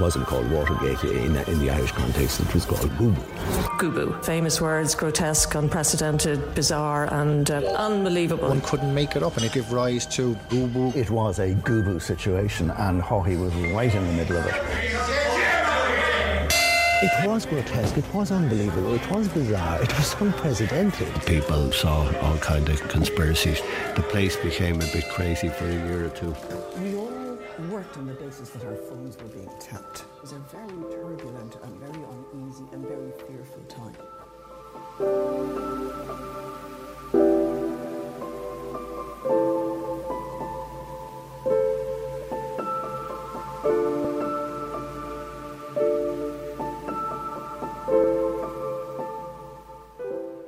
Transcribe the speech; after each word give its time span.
wasn't 0.00 0.26
called 0.26 0.50
Watergate 0.50 1.02
in, 1.04 1.36
in 1.36 1.58
the 1.58 1.70
Irish 1.70 1.92
context, 1.92 2.40
it 2.40 2.54
was 2.54 2.64
called 2.64 2.96
Boo 2.96 3.12
Gubu. 3.78 4.24
Famous 4.24 4.60
words, 4.60 4.94
grotesque, 4.94 5.54
unprecedented, 5.54 6.54
bizarre, 6.54 7.12
and 7.12 7.50
uh, 7.50 7.58
unbelievable. 7.76 8.48
One 8.48 8.62
couldn't 8.62 8.94
make 8.94 9.16
it 9.16 9.22
up, 9.22 9.36
and 9.36 9.44
it 9.44 9.52
gave 9.52 9.70
rise 9.70 10.06
to 10.06 10.34
Boo 10.48 10.66
Boo. 10.68 10.92
It 10.96 11.10
was 11.10 11.38
a 11.38 11.54
Gubu 11.54 12.00
situation, 12.00 12.70
and 12.70 13.02
Haughey 13.02 13.38
was 13.38 13.54
right 13.72 13.94
in 13.94 14.06
the 14.06 14.12
middle 14.12 14.38
of 14.38 14.46
it. 14.46 14.54
It 17.02 17.26
was 17.26 17.46
grotesque, 17.46 17.96
it 17.96 18.14
was 18.14 18.30
unbelievable, 18.30 18.94
it 18.94 19.10
was 19.10 19.26
bizarre, 19.28 19.82
it 19.82 19.96
was 19.96 20.14
unprecedented. 20.20 21.08
People 21.24 21.72
saw 21.72 22.06
all 22.20 22.36
kind 22.38 22.68
of 22.68 22.86
conspiracies. 22.88 23.62
The 23.96 24.02
place 24.02 24.36
became 24.36 24.76
a 24.76 24.92
bit 24.92 25.08
crazy 25.08 25.48
for 25.48 25.64
a 25.66 25.72
year 25.72 26.06
or 26.06 26.10
two. 26.10 27.29
Worked 27.68 27.98
on 27.98 28.06
the 28.06 28.14
basis 28.14 28.50
that 28.50 28.64
our 28.64 28.74
phones 28.74 29.16
were 29.18 29.28
being 29.28 29.50
tapped. 29.60 30.00
It 30.00 30.22
was 30.22 30.32
a 30.32 30.38
very 30.38 30.82
turbulent 30.90 31.56
and 31.62 31.72
very 31.78 32.02
uneasy 32.14 32.64
and 32.72 32.84
very 32.84 33.12
fearful 33.26 33.62
time. 33.68 33.96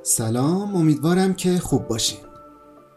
سلام 0.03 0.75
امیدوارم 0.75 1.33
که 1.33 1.59
خوب 1.59 1.87
باشین 1.87 2.19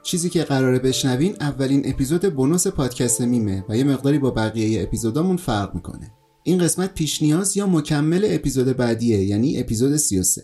چیزی 0.06 0.30
که 0.30 0.42
قراره 0.42 0.78
بشنوین 0.78 1.36
اولین 1.40 1.82
اپیزود 1.84 2.34
بونوس 2.34 2.66
پادکست 2.66 3.20
میمه 3.20 3.64
و 3.68 3.76
یه 3.76 3.84
مقداری 3.84 4.18
با 4.18 4.30
بقیه 4.30 4.82
اپیزودامون 4.82 5.36
فرق 5.36 5.74
می‌کنه. 5.74 6.10
این 6.44 6.58
قسمت 6.58 6.94
پیش 6.94 7.22
نیاز 7.22 7.56
یا 7.56 7.66
مکمل 7.66 8.26
اپیزود 8.28 8.66
بعدیه 8.66 9.24
یعنی 9.24 9.60
اپیزود 9.60 9.96
33 9.96 10.42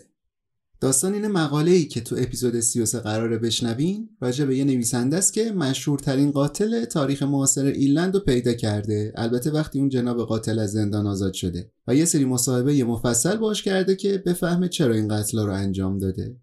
داستان 0.79 1.13
این 1.13 1.27
مقاله 1.27 1.71
ای 1.71 1.85
که 1.85 2.01
تو 2.01 2.15
اپیزود 2.19 2.59
33 2.59 2.99
قراره 2.99 3.37
بشنوین 3.37 4.09
راجع 4.21 4.45
به 4.45 4.57
یه 4.57 4.63
نویسنده 4.63 5.17
است 5.17 5.33
که 5.33 5.51
مشهورترین 5.51 6.31
قاتل 6.31 6.85
تاریخ 6.85 7.23
معاصر 7.23 7.65
ایرلند 7.65 8.13
رو 8.15 8.19
پیدا 8.19 8.53
کرده. 8.53 9.13
البته 9.15 9.51
وقتی 9.51 9.79
اون 9.79 9.89
جناب 9.89 10.25
قاتل 10.25 10.59
از 10.59 10.71
زندان 10.71 11.07
آزاد 11.07 11.33
شده 11.33 11.71
و 11.87 11.95
یه 11.95 12.05
سری 12.05 12.25
مصاحبه 12.25 12.83
مفصل 12.83 13.37
باش 13.37 13.63
کرده 13.63 13.95
که 13.95 14.23
بفهمه 14.25 14.67
چرا 14.67 14.93
این 14.93 15.07
قتل 15.07 15.39
رو 15.39 15.51
انجام 15.51 15.97
داده. 15.97 16.37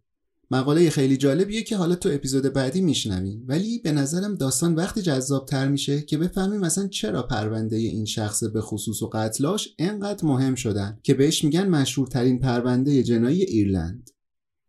مقاله 0.52 0.90
خیلی 0.90 1.16
جالبیه 1.16 1.62
که 1.62 1.76
حالا 1.76 1.94
تو 1.94 2.08
اپیزود 2.12 2.52
بعدی 2.52 2.80
میشنویم. 2.80 3.44
ولی 3.48 3.78
به 3.78 3.92
نظرم 3.92 4.34
داستان 4.34 4.74
وقتی 4.74 5.02
جذاب 5.02 5.46
تر 5.46 5.68
میشه 5.68 6.02
که 6.02 6.18
بفهمیم 6.18 6.60
مثلا 6.60 6.88
چرا 6.88 7.22
پرونده 7.22 7.76
این 7.76 8.04
شخص 8.04 8.44
به 8.44 8.60
خصوص 8.60 9.02
و 9.02 9.10
قتلاش 9.12 9.68
انقدر 9.78 10.24
مهم 10.24 10.54
شدن 10.54 10.98
که 11.02 11.14
بهش 11.14 11.44
میگن 11.44 11.68
مشهورترین 11.68 12.40
پرونده 12.40 13.02
جنایی 13.02 13.42
ایرلند. 13.42 14.10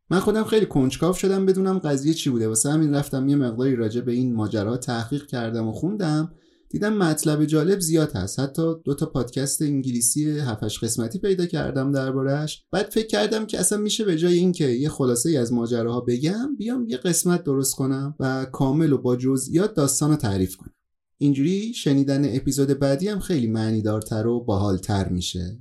من 0.09 0.19
خودم 0.19 0.43
خیلی 0.43 0.65
کنجکاو 0.65 1.13
شدم 1.13 1.45
بدونم 1.45 1.79
قضیه 1.79 2.13
چی 2.13 2.29
بوده. 2.29 2.47
واسه 2.47 2.71
همین 2.71 2.95
رفتم 2.95 3.29
یه 3.29 3.35
مقداری 3.35 3.75
راجع 3.75 4.01
به 4.01 4.11
این 4.11 4.35
ماجرا 4.35 4.77
تحقیق 4.77 5.25
کردم 5.25 5.67
و 5.67 5.71
خوندم. 5.71 6.33
دیدم 6.71 6.93
مطلب 6.93 7.45
جالب 7.45 7.79
زیاد 7.79 8.11
هست. 8.11 8.39
حتی 8.39 8.73
دو 8.83 8.93
تا 8.93 9.05
پادکست 9.05 9.61
انگلیسی 9.61 10.39
هفتش 10.39 10.83
قسمتی 10.83 11.19
پیدا 11.19 11.45
کردم 11.45 11.91
دربارهش 11.91 12.63
بعد 12.71 12.89
فکر 12.89 13.07
کردم 13.07 13.45
که 13.45 13.59
اصلا 13.59 13.77
میشه 13.77 14.05
به 14.05 14.17
جای 14.17 14.37
اینکه 14.37 14.67
یه 14.67 14.89
خلاصه 14.89 15.29
ای 15.29 15.37
از 15.37 15.53
ماجراها 15.53 16.01
بگم 16.01 16.55
بیام 16.57 16.85
یه 16.89 16.97
قسمت 16.97 17.43
درست 17.43 17.75
کنم 17.75 18.15
و 18.19 18.45
کامل 18.45 18.93
و 18.93 18.97
با 18.97 19.15
جزئیات 19.15 19.73
داستان 19.73 20.09
رو 20.09 20.15
تعریف 20.15 20.55
کنم. 20.55 20.73
اینجوری 21.17 21.73
شنیدن 21.73 22.35
اپیزود 22.35 22.79
بعدی 22.79 23.07
هم 23.07 23.19
خیلی 23.19 23.47
معنیدارتر 23.47 24.27
و 24.27 24.43
باحالتر 24.43 25.09
میشه. 25.09 25.59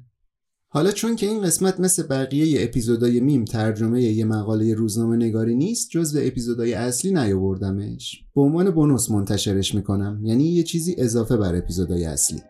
حالا 0.73 0.91
چون 0.91 1.17
که 1.17 1.27
این 1.27 1.43
قسمت 1.43 1.81
مثل 1.81 2.03
بقیه 2.03 2.65
اپیزودای 2.65 3.21
میم 3.21 3.45
ترجمه 3.45 4.03
یه 4.03 4.25
مقاله 4.25 4.75
روزنامه 4.75 5.17
نگاری 5.17 5.55
نیست 5.55 5.91
جز 5.91 6.15
به 6.15 6.27
اپیزودای 6.27 6.75
اصلی 6.75 7.13
نیاوردمش. 7.13 8.25
به 8.37 8.41
عنوان 8.41 8.71
bonus 8.71 9.11
منتشرش 9.11 9.75
می‌کنم 9.75 10.21
یعنی 10.25 10.45
یه 10.45 10.63
چیزی 10.63 10.95
اضافه 10.99 11.37
بر 11.37 11.57
اپیزودای 11.57 12.05
اصلی. 12.05 12.43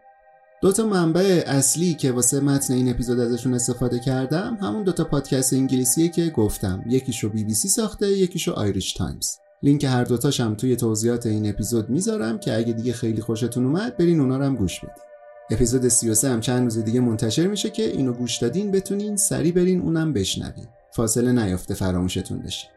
دو 0.62 0.72
تا 0.72 0.86
منبع 0.86 1.42
اصلی 1.46 1.94
که 1.94 2.12
واسه 2.12 2.40
متن 2.40 2.74
این 2.74 2.88
اپیزود 2.90 3.20
ازشون 3.20 3.54
استفاده 3.54 3.98
کردم 3.98 4.58
همون 4.62 4.82
دو 4.82 4.92
تا 4.92 5.04
پادکست 5.04 5.52
انگلیسیه 5.52 6.08
که 6.08 6.30
گفتم. 6.36 6.84
یکیشو 6.88 7.28
بی 7.28 7.44
بی 7.44 7.54
سی 7.54 7.68
ساخته 7.68 8.18
یکیشو 8.18 8.52
آیریش 8.52 8.92
تایمز. 8.92 9.28
لینک 9.62 9.84
هر 9.84 10.04
دوتاشم 10.04 10.54
توی 10.54 10.76
توضیحات 10.76 11.26
این 11.26 11.48
اپیزود 11.48 11.90
می‌ذارم 11.90 12.38
که 12.38 12.56
اگه 12.56 12.72
دیگه 12.72 12.92
خیلی 12.92 13.20
خوشتون 13.20 13.64
اومد 13.64 13.96
برین 13.96 14.20
اونا 14.20 14.36
رو 14.36 14.44
هم 14.44 14.56
گوش 14.56 14.80
بدین. 14.80 15.09
اپیزود 15.50 15.88
33 15.88 16.28
هم 16.28 16.40
چند 16.40 16.64
روز 16.64 16.78
دیگه 16.84 17.00
منتشر 17.00 17.46
میشه 17.46 17.70
که 17.70 17.82
اینو 17.82 18.12
گوش 18.12 18.38
دادین 18.38 18.70
بتونین 18.70 19.16
سری 19.16 19.52
برین 19.52 19.80
اونم 19.80 20.12
بشنوین. 20.12 20.66
فاصله 20.92 21.32
نیافته 21.32 21.74
فراموشتون 21.74 22.38
بشه. 22.38 22.68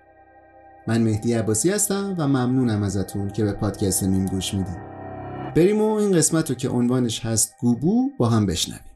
من 0.88 1.02
مهدی 1.02 1.34
عباسی 1.34 1.70
هستم 1.70 2.16
و 2.18 2.28
ممنونم 2.28 2.84
ازتون 2.84 3.30
که 3.30 3.44
به 3.44 3.54
پادکست 3.54 4.04
میم 4.04 4.25
گوش 4.25 4.54
میدین. 4.54 4.78
بریم 5.56 5.81
و 5.81 5.94
این 5.94 6.12
قسمت 6.12 6.50
رو 6.50 6.56
که 6.56 6.70
عنوانش 6.70 7.25
هست 7.25 7.56
گوبو 7.60 8.10
با 8.18 8.30
هم 8.30 8.46
بشنویم. 8.46 8.93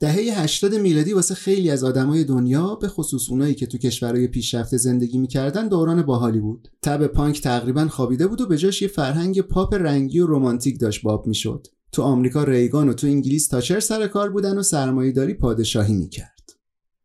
دهه 0.00 0.42
80 0.42 0.74
میلادی 0.74 1.12
واسه 1.12 1.34
خیلی 1.34 1.70
از 1.70 1.84
آدمای 1.84 2.24
دنیا 2.24 2.74
به 2.74 2.88
خصوص 2.88 3.30
اونایی 3.30 3.54
که 3.54 3.66
تو 3.66 3.78
کشورهای 3.78 4.28
پیشرفته 4.28 4.76
زندگی 4.76 5.18
می‌کردن 5.18 5.68
دوران 5.68 6.02
باحالی 6.02 6.40
بود. 6.40 6.68
تب 6.82 7.06
پانک 7.06 7.42
تقریبا 7.42 7.88
خوابیده 7.88 8.26
بود 8.26 8.40
و 8.40 8.46
به 8.46 8.58
جاش 8.58 8.82
یه 8.82 8.88
فرهنگ 8.88 9.40
پاپ 9.40 9.74
رنگی 9.74 10.20
و 10.20 10.26
رمانتیک 10.26 10.80
داشت 10.80 11.02
باب 11.02 11.26
می‌شد. 11.26 11.66
تو 11.92 12.02
آمریکا 12.02 12.44
ریگان 12.44 12.88
و 12.88 12.92
تو 12.92 13.06
انگلیس 13.06 13.48
تاچر 13.48 13.80
سر 13.80 14.06
کار 14.06 14.30
بودن 14.30 14.58
و 14.58 14.62
سرمایه‌داری 14.62 15.34
پادشاهی 15.34 15.94
می‌کرد. 15.94 16.50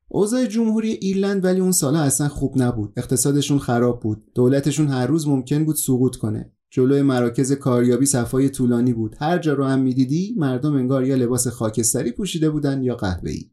اوضاع 0.07 0.45
جمهوری 0.45 0.91
ایرلند 0.91 1.45
ولی 1.45 1.59
اون 1.59 1.71
سالا 1.71 1.99
اصلا 1.99 2.27
خوب 2.27 2.61
نبود. 2.61 2.93
اقتصادشون 2.97 3.59
خراب 3.59 3.99
بود. 3.99 4.23
دولتشون 4.35 4.87
هر 4.87 5.07
روز 5.07 5.27
ممکن 5.27 5.65
بود 5.65 5.75
سقوط 5.75 6.15
کنه. 6.15 6.51
جلوی 6.75 7.01
مراکز 7.01 7.51
کاریابی 7.51 8.05
صفای 8.05 8.49
طولانی 8.49 8.93
بود. 8.93 9.15
هر 9.19 9.37
جا 9.37 9.53
رو 9.53 9.63
هم 9.63 9.79
می‌دیدی 9.79 10.35
مردم 10.37 10.75
انگار 10.75 11.05
یا 11.05 11.15
لباس 11.15 11.47
خاکستری 11.47 12.11
پوشیده 12.11 12.49
بودن 12.49 12.83
یا 12.83 12.95
قهوه‌ای. 12.95 13.49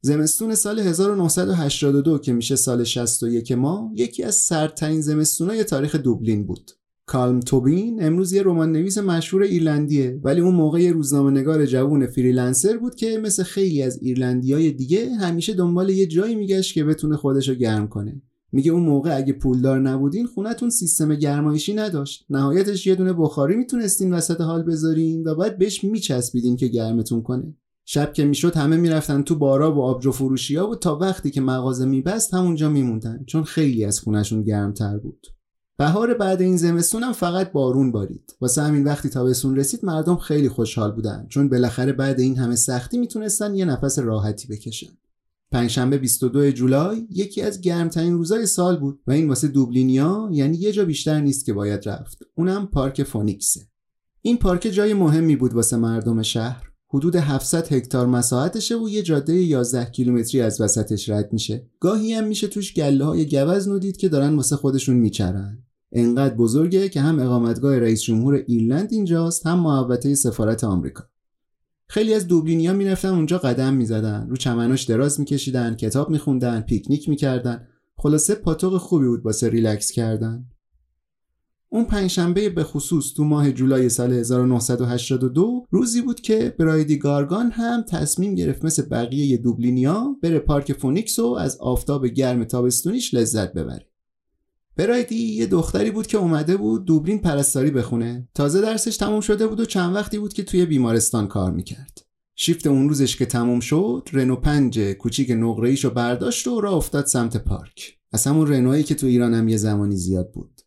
زمستون 0.00 0.54
سال 0.54 0.78
1982 0.78 2.18
که 2.18 2.32
میشه 2.32 2.56
سال 2.56 2.84
61 2.84 3.52
ما 3.52 3.92
یکی 3.94 4.22
از 4.22 4.34
سردترین 4.34 5.00
زمستونای 5.00 5.64
تاریخ 5.64 5.96
دوبلین 5.96 6.46
بود. 6.46 6.70
کالم 7.06 7.40
توبین 7.40 8.04
امروز 8.04 8.32
یه 8.32 8.42
رمان 8.42 8.72
نویس 8.72 8.98
مشهور 8.98 9.42
ایرلندیه 9.42 10.20
ولی 10.24 10.40
اون 10.40 10.54
موقع 10.54 10.80
یه 10.80 10.92
روزنامه 10.92 11.30
نگار 11.30 11.66
جوون 11.66 12.06
freelancer 12.06 12.76
بود 12.76 12.94
که 12.94 13.18
مثل 13.18 13.42
خیلی 13.42 13.82
از 13.82 13.98
ایرلندیای 14.02 14.70
دیگه 14.70 15.10
همیشه 15.14 15.54
دنبال 15.54 15.90
یه 15.90 16.06
جایی 16.06 16.34
میگشت 16.34 16.74
که 16.74 16.84
بتونه 16.84 17.16
خودشو 17.16 17.54
گرم 17.54 17.88
کنه. 17.88 18.22
میگه 18.52 18.72
اون 18.72 18.82
موقع 18.82 19.16
اگه 19.16 19.32
پولدار 19.32 19.80
نبودین 19.80 20.26
خونتون 20.26 20.70
سیستم 20.70 21.14
گرمایشی 21.14 21.74
نداشت. 21.74 22.24
نهایتش 22.30 22.86
یه 22.86 22.94
دونه 22.94 23.12
بخاری 23.12 23.56
می‌تونستین 23.56 24.14
وسط 24.14 24.40
حال 24.40 24.62
بذارین 24.62 25.28
و 25.28 25.34
باید 25.34 25.58
بهش 25.58 25.84
میچسبیدین 25.84 26.56
که 26.56 26.66
گرمتون 26.68 27.22
کنه. 27.22 27.56
شب 27.84 28.12
که 28.12 28.24
می‌شد 28.24 28.56
همه 28.56 28.76
می‌رفتن 28.76 29.22
تو 29.22 29.34
بارا 29.34 29.74
و 29.74 29.82
آبجو 29.82 30.12
فروشی 30.12 30.56
ها 30.56 30.70
و 30.70 30.74
تا 30.74 30.98
وقتی 30.98 31.30
که 31.30 31.40
مغازه 31.40 31.84
میبست 31.84 32.34
همونجا 32.34 32.68
میموندن 32.68 33.24
چون 33.26 33.44
خیلی 33.44 33.84
از 33.84 34.00
خونشون 34.00 34.42
گرمتر 34.42 34.98
بود. 34.98 35.26
بهار 35.78 36.14
بعد 36.14 36.40
این 36.40 36.56
زمستون 36.56 37.02
هم 37.02 37.12
فقط 37.12 37.52
بارون 37.52 37.92
بارید. 37.92 38.36
واسه 38.40 38.62
همین 38.62 38.84
وقتی 38.84 39.08
تابستون 39.08 39.56
رسید 39.56 39.84
مردم 39.84 40.16
خیلی 40.16 40.48
خوشحال 40.48 40.92
بودن 40.92 41.26
چون 41.28 41.48
بالاخره 41.48 41.92
بعد 41.92 42.20
این 42.20 42.38
همه 42.38 42.56
سختی 42.56 42.98
می‌تونستن 42.98 43.54
یه 43.54 43.64
نفس 43.64 43.98
راحتی 43.98 44.48
بکشن. 44.48 44.92
پنجشنبه 45.52 45.98
22 45.98 46.50
جولای 46.50 47.06
یکی 47.10 47.42
از 47.42 47.60
گرمترین 47.60 48.12
روزای 48.12 48.46
سال 48.46 48.76
بود 48.76 49.00
و 49.06 49.12
این 49.12 49.28
واسه 49.28 49.48
دوبلینیا 49.48 50.28
یعنی 50.32 50.56
یه 50.56 50.72
جا 50.72 50.84
بیشتر 50.84 51.20
نیست 51.20 51.46
که 51.46 51.52
باید 51.52 51.88
رفت. 51.88 52.18
اونم 52.34 52.66
پارک 52.66 53.02
فونیکسه. 53.02 53.60
این 54.22 54.36
پارک 54.36 54.60
جای 54.60 54.94
مهمی 54.94 55.36
بود 55.36 55.54
واسه 55.54 55.76
مردم 55.76 56.22
شهر. 56.22 56.66
حدود 56.88 57.16
700 57.16 57.72
هکتار 57.72 58.06
مساحتشه 58.06 58.76
و 58.76 58.88
یه 58.88 59.02
جاده 59.02 59.34
11 59.34 59.84
کیلومتری 59.84 60.40
از 60.40 60.60
وسطش 60.60 61.08
رد 61.08 61.32
میشه. 61.32 61.66
گاهی 61.80 62.12
هم 62.12 62.24
میشه 62.24 62.46
توش 62.46 62.74
گله 62.74 63.04
های 63.04 63.28
گوز 63.28 63.68
نودید 63.68 63.96
که 63.96 64.08
دارن 64.08 64.36
واسه 64.36 64.56
خودشون 64.56 64.96
میچرن. 64.96 65.58
انقدر 65.92 66.34
بزرگه 66.34 66.88
که 66.88 67.00
هم 67.00 67.18
اقامتگاه 67.18 67.78
رئیس 67.78 68.02
جمهور 68.02 68.34
ایرلند 68.34 68.92
اینجاست 68.92 69.46
هم 69.46 69.60
محوطه 69.60 70.14
سفارت 70.14 70.64
آمریکا. 70.64 71.09
خیلی 71.90 72.14
از 72.14 72.26
دوبلینیا 72.26 72.72
می‌رفتن 72.72 73.08
اونجا 73.08 73.38
قدم 73.38 73.74
می‌زدن. 73.74 74.26
رو 74.28 74.36
چمناش 74.36 74.84
دراز 74.84 75.20
میکشیدن 75.20 75.74
کتاب 75.74 76.10
میخوندن 76.10 76.60
پیکنیک 76.60 77.08
می‌کردن. 77.08 77.66
خلاصه 77.96 78.34
پاتوق 78.34 78.76
خوبی 78.76 79.06
بود 79.06 79.26
واسه 79.26 79.48
ریلکس 79.48 79.90
کردن. 79.92 80.44
اون 81.68 81.84
پنجشنبه 81.84 82.50
به 82.50 82.64
خصوص 82.64 83.12
تو 83.14 83.24
ماه 83.24 83.52
جولای 83.52 83.88
سال 83.88 84.12
1982 84.12 85.66
روزی 85.70 86.02
بود 86.02 86.20
که 86.20 86.54
برایدی 86.58 86.98
گارگان 86.98 87.50
هم 87.50 87.82
تصمیم 87.82 88.34
گرفت 88.34 88.64
مثل 88.64 88.82
بقیه 88.82 89.36
دوبلینیا 89.36 90.16
بره 90.22 90.38
پارک 90.38 90.72
فونیکس 90.72 91.18
و 91.18 91.26
از 91.26 91.56
آفتاب 91.60 92.06
گرم 92.06 92.44
تابستونیش 92.44 93.14
لذت 93.14 93.52
ببره. 93.52 93.89
برایدی 94.80 95.16
یه 95.16 95.46
دختری 95.46 95.90
بود 95.90 96.06
که 96.06 96.18
اومده 96.18 96.56
بود 96.56 96.84
دوبلین 96.84 97.18
پرستاری 97.18 97.70
بخونه. 97.70 98.28
تازه 98.34 98.60
درسش 98.60 98.96
تموم 98.96 99.20
شده 99.20 99.46
بود 99.46 99.60
و 99.60 99.64
چند 99.64 99.94
وقتی 99.94 100.18
بود 100.18 100.32
که 100.32 100.44
توی 100.44 100.66
بیمارستان 100.66 101.28
کار 101.28 101.52
می‌کرد. 101.52 101.98
شیفت 102.36 102.66
اون 102.66 102.88
روزش 102.88 103.16
که 103.16 103.26
تموم 103.26 103.60
شد 103.60 104.08
رنو 104.12 104.36
پنج 104.36 104.78
کوچیک 104.78 105.30
نقره‌ایشو 105.30 105.90
برداشت 105.90 106.46
و 106.46 106.60
راه 106.60 106.74
افتاد 106.74 107.06
سمت 107.06 107.36
پارک. 107.36 107.96
از 108.12 108.26
همون 108.26 108.48
رنویی 108.48 108.82
که 108.82 108.94
تو 108.94 109.06
ایران 109.06 109.34
هم 109.34 109.48
یه 109.48 109.56
زمانی 109.56 109.96
زیاد 109.96 110.32
بود. 110.32 110.60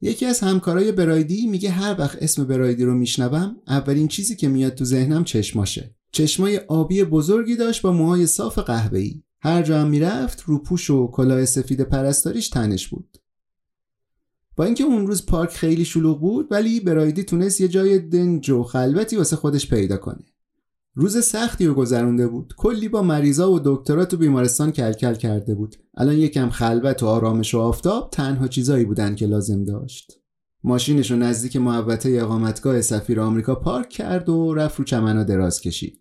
یکی 0.00 0.26
از 0.26 0.40
همکارای 0.40 0.92
برایدی 0.92 1.46
میگه 1.46 1.70
هر 1.70 1.96
وقت 1.98 2.22
اسم 2.22 2.44
برایدی 2.44 2.84
رو 2.84 2.94
میشنوم 2.94 3.56
اولین 3.68 4.08
چیزی 4.08 4.36
که 4.36 4.48
میاد 4.48 4.74
تو 4.74 4.84
ذهنم 4.84 5.24
چشماشه. 5.24 5.94
چشمای 6.12 6.58
آبی 6.58 7.04
بزرگی 7.04 7.56
داشت 7.56 7.82
با 7.82 7.92
موهای 7.92 8.26
صاف 8.26 8.58
قهوه‌ای. 8.58 9.22
هر 9.42 9.62
جا 9.62 9.80
هم 9.80 9.88
می‌رفت 9.88 10.42
روپوش 10.46 10.90
و 10.90 11.06
کلاه 11.06 11.44
سفید 11.44 11.80
پرستاریش 11.80 12.48
تنش 12.48 12.88
بود. 12.88 13.16
با 14.56 14.64
اینکه 14.64 14.84
اون 14.84 15.06
روز 15.06 15.26
پارک 15.26 15.50
خیلی 15.50 15.84
شلوغ 15.84 16.20
بود 16.20 16.46
ولی 16.50 16.80
برایدی 16.80 17.24
تونست 17.24 17.60
یه 17.60 17.68
جای 17.68 17.98
دنج 17.98 18.50
و 18.50 18.62
خلوتی 18.62 19.16
واسه 19.16 19.36
خودش 19.36 19.68
پیدا 19.68 19.96
کنه. 19.96 20.24
روز 20.94 21.24
سختی 21.24 21.66
رو 21.66 21.74
گذرونده 21.74 22.28
بود. 22.28 22.54
کلی 22.56 22.88
با 22.88 23.02
مریضا 23.02 23.52
و 23.52 23.60
دکترا 23.64 24.04
تو 24.04 24.16
بیمارستان 24.16 24.70
کلکل 24.70 25.14
کرده 25.14 25.54
بود. 25.54 25.76
الان 25.96 26.14
یکم 26.14 26.50
خلوت 26.50 27.02
و 27.02 27.06
آرامش 27.06 27.54
و 27.54 27.58
آفتاب 27.58 28.10
تنها 28.12 28.48
چیزایی 28.48 28.84
بودن 28.84 29.14
که 29.14 29.26
لازم 29.26 29.64
داشت. 29.64 30.12
ماشینش 30.64 31.10
رو 31.10 31.16
نزدیک 31.16 31.56
محوطه 31.56 32.10
اقامتگاه 32.10 32.80
سفیر 32.80 33.20
آمریکا 33.20 33.54
پارک 33.54 33.88
کرد 33.88 34.28
و 34.28 34.54
رفت 34.54 34.78
رو 34.78 34.84
چمنا 34.84 35.24
دراز 35.24 35.60
کشید. 35.60 36.00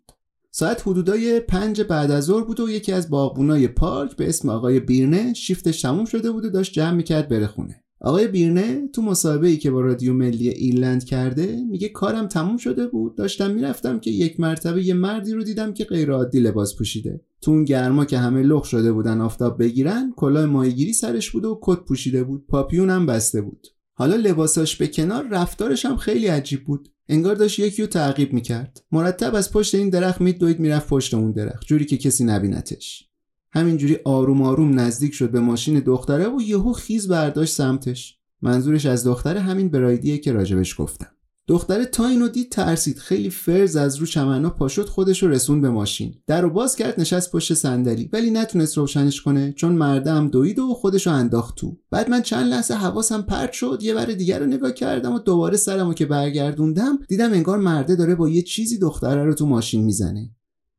ساعت 0.52 0.88
حدودای 0.88 1.40
پنج 1.40 1.81
بعد 1.81 2.12
از 2.12 2.24
ظهر 2.24 2.44
بود 2.44 2.60
و 2.60 2.69
یکی 2.69 2.92
از 2.92 3.10
باغبونای 3.10 3.68
پارک 3.68 4.16
به 4.16 4.30
اسم 4.30 4.50
آقای 4.50 4.80
بیرنه 4.80 5.34
شیفتش 5.34 5.81
تموم 5.81 6.06
شده 6.06 6.31
بود 6.31 6.45
و 6.45 6.50
داشت 6.50 6.74
جمع 6.74 6.92
می‌کرد 6.92 7.30
بره 7.30 7.48
خونه. 7.48 7.84
آقای 8.01 8.28
بیرنه 8.28 8.88
تو 8.94 9.01
مصاحبه 9.01 9.48
ای 9.48 9.57
که 9.57 9.72
با 9.72 9.81
رادیو 9.81 10.13
ملی 10.13 10.50
ایرلند 10.50 11.04
کرده 11.04 11.63
میگه 11.69 11.90
کارم 11.90 12.28
تموم 12.28 12.57
شده 12.57 12.88
بود. 12.88 13.16
داشتم 13.16 13.51
می‌رفتم 13.51 14.00
که 14.00 14.12
یک 14.12 14.40
مرتبه 14.40 14.84
یه 14.84 14.94
مردی 14.94 15.34
رو 15.34 15.44
دیدم 15.44 15.74
که 15.74 15.84
غیر 15.84 16.12
عادی 16.12 16.40
لباس 16.40 16.75
پوشیده. 16.75 17.22
تو 17.42 17.51
اون 17.51 17.63
گرما 17.63 18.06
که 18.06 18.18
همه 18.18 18.42
لخ 18.42 18.66
شده 18.66 18.92
بودن 18.92 19.22
آفتاب 19.22 19.60
بگیرن 19.60 20.13
کلاه 20.16 20.46
ماهیگیری 20.46 20.94
سرش 20.94 21.31
بود 21.31 21.46
و 21.46 21.60
کت 21.62 21.80
پوشیده 21.80 22.24
بود. 22.24 22.48
پاپیون 22.48 22.90
هم 22.90 23.06
بسته 23.06 23.42
بود. 23.42 23.68
حالا 23.94 24.16
لباساش 24.16 24.75
به 24.75 24.88
کنار 24.88 25.28
رفتارش 25.31 25.86
هم 25.86 25.98
خیلی 25.98 26.28
عجیب 26.28 26.63
بود. 26.63 26.90
انگار 27.10 27.36
داشت 27.36 27.60
یکی 27.60 27.81
رو 27.81 27.88
تعقیب 27.88 28.34
می‌کرد. 28.34 28.84
مرتب 28.92 29.36
از 29.36 29.52
پشت 29.52 29.75
این 29.75 29.90
درخت 29.90 30.22
میدوید 30.22 30.60
می‌رفت 30.60 30.88
پشت 30.88 31.13
اون 31.13 31.31
درخت. 31.31 31.66
جوری 31.68 31.86
که 31.86 31.98
کسی 31.98 32.24
نبینتش 32.24 33.09
همینجوری 33.51 33.98
آروم 34.06 34.42
آروم 34.42 34.80
نزدیک 34.80 35.13
شد 35.13 35.31
به 35.31 35.40
ماشین 35.40 35.80
دختره 35.80 36.28
و 36.28 36.42
یهو 36.42 36.74
خیز 36.74 37.07
برداشت 37.07 37.54
سمتش. 37.54 38.19
منظورش 38.42 38.85
از 38.85 39.07
دختره 39.07 39.40
همین 39.40 39.69
برایدیه 39.69 40.18
که 40.18 40.31
راجبش 40.31 40.81
گفتم. 40.81 41.07
دختره 41.47 41.85
تا 41.85 42.07
اینو 42.07 42.28
دید 42.28 42.52
ترسید. 42.52 42.97
خیلی 42.97 43.30
فرز 43.30 43.76
از 43.76 43.95
رو 43.95 44.06
چمنا 44.06 44.50
پاشد 44.50 44.85
خودش 44.85 45.24
رو 45.24 45.30
رسون 45.30 45.62
به 45.62 45.69
ماشین. 45.69 46.14
در 46.28 46.42
رو 46.42 46.50
باز 46.50 46.76
کرد 46.76 47.00
نشست 47.00 47.31
پشت 47.31 47.54
صندلی. 47.54 48.09
ولی 48.14 48.31
نتونست 48.31 48.78
روشنش 48.78 49.21
کنه 49.21 49.54
چون 49.54 49.71
مردم 49.71 50.28
دوید 50.28 50.59
و 50.59 50.74
خودش 50.74 51.07
رو 51.07 51.14
انداخت 51.14 51.56
تو. 51.56 51.78
بعد 51.92 52.09
من 52.09 52.21
چند 52.21 52.47
لحظه 52.47 52.74
حواسم 52.74 53.21
پرت 53.21 53.52
شد. 53.52 53.80
یه 53.81 53.94
بر 53.94 54.06
دیگر 54.06 54.40
رو 54.40 54.45
نگاه 54.45 54.71
کردم 54.71 55.14
و 55.14 55.19
دوباره 55.19 55.57
سرمو 55.57 55.94
که 55.94 56.06
برگردوندم 56.06 57.00
دیدم 57.07 57.33
انگار 57.33 57.57
مرده 57.57 57.95
داره 57.95 58.16
با 58.16 58.30
یه 58.30 58.42
چیزی 58.42 58.80
دختره 58.80 59.24
رو 59.24 59.33
تو 59.33 59.45
ماشین 59.45 59.83
می‌زنه. 59.83 60.30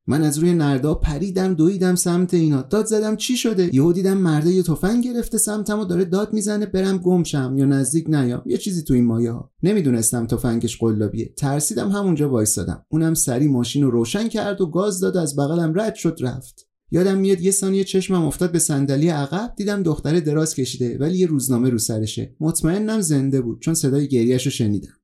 من 0.07 0.23
از 0.23 0.39
روی 0.39 0.53
نردا 0.53 0.95
پریدم 0.95 1.55
دویدم 1.55 1.95
سمت 1.95 2.35
اینا. 2.35 2.63
داد 2.63 2.87
زدم 2.87 3.17
چی 3.17 3.37
شده؟ 3.37 3.75
یهو 3.75 3.93
دیدم 3.93 4.19
مرده 4.19 4.51
یه 4.51 4.63
تفنگ 4.63 5.05
گرفته 5.05 5.39
سمتم 5.39 5.79
و 5.79 5.85
داره 5.85 6.05
داد 6.05 6.33
می‌زنه 6.33 6.67
برم 6.67 6.99
گمشم 6.99 7.55
یا 7.59 7.65
نزدیک 7.65 8.05
نیام. 8.09 8.43
یه 8.47 8.57
چیزی 8.57 8.83
تو 8.83 8.95
این 8.95 9.05
مایه 9.05 9.31
ها. 9.31 9.53
نمی‌دونستم 9.63 10.27
تفنگش 10.27 10.79
قلابیه. 10.79 11.35
ترسیدم 11.37 11.91
همونجا 11.91 12.31
وایسادم 12.31 12.85
اونم 12.89 13.15
سری 13.15 13.49
ماشین 13.49 13.83
رو 13.83 13.91
روشن 13.91 14.29
کرد 14.29 14.61
و 14.61 14.67
گاز 14.67 15.01
داد 15.01 15.17
از 15.17 15.37
بغلم 15.37 15.81
رد 15.81 15.95
شد 15.95 16.19
رفت. 16.21 16.67
یادم 16.91 17.19
میاد 17.19 17.41
یه 17.41 17.51
ثانیه 17.51 17.85
چشمم 17.85 18.25
افتاد 18.25 18.53
به 18.53 18.59
صندلی 18.59 19.09
عقب 19.09 19.55
دیدم 19.57 19.83
دختره 19.83 20.21
دراز 20.21 20.55
کشیده 20.55 20.99
ولی 20.99 21.19
یه 21.19 21.27
روزنامه 21.27 21.71
رو 21.71 21.79
سرشه. 21.79 22.37
مطمئنم 22.41 23.01
زنده 23.01 23.41
بود 23.41 23.61
چون 23.61 23.75
صدای 23.75 24.09
گریهش 24.09 24.45
رو 24.45 24.51
شنیدم. 24.51 25.00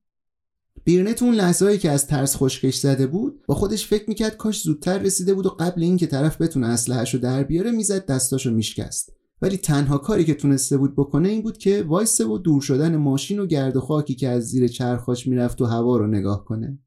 بیرنه 0.83 1.13
تو 1.13 1.25
اون 1.25 1.35
لحظه‌ای 1.35 1.77
که 1.77 1.91
از 1.91 2.07
ترس 2.07 2.35
خشکش 2.35 2.75
زده 2.75 3.07
بود 3.07 3.41
با 3.47 3.55
خودش 3.55 3.87
فکر 3.87 4.05
می‌کرد 4.07 4.37
کاش 4.37 4.61
زودتر 4.61 4.97
رسیده 4.97 5.33
بود 5.33 5.45
و 5.45 5.49
قبل 5.49 5.83
اینکه 5.83 6.07
طرف 6.07 6.41
بتونه 6.41 6.67
اسلحه‌ش 6.67 7.13
رو 7.13 7.19
در 7.19 7.43
بیاره 7.43 7.71
می‌زد 7.71 8.05
دستاشو 8.05 8.51
میشکست. 8.51 9.13
ولی 9.41 9.57
تنها 9.57 9.97
کاری 9.97 10.25
که 10.25 10.33
تونسته 10.33 10.77
بود 10.77 10.95
بکنه 10.95 11.29
این 11.29 11.41
بود 11.41 11.57
که 11.57 11.83
وایسه 11.87 12.25
و 12.25 12.37
دور 12.37 12.61
شدن 12.61 12.95
ماشین 12.95 13.39
و 13.39 13.45
گرد 13.45 13.77
و 13.77 13.81
خاکی 13.81 14.15
که 14.15 14.27
از 14.27 14.43
زیر 14.43 14.67
چرخاش 14.67 15.27
می‌رفت 15.27 15.61
و 15.61 15.65
هوا 15.65 15.97
رو 15.97 16.07
نگاه 16.07 16.45
کنه. 16.45 16.79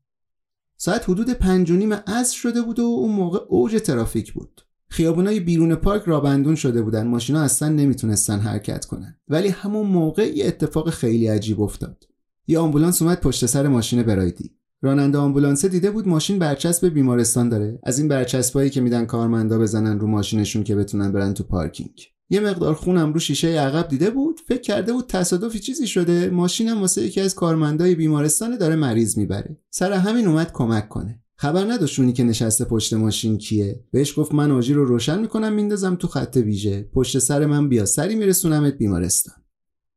ساعت 0.76 1.10
حدود 1.10 1.30
پنج 1.30 1.70
و 1.70 1.76
نیم 1.76 1.92
عصر 1.92 2.36
شده 2.36 2.62
بود 2.62 2.78
و 2.78 2.82
اون 2.82 3.12
موقع 3.12 3.38
اوج 3.48 3.76
ترافیک 3.76 4.32
بود. 4.32 4.60
خیابونای 4.88 5.40
بیرون 5.40 5.74
پارک 5.74 6.02
رابندون 6.02 6.54
شده 6.54 6.82
بودن. 6.82 7.06
ماشینا 7.06 7.40
اصلا 7.40 7.68
نمی‌تونستن 7.68 8.38
حرکت 8.38 8.84
کنن. 8.84 9.18
ولی 9.28 9.48
همون 9.48 9.86
موقع 9.86 10.36
یه 10.36 10.46
اتفاق 10.46 10.90
خیلی 10.90 11.26
عجیب 11.26 11.60
افتاد. 11.60 12.04
یه 12.50 12.58
آمبولانس 12.58 13.02
اومد 13.02 13.20
پشت 13.20 13.46
سر 13.46 13.68
ماشین 13.68 14.02
برایدی. 14.02 14.50
راننده 14.82 15.18
آمبولانسه 15.18 15.68
دیده 15.68 15.90
بود 15.90 16.08
ماشین 16.08 16.38
برچسب 16.38 16.86
بیمارستان 16.86 17.48
داره. 17.48 17.78
از 17.82 17.98
این 17.98 18.08
برچسبایی 18.08 18.70
که 18.70 18.80
میدن 18.80 19.04
کارمندا 19.04 19.58
بزنن 19.58 20.00
رو 20.00 20.06
ماشینشون 20.06 20.64
که 20.64 20.74
بتونن 20.74 21.12
برن 21.12 21.34
تو 21.34 21.44
پارکینگ. 21.44 22.00
یه 22.30 22.40
مقدار 22.40 22.74
خونم 22.74 23.12
رو 23.12 23.20
شیشه 23.20 23.48
عقب 23.48 23.88
دیده 23.88 24.10
بود. 24.10 24.40
فکر 24.48 24.60
کرده 24.60 24.92
بود 24.92 25.06
تصادفی 25.08 25.58
چیزی 25.58 25.86
شده. 25.86 26.30
ماشینم 26.30 26.80
واسه 26.80 27.02
یکی 27.02 27.20
از 27.20 27.34
کارمندای 27.34 27.94
بیمارستان 27.94 28.56
داره 28.56 28.76
مریض 28.76 29.18
می‌بره. 29.18 29.58
سر 29.70 29.92
همین 29.92 30.26
اومد 30.26 30.52
کمک 30.52 30.88
کنه. 30.88 31.22
خبر 31.36 31.64
نداشت 31.72 31.98
اونی 31.98 32.12
که 32.12 32.24
نشسته 32.24 32.64
پشت 32.64 32.94
ماشین 32.94 33.38
کیه. 33.38 33.84
بهش 33.92 34.18
گفت 34.18 34.34
من 34.34 34.50
آژیر 34.50 34.76
رو 34.76 34.84
روشن 34.84 35.20
می‌کنم 35.20 35.52
میندازم 35.52 35.94
تو 35.94 36.08
خط 36.08 36.36
ویژه. 36.36 36.88
پشت 36.94 37.18
سر 37.18 37.46
من 37.46 37.68
بیا. 37.68 37.84
سری 37.84 38.14
میرسونمت 38.14 38.74
بیمارستان. 38.74 39.34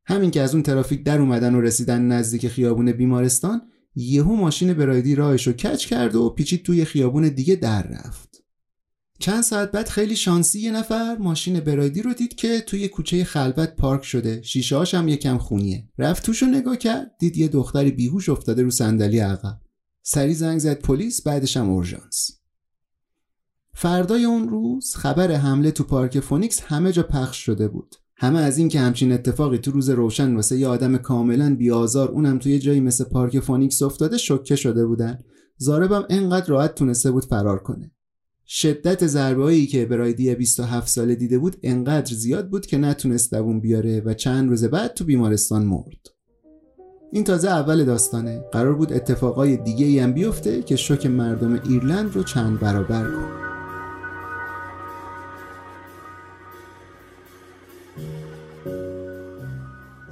همین 0.05 0.31
که 0.31 0.41
از 0.41 0.53
اون 0.53 0.63
ترافیک 0.63 1.03
در 1.03 1.21
اومدن 1.21 1.55
و 1.55 1.61
رسیدن 1.61 2.01
نزدیک 2.01 2.47
خیابون 2.47 2.91
بیمارستان 2.91 3.61
یهو 3.95 4.35
ماشین 4.35 4.73
برایدی 4.73 5.15
راهش 5.15 5.47
رو 5.47 5.53
کج 5.53 5.85
کرد 5.85 6.15
و 6.15 6.29
پیچید 6.29 6.63
توی 6.63 6.85
خیابون 6.85 7.29
دیگه 7.29 7.55
در 7.55 7.87
رفت. 7.87 8.43
چند 9.19 9.43
ساعت 9.43 9.71
بعد 9.71 9.89
خیلی 9.89 10.15
شانسی 10.15 10.59
یه 10.59 10.71
نفر 10.71 11.17
ماشین 11.17 11.59
برایدی 11.59 12.01
رو 12.01 12.13
دید 12.13 12.35
که 12.35 12.61
توی 12.61 12.87
کوچه 12.87 13.23
خلوت 13.23 13.75
پارک 13.75 14.03
شده. 14.03 14.41
شیشه 14.41 14.83
هم 14.97 15.07
یکم 15.07 15.37
خونیه. 15.37 15.89
رفت 15.97 16.25
توش 16.25 16.43
رو 16.43 16.47
نگاه 16.47 16.77
کرد 16.77 17.11
دید 17.19 17.37
یه 17.37 17.47
دختری 17.47 17.91
بیهوش 17.91 18.29
افتاده 18.29 18.63
رو 18.63 18.71
صندلی 18.71 19.19
عقب. 19.19 19.59
سریع 20.01 20.33
زنگ 20.33 20.59
زد 20.59 20.81
پلیس 20.81 21.21
بعدش 21.21 21.57
هم 21.57 21.69
اورژانس. 21.69 22.31
فردای 23.73 24.25
اون 24.25 24.49
روز 24.49 24.95
خبر 24.95 25.31
حمله 25.31 25.71
تو 25.71 25.83
پارک 25.83 26.19
فونیکس 26.19 26.61
همه 26.61 26.91
جا 26.91 27.03
پخش 27.03 27.37
شده 27.37 27.67
بود. 27.67 27.95
همه 28.23 28.39
از 28.39 28.57
این 28.57 28.69
که 28.69 28.79
همچین 28.79 29.11
اتفاقی 29.11 29.57
تو 29.57 29.71
روز 29.71 29.89
روشن 29.89 30.35
واسه 30.35 30.57
یه 30.57 30.67
آدم 30.67 30.97
کاملا 30.97 31.55
بیآزار 31.55 32.09
اونم 32.11 32.39
توی 32.39 32.59
جایی 32.59 32.79
مثل 32.79 33.03
پارک 33.03 33.39
فونیکس 33.39 33.81
افتاده 33.81 34.17
شوکه 34.17 34.55
شده 34.55 34.85
بودن. 34.85 35.19
ضاربم 35.57 36.05
انقدر 36.09 36.47
راحت 36.47 36.75
تونسته 36.75 37.11
بود 37.11 37.25
فرار 37.25 37.59
کنه. 37.59 37.91
شدت 38.47 39.07
ضربه 39.07 39.65
که 39.65 39.85
برایدی 39.85 40.35
27 40.35 40.87
ساله 40.87 41.15
دیده 41.15 41.39
بود 41.39 41.55
انقدر 41.63 42.15
زیاد 42.15 42.49
بود 42.49 42.65
که 42.65 42.77
نتونست 42.77 43.33
دووم 43.33 43.59
بیاره 43.59 44.01
و 44.05 44.13
چند 44.13 44.49
روز 44.49 44.63
بعد 44.63 44.93
تو 44.93 45.05
بیمارستان 45.05 45.65
مرد. 45.65 46.07
این 47.11 47.23
تازه 47.23 47.49
اول 47.49 47.83
داستانه. 47.83 48.43
قرار 48.51 48.75
بود 48.75 48.93
اتفاقای 48.93 49.57
دیگه 49.57 50.03
هم 50.03 50.13
بیفته 50.13 50.61
که 50.61 50.75
شوک 50.75 51.05
مردم 51.05 51.61
ایرلند 51.69 52.15
رو 52.15 52.23
چند 52.23 52.59
برابر 52.59 53.03
کنه. 53.03 53.42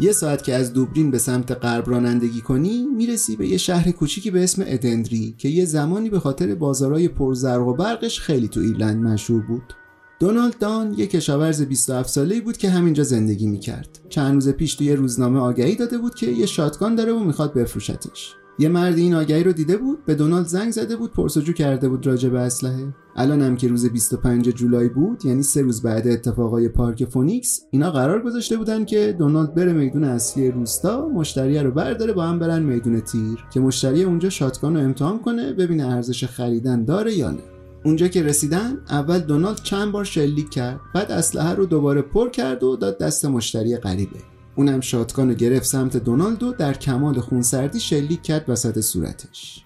یه 0.01 0.11
ساعت 0.11 0.43
که 0.43 0.55
از 0.55 0.73
دوبلین 0.73 1.11
به 1.11 1.17
سمت 1.17 1.51
غرب 1.51 1.89
رانندگی 1.89 2.41
کنی 2.41 2.85
می‌رسی 2.95 3.35
به 3.35 3.47
یه 3.47 3.57
شهر 3.57 3.91
کوچیکی 3.91 4.31
به 4.31 4.43
اسم 4.43 4.63
ادندری 4.65 5.35
که 5.37 5.49
یه 5.49 5.65
زمانی 5.65 6.09
به 6.09 6.19
خاطر 6.19 6.55
بازارهای 6.55 7.07
پرزرق 7.07 7.67
و 7.67 7.73
برقش 7.73 8.19
خیلی 8.19 8.47
تو 8.47 8.59
ایرلند 8.59 9.03
مشهور 9.03 9.41
بود. 9.41 9.73
دونالد 10.19 10.57
دان 10.59 10.93
یه 10.97 11.07
کشاورز 11.07 11.61
27 11.61 12.09
ساله‌ای 12.09 12.41
بود 12.41 12.57
که 12.57 12.69
همینجا 12.69 13.03
زندگی 13.03 13.47
می‌کرد. 13.47 13.99
چند 14.09 14.33
روز 14.33 14.49
پیش 14.49 14.75
توی 14.75 14.93
روزنامه 14.93 15.39
آگهی 15.39 15.75
داده 15.75 15.97
بود 15.97 16.15
که 16.15 16.27
یه 16.27 16.45
شاتگان 16.45 16.95
داره 16.95 17.11
و 17.13 17.19
می‌خواد 17.19 17.53
بفروشتش. 17.53 18.35
یه 18.61 18.69
مرد 18.69 18.97
این 18.97 19.13
آگهی 19.13 19.43
رو 19.43 19.53
دیده 19.53 19.77
بود 19.77 20.05
به 20.05 20.15
دونالد 20.15 20.45
زنگ 20.45 20.71
زده 20.71 20.95
بود 20.95 21.13
پرسجو 21.13 21.53
کرده 21.53 21.89
بود 21.89 22.07
راجع 22.07 22.29
به 22.29 22.39
اسلحه. 22.39 22.93
الان 23.15 23.41
هم 23.41 23.57
که 23.57 23.67
روز 23.67 23.85
25 23.85 24.49
جولای 24.49 24.89
بود 24.89 25.25
یعنی 25.25 25.43
سه 25.43 25.61
روز 25.61 25.81
بعد 25.81 26.07
اتفاقای 26.07 26.69
پارک 26.69 27.05
فونیکس 27.05 27.61
اینا 27.71 27.91
قرار 27.91 28.21
گذاشته 28.21 28.57
بودن 28.57 28.85
که 28.85 29.15
دونالد 29.19 29.53
بره 29.53 29.73
میدون 29.73 30.03
اصلی 30.03 30.51
روستا 30.51 31.07
مشتری 31.07 31.59
رو 31.59 31.71
برداره 31.71 32.13
با 32.13 32.23
هم 32.23 32.39
برن 32.39 32.63
میدون 32.63 32.99
تیر 32.99 33.45
که 33.53 33.59
مشتری 33.59 34.03
اونجا 34.03 34.29
شاتگان 34.29 34.75
رو 34.75 34.81
امتحان 34.81 35.19
کنه 35.19 35.53
ببینه 35.53 35.87
ارزش 35.87 36.25
خریدن 36.25 36.85
داره 36.85 37.13
یا 37.13 37.31
نه. 37.31 37.43
اونجا 37.85 38.07
که 38.07 38.23
رسیدن 38.23 38.77
اول 38.89 39.19
دونالد 39.19 39.57
چند 39.57 39.91
بار 39.91 40.03
شلیک 40.03 40.49
کرد 40.49 40.79
بعد 40.93 41.11
اسلحه 41.11 41.53
رو 41.53 41.65
دوباره 41.65 42.01
پر 42.01 42.29
کرد 42.29 42.63
و 42.63 42.75
داد 42.75 42.97
دست 42.97 43.25
مشتری 43.25 43.77
غریبه. 43.77 44.19
اونم 44.55 44.81
شاتگان 44.81 45.29
رو 45.29 45.35
گرفت 45.35 45.65
سمت 45.65 45.97
دونالد 45.97 46.43
و 46.43 46.51
در 46.51 46.73
کمال 46.73 47.19
خونسردی 47.19 47.79
شلیک 47.79 48.21
کرد 48.21 48.45
وسط 48.47 48.79
صورتش. 48.79 49.65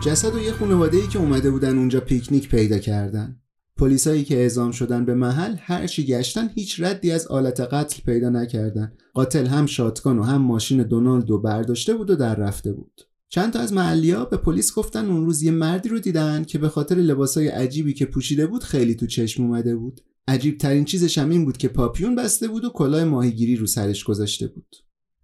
جسد 0.00 0.34
و 0.34 0.38
یه 0.38 0.52
خانواده 0.52 0.96
ای 0.96 1.06
که 1.06 1.18
اومده 1.18 1.50
بودن 1.50 1.78
اونجا 1.78 2.00
پیکنیک 2.00 2.48
پیدا 2.48 2.78
کردن. 2.78 3.36
پلیسایی 3.76 4.24
که 4.24 4.36
اعزام 4.36 4.70
شدن 4.70 5.04
به 5.04 5.14
محل 5.14 5.56
هر 5.58 5.86
چی 5.86 6.06
گشتن 6.06 6.50
هیچ 6.54 6.80
ردی 6.82 7.12
از 7.12 7.26
آلت 7.26 7.60
قتل 7.60 8.02
پیدا 8.06 8.28
نکردن. 8.28 8.92
قاتل 9.14 9.46
هم 9.46 9.66
شاتگان 9.66 10.18
و 10.18 10.22
هم 10.22 10.42
ماشین 10.42 10.82
دونالد 10.82 11.30
رو 11.30 11.38
برداشته 11.38 11.94
بود 11.94 12.10
و 12.10 12.16
در 12.16 12.34
رفته 12.34 12.72
بود. 12.72 13.00
چند 13.28 13.52
تا 13.52 13.58
از 13.58 13.72
محلیا 13.72 14.24
به 14.24 14.36
پلیس 14.36 14.74
گفتن 14.74 15.06
اون 15.10 15.26
روز 15.26 15.42
یه 15.42 15.50
مردی 15.50 15.88
رو 15.88 15.98
دیدن 15.98 16.44
که 16.44 16.58
به 16.58 16.68
خاطر 16.68 16.94
لباسای 16.94 17.48
عجیبی 17.48 17.94
که 17.94 18.06
پوشیده 18.06 18.46
بود 18.46 18.64
خیلی 18.64 18.94
تو 18.94 19.06
چشم 19.06 19.42
اومده 19.42 19.76
بود. 19.76 20.00
عجیب 20.28 20.58
ترین 20.58 20.84
چیزش 20.84 21.18
هم 21.18 21.30
این 21.30 21.44
بود 21.44 21.56
که 21.56 21.68
پاپیون 21.68 22.14
بسته 22.14 22.48
بود 22.48 22.64
و 22.64 22.70
کلاه 22.70 23.04
ماهیگیری 23.04 23.56
رو 23.56 23.66
سرش 23.66 24.04
گذاشته 24.04 24.46
بود. 24.46 24.76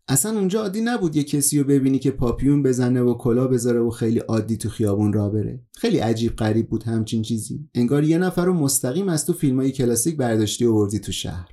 اصلا 0.09 0.38
اونجا 0.38 0.62
عادی 0.62 0.80
نبود 0.80 1.16
یه 1.16 1.25
کسی 1.25 1.59
رو 1.59 1.64
ببینی 1.64 1.99
که 1.99 2.11
پاپیون 2.11 2.62
بزنه 2.62 3.02
و 3.02 3.14
کلا 3.14 3.49
بذاره 3.49 3.80
و 3.80 3.90
خیلی 3.90 4.18
عادی 4.18 4.56
تو 4.56 4.68
خیابون 4.68 5.12
را 5.12 5.28
بره. 5.28 5.62
خیلی 5.76 5.99
عجیب 5.99 6.37
غریب 6.37 6.68
بود 6.68 6.82
همچین 6.82 7.23
چیزی. 7.23 7.68
انگار 7.75 8.04
یه 8.04 8.18
نفر 8.18 8.44
رو 8.44 8.52
مستقیم 8.52 9.09
از 9.09 9.26
تو 9.26 9.32
فیلمای 9.32 9.73
کلاسیک 9.73 10.16
برداشتی 10.16 10.64
و 10.64 10.73
وردی 10.73 10.99
تو 10.99 11.12
شهر. 11.12 11.49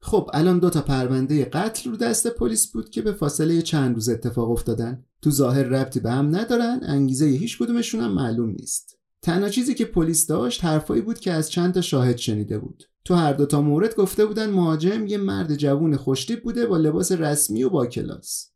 خب 0.00 0.30
الان 0.32 0.58
دو 0.58 0.70
تا 0.70 0.82
پرونده 0.82 1.44
قتل 1.44 1.90
رو 1.90 1.96
دست 1.96 2.26
پلیس 2.26 2.72
بود 2.72 2.90
که 2.90 3.02
به 3.02 3.12
فاصله 3.12 3.62
چند 3.62 3.94
روز 3.94 4.08
اتفاق 4.08 4.50
افتادن. 4.50 5.04
تو 5.24 5.30
ظاهر 5.30 5.62
ربطی 5.62 6.00
به 6.00 6.10
هم 6.10 6.36
ندارن 6.36 6.80
انگیزه 6.82 7.26
هیچ 7.26 7.58
کدومشون 7.58 8.00
هم 8.00 8.14
معلوم 8.14 8.50
نیست. 8.50 8.98
تنها 9.22 9.48
چیزی 9.48 9.74
که 9.74 9.84
پلیس 9.84 10.26
داشت 10.26 10.64
حرفایی 10.64 11.02
بود 11.02 11.18
که 11.18 11.32
از 11.32 11.50
چند 11.50 11.74
تا 11.74 11.80
شاهد 11.80 12.16
شنیده 12.16 12.58
بود. 12.58 12.84
تو 13.04 13.14
هر 13.14 13.32
دوتا 13.32 13.62
مورد 13.62 13.94
گفته 13.94 14.26
بودن 14.26 14.50
مهاجم 14.50 15.06
یه 15.06 15.18
مرد 15.18 15.54
جوون 15.54 15.96
خوشتیب 15.96 16.42
بوده 16.42 16.66
با 16.66 16.76
لباس 16.76 17.12
رسمی 17.12 17.64
و 17.64 17.70
با 17.70 17.86
کلاس. 17.86 18.53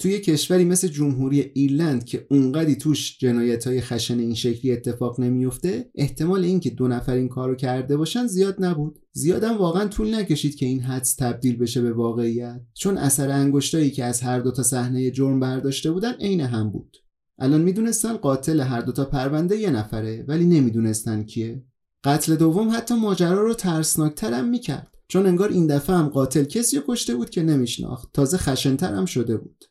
توی 0.00 0.20
کشوری 0.20 0.64
مثل 0.64 0.88
جمهوری 0.88 1.40
ایرلند 1.40 2.04
که 2.04 2.26
اونقدی 2.30 2.76
توش 2.76 3.18
جنایت 3.18 3.66
های 3.66 3.80
خشن 3.80 4.18
این 4.18 4.34
شکلی 4.34 4.72
اتفاق 4.72 5.20
نمیفته 5.20 5.90
احتمال 5.94 6.44
اینکه 6.44 6.70
دو 6.70 6.88
نفر 6.88 7.14
این 7.14 7.28
کارو 7.28 7.54
کرده 7.54 7.96
باشن 7.96 8.26
زیاد 8.26 8.64
نبود. 8.64 8.98
زیادم 9.12 9.56
واقعا 9.58 9.88
طول 9.88 10.14
نکشید 10.14 10.54
که 10.54 10.66
این 10.66 10.80
حدس 10.80 11.14
تبدیل 11.14 11.56
بشه 11.56 11.82
به 11.82 11.92
واقعیت. 11.92 12.60
چون 12.74 12.98
اثر 12.98 13.30
انگشتایی 13.30 13.90
که 13.90 14.04
از 14.04 14.20
هر 14.20 14.40
دوتا 14.40 14.62
صحنه 14.62 15.10
جرم 15.10 15.40
برداشته 15.40 15.90
بودن 15.90 16.12
عین 16.12 16.40
هم 16.40 16.70
بود. 16.70 16.96
الان 17.38 17.60
می‌دونستن 17.60 18.16
قاتل 18.16 18.60
هر 18.60 18.80
دوتا 18.80 19.04
پرونده 19.04 19.56
یه 19.56 19.70
نفره 19.70 20.24
ولی 20.28 20.44
نمی‌دونستن 20.44 21.22
کیه. 21.22 21.64
قتل 22.04 22.36
دوم 22.36 22.70
حتی 22.70 22.94
ماجرا 22.94 23.42
رو 23.42 23.54
ترسناکتر 23.54 24.32
هم 24.32 24.48
می‌کرد. 24.48 24.90
چون 25.08 25.26
انگار 25.26 25.48
این 25.48 25.66
دفعه 25.66 25.96
هم 25.96 26.08
قاتل 26.08 26.44
کسی 26.44 26.80
کشته 26.88 27.14
بود 27.14 27.30
که 27.30 27.42
نمیشناخت. 27.42 28.08
تازه 28.12 28.36
خشنتر 28.36 28.94
هم 28.94 29.04
شده 29.04 29.36
بود. 29.36 29.64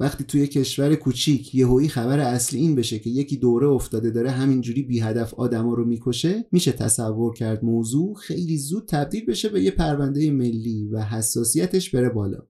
وقتی 0.00 0.24
توی 0.24 0.46
کشور 0.46 0.94
کوچیک 0.94 1.54
یهویی 1.54 1.88
خبر 1.88 2.18
اصلی 2.18 2.60
این 2.60 2.74
بشه 2.74 2.98
که 2.98 3.10
یکی 3.10 3.36
دوره 3.36 3.68
افتاده 3.68 4.10
داره 4.10 4.30
همینجوری 4.30 4.82
بی 4.82 5.00
هدف 5.00 5.34
آدما 5.34 5.74
رو 5.74 5.84
می‌کشه 5.84 6.44
میشه 6.52 6.72
تصور 6.72 7.34
کرد 7.34 7.64
موضوع 7.64 8.14
خیلی 8.14 8.58
زود 8.58 8.86
تبدیل 8.86 9.26
بشه 9.26 9.48
به 9.48 9.62
یه 9.62 9.70
پرونده 9.70 10.30
ملی 10.30 10.88
و 10.92 11.02
حساسیتش 11.02 11.90
بره 11.90 12.08
بالا. 12.08 12.42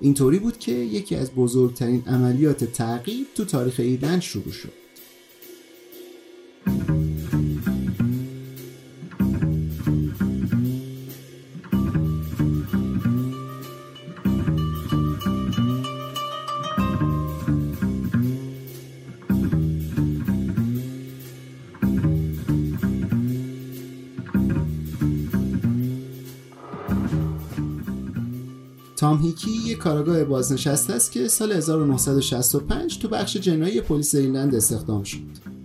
اینطوری 0.00 0.38
بود 0.38 0.58
که 0.58 0.72
یکی 0.72 1.16
از 1.16 1.30
بزرگترین 1.30 2.02
عملیات 2.06 2.64
تعقیب 2.64 3.26
تو 3.34 3.44
تاریخ 3.44 3.80
ایرلند 3.80 4.20
شروع 4.20 4.52
شد. 4.52 4.72
تام 29.02 29.22
هیکی 29.22 29.50
یک 29.50 29.78
کارگاه 29.78 30.24
بازنشسته 30.24 30.92
است 30.92 31.12
که 31.12 31.28
سال 31.28 31.52
1965 31.52 32.98
تو 32.98 33.08
بخش 33.08 33.36
جنایی 33.36 33.80
پلیس 33.80 34.14
ایرلند 34.14 34.54
استخدام 34.54 35.02
شد. 35.02 35.18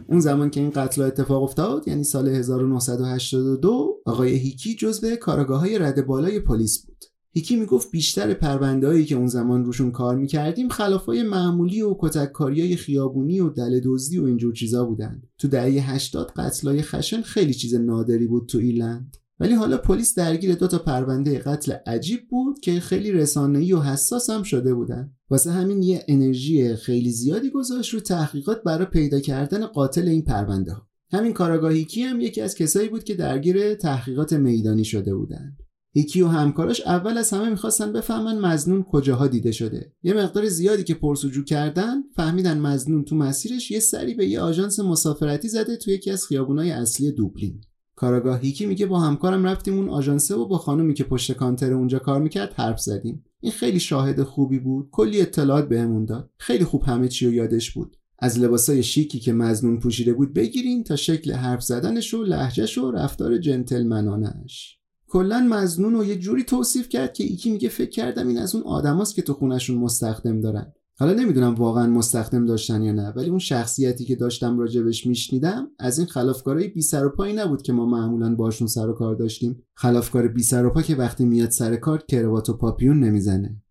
اون 0.07 0.19
زمان 0.19 0.49
که 0.49 0.59
این 0.59 0.69
قتل 0.69 1.01
اتفاق 1.01 1.43
افتاد 1.43 1.87
یعنی 1.87 2.03
سال 2.03 2.27
1982 2.27 4.01
آقای 4.05 4.35
هیکی 4.35 4.75
جزو 4.75 5.15
کارگاه 5.15 5.59
های 5.59 5.79
رد 5.79 6.05
بالای 6.05 6.39
پلیس 6.39 6.85
بود. 6.85 7.03
یکی 7.35 7.55
می‌گفت 7.55 7.91
بیشتر 7.91 8.33
پروندههایی 8.33 9.05
که 9.05 9.15
اون 9.15 9.27
زمان 9.27 9.65
روشون 9.65 9.91
کار 9.91 10.15
می‌کردیم 10.15 10.69
خلافای 10.69 11.23
معمولی 11.23 11.81
و 11.81 11.95
کتککاریای 11.99 12.75
خیابونی 12.75 13.39
و 13.39 13.49
دل 13.49 13.79
دزدی 13.83 14.17
و 14.17 14.25
اینجور 14.25 14.53
چیزا 14.53 14.85
بودن 14.85 15.21
تو 15.37 15.47
دهه 15.47 15.91
80 15.91 16.31
قتلای 16.35 16.81
خشن 16.81 17.21
خیلی 17.21 17.53
چیز 17.53 17.75
نادری 17.75 18.27
بود 18.27 18.47
تو 18.47 18.57
ایرلند 18.57 19.17
ولی 19.39 19.53
حالا 19.53 19.77
پلیس 19.77 20.15
درگیر 20.15 20.55
دو 20.55 20.67
تا 20.67 20.77
پرونده 20.77 21.39
قتل 21.39 21.71
عجیب 21.85 22.19
بود 22.29 22.59
که 22.59 22.79
خیلی 22.79 23.11
رسانه‌ای 23.11 23.73
و 23.73 23.79
حساس 23.79 24.29
هم 24.29 24.43
شده 24.43 24.73
بودن. 24.73 25.11
واسه 25.29 25.51
همین 25.51 25.83
یه 25.83 26.03
انرژی 26.07 26.75
خیلی 26.75 27.11
زیادی 27.11 27.49
گذاشت 27.49 27.93
رو 27.93 27.99
تحقیقات 27.99 28.63
برای 28.63 28.85
پیدا 28.85 29.19
کردن 29.19 29.65
قاتل 29.65 30.07
این 30.07 30.21
پرونده 30.21 30.73
ها 30.73 30.87
همین 31.11 31.33
کاراگاهی 31.33 31.85
کی 31.85 32.01
هم 32.01 32.21
یکی 32.21 32.41
از 32.41 32.55
کسایی 32.55 32.89
بود 32.89 33.03
که 33.03 33.15
درگیر 33.15 33.75
تحقیقات 33.75 34.33
میدانی 34.33 34.85
شده 34.85 35.15
بودند 35.15 35.57
هیکی 35.93 36.21
و 36.21 36.27
همکاراش 36.27 36.81
اول 36.81 37.17
از 37.17 37.29
همه 37.29 37.49
می‌خواستن 37.49 37.93
بفهمن 37.93 38.39
مزنون 38.39 38.83
کجاها 38.83 39.27
دیده 39.27 39.51
شده. 39.51 39.93
یه 40.03 40.13
مقدار 40.13 40.47
زیادی 40.47 40.83
که 40.83 40.93
پرسجو 40.93 41.43
کردن 41.43 42.03
فهمیدن 42.15 42.57
مزنون 42.57 43.03
تو 43.03 43.15
مسیرش 43.15 43.71
یه 43.71 43.79
سری 43.79 44.13
به 44.13 44.27
یه 44.27 44.39
آژانس 44.39 44.79
مسافرتی 44.79 45.47
زده 45.47 45.75
تو 45.77 45.91
یکی 45.91 46.11
از 46.11 46.25
خیابونای 46.25 46.71
اصلی 46.71 47.11
دوبلین. 47.11 47.61
کاراگاه 47.97 48.39
هیکی 48.39 48.65
میگه 48.65 48.85
با 48.85 48.99
همکارم 48.99 49.45
رفتیم 49.45 49.77
اون 49.77 49.89
آژانسه 49.89 50.35
و 50.35 50.47
با 50.47 50.57
خانومی 50.57 50.93
که 50.93 51.03
پشت 51.03 51.31
کانتر 51.31 51.73
اونجا 51.73 51.99
کار 51.99 52.21
می‌کرد 52.21 52.53
حرف 52.53 52.79
زدیم. 52.79 53.25
این 53.39 53.51
خیلی 53.51 53.79
شاهد 53.79 54.23
خوبی 54.23 54.59
بود. 54.59 54.89
کلی 54.91 55.21
اطلاعات 55.21 55.69
بهمون 55.69 56.05
داد. 56.05 56.29
خیلی 56.37 56.63
خوب 56.63 56.83
همه 56.83 57.07
چی 57.07 57.27
و 57.27 57.33
یادش 57.33 57.71
بود. 57.71 57.97
از 58.19 58.39
لباسای 58.39 58.83
شیکی 58.83 59.19
که 59.19 59.33
مزنون 59.33 59.79
پوشیده 59.79 60.13
بود 60.13 60.33
بگیرین 60.33 60.83
تا 60.83 60.95
شکل 60.95 61.31
حرف 61.31 61.63
زدنش 61.63 62.13
و 62.13 62.23
لحجهش 62.23 62.77
و 62.77 62.91
رفتار 62.91 63.37
جنتلمنانش. 63.37 64.77
کلا 65.07 65.47
مزنون 65.49 65.93
رو 65.93 66.05
یه 66.05 66.15
جوری 66.19 66.43
توصیف 66.43 66.89
کرد 66.89 67.13
که 67.13 67.23
ایکی 67.23 67.51
میگه 67.51 67.69
فکر 67.69 67.89
کردم 67.89 68.27
این 68.27 68.37
از 68.37 68.55
اون 68.55 68.63
آدماست 68.63 69.15
که 69.15 69.21
تو 69.21 69.33
خونشون 69.33 69.77
مستخدم 69.77 70.41
دارن. 70.41 70.73
حالا 70.99 71.13
نمی‌دونم 71.13 71.55
واقعا 71.55 71.87
مستخدم 71.87 72.45
داشتن 72.45 72.83
یا 72.83 72.91
نه 72.91 73.09
ولی 73.09 73.29
اون 73.29 73.39
شخصیتی 73.39 74.05
که 74.05 74.15
داشتم 74.15 74.59
راجبش 74.59 75.07
میشنیدم 75.07 75.67
از 75.79 75.99
این 75.99 76.07
خلافکارای 76.07 76.67
بی 76.67 76.81
سر 76.81 77.05
و 77.05 77.09
پایی 77.09 77.33
نبود 77.33 77.61
که 77.61 77.73
ما 77.73 77.85
معمولا 77.85 78.35
باشون 78.35 78.67
سر 78.67 78.89
و 78.89 78.93
کار 78.93 79.15
داشتیم. 79.15 79.63
خلافکار 79.73 80.27
بی 80.27 80.43
سر 80.43 80.65
و 80.65 80.69
پا 80.69 80.81
که 80.81 80.95
وقتی 80.95 81.25
میاد 81.25 81.49
سر 81.49 81.75
کار 81.75 82.03
کروات 82.07 82.49
و 82.49 82.53
پاپیون 82.53 82.99
نمی‌زنه. 82.99 83.61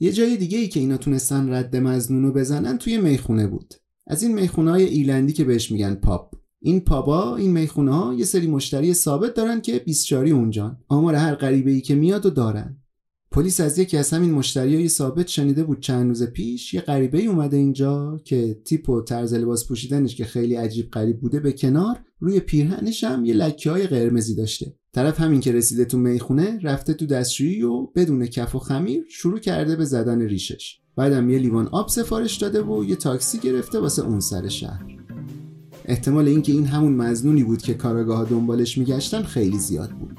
یه 0.00 0.12
جای 0.12 0.36
دیگه 0.36 0.58
ای 0.58 0.68
که 0.68 0.80
اینا 0.80 0.96
تونستن 0.96 1.52
رد 1.52 1.76
مزنونو 1.76 2.32
بزنن 2.32 2.78
توی 2.78 2.98
می‌خونه 2.98 3.46
بود. 3.46 3.74
از 4.06 4.22
این 4.22 4.34
می‌خونه 4.34 4.70
های 4.70 4.84
ایلندی 4.84 5.32
که 5.32 5.44
بهش 5.44 5.72
میگن 5.72 5.94
پاپ. 5.94 6.34
این 6.60 6.80
پابا 6.80 7.36
این 7.36 7.50
می‌خونه 7.50 7.94
ها 7.94 8.14
یه 8.14 8.24
سری 8.24 8.46
مشتری 8.46 8.94
ثابت 8.94 9.34
دارن 9.34 9.60
که 9.60 9.78
24 9.78 10.26
اونجان. 10.26 10.78
آمار 10.88 11.14
هر 11.14 11.34
غریبه 11.34 11.70
ای 11.70 11.80
که 11.80 11.94
میاد 11.94 12.26
و 12.26 12.30
دارن. 12.30 12.83
پلیس 13.34 13.60
از 13.60 13.78
یکی 13.78 13.96
از 13.96 14.10
همین 14.10 14.42
های 14.56 14.88
ثابت 14.88 15.28
شنیده 15.28 15.64
بود 15.64 15.80
چند 15.80 16.08
روز 16.08 16.22
پیش 16.22 16.74
یه 16.74 16.80
غریبه 16.80 17.22
اومده 17.22 17.56
اینجا 17.56 18.20
که 18.24 18.60
تیپ 18.64 18.88
و 18.88 19.00
طرز 19.00 19.34
لباس 19.34 19.68
پوشیدنش 19.68 20.16
که 20.16 20.24
خیلی 20.24 20.54
عجیب 20.54 20.90
غریب 20.90 21.20
بوده 21.20 21.40
به 21.40 21.52
کنار 21.52 21.96
روی 22.20 22.40
پیرهنش 22.40 23.04
هم 23.04 23.24
یه 23.24 23.34
لکه 23.34 23.70
های 23.70 23.86
قرمزی 23.86 24.34
داشته. 24.34 24.74
طرف 24.92 25.20
همین 25.20 25.40
که 25.40 25.52
رسیده 25.52 25.84
تو 25.84 25.98
می‌خونه 25.98 26.58
رفته 26.62 26.94
تو 26.94 27.06
دستشویی 27.06 27.62
و 27.62 27.86
بدون 27.86 28.26
کف 28.26 28.54
و 28.54 28.58
خمیر 28.58 29.04
شروع 29.08 29.38
کرده 29.38 29.76
به 29.76 29.84
زدن 29.84 30.22
ریشش. 30.22 30.80
بعدم 30.96 31.30
یه 31.30 31.38
لیوان 31.38 31.68
آب 31.68 31.88
سفارش 31.88 32.36
داده 32.36 32.62
و 32.62 32.84
یه 32.84 32.96
تاکسی 32.96 33.38
گرفته 33.38 33.78
واسه 33.78 34.06
اون 34.06 34.20
سر 34.20 34.48
شهر. 34.48 34.84
احتمال 35.84 36.28
اینکه 36.28 36.52
این 36.52 36.66
همون 36.66 36.92
مزنونی 36.92 37.44
بود 37.44 37.62
که 37.62 37.74
کاراگاه 37.74 38.30
دنبالش 38.30 38.78
میگشتن 38.78 39.22
خیلی 39.22 39.58
زیاد 39.58 39.90
بود. 39.90 40.18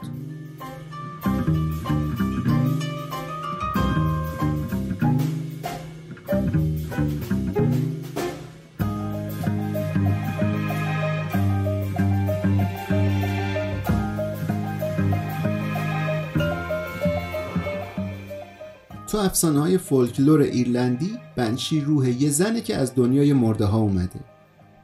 تو 19.16 19.22
افسانه 19.22 19.60
های 19.60 19.78
فولکلور 19.78 20.42
ایرلندی 20.42 21.12
بنشی 21.36 21.82
روح 21.82 22.24
یه 22.24 22.30
زنه 22.30 22.62
که 22.62 22.76
از 22.76 22.96
دنیای 22.96 23.34
مرده 23.34 23.66
ها 23.66 23.80
اومده. 23.80 24.20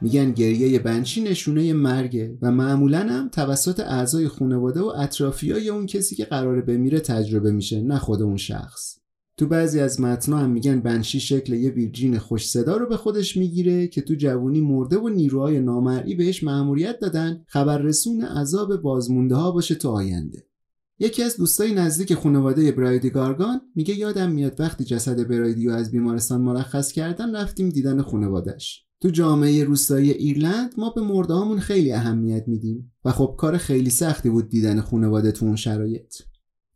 میگن 0.00 0.32
گریه 0.32 0.78
بنشی 0.78 1.22
نشونه 1.22 1.72
مرگه 1.72 2.38
و 2.42 2.50
معمولا 2.50 2.98
هم 2.98 3.28
توسط 3.28 3.80
اعضای 3.80 4.28
خانواده 4.28 4.80
و 4.80 4.86
اطرافیای 4.86 5.68
اون 5.68 5.86
کسی 5.86 6.14
که 6.14 6.24
قراره 6.24 6.62
بمیره 6.62 7.00
تجربه 7.00 7.52
میشه 7.52 7.82
نه 7.82 7.98
خود 7.98 8.22
اون 8.22 8.36
شخص. 8.36 8.98
تو 9.36 9.46
بعضی 9.46 9.80
از 9.80 10.00
متنا 10.00 10.38
هم 10.38 10.50
میگن 10.50 10.80
بنشی 10.80 11.20
شکل 11.20 11.52
یه 11.52 11.70
ویرجین 11.70 12.18
خوش 12.18 12.48
صدا 12.48 12.76
رو 12.76 12.88
به 12.88 12.96
خودش 12.96 13.36
می‌گیره 13.36 13.86
که 13.86 14.00
تو 14.02 14.14
جوونی 14.14 14.60
مرده 14.60 14.98
و 14.98 15.08
نیروهای 15.08 15.60
نامرئی 15.60 16.14
بهش 16.14 16.44
مأموریت 16.44 16.98
دادن 16.98 17.44
خبررسون 17.46 18.22
عذاب 18.22 18.76
بازمونده 18.76 19.34
ها 19.34 19.50
باشه 19.50 19.74
تو 19.74 19.88
آینده. 19.88 20.46
یکی 21.02 21.22
از 21.22 21.36
دوستای 21.36 21.74
نزدیک 21.74 22.14
خانواده 22.14 22.72
برایدی 22.72 23.10
گارگان 23.10 23.60
میگه 23.74 23.94
یادم 23.94 24.30
میاد 24.30 24.60
وقتی 24.60 24.84
جسد 24.84 25.28
برایدی 25.28 25.68
از 25.68 25.90
بیمارستان 25.90 26.40
مرخص 26.40 26.92
کردن 26.92 27.36
رفتیم 27.36 27.68
دیدن 27.68 28.02
خانوادش 28.02 28.86
تو 29.00 29.08
جامعه 29.08 29.64
روستایی 29.64 30.10
ایرلند 30.10 30.74
ما 30.78 30.90
به 30.90 31.00
مرده 31.00 31.60
خیلی 31.60 31.92
اهمیت 31.92 32.48
میدیم 32.48 32.92
و 33.04 33.12
خب 33.12 33.34
کار 33.38 33.56
خیلی 33.56 33.90
سختی 33.90 34.30
بود 34.30 34.48
دیدن 34.48 34.80
خانواده 34.80 35.32
تو 35.32 35.46
اون 35.46 35.56
شرایط. 35.56 36.14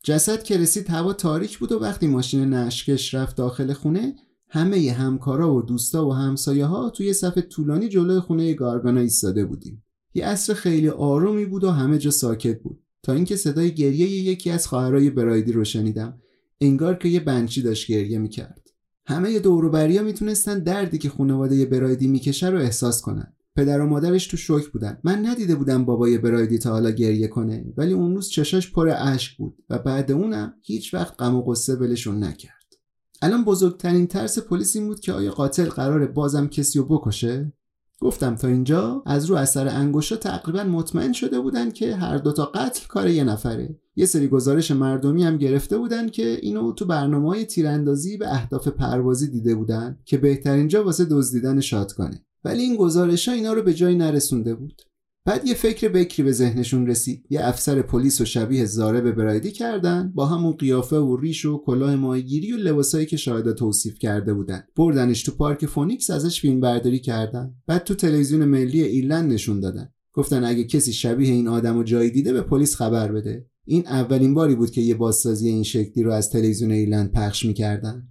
جسد 0.03 0.43
که 0.43 0.59
رسید 0.59 0.91
هوا 0.91 1.13
تاریک 1.13 1.59
بود 1.59 1.73
و 1.73 1.79
وقتی 1.79 2.07
ماشین 2.07 2.55
نشکش 2.55 3.15
رفت 3.15 3.37
داخل 3.37 3.73
خونه 3.73 4.15
همه 4.49 4.93
همکارا 4.93 5.55
و 5.55 5.63
دوستا 5.63 6.09
و 6.09 6.13
همسایه 6.13 6.65
ها 6.65 6.91
توی 6.91 7.13
صف 7.13 7.39
طولانی 7.39 7.89
جلوی 7.89 8.21
خونه 8.21 8.55
گارگانا 8.55 9.01
ایستاده 9.01 9.45
بودیم. 9.45 9.85
یه 10.15 10.27
عصر 10.27 10.55
خیلی 10.55 10.89
آرومی 10.89 11.45
بود 11.45 11.65
و 11.65 11.71
همه 11.71 11.99
جا 11.99 12.11
ساکت 12.11 12.63
بود. 12.63 12.86
تا 13.07 13.13
اینکه 13.13 13.37
صدای 13.37 13.75
گریه 13.75 14.07
یکی 14.07 14.51
از 14.51 14.67
خواهرای 14.67 15.11
برایدی 15.11 15.53
رو 15.53 15.65
شنیدم. 15.65 16.19
انگار 16.61 16.95
که 16.95 17.09
یه 17.09 17.21
بنچی 17.21 17.63
داشت 17.63 17.93
گریه 17.93 18.19
می‌کرد. 18.19 18.71
همه 19.07 19.39
دوروبریا 19.39 20.03
می‌تونستن 20.03 20.59
دردی 20.59 20.99
که 20.99 21.09
خانواده 21.09 21.67
برایدی 21.67 22.07
می‌کشه 22.07 22.49
رو 22.49 22.59
احساس 22.59 23.01
کنن. 23.01 23.33
پدر 23.57 23.81
و 23.81 23.87
مادرش 23.87 24.27
تو 24.27 24.37
شوک 24.37 24.69
بودن. 24.69 24.99
من 25.05 25.27
ندیده 25.27 25.55
بودم 25.55 25.85
بابای 25.85 26.19
برایدی 26.19 26.59
تا 26.59 26.71
حالا 26.71 26.91
گریه 26.91 27.29
کنه 27.29 27.65
ولی 27.77 27.93
اون 27.93 28.15
روز 28.15 28.29
چشاش 28.29 28.73
پر 28.73 28.89
اشک 28.89 29.37
بود 29.37 29.57
و 29.71 29.79
بعد 29.79 30.13
اونم 30.13 30.55
هیچ 30.63 30.95
وقت 30.95 31.15
غم 31.19 31.35
و 31.35 31.43
قصه 31.43 31.75
ولشون 31.75 32.25
نکرد. 32.25 32.75
الان 33.23 33.45
بزرگترین 33.45 34.07
ترس 34.07 34.39
پلیس 34.39 34.77
این 34.77 34.87
بود 34.87 35.01
که 35.01 35.13
آیا 35.13 35.31
قاتل 35.31 35.69
قراره 35.69 36.07
بازم 36.07 36.47
کسی 36.47 36.79
رو 36.79 36.85
بکشه؟ 36.85 37.53
گفتم 38.01 38.35
تا 38.35 38.49
اینجا 38.49 39.03
از 39.07 39.25
رو 39.25 39.37
اثر 39.37 39.69
انگشتا 39.69 40.17
تقریبا 40.17 40.65
مطمئن 40.65 41.13
شده 41.13 41.41
بودن 41.41 41.71
که 41.71 41.97
هر 41.97 42.19
دوتا 42.19 42.45
قتل 42.45 42.87
کار 42.89 43.09
یه 43.09 43.25
نفره. 43.25 43.79
یه 43.97 44.07
سری 44.07 44.29
گزارش 44.29 44.71
مردمی 44.71 45.25
هم 45.25 45.37
گرفته 45.37 45.79
بودن 45.79 46.09
که 46.09 46.39
اینو 46.43 46.73
تو 46.73 46.85
برنامه 46.85 47.29
های 47.29 47.45
تیراندازی 47.45 48.17
به 48.17 48.35
اهداف 48.35 48.69
پروازی 48.69 49.31
دیده 49.31 49.55
بودن 49.55 49.99
که 50.05 50.19
بهترین 50.19 50.69
جا 50.69 50.85
واسه 50.85 51.05
دزدیدن 51.05 51.61
گنه 51.97 52.25
ولی 52.45 52.63
این 52.63 52.77
گزارش 52.77 53.29
ها 53.29 53.35
اینا 53.35 53.53
رو 53.53 53.63
به 53.63 53.75
جایی 53.75 53.97
نرسونده 53.97 54.55
بود. 54.55 54.83
بعد 55.27 55.47
یه 55.47 55.55
فکر 55.55 55.89
بکری 55.89 56.23
به 56.23 56.33
ذهنشون 56.33 56.87
رسید. 56.87 57.25
یه 57.31 57.47
افسر 57.47 57.83
پلیس 57.83 58.21
و 58.21 58.25
شبیه 58.25 58.65
ضارب 58.65 59.13
برایدی 59.13 59.53
کردن 59.53 60.13
با 60.15 60.27
همون 60.27 60.53
قیافه 60.53 60.97
و 60.97 61.17
ریش 61.17 61.45
و 61.45 61.63
کلاه 61.67 61.97
ماهیگیری 61.97 62.53
و 62.53 62.57
لباسایی 62.57 63.07
که 63.07 63.17
شاهدا 63.17 63.53
توصیف 63.53 63.99
کرده 63.99 64.35
بودن. 64.35 64.63
بردنش 64.77 65.23
تو 65.23 65.33
پارک 65.33 65.67
فونیکس 65.67 66.11
ازش 66.11 66.41
فیلم 66.41 66.61
برداری 66.61 66.99
کردن. 66.99 67.55
بعد 67.67 67.85
تو 67.85 67.95
تلویزیون 67.95 68.45
ملی 68.45 68.83
ایرلند 68.83 69.33
نشون 69.33 69.61
دادن. 69.61 69.89
گفتن 70.13 70.45
اگه 70.45 70.65
کسی 70.65 70.93
شبیه 70.93 71.33
این 71.33 71.49
آدمو 71.49 71.83
جایی 71.83 72.11
دیده 72.11 72.33
به 72.33 72.43
پلیس 72.43 72.75
خبر 72.75 73.13
بده. 73.13 73.47
این 73.65 73.87
اولین 73.87 74.35
باری 74.35 74.55
بود 74.55 74.71
که 74.71 74.81
یه 74.81 74.95
بازسازی 74.95 75.49
این 75.49 75.63
شکلی 75.63 76.05
رو 76.05 76.13
از 76.13 76.31
تلویزیون 76.31 76.71
ایرلند 76.71 77.13
پخش 77.13 77.45
می‌کردن. 77.45 78.09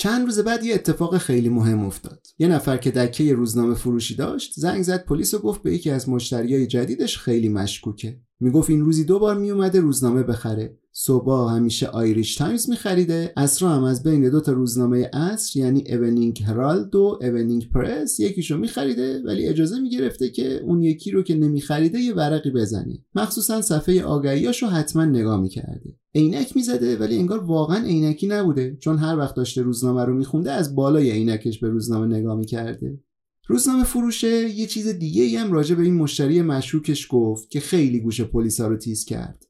چند 0.00 0.24
روز 0.24 0.38
بعد 0.38 0.64
یه 0.64 0.74
اتفاق 0.74 1.18
خیلی 1.18 1.48
مهم 1.48 1.86
افتاد. 1.86 2.26
یه 2.38 2.48
نفر 2.48 2.76
که 2.76 2.90
دکه 2.90 3.34
روزنامه 3.34 3.74
فروشی 3.74 4.14
داشت 4.14 4.52
زنگ 4.56 4.82
زد 4.82 5.04
پلیس 5.04 5.34
و 5.34 5.38
گفت 5.38 5.62
به 5.62 5.74
یکی 5.74 5.90
از 5.90 6.08
مشتریای 6.08 6.66
جدیدش 6.66 7.18
خیلی 7.18 7.48
مشکوکه. 7.48 8.20
می‌گفت 8.40 8.70
این 8.70 8.80
روزی 8.80 9.04
دو 9.04 9.18
بار 9.18 9.38
میومده 9.38 9.80
روزنامه 9.80 10.22
بخره. 10.22 10.78
صبح 11.00 11.52
همیشه 11.52 11.86
Irish 11.86 12.34
Times 12.34 12.70
میخریده. 12.70 13.32
عصرا 13.36 13.68
هم 13.68 13.84
از 13.84 14.02
بین 14.02 14.30
دو 14.30 14.40
تا 14.40 14.52
روزنامه 14.52 15.10
عصر 15.12 15.58
یعنی 15.58 15.84
Evening 15.88 16.42
Herald 16.46 16.94
و 16.94 17.18
Evening 17.22 17.70
Press 17.70 18.20
یکیشو 18.20 18.56
میخریده 18.56 19.22
ولی 19.24 19.46
اجازه 19.46 19.80
می‌گرفته 19.80 20.30
که 20.30 20.60
اون 20.64 20.82
یکی 20.82 21.10
رو 21.10 21.22
که 21.22 21.34
نمیخریده 21.34 21.98
یه 21.98 22.14
ورقی 22.14 22.50
بزنه. 22.50 22.98
مخصوصا 23.14 23.62
صفحه 23.62 24.02
آگهیاشو 24.02 24.66
حتما 24.66 25.04
نگاه 25.04 25.40
می‌کرده. 25.40 25.96
عینک 26.14 26.56
می‌زده 26.56 26.96
ولی 26.96 27.16
انگار 27.16 27.44
واقعا 27.44 27.84
عینکی 27.84 28.26
نبوده 28.26 28.76
چون 28.80 28.98
هر 28.98 29.18
وقت 29.18 29.34
داشته 29.34 29.62
روزنامه 29.62 30.04
رو 30.04 30.14
میخونده 30.14 30.52
از 30.52 30.74
بالای 30.74 31.10
عینکش 31.10 31.58
به 31.60 31.68
روزنامه 31.68 32.16
نگاه 32.16 32.38
می‌کرده. 32.38 33.00
روزنامه 33.48 33.84
فروشه 33.84 34.48
یه 34.48 34.66
چیز 34.66 34.88
دیگه 34.88 35.38
هم 35.38 35.52
راجع 35.52 35.74
به 35.74 35.82
این 35.82 35.94
مشتری 35.94 36.42
مشکوکش 36.42 37.06
گفت 37.10 37.50
که 37.50 37.60
خیلی 37.60 38.00
گوش 38.00 38.20
پلیسا 38.20 38.68
رو 38.68 38.76
تیز 38.76 39.04
کرد. 39.04 39.47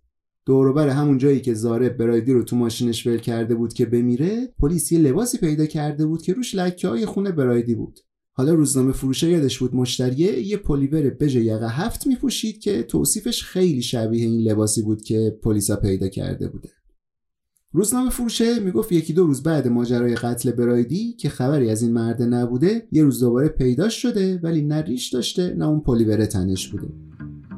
دوروبر 0.49 0.89
همون 0.89 1.19
جایی 1.19 1.41
که 1.41 1.55
ضارب 1.55 1.89
برایدی 1.89 2.33
رو 2.33 2.43
تو 2.43 2.57
ماشینش 2.57 3.07
ول 3.07 3.17
کرده 3.17 3.55
بود 3.55 3.73
که 3.73 3.87
بمیره 3.87 4.55
پلیس 4.59 4.93
یه 4.93 4.99
لباسی 4.99 5.39
پیدا 5.39 5.67
کرده 5.67 6.07
بود 6.07 6.23
که 6.23 6.33
روش 6.33 6.55
لکه 6.55 6.89
های 6.89 7.07
خون 7.07 7.31
برایدی 7.31 7.75
بود. 7.75 8.01
حالا 8.33 8.55
روزنامه 8.55 8.93
فروشه 8.93 9.31
یادش 9.31 9.59
بود 9.59 9.75
مشتریه 9.75 10.39
یه 10.39 10.57
پلیور 10.57 11.11
بژ 11.11 11.37
یقه 11.37 11.69
هفت 11.69 12.07
میپوشید 12.07 12.59
که 12.59 12.83
توصیفش 12.83 13.43
خیلی 13.43 13.83
شبیه 13.83 14.27
این 14.27 14.41
لباسی 14.41 14.83
بود 14.83 15.03
که 15.03 15.39
پلیسا 15.43 15.77
پیدا 15.77 16.09
کرده 16.09 16.49
بودن. 16.49 16.69
روزنامه 17.73 18.11
فروشه 18.11 18.61
می‌گفت 18.61 18.93
یکی 18.93 19.13
دو 19.13 19.27
روز 19.27 19.43
بعد 19.43 19.69
ماجرای 19.69 20.15
قتل 20.15 20.51
برایدی 20.51 21.13
که 21.13 21.29
خبری 21.29 21.71
از 21.71 21.83
این 21.83 21.93
مرد 21.93 22.23
نبوده 22.23 22.89
یه 22.93 23.03
روز 23.03 23.21
دوباره 23.21 23.49
پیداش 23.49 24.03
شده 24.03 24.41
ولی 24.43 24.63
نه 24.63 24.83
ریش 24.83 25.09
داشته 25.09 25.55
نه 25.55 25.69
اون 25.69 25.81
پلیور 25.81 26.27
تنش 26.27 26.69
بوده. 26.69 27.08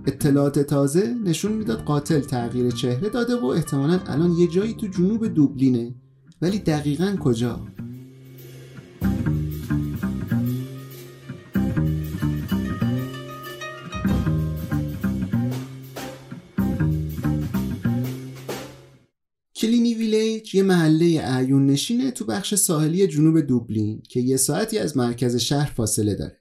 اطلاعات 0.07 0.59
تازه 0.59 1.15
نشون 1.25 1.53
می‌داد 1.53 1.79
قاتل 1.79 2.21
تغییر 2.21 2.71
چهره 2.71 3.09
داده 3.09 3.37
و 3.37 3.45
احتمالا 3.45 4.01
الان 4.07 4.31
یه 4.31 4.47
جایی 4.47 4.75
تو 4.75 4.87
جنوب 4.87 5.27
دوبلینه 5.27 5.95
ولی 6.43 6.59
دقیقا 6.59 7.17
کجا 7.21 7.61
کلینی 19.57 19.95
ویلیج 19.95 20.55
یه 20.55 20.63
محله 20.63 21.21
اعیون 21.25 21.67
نشینه 21.67 22.11
تو 22.11 22.25
بخش 22.25 22.55
ساحلی 22.55 23.07
جنوب 23.07 23.41
دوبلین 23.41 24.03
که 24.09 24.21
یه 24.21 24.37
ساعتی 24.37 24.79
از 24.79 24.97
مرکز 24.97 25.37
شهر 25.37 25.73
فاصله 25.77 26.15
داره. 26.15 26.40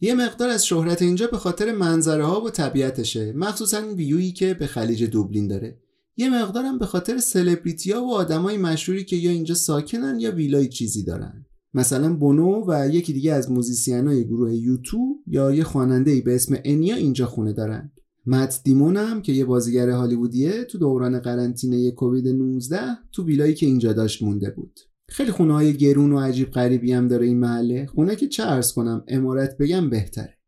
یه 0.00 0.14
مقدار 0.14 0.48
از 0.48 0.66
شهرت 0.66 1.02
اینجا 1.02 1.26
به 1.26 1.36
خاطر 1.36 1.72
منظره 1.72 2.24
ها 2.24 2.40
و 2.40 2.50
طبیعتشه 2.50 3.32
مخصوصا 3.32 3.94
ویویی 3.94 4.32
که 4.32 4.54
به 4.54 4.66
خلیج 4.66 5.04
دوبلین 5.04 5.48
داره. 5.48 5.78
یه 6.16 6.30
مقدارم 6.30 6.78
به 6.78 6.86
خاطر 6.86 7.18
سلبریتی 7.18 7.92
ها 7.92 8.04
و 8.04 8.14
آدمای 8.14 8.56
مشهوری 8.56 9.04
که 9.04 9.16
یا 9.16 9.30
اینجا 9.30 9.54
ساکنن 9.54 10.20
یا 10.20 10.30
ویلای 10.30 10.68
چیزی 10.68 11.04
دارن. 11.04 11.46
مثلا 11.74 12.16
بونو 12.16 12.64
و 12.68 12.88
یکی 12.88 13.12
دیگه 13.12 13.32
از 13.32 13.50
موزیسین 13.50 14.22
گروه 14.22 14.54
یوتو 14.54 15.14
یا 15.26 15.52
یه 15.52 15.64
خواننده 15.64 16.20
به 16.20 16.34
اسم 16.34 16.56
انیا 16.64 16.96
اینجا 16.96 17.26
خونه 17.26 17.52
دارن. 17.52 17.92
مت 18.26 18.60
دیمون 18.64 18.96
هم 18.96 19.22
که 19.22 19.32
یه 19.32 19.44
بازیگر 19.44 19.90
هالیوودیه 19.90 20.64
تو 20.64 20.78
دوران 20.78 21.18
قرنطینه 21.18 21.90
کووید 21.90 22.28
19 22.28 22.80
تو 23.12 23.24
ویلایی 23.24 23.54
که 23.54 23.66
اینجا 23.66 23.92
داشت 23.92 24.22
مونده 24.22 24.50
بود 24.50 24.80
خیلی 25.08 25.30
خونه 25.30 25.54
های 25.54 25.72
گرون 25.76 26.12
و 26.12 26.20
عجیب 26.20 26.50
غریبی 26.50 26.92
هم 26.92 27.08
داره 27.08 27.26
این 27.26 27.38
محله. 27.38 27.86
خونه 27.86 28.16
که 28.16 28.28
چه 28.28 28.42
عرض 28.42 28.72
کنم 28.72 29.04
عمارت 29.08 29.58
بگم 29.58 29.90
بهتره. 29.90 30.38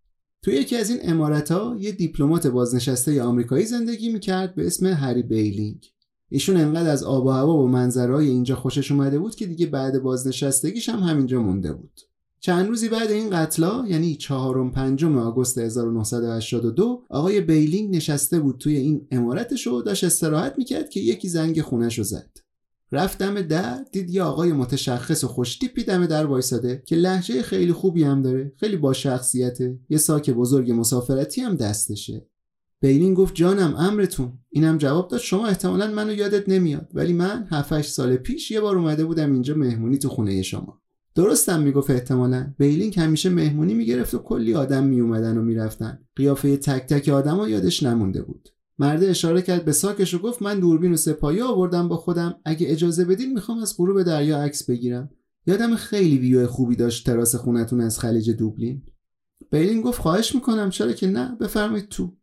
تو 0.42 0.50
یکی 0.50 0.76
از 0.76 0.90
این 0.90 0.98
عمارت 1.02 1.52
ها 1.52 1.76
یه 1.78 1.92
دیپلمات 1.92 2.46
بازنشسته 2.46 3.22
آمریکایی 3.22 3.66
زندگی 3.66 4.12
می‌کرد 4.12 4.54
به 4.54 4.66
اسم 4.66 4.86
هری 4.86 5.22
بیلینگ. 5.22 5.86
ایشون 6.28 6.56
انقدر 6.56 6.90
از 6.90 7.04
آب 7.04 7.26
و 7.26 7.30
هوا 7.30 7.58
و 7.58 7.68
منظرهای 7.68 8.28
اینجا 8.28 8.56
خوشش 8.56 8.92
اومده 8.92 9.18
بود 9.18 9.34
که 9.34 9.46
دیگه 9.46 9.66
بعد 9.66 10.02
بازنشستگیش 10.02 10.88
هم 10.88 10.98
همینجا 10.98 11.42
مونده 11.42 11.72
بود. 11.72 12.00
چند 12.40 12.68
روزی 12.68 12.88
بعد 12.88 13.10
این 13.10 13.30
قتلا 13.30 13.84
یعنی 13.88 14.14
چهارم 14.14 14.70
پنجم 14.70 15.18
آگوست 15.18 15.58
1982 15.58 17.04
آقای 17.10 17.40
بیلینگ 17.40 17.96
نشسته 17.96 18.40
بود 18.40 18.58
توی 18.58 18.76
این 18.76 19.06
عمارتش 19.10 19.66
و 19.66 19.82
داشت 19.82 20.04
استراحت 20.04 20.54
می‌کرد 20.58 20.90
که 20.90 21.00
یکی 21.00 21.28
زنگ 21.28 21.60
خونش 21.60 21.98
رو 21.98 22.04
زد. 22.04 22.30
رفت 22.92 23.18
دم 23.18 23.42
در 23.42 23.84
دید 23.92 24.10
یه 24.10 24.22
آقای 24.22 24.52
متشخص 24.52 25.24
و 25.24 25.28
خوشتیپی 25.28 25.84
دم 25.84 26.06
در 26.06 26.26
وایساده 26.26 26.82
که 26.86 26.96
لحجه 26.96 27.42
خیلی 27.42 27.72
خوبی 27.72 28.02
هم 28.02 28.22
داره 28.22 28.52
خیلی 28.56 28.76
با 28.76 28.92
شخصیته. 28.92 29.78
یه 29.88 29.98
ساک 29.98 30.30
بزرگ 30.30 30.72
مسافرتی 30.72 31.40
هم 31.40 31.54
دستشه. 31.54 32.26
بیلین 32.80 33.14
گفت 33.14 33.34
جانم 33.34 33.74
امرتون. 33.74 34.32
اینم 34.50 34.78
جواب 34.78 35.08
داد 35.08 35.20
شما 35.20 35.46
احتمالا 35.46 35.86
منو 35.90 36.14
یادت 36.14 36.48
نمیاد. 36.48 36.88
ولی 36.94 37.12
من 37.12 37.46
7 37.50 37.82
سال 37.82 38.16
پیش 38.16 38.50
یه 38.50 38.60
بار 38.60 38.76
اومده 38.76 39.04
بودم 39.04 39.32
اینجا 39.32 39.54
مهمونی 39.54 39.98
تو 39.98 40.08
خونه 40.08 40.42
شما. 40.42 40.80
درستم 41.14 41.62
می‌گفت 41.62 41.90
احتمالا. 41.90 42.54
بیلینگ 42.58 43.00
همیشه 43.00 43.30
مهمونی 43.30 43.74
می‌گرفت 43.74 44.14
و 44.14 44.18
کلی 44.18 44.54
آدم 44.54 44.84
میومدن 44.84 45.38
و 45.38 45.42
می‌رفتن. 45.42 45.98
قیافه 46.16 46.56
تک 46.56 46.86
تک 46.86 47.08
آدما 47.08 47.48
یادش 47.48 47.82
نمونده 47.82 48.22
بود. 48.22 48.48
مرده 48.80 49.10
اشاره 49.10 49.42
کرد 49.42 49.64
به 49.64 49.72
ساکش 49.72 50.14
و 50.14 50.18
گفت 50.18 50.42
من 50.42 50.60
دوربین 50.60 50.92
و 50.92 50.96
سه‌پایه 50.96 51.40
آوردم 51.40 51.88
با 51.88 51.96
خودم. 51.96 52.34
اگه 52.44 52.70
اجازه 52.70 53.04
بدین 53.04 53.32
می‌خوام 53.32 53.58
از 53.58 53.76
غروب 53.78 54.02
دریا 54.02 54.42
عکس 54.42 54.70
بگیرم. 54.70 55.10
یادمه 55.46 55.74
خیلی 55.76 56.18
ویو 56.18 56.46
خوبی 56.46 56.76
داشت 56.76 57.06
تراس 57.06 57.34
خونتون 57.34 57.80
از 57.80 57.98
خلیج 57.98 58.30
دوبلین. 58.30 58.82
بیلینگ 59.50 59.84
گفت 59.84 60.00
خواهش 60.00 60.34
می‌کنم 60.34 60.70
چرا 60.70 60.92
که 60.92 61.06
نه؟ 61.06 61.36
بفرمایید 61.40 61.88
تو. 61.88 62.16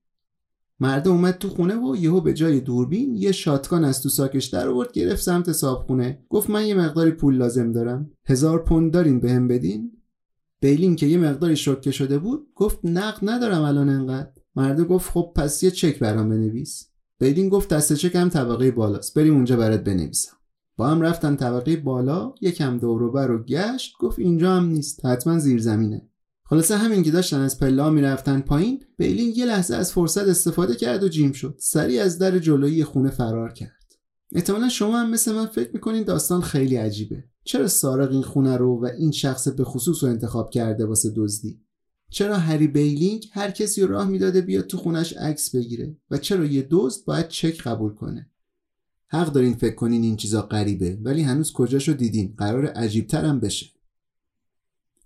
مرده 0.79 1.09
اومد 1.09 1.37
تو 1.37 1.49
خونه 1.49 1.75
و 1.75 1.95
یهو 1.95 2.21
به 2.21 2.33
جای 2.33 2.59
دوربین 2.59 3.15
یه 3.15 3.31
شاتگان 3.31 3.83
از 3.83 4.01
تو 4.01 4.09
ساکش 4.09 4.45
در 4.45 4.67
آورد 4.67 4.91
گرفت 4.91 5.23
سمت 5.23 5.51
صابخونه. 5.51 6.23
گفت 6.29 6.49
من 6.49 6.65
یه 6.65 6.75
مقداری 6.75 7.11
پول 7.11 7.35
لازم 7.35 7.71
دارم. 7.71 8.11
هزار 8.25 8.63
پوند 8.63 8.93
دارین 8.93 9.19
بهم 9.19 9.47
بدین؟ 9.47 9.91
بیلینگ 10.59 10.95
که 10.95 11.05
یه 11.05 11.17
مقداری 11.17 11.55
شوکه 11.55 11.91
شده 11.91 12.19
بود 12.19 12.47
گفت 12.55 12.79
نقد 12.83 13.19
ندارم 13.21 13.61
الان 13.61 13.89
انقدر. 13.89 14.31
مرده 14.57 14.83
گفت 14.83 15.11
خب 15.11 15.31
پس 15.35 15.63
یه 15.63 15.71
چک 15.71 15.99
برام 15.99 16.29
بنویس. 16.29 16.89
بیلین 17.19 17.49
گفت 17.49 17.69
دست 17.69 17.93
چکم 17.93 18.29
طبقه 18.29 18.71
بالاست. 18.71 19.13
بریم 19.13 19.35
اونجا 19.35 19.57
برات 19.57 19.83
بنویسم. 19.83 20.31
با 20.77 20.87
هم 20.87 21.01
رفتن 21.01 21.35
طبقه 21.35 21.75
بالا 21.75 22.33
یکم 22.41 22.77
دوروبر 22.77 23.31
و 23.31 23.43
گشت. 23.43 23.93
گفت 23.99 24.19
اینجا 24.19 24.55
هم 24.55 24.65
نیست. 24.65 25.05
حتما 25.05 25.39
زیر 25.39 25.61
زمینه. 25.61 26.09
خلاصه 26.43 26.77
همین 26.77 27.03
که 27.03 27.11
داشتن 27.11 27.39
از 27.39 27.59
پلا 27.59 27.89
می‌رفتن 27.89 28.39
پایین 28.39 28.83
بیلین 28.97 29.33
یه 29.35 29.45
لحظه 29.45 29.75
از 29.75 29.91
فرصت 29.91 30.27
استفاده 30.27 30.75
کرد 30.75 31.03
و 31.03 31.07
جیم 31.07 31.31
شد. 31.31 31.55
سریع 31.59 32.03
از 32.03 32.19
در 32.19 32.39
جلویی 32.39 32.83
خونه 32.83 33.09
فرار 33.09 33.53
کرد. 33.53 33.93
احتمالا 34.31 34.69
شما 34.69 34.99
هم 34.99 35.11
مثل 35.11 35.35
من 35.35 35.45
فکر 35.45 35.69
می‌کنین 35.73 36.03
داستان 36.03 36.41
خیلی 36.41 36.75
عجیبه. 36.75 37.23
چرا 37.43 37.67
سارق 37.67 38.11
این 38.11 38.23
خونه 38.23 38.57
رو 38.57 38.83
و 38.83 38.89
این 38.97 39.11
شخص 39.11 39.47
به 39.47 39.63
خصوص 39.63 40.03
رو 40.03 40.09
انتخاب 40.09 40.49
کرده 40.49 40.85
واسه 40.85 41.13
دزدی؟ 41.15 41.66
چرا 42.09 42.37
هری 42.37 42.67
بیلینگ 42.67 43.29
هر 43.31 43.51
کسی 43.51 43.81
راه 43.81 44.07
می‌داده 44.07 44.41
بیاد 44.41 44.67
تو 44.67 44.77
خونش 44.77 45.13
عکس 45.13 45.55
بگیره 45.55 45.97
و 46.11 46.17
چرا 46.17 46.45
یه 46.45 46.67
دزد 46.71 47.05
باید 47.05 47.27
چک 47.27 47.61
قبول 47.61 47.93
کنه؟ 47.93 48.29
حق 49.07 49.31
دارین 49.31 49.53
فکر 49.53 49.75
کنین 49.75 50.03
این 50.03 50.15
چیزا 50.15 50.41
غریبه 50.41 50.97
ولی 51.01 51.21
هنوز 51.21 51.53
کجاشو 51.53 51.93
دیدین؟ 51.93 52.33
قرار 52.37 52.65
عجیبتر 52.65 53.25
هم 53.25 53.39
بشه. 53.39 53.65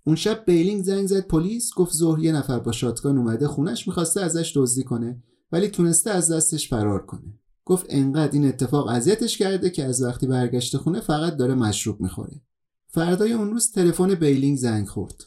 اون 0.04 0.16
شب 0.16 0.44
بیلینگ 0.46 0.84
زنگ 0.84 1.06
زد 1.06 1.26
پلیس 1.26 1.74
گفت 1.74 1.94
ظهر 1.94 2.18
یه 2.18 2.32
نفر 2.32 2.58
با 2.58 2.72
شاتگان 2.72 3.18
اومده 3.18 3.48
خونش 3.48 3.86
می‌خواسته 3.86 4.20
ازش 4.20 4.52
دزدی 4.56 4.84
کنه 4.84 5.22
ولی 5.52 5.68
تونسته 5.68 6.10
از 6.10 6.32
دستش 6.32 6.68
فرار 6.68 7.06
کنه. 7.06 7.38
گفت 7.64 7.86
انقدر 7.88 8.32
این 8.32 8.44
اتفاق 8.44 8.88
اذیتش 8.88 9.38
کرده 9.38 9.70
که 9.70 9.84
از 9.84 10.02
وقتی 10.02 10.26
برگشته 10.26 10.78
خونه 10.78 11.00
فقط 11.00 11.36
داره 11.36 11.54
مشروب 11.54 12.00
می‌خوره. 12.00 12.40
فردای 12.88 13.32
اون 13.32 13.50
روز 13.50 13.72
تلفن 13.72 14.14
بیلینگ 14.14 14.58
زنگ 14.58 14.88
خورد. 14.88 15.24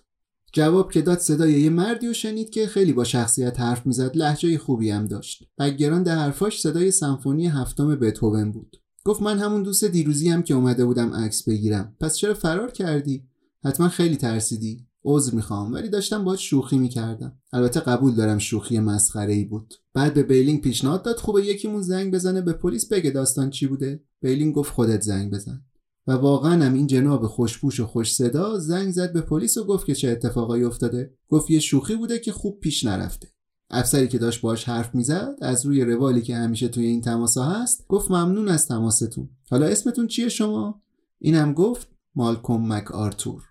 جواب 0.55 0.91
که 0.91 1.01
داد 1.01 1.19
صدای 1.19 1.61
یه 1.61 1.69
مردی 1.69 2.07
رو 2.07 2.13
شنید 2.13 2.49
که 2.49 2.67
خیلی 2.67 2.93
با 2.93 3.03
شخصیت 3.03 3.59
حرف 3.59 3.85
می‌زد 3.85 4.17
لهجه 4.17 4.57
خوبی 4.57 4.89
هم 4.89 5.07
داشت. 5.07 5.43
بک‌گراند 5.59 6.15
حرفاش 6.17 6.61
صدای 6.61 6.91
سمفونی 6.91 7.47
هفتم 7.47 7.95
بتهوون 7.95 8.51
بود. 8.51 8.77
گفت 9.05 9.21
من 9.21 9.39
همون 9.39 9.63
دوست 9.63 9.83
دیروزیم 9.83 10.43
که 10.43 10.53
اومده 10.53 10.85
بودم 10.85 11.13
عکس 11.13 11.43
بگیرم. 11.43 11.95
پس 11.99 12.15
چرا 12.15 12.33
فرار 12.33 12.71
کردی؟ 12.71 13.23
حتما 13.63 13.89
خیلی 13.89 14.15
ترسیدی. 14.15 14.87
عذر 15.05 15.35
می‌خوام 15.35 15.73
ولی 15.73 15.89
داشتم 15.89 16.23
باهات 16.23 16.39
شوخی 16.39 16.77
می‌کردم. 16.77 17.37
البته 17.53 17.79
قبول 17.79 18.15
دارم 18.15 18.37
شوخی 18.37 18.79
مسخره 18.79 19.33
ای 19.33 19.45
بود. 19.45 19.73
بعد 19.93 20.13
به 20.13 20.23
بیلینگ 20.23 20.61
پیشنهاد 20.61 21.03
داد 21.03 21.17
خوبه 21.17 21.45
یکیمون 21.45 21.81
زنگ 21.81 22.13
بزنه 22.13 22.41
به 22.41 22.53
پلیس 22.53 22.87
بگه 22.87 23.11
داستان 23.11 23.49
چی 23.49 23.67
بوده. 23.67 24.03
بیلینگ 24.21 24.53
گفت 24.53 24.73
خودت 24.73 25.01
زنگ 25.01 25.33
بزن. 25.33 25.64
و 26.07 26.11
واقعا 26.11 26.65
هم 26.65 26.73
این 26.73 26.87
جناب 26.87 27.27
خوشپوش 27.27 27.79
و 27.79 27.85
خوش 27.85 28.13
صدا 28.13 28.59
زنگ 28.59 28.91
زد 28.91 29.13
به 29.13 29.21
پلیس 29.21 29.57
و 29.57 29.63
گفت 29.63 29.85
که 29.85 29.95
چه 29.95 30.09
اتفاقایی 30.09 30.63
افتاده. 30.63 31.13
گفت 31.29 31.51
یه 31.51 31.59
شوخی 31.59 31.95
بوده 31.95 32.19
که 32.19 32.31
خوب 32.31 32.59
پیش 32.59 32.83
نرفته. 32.83 33.27
افسری 33.69 34.07
که 34.07 34.17
داشت 34.17 34.41
باش 34.41 34.63
حرف 34.63 34.95
می‌زد 34.95 35.35
از 35.41 35.65
روی 35.65 35.85
روالی 35.85 36.21
که 36.21 36.35
همیشه 36.35 36.67
توی 36.67 36.85
این 36.85 37.01
تماسا 37.01 37.43
هست 37.43 37.85
گفت 37.87 38.11
ممنون 38.11 38.47
از 38.47 38.67
تماستون. 38.67 39.29
حالا 39.49 39.65
اسمتون 39.65 40.07
چیه 40.07 40.29
شما؟ 40.29 40.81
اینم 41.19 41.53
گفت 41.53 41.87
مالکوم 42.15 42.73
مک 42.73 42.91
آرتور 42.91 43.43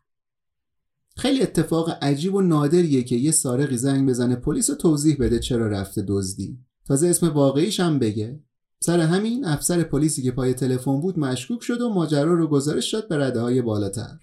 خیلی 1.17 1.43
اتفاق 1.43 1.91
عجیب 2.03 2.35
و 2.35 2.41
نادریه 2.41 3.03
که 3.03 3.17
یه 3.17 3.31
سارقی 3.31 3.77
زنگ 3.77 4.09
بزنه 4.09 4.37
پلیس 4.37 4.71
رو 4.71 4.77
توضیح 4.77 5.17
بده 5.21 5.39
چرا 5.39 5.69
رفته 5.69 6.05
دزدی. 6.09 6.59
تازه 6.87 7.09
اسم 7.09 7.29
واقعیش 7.29 7.81
هم 7.81 7.99
بگه. 7.99 8.41
سر 8.87 9.01
همین 9.01 9.45
افسر 9.45 9.83
پلیسی 9.83 10.23
که 10.23 10.31
پای 10.31 10.55
تلفن 10.55 11.01
بود 11.01 11.19
مشکوک 11.19 11.63
شد 11.63 11.81
و 11.81 11.89
ماجرا 11.89 12.35
رو 12.35 12.47
گزارش 12.47 12.95
داد 12.95 13.09
به 13.09 13.19
رده 13.19 13.41
های 13.41 13.63
بالاتر. 13.63 14.19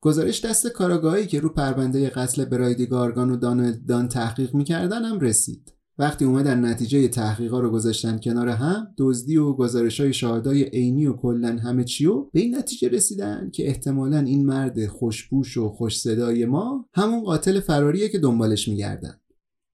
گزارش 0.00 0.44
دست 0.44 0.66
کاراگاهی 0.66 1.26
که 1.26 1.40
رو 1.40 1.48
پرونده 1.48 2.10
قتل 2.10 2.44
برایدی 2.44 2.86
گارگان 2.86 3.30
و 3.30 3.36
دان 3.36 3.84
دان 3.88 4.08
تحقیق 4.08 4.54
می‌کردن 4.54 5.04
هم 5.04 5.20
رسید. 5.20 5.74
وقتی 5.98 6.24
اومدن 6.24 6.64
نتیجه 6.64 7.08
تحقیقا 7.08 7.60
رو 7.60 7.70
گذاشتن 7.70 8.18
کنار 8.18 8.48
هم 8.48 8.86
دزدی 8.98 9.36
و 9.36 9.52
گزارش 9.52 10.00
های 10.00 10.12
شاهدای 10.12 10.64
عینی 10.64 11.06
و 11.06 11.12
کلا 11.12 11.58
همه 11.62 11.84
چیو 11.84 12.30
به 12.32 12.40
این 12.40 12.56
نتیجه 12.56 12.88
رسیدن 12.88 13.50
که 13.50 13.68
احتمالا 13.68 14.18
این 14.18 14.46
مرد 14.46 14.86
خوشبوش 14.86 15.56
و 15.56 15.68
خوش 15.68 16.00
صدای 16.00 16.46
ما 16.46 16.88
همون 16.94 17.24
قاتل 17.24 17.60
فراریه 17.60 18.08
که 18.08 18.18
دنبالش 18.18 18.68
میگردن. 18.68 19.20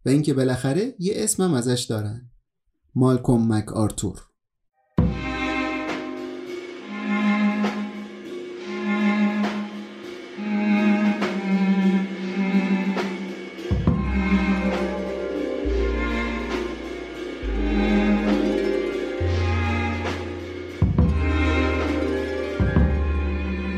و 0.06 0.08
اینکه 0.08 0.34
بالاخره 0.34 0.94
یه 0.98 1.12
اسمم 1.16 1.54
ازش 1.54 1.86
دارن. 1.90 2.31
مالکوم 2.94 3.48
مک 3.48 3.72
آرتور 3.72 4.20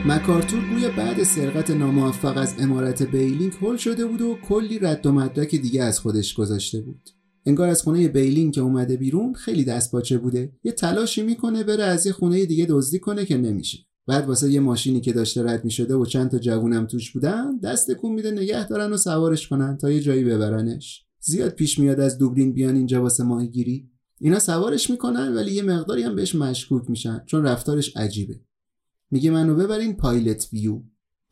مکارتور 0.07 0.61
گویا 0.70 0.90
بعد 0.90 1.22
سرقت 1.22 1.70
ناموفق 1.70 2.37
از 2.37 2.61
عمارت 2.61 3.03
بیلینگ 3.03 3.53
هل 3.62 3.77
شده 3.77 4.07
بود 4.07 4.20
و 4.20 4.38
کلی 4.48 4.79
رد 4.79 5.07
و 5.07 5.12
مدرک 5.12 5.50
دیگه 5.50 5.83
از 5.83 6.00
خودش 6.00 6.35
گذاشته 6.35 6.81
بود. 6.81 7.23
انگار 7.46 7.68
از 7.68 7.83
خونه 7.83 8.09
بیلینگ 8.09 8.54
که 8.54 8.61
اومده 8.61 8.96
بیرون 8.96 9.35
خیلی 9.35 9.64
دستپاچه 9.64 10.18
بوده. 10.18 10.52
یه 10.64 10.72
تلاشی 10.72 11.22
می‌کنه 11.22 11.64
بره 11.64 11.85
از 11.85 12.07
یه 12.07 12.12
خونه 12.12 12.46
دیگه 12.46 12.66
دزدی 12.66 12.98
کنه 12.98 13.24
که 13.24 13.37
نمیشه. 13.37 13.78
بعد 14.07 14.26
واسه 14.26 14.50
یه 14.50 14.61
ماشینی 14.61 15.00
که 15.00 15.12
داشته 15.12 15.42
رد 15.42 15.64
می‌شده 15.64 15.94
و 15.94 16.04
چند 16.04 16.30
تا 16.30 16.38
جوونم 16.38 16.87
توش 16.87 17.12
بودن 17.12 17.59
دست 17.59 17.90
کون 17.90 18.12
میده 18.12 18.30
نگه 18.30 18.68
دارن 18.68 18.92
و 18.92 18.96
سوارش 18.96 19.48
کنن 19.48 19.76
تا 19.76 19.90
یه 19.90 20.00
جایی 20.00 20.24
ببرنش. 20.24 21.04
زیاد 21.20 21.52
پیش 21.52 21.78
میاد 21.78 22.00
از 22.00 22.18
دوبلین 22.18 22.52
بیان 22.52 22.76
اینجا 22.76 23.02
واسه 23.02 23.24
ماهیگیری. 23.24 23.90
اینا 24.20 24.38
سوارش 24.38 24.90
می‌کنن 24.90 25.35
ولی 25.35 25.52
یه 25.52 25.62
مقداری 25.62 26.02
هم 26.02 26.14
بهش 26.14 26.35
مشکوک 26.35 26.90
میشن 26.90 27.22
چون 27.26 27.42
رفتارش 27.42 27.96
عجیبه. 27.96 28.40
میگه 29.11 29.30
منو 29.30 29.54
ببرین 29.54 29.96
پایلت 29.96 30.48
ویو. 30.52 30.83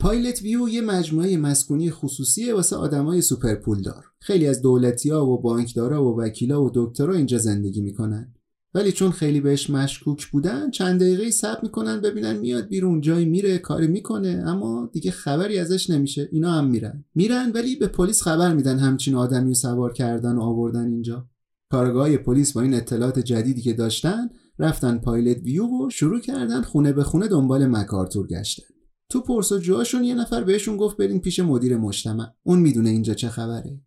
پایلت 0.02 0.42
ویو 0.42 0.68
یه 0.68 0.80
مجموعه 0.80 1.36
مسکونی 1.36 1.90
خصوصیه 1.90 2.54
واسه 2.54 2.76
آدمای 2.76 3.22
سوپر 3.22 3.54
پولدار 3.54 4.04
خیلی 4.20 4.46
از 4.46 4.62
دولتیا 4.62 5.26
و 5.26 5.40
بانکدارا 5.40 6.04
و 6.04 6.20
وکیلا 6.20 6.64
و 6.64 6.70
دکترا 6.74 7.14
اینجا 7.14 7.38
زندگی 7.38 7.80
می‌کنن. 7.80 8.34
ولی 8.74 8.92
چون 8.92 9.10
خیلی 9.10 9.40
بهش 9.40 9.70
مشکوک 9.70 10.26
بودن 10.26 10.70
چند 10.70 11.00
دقیقه 11.00 11.30
صبر 11.30 11.60
می‌کنن 11.62 12.00
ببینن 12.00 12.38
میاد 12.38 12.68
بیرون 12.68 13.00
جایی 13.00 13.26
میره 13.26 13.58
کاری 13.58 13.86
می‌کنه 13.86 14.44
اما 14.46 14.90
دیگه 14.92 15.10
خبری 15.10 15.58
ازش 15.58 15.90
نمیشه. 15.90 16.28
اینا 16.32 16.52
هم 16.52 16.70
میرن. 16.70 17.04
میرن 17.14 17.52
ولی 17.54 17.76
به 17.76 17.86
پلیس 17.86 18.22
خبر 18.22 18.54
میدن 18.54 18.78
همچین 18.78 19.14
آدمی 19.14 19.48
رو 19.48 19.54
سوار 19.54 19.92
کردن 19.92 20.36
و 20.36 20.42
آوردن 20.42 20.86
اینجا. 20.86 21.26
کارگاه 21.70 22.16
پلیس 22.16 22.52
با 22.52 22.60
این 22.60 22.74
اطلاعات 22.74 23.18
جدیدی 23.18 23.62
که 23.62 23.72
داشتن 23.72 24.30
رفتن 24.58 24.98
پایلت 24.98 25.42
ویو 25.42 25.66
و 25.66 25.90
شروع 25.90 26.20
کردن 26.20 26.62
خونه 26.62 26.92
به 26.92 27.04
خونه 27.04 27.28
دنبال 27.28 27.66
مکارتور 27.66 28.26
گشتن. 28.26 28.81
تو 29.12 29.20
پرسجوهاشون 29.20 30.04
یه 30.04 30.14
نفر 30.14 30.44
بهشون 30.44 30.76
گفت 30.76 30.96
برین 30.96 31.20
پیش 31.20 31.40
مدیر 31.40 31.76
مجتمع. 31.76 32.26
اون 32.42 32.58
می‌دونه 32.58 32.90
اینجا 32.90 33.14
چه 33.14 33.28
خبره. 33.28 33.80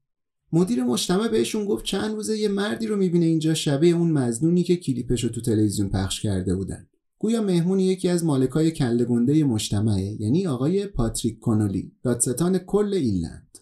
مدیر 0.53 0.83
مجتمع 0.83 1.27
بهشون 1.27 1.65
گفت 1.65 1.85
چند 1.85 2.15
روزه 2.15 2.37
یه 2.37 2.47
مردی 2.47 2.87
رو 2.87 2.95
می‌بینه 2.95 3.25
اینجا 3.25 3.53
شبیه 3.53 3.95
اون 3.95 4.11
مزنونی 4.11 4.63
که 4.63 4.75
کلیپش 4.75 5.23
رو 5.23 5.29
تو 5.29 5.41
تلویزیون 5.41 5.89
پخش 5.89 6.21
کرده 6.21 6.55
بودن. 6.55 6.87
گویا 7.19 7.41
مهمون 7.41 7.79
یکی 7.79 8.09
از 8.09 8.25
مالکای 8.25 8.71
کله 8.71 9.05
گنده 9.05 9.43
مجتمعه 9.43 10.21
یعنی 10.21 10.47
آقای 10.47 10.85
پاتریک 10.85 11.39
کونولی 11.39 11.91
دادستان 12.03 12.57
کل 12.57 12.93
ایلند 12.93 13.57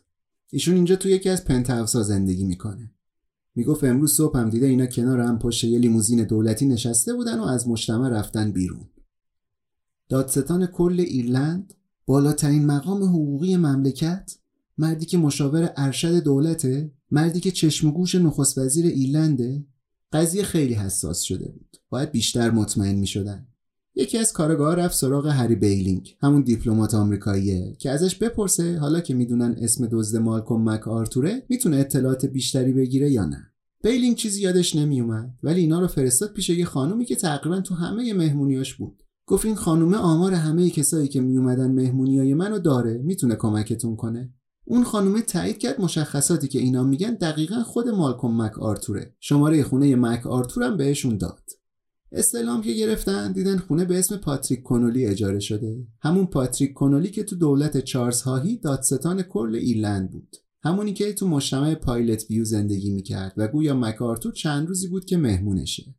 ایشون 0.52 0.76
اینجا 0.76 0.96
تو 0.96 1.10
یکی 1.10 1.30
از 1.30 1.46
پنت 1.46 1.86
زندگی 1.86 2.44
می‌کنه. 2.44 2.92
می‌گفت 3.56 3.84
امروز 3.84 4.14
صبح 4.14 4.40
هم 4.40 4.50
دیده 4.50 4.66
اینا 4.66 4.86
کنار 4.86 5.20
هم 5.20 5.40
پشت 5.40 5.64
یه 5.64 5.80
لیموزین 5.80 6.24
دولتی 6.24 6.66
نشسته 6.66 7.14
بودن 7.14 7.40
و 7.40 7.44
از 7.44 7.68
مجتمع 7.68 8.10
رفتن 8.10 8.52
بیرون. 8.52 8.90
دادستان 10.14 10.66
کل 10.66 11.00
ایرلند 11.00 11.74
بالاترین 12.06 12.66
مقام 12.66 13.04
حقوقی 13.04 13.58
مملکت 13.58 14.38
مردی 14.78 15.06
که 15.06 15.18
مشاور 15.18 15.74
ارشد 15.78 16.24
دولته 16.24 16.92
مردی 17.12 17.40
که 17.40 17.52
چشم 17.52 17.85
و 17.85 17.92
گوش 17.92 18.16
نخست 18.16 18.58
وزیر 18.58 18.86
ایرلنده 18.86 19.66
قضیه 20.12 20.44
خیلی 20.44 20.74
حساس 20.74 21.22
شده 21.22 21.50
بود. 21.50 21.78
باید 21.90 22.12
بیشتر 22.12 22.52
مطمئن 22.52 22.96
می 22.96 23.08
شدن. 23.08 23.48
یکی 23.96 24.18
از 24.18 24.34
کارآگاها 24.34 24.76
رفت 24.76 24.96
سراغ 24.96 25.28
هری 25.28 25.56
بیلینگ 25.56 26.16
همون 26.22 26.42
دیپلمات 26.42 26.94
آمریکاییه 26.94 27.76
که 27.80 27.90
ازش 27.90 28.16
بپرسه 28.16 28.78
حالا 28.78 29.00
که 29.00 29.14
می‌دونن 29.14 29.56
اسم 29.60 29.88
دزد 29.92 30.18
مالکوم 30.18 30.70
مک 30.70 30.88
آرتوره 30.88 31.44
می‌تونه 31.50 31.78
اطلاعات 31.78 32.26
بیشتری 32.26 32.74
بگیره 32.74 33.12
یا 33.12 33.26
نه. 33.26 33.52
بیلینگ 33.84 34.16
چیزی 34.16 34.42
یادش 34.42 34.76
نمیومد 34.76 35.34
ولی 35.44 35.62
اینا 35.62 35.80
رو 35.80 35.88
فرستاد 35.88 36.34
پیش 36.34 36.50
یه 36.50 36.66
خانومی 36.66 37.06
که 37.06 37.16
تقریبا 37.16 37.62
تو 37.62 37.76
همه 37.76 38.14
مهمونیاش 38.14 38.76
بود. 38.76 39.04
گفت 39.26 39.46
این 39.46 39.56
خانومه 39.56 39.98
آمار 39.98 40.34
همه 40.34 40.70
کسایی 40.70 41.08
که 41.08 41.22
میومدن 41.22 41.72
مهمونیای 41.72 42.34
منو 42.34 42.60
داره. 42.60 42.98
می‌تونه 42.98 43.36
کمکتون 43.36 43.96
کنه. 43.96 44.34
اون 44.66 44.84
خانومه 44.84 45.22
تایید 45.22 45.58
کرد 45.58 45.82
مشخصاتی 45.82 46.48
که 46.48 46.60
اینا 46.60 46.84
میگن 46.84 47.14
دقیقا 47.14 47.64
خود 47.64 47.90
مالکوم 47.90 48.42
مک 48.42 48.60
آرتوره 48.60 49.16
شماره 49.20 49.64
خونه 49.64 49.96
مک 49.96 50.28
آرتورم 50.28 50.78
بهشون 50.78 51.18
داد. 51.18 51.50
استعلام 52.12 52.62
که 52.62 52.74
گرفتن 52.74 53.32
دیدن 53.32 53.58
خونه 53.58 53.86
به 53.86 54.00
اسم 54.00 54.18
پاتریک 54.18 54.64
کنولی 54.64 55.06
اجاره 55.06 55.40
شده. 55.40 55.88
همون 56.02 56.26
پاتریک 56.26 56.74
کنولی 56.74 57.12
که 57.12 57.24
تو 57.24 57.36
دولت 57.36 57.80
چارلز 57.80 58.22
هاهی 58.22 58.58
دادستان 58.58 59.22
کل 59.22 59.56
ایرلند 59.56 60.12
بود. 60.12 60.36
همونی 60.64 60.94
که 60.94 61.14
تو 61.14 61.28
مجتمع 61.28 61.76
پایلت 61.76 62.26
ویو 62.30 62.46
زندگی 62.46 62.92
می‌کرد 62.92 63.34
و 63.38 63.48
گویا 63.48 63.74
مکارتور 63.74 64.32
چند 64.32 64.68
روزی 64.68 64.88
بود 64.88 65.06
که 65.06 65.18
مهمونشه. 65.18 65.96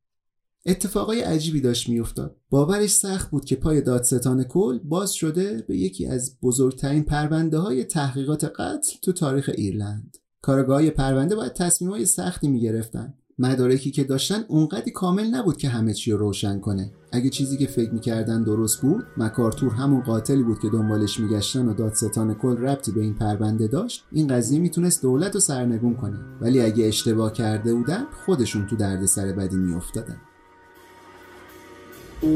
اتفاقای 0.66 1.20
عجیبی 1.20 1.60
داشت 1.60 1.88
میافتاد. 1.88 2.36
باورش 2.50 2.90
سخت 2.90 3.30
بود 3.30 3.44
که 3.44 3.56
پای 3.56 3.80
دادستان 3.80 4.44
کل 4.44 4.78
باز 4.78 5.12
شده 5.12 5.64
به 5.68 5.76
یکی 5.76 6.06
از 6.06 6.36
بزرگترین 6.42 7.02
پرونده 7.02 7.58
های 7.58 7.84
تحقیقات 7.84 8.44
قتل 8.44 8.96
تو 9.02 9.12
تاریخ 9.12 9.50
ایرلند. 9.54 10.16
کارگاه 10.42 10.90
پرونده 10.90 11.36
باید 11.36 11.52
تصمیم 11.52 12.04
سختی 12.04 12.48
می‌گرفتن. 12.48 13.14
مدارکی 13.38 13.90
که 13.90 14.04
داشتن 14.04 14.44
اونقدی 14.48 14.90
کامل 14.90 15.26
نبود 15.26 15.56
که 15.56 15.68
همه 15.68 15.94
چی 15.94 16.12
رو 16.12 16.18
روشن 16.18 16.60
کنه. 16.60 16.92
اگه 17.12 17.30
چیزی 17.30 17.56
که 17.56 17.66
فکر 17.66 17.90
می‌کردن 17.90 18.42
درست 18.42 18.80
بود 18.80 19.04
مکارتور 19.16 19.72
همون 19.72 20.02
قاتلی 20.02 20.42
بود 20.42 20.58
که 20.58 20.68
دنبالش 20.68 21.20
میگشتن 21.20 21.68
و 21.68 21.74
دادستان 21.74 22.34
کل 22.34 22.56
ربطی 22.56 22.92
به 22.92 23.00
این 23.00 23.14
پرونده 23.14 23.66
داشت 23.66 24.04
این 24.12 24.26
قضیه 24.26 24.58
می‌تونست 24.58 25.02
دولت 25.02 25.34
رو 25.34 25.40
سرنگون 25.40 25.94
کنه. 25.94 26.18
ولی 26.40 26.60
اگه 26.60 26.86
اشتباه 26.86 27.32
کرده 27.32 27.74
بودن 27.74 28.04
خودشون 28.26 28.66
تو 28.66 28.76
درد 28.76 29.06
سر 29.06 29.32
بدی 29.32 29.56
میافتادن. 29.56 30.16
بعد 32.24 32.32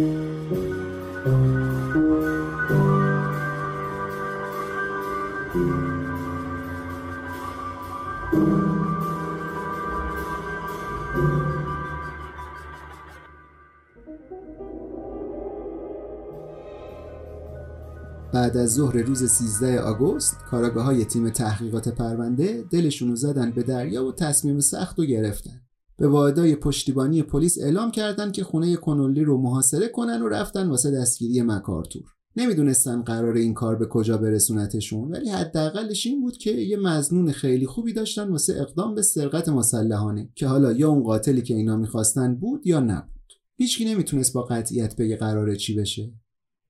از 18.57 18.75
ظهر 18.75 18.97
روز 18.97 19.31
13 19.31 19.81
آگوست 19.81 20.37
کاراگاه 20.51 20.85
های 20.85 21.05
تیم 21.05 21.31
تحقیقات 21.31 21.89
پرونده 21.89 22.65
دلشونو 22.71 23.17
زدن 23.17 23.51
به 23.51 23.63
دریا 23.63 24.05
و 24.05 24.13
تصمیم 24.13 24.61
سخت 24.61 24.99
رو 24.99 25.05
گرفتن. 25.05 25.68
به 25.99 26.09
واحدای 26.09 26.57
پشتیبانی 26.57 27.23
پلیس 27.23 27.59
اعلام 27.59 27.91
کردند 27.91 28.33
که 28.33 28.45
خونه 28.45 28.77
کنولی 28.77 29.25
رو 29.25 29.39
محاصره 29.39 29.89
کنن 29.89 30.23
و 30.23 30.29
رفتن 30.29 30.69
واسه 30.69 30.91
دستگیری 30.91 31.43
مکارتور. 31.43 32.03
نمی‌دونستن 32.37 33.03
قرار 33.03 33.37
این 33.37 33.55
کار 33.55 33.77
به 33.77 33.87
کجا 33.87 34.19
برسونتشون 34.19 35.11
ولی 35.11 35.29
حداقلش 35.29 36.07
این 36.07 36.21
بود 36.21 36.37
که 36.37 36.51
یه 36.51 36.77
مزنون 36.77 37.33
خیلی 37.33 37.67
خوبی 37.67 37.93
داشتن 37.93 38.29
واسه 38.29 38.61
اقدام 38.61 38.95
به 38.95 39.03
سرقت 39.03 39.49
مسلحانه 39.49 40.31
که 40.35 40.47
حالا 40.47 40.73
یا 40.73 40.89
اون 40.89 41.03
قاتلی 41.03 41.43
که 41.43 41.55
اینا 41.55 41.77
می‌خواستن 41.77 42.35
بود 42.35 42.67
یا 42.67 42.81
نبود. 42.81 43.33
هیچکی 43.57 43.85
نمی‌تونست 43.85 44.33
با 44.33 44.43
قطعیت 44.43 44.97
بگه 44.97 45.17
قراره 45.17 45.57
چی 45.57 45.75
بشه. 45.75 46.13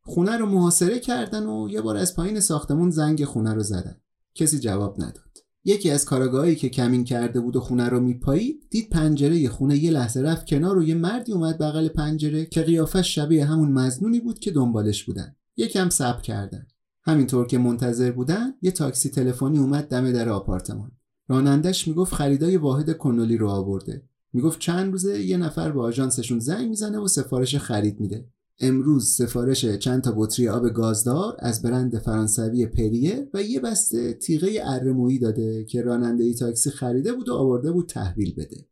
خونه 0.05 0.37
رو 0.37 0.47
محاصره 0.47 0.99
کردن 0.99 1.47
و 1.47 1.69
یه 1.71 1.81
بار 1.81 1.97
از 1.97 2.17
پایین 2.17 2.41
ساختمون 2.41 2.91
زنگ 2.91 3.25
خونه 3.25 3.55
رو 3.55 3.63
زدن. 3.63 3.97
کسی 4.35 4.59
جواب 4.59 5.03
نداد. 5.03 5.39
یکی 5.65 5.91
از 5.91 6.05
کاراگاهایی 6.05 6.57
که 6.57 6.69
کمین 6.69 7.05
کرده 7.05 7.41
بود 7.41 7.57
و 7.57 7.61
خونه 7.61 7.89
رو 7.89 8.01
میپایید 8.01 8.67
دید 8.71 8.91
پنجره 8.91 9.49
خونه 9.49 9.77
یه 9.77 9.91
لحظه 9.91 10.23
رفت 10.23 10.47
کنار 10.47 10.79
و 10.79 10.83
یه 10.83 10.95
مردی 10.95 11.33
اومد 11.33 11.59
بغل 11.59 11.89
پنجره 11.89 12.47
که 12.47 12.63
قیافش 12.63 13.15
شبیه 13.15 13.45
همون 13.45 13.73
مزنونی 13.73 14.21
بود 14.21 14.39
که 14.39 14.51
دنبالش 14.51 15.05
بودن. 15.05 15.37
یکم 15.57 15.89
صبر 15.89 16.21
کردن. 16.21 16.67
همینطور 17.05 17.47
که 17.47 17.59
منتظر 17.59 18.13
بودن 18.13 18.53
یه 18.63 18.71
تاکسی 18.71 19.09
تلفنی 19.09 19.59
اومد 19.59 19.89
دم 19.89 20.13
در 20.13 20.29
آپارتمان. 20.29 20.93
رانندش 21.29 21.89
می‌گفت 21.89 22.15
خریدای 22.15 22.57
واحد 22.57 22.99
کنولی 22.99 23.37
رو 23.37 23.49
آورده. 23.49 24.03
می‌گفت 24.33 24.59
چند 24.59 24.93
روزه 24.93 25.23
یه 25.23 25.37
نفر 25.37 25.73
به 25.73 25.83
آژانسشون 25.83 26.39
زنگ 26.39 26.69
می‌زنه 26.69 26.99
و 26.99 27.09
سفارش 27.09 27.57
خرید 27.57 28.01
میده. 28.01 28.29
امروز 28.61 29.09
سفارش 29.09 29.65
چند 29.65 30.03
تا 30.03 30.15
بطری 30.17 30.49
آب 30.49 30.69
گازدار 30.69 31.37
از 31.39 31.63
برند 31.63 31.99
فرانسوی 31.99 32.67
پریه 32.67 33.31
و 33.35 33.43
یه 33.43 33.61
بسته 33.61 34.13
تیغه 34.13 34.61
ارمویی 34.63 35.19
داده 35.19 35.65
که 35.65 35.83
راننده 35.83 36.25
ای 36.25 36.35
تاکسی 36.35 36.71
خریده 36.71 37.13
بود 37.13 37.29
و 37.29 37.35
آورده 37.35 37.73
بود 37.73 37.89
تحویل 37.89 38.35
بده. 38.35 38.67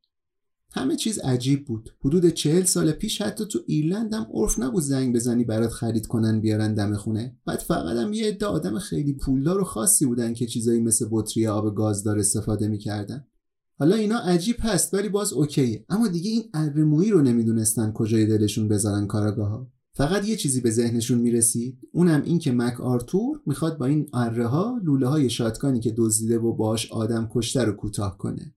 همه 0.72 0.96
چیز 0.96 1.18
عجیب 1.18 1.64
بود. 1.64 1.90
حدود 2.04 2.28
چهل 2.28 2.64
سال 2.64 2.92
پیش 2.92 3.22
حتی 3.22 3.44
تو 3.44 3.58
ایرلند 3.66 4.14
هم 4.14 4.26
عرف 4.34 4.58
نبود 4.58 4.82
زنگ 4.82 5.14
بزنی 5.14 5.44
برات 5.44 5.70
خرید 5.70 6.06
کنن 6.06 6.40
بیارن 6.40 6.74
دم 6.74 6.94
خونه. 6.94 7.36
بعد 7.46 7.58
فقط 7.58 7.96
هم 7.96 8.12
یه 8.12 8.28
عده 8.28 8.46
آدم 8.46 8.78
خیلی 8.78 9.12
پولدار 9.12 9.60
و 9.60 9.64
خاصی 9.64 10.06
بودن 10.06 10.34
که 10.34 10.46
چیزایی 10.46 10.80
مثل 10.80 11.08
بطری 11.10 11.46
آب 11.46 11.74
گازدار 11.74 12.18
استفاده 12.18 12.68
می‌کردن. 12.68 13.26
حالا 13.78 13.96
اینا 13.96 14.18
عجیب 14.18 14.56
هست 14.58 14.94
ولی 14.94 15.08
باز 15.08 15.32
اوکیه. 15.32 15.84
اما 15.88 16.08
دیگه 16.08 16.30
این 16.30 16.44
ارمویی 16.54 17.10
رو 17.10 17.22
نمی‌دونستن 17.22 17.92
کجای 17.92 18.26
دلشون 18.26 18.68
بذارن 18.68 19.06
کاراگاه 19.06 19.48
ها 19.48 19.75
فقط 19.96 20.28
یه 20.28 20.36
چیزی 20.36 20.60
به 20.60 20.70
ذهنشون 20.70 21.18
می‌رسید 21.18 21.78
اونم 21.92 22.22
این 22.22 22.38
که 22.38 22.52
مک 22.52 22.80
آرتور 22.80 23.40
می‌خواد 23.46 23.78
با 23.78 23.86
این 23.86 24.08
اره 24.12 24.46
ها 24.46 24.80
لوله 24.84 25.08
های 25.08 25.30
شاتکانی 25.30 25.80
که 25.80 25.94
دزدیده 25.96 26.38
و 26.38 26.52
باش 26.52 26.92
آدم 26.92 27.30
کشته 27.34 27.64
رو 27.64 27.72
کوتاه 27.72 28.18
کنه. 28.18 28.54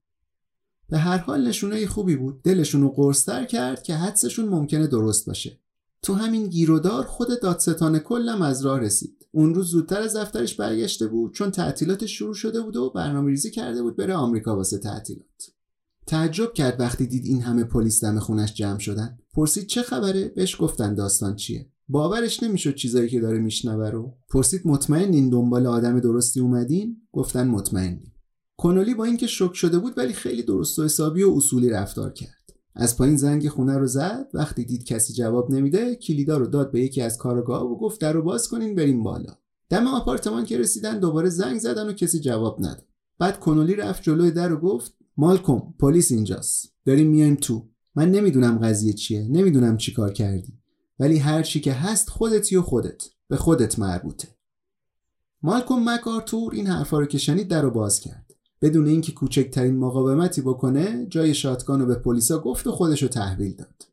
به 0.90 0.98
هر 0.98 1.18
حال 1.18 1.48
نشونه 1.48 1.88
خوبی 1.88 2.16
بود. 2.16 2.42
دلشون 2.44 2.82
رو 2.82 2.90
قرصتر 2.90 3.46
کرد 3.46 3.84
که 3.84 3.96
حدسشون 3.96 4.50
ممکنه 4.50 4.88
درست 4.88 5.26
باشه. 5.26 5.60
تو 6.02 6.14
همین 6.14 6.48
گیرودار 6.48 7.04
خود 7.04 7.42
دادستان 7.42 8.00
کلم 8.00 8.42
از 8.42 8.66
راه 8.66 8.80
رسید. 8.80 9.28
اون 9.32 9.56
روز 9.56 9.68
زودتر 9.70 10.02
از 10.02 10.16
دفترش 10.16 10.56
برگشته 10.56 11.08
بود 11.08 11.34
چون 11.34 11.52
تعطیلاتش 11.52 12.18
شروع 12.18 12.34
شده 12.34 12.62
بود 12.62 12.76
و 12.76 12.90
برنامه 12.90 13.30
ریزی 13.30 13.52
کرده 13.52 13.82
بود 13.82 13.96
بره 13.96 14.14
آمریکا 14.14 14.56
واسه 14.56 14.78
تعطیلات. 14.78 15.59
تعجب 16.10 16.54
کرد 16.54 16.80
وقتی 16.80 17.08
دید 17.08 17.26
این 17.26 17.42
همه 17.42 17.64
پلیس 17.64 18.04
دم 18.04 18.20
خونش 18.20 18.54
جمع 18.54 18.80
شدن. 18.80 19.18
پرسید 19.34 19.66
چه 19.66 19.82
خبره؟ 19.82 20.28
بهش 20.28 20.62
گفتن 20.62 20.96
داستان 20.96 21.36
چیه. 21.36 21.70
باورش 21.88 22.44
نمی‌شد 22.44 22.76
چیزایی 22.76 23.10
که 23.10 23.20
داره 23.20 23.40
میشنوه 23.40 23.90
رو. 23.90 24.18
پرسید 24.30 24.62
مطمئنین 24.66 25.30
دنبال 25.30 25.68
آدم 25.68 26.00
درستی 26.00 26.40
اومدین؟ 26.40 26.98
گفتن 27.12 27.48
مطمئنین 27.48 28.12
کنولی 28.58 28.94
با 28.94 29.04
اینکه 29.04 29.28
شک 29.28 29.54
شده 29.54 29.80
بود 29.80 29.98
ولی 29.98 30.14
خیلی 30.14 30.44
درست 30.44 30.80
و 30.80 30.84
حسابی 30.84 31.24
و 31.24 31.34
اصولی 31.36 31.70
رفتار 31.70 32.14
کرد. 32.14 32.54
از 32.76 32.98
پایین 32.98 33.18
زنگ 33.18 33.50
خونه 33.50 33.78
رو 33.78 33.88
زد. 33.88 34.28
وقتی 34.34 34.66
دید 34.66 34.84
کسی 34.84 35.14
جواب 35.14 35.52
نمیده 35.52 35.96
کلیدا 35.96 36.38
رو 36.38 36.48
داد 36.48 36.72
به 36.72 36.82
یکی 36.82 37.02
از 37.02 37.18
کارگاه 37.18 37.64
و 37.64 37.78
گفت 37.80 38.02
در 38.02 38.14
رو 38.14 38.22
باز 38.22 38.48
کنین 38.48 38.76
بریم 38.76 39.04
بالا. 39.04 39.34
دم 39.70 39.88
آپارتمان 39.88 40.46
که 40.46 40.58
رسیدن 40.58 41.00
دوباره 41.00 41.30
زنگ 41.30 41.60
زدن 41.60 41.90
و 41.90 41.94
کسی 41.94 42.20
جواب 42.20 42.60
نداد. 42.60 42.86
بعد 43.20 43.40
کنولی 43.40 43.76
رفت 43.76 44.04
جلوی 44.04 44.32
در 44.32 44.54
و 44.54 44.60
گفت 44.60 44.99
مالکوم 45.20 45.74
پلیس 45.80 46.12
اینجاست. 46.12 46.74
داریم 46.86 47.08
میایم 47.08 47.36
تو. 47.36 47.70
من 47.96 48.12
نمی‌دونم 48.12 48.58
قضیه 48.58 48.94
چیه. 48.94 49.28
نمی‌دونم 49.28 49.78
چی 49.78 49.94
کار 49.94 50.14
کردی. 50.14 50.54
ولی 51.00 51.18
هر 51.18 51.44
چی 51.44 51.60
که 51.60 51.74
هست 51.74 52.10
خودتی 52.10 52.56
و 52.56 52.62
خودت. 52.62 53.04
به 53.28 53.38
خودت 53.38 53.80
مربوطه. 53.80 54.28
مالکوم 55.42 55.90
مکارتور 55.90 56.54
این 56.54 56.68
حرفا 56.68 57.00
رو 57.00 57.06
که 57.06 57.18
شنید 57.18 57.48
در 57.48 57.62
رو 57.62 57.72
باز 57.72 58.00
کرد. 58.00 58.34
بدون 58.62 58.88
اینکه 58.88 59.12
کوچکترین 59.12 59.78
مقاومتی 59.78 60.42
بکنه 60.42 61.08
جای 61.10 61.34
شاتگان 61.34 61.80
رو 61.80 61.86
به 61.86 61.96
پلیسا 61.96 62.40
گفت 62.40 62.68
و 62.68 62.72
خودش 62.72 63.04
رو 63.04 63.10
تحویل 63.10 63.56
داد. 63.56 63.84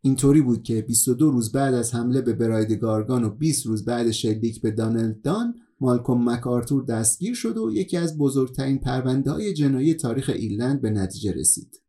اینطوری 0.00 0.40
بود 0.40 0.62
که 0.62 0.82
22 0.82 1.30
روز 1.30 1.52
بعد 1.52 1.74
از 1.74 1.94
حمله 1.94 2.20
به 2.20 2.32
براید 2.32 2.72
گارگان 2.72 3.24
و 3.24 3.30
20 3.30 3.66
روز 3.66 3.84
بعد 3.84 4.10
شلیک 4.10 4.60
به 4.60 4.70
دانلد 4.70 5.22
دان 5.22 5.54
مالکوم 5.80 6.30
مکارتور 6.30 6.84
دستگیر 6.84 7.34
شد 7.34 7.58
و 7.58 7.70
یکی 7.72 7.96
از 7.96 8.18
بزرگترین 8.18 8.78
پرونده 8.78 9.30
های 9.30 9.54
جنایی 9.54 9.94
تاریخ 9.94 10.30
ایرلند 10.34 10.80
به 10.80 10.90
نتیجه 10.90 11.32
رسید. 11.32 11.80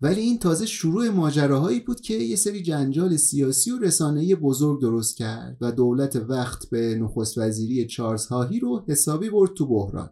ولی 0.00 0.20
این 0.20 0.38
تازه 0.38 0.66
شروع 0.66 1.08
ماجراهایی 1.08 1.80
بود 1.80 2.00
که 2.00 2.14
یه 2.14 2.36
سری 2.36 2.62
جنجال 2.62 3.16
سیاسی 3.16 3.70
و 3.70 3.78
رسانه‌ای 3.78 4.34
بزرگ 4.34 4.80
درست 4.80 5.16
کرد 5.16 5.56
و 5.60 5.72
دولت 5.72 6.16
وقت 6.16 6.70
به 6.70 6.94
نخست 6.94 7.38
وزیری 7.38 7.86
چارلز 7.86 8.26
هاهی 8.26 8.60
رو 8.60 8.84
حسابی 8.88 9.30
برد 9.30 9.54
تو 9.54 9.66
بحران. 9.66 10.10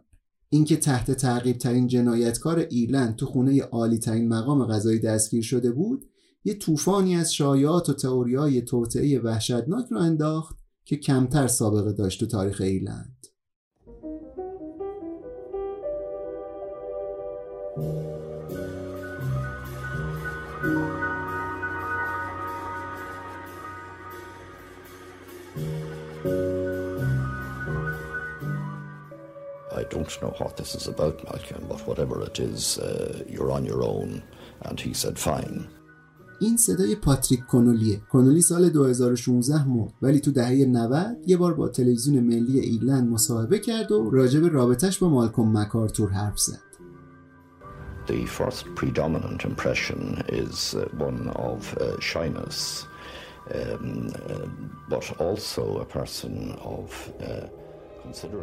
اینکه 0.49 0.77
تحت 0.77 1.11
تعقیب 1.11 1.57
ترین 1.57 1.87
جنایتکار 1.87 2.59
ایرلند 2.59 3.15
تو 3.15 3.25
خونه 3.25 3.61
عالی 3.61 3.97
ترین 3.97 4.27
مقام 4.27 4.65
قضایی 4.65 4.99
دستگیر 4.99 5.43
شده 5.43 5.71
بود 5.71 6.05
یه 6.43 6.53
طوفانی 6.53 7.15
از 7.15 7.33
شایعات 7.33 7.89
و 7.89 7.93
تئوریای 7.93 8.61
توطئه 8.61 9.19
وحشتناک 9.19 9.85
رو 9.91 9.97
انداخت 9.97 10.55
که 10.85 10.97
کمتر 10.97 11.47
سابقه 11.47 11.91
داشت 11.91 12.19
تو 12.19 12.25
تاریخ 12.25 12.61
ایرلند 12.61 13.27
don't 29.95 30.21
know 30.21 30.35
what 30.39 30.57
this 30.57 30.75
is 30.75 30.87
about, 30.87 31.23
Malcolm, 31.23 31.65
but 31.69 31.85
whatever 31.87 32.21
it 32.21 32.39
is, 32.39 32.79
uh, 32.79 33.23
you're 33.27 33.51
on 33.51 33.65
your 33.65 33.83
own. 33.83 34.23
And 34.61 34.79
he 34.79 34.93
said, 34.93 35.17
fine. 35.17 35.74
این 36.39 36.57
صدای 36.57 36.95
پاتریک 36.95 37.45
کنولیه 37.45 38.01
کنولی 38.11 38.41
سال 38.41 38.69
2016 38.69 39.67
مرد. 39.67 39.93
ولی 40.01 40.19
تو 40.19 40.31
دهه 40.31 40.65
90 40.65 41.17
یه 41.27 41.37
بار 41.37 41.53
با 41.53 41.67
تلویزیون 41.67 42.23
ملی 42.23 42.59
ایرلند 42.59 43.09
مصاحبه 43.09 43.59
کرد 43.59 43.91
و 43.91 44.09
راجع 44.09 44.39
به 44.39 44.47
رابطش 44.47 44.99
با 44.99 45.09
مالکوم 45.09 45.57
مکارتور 45.57 46.09
حرف 46.09 46.39
زد. 46.39 46.59
The 48.07 48.25
first 48.25 48.65
predominant 48.75 49.43
impression 49.51 50.01
is 50.29 50.75
uh, 50.75 50.85
one 51.09 51.29
of 51.49 51.75
uh, 51.77 51.99
shyness. 51.99 52.85
Um, 53.53 54.09
uh, 54.29 54.47
but 54.89 55.05
also 55.19 55.63
a 55.85 55.85
person 55.85 56.55
of 56.61 57.09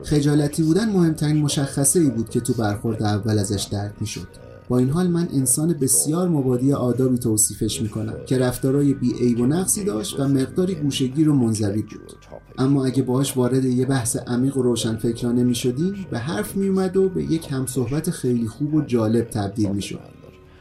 خجالتی 0.05 0.63
بودن 0.63 0.89
مهمترین 0.93 1.37
مشخصه 1.37 2.01
ای 2.01 2.11
بود 2.11 2.31
که 2.31 2.41
تو 2.41 2.53
برخورد 2.53 3.03
اول 3.03 3.39
ازش 3.39 3.63
درک 3.63 3.93
می‌شد. 4.01 4.52
با 4.69 4.79
این 4.79 4.91
حال 4.91 5.07
من 5.07 5.29
انسان 5.33 5.73
بسیار 5.73 6.29
مبادی 6.29 6.73
آدابی 6.73 7.19
توصیفش 7.19 7.83
می‌کنم 7.83 8.15
که 8.27 8.39
رفتارای 8.39 8.95
بی 8.95 9.13
عیب 9.13 9.41
و 9.41 9.47
نقصی 9.47 9.85
داشت 9.85 10.21
و 10.21 10.29
مقداری 10.29 10.75
گوشگیر 10.75 11.29
و 11.29 11.35
منزوی 11.35 11.83
بود. 11.83 12.13
اما 12.59 12.85
اگه 12.87 13.03
باهاش 13.03 13.37
وارد 13.37 13.65
یه 13.65 13.87
بحث 13.87 14.17
عمیق 14.17 14.57
و 14.57 14.63
روشن 14.63 14.97
فکرانه 14.97 15.45
می‌شدیم 15.45 16.07
به 16.11 16.19
حرف 16.19 16.57
میومد 16.57 16.97
و 16.97 17.09
به 17.09 17.23
یک 17.23 17.53
همصحبت 17.53 18.11
خیلی 18.11 18.47
خوب 18.49 18.75
و 18.75 18.83
جالب 18.83 19.25
تبدیل 19.25 19.71
می‌شد. 19.71 20.01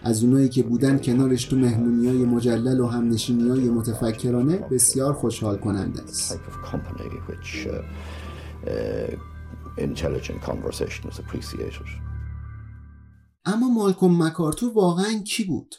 از 0.03 0.23
اونایی 0.23 0.49
که 0.49 0.63
بودن 0.63 0.97
کنارش 0.97 1.45
تو 1.45 1.55
مهمونی 1.55 2.07
های 2.07 2.25
مجلل 2.25 2.79
و 2.79 2.87
همنشینی 2.87 3.49
های 3.49 3.69
متفکرانه 3.69 4.57
بسیار 4.57 5.13
خوشحال 5.13 5.57
کننده 5.57 6.01
است. 6.03 6.39
Uh, 8.61 8.71
intelligent 9.77 10.39
conversation 10.49 11.03
appreciated. 11.21 12.10
اما 13.45 13.69
مالکوم 13.69 14.23
مکارتور 14.23 14.73
واقعا 14.73 15.13
کی 15.13 15.43
بود؟ 15.43 15.75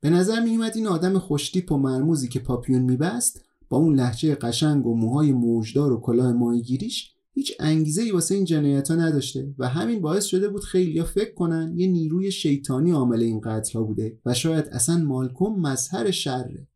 به 0.00 0.10
نظر 0.10 0.40
می 0.40 0.50
اومد 0.50 0.72
این 0.76 0.86
آدم 0.86 1.18
خوشتیپ 1.18 1.72
و 1.72 1.78
مرموزی 1.78 2.28
که 2.28 2.40
پاپیون 2.40 2.82
میبست 2.82 3.44
با 3.68 3.78
اون 3.78 3.94
لحچه 3.94 4.34
قشنگ 4.34 4.86
و 4.86 4.94
موهای 4.94 5.32
موجدار 5.32 5.92
و 5.92 6.00
کلاه 6.00 6.32
ماهیگیریش 6.32 7.12
هیچ 7.32 7.52
انگیزه 7.60 8.02
ای 8.02 8.10
واسه 8.10 8.34
این 8.34 8.44
جنایت 8.44 8.90
ها 8.90 8.96
نداشته 8.96 9.54
و 9.58 9.68
همین 9.68 10.00
باعث 10.00 10.24
شده 10.24 10.48
بود 10.48 10.64
خیلی 10.64 11.02
فکر 11.02 11.34
کنن 11.34 11.72
یه 11.76 11.86
نیروی 11.86 12.30
شیطانی 12.30 12.90
عامل 12.90 13.22
این 13.22 13.40
قتل 13.40 13.78
ها 13.78 13.84
بوده 13.84 14.18
و 14.26 14.34
شاید 14.34 14.68
اصلا 14.68 14.98
مالکوم 14.98 15.60
مظهر 15.60 16.10
شره 16.10 16.68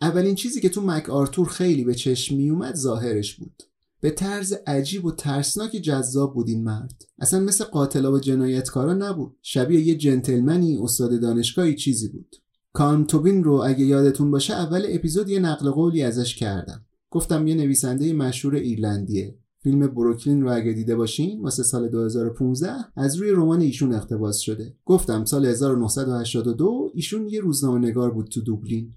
اولین 0.00 0.34
چیزی 0.34 0.60
که 0.60 0.68
تو 0.68 0.80
مک 0.80 1.10
آرتور 1.10 1.48
خیلی 1.48 1.84
به 1.84 1.94
چشم 1.94 2.36
می 2.36 2.50
اومد 2.50 2.74
ظاهرش 2.74 3.34
بود 3.34 3.62
به 4.00 4.10
طرز 4.10 4.54
عجیب 4.66 5.04
و 5.04 5.12
ترسناک 5.12 5.70
جذاب 5.70 6.34
بود 6.34 6.48
این 6.48 6.64
مرد. 6.64 7.02
اصلا 7.18 7.40
مثل 7.40 7.64
قاتلا 7.64 8.12
و 8.12 8.18
جنایتکارا 8.18 8.94
نبود. 8.94 9.36
شبیه 9.42 9.80
یه 9.80 9.94
جنتلمنی 9.94 10.78
استاد 10.82 11.20
دانشگاهی 11.20 11.74
چیزی 11.74 12.08
بود. 12.08 12.36
کان 12.72 13.06
توبین 13.06 13.44
رو 13.44 13.52
اگه 13.54 13.84
یادتون 13.84 14.30
باشه 14.30 14.54
اول 14.54 14.86
اپیزود 14.88 15.28
یه 15.28 15.38
نقل 15.38 15.70
قولی 15.70 16.02
ازش 16.02 16.36
کردم. 16.36 16.84
گفتم 17.10 17.46
یه 17.46 17.54
نویسنده 17.54 18.12
مشهور 18.12 18.54
ایرلندیه. 18.54 19.38
فیلم 19.62 19.86
بروکلین 19.86 20.42
رو 20.42 20.52
اگه 20.52 20.72
دیده 20.72 20.96
باشین 20.96 21.42
واسه 21.42 21.62
سال 21.62 21.88
2015 21.88 22.70
از 22.96 23.16
روی 23.16 23.30
رمان 23.30 23.60
ایشون 23.60 23.94
اقتباس 23.94 24.38
شده. 24.38 24.74
گفتم 24.84 25.24
سال 25.24 25.46
1982 25.46 26.90
ایشون 26.94 27.28
یه 27.28 27.40
روزنامه 27.40 27.78
نگار 27.88 28.10
بود 28.10 28.28
تو 28.28 28.40
دوبلین. 28.40 28.94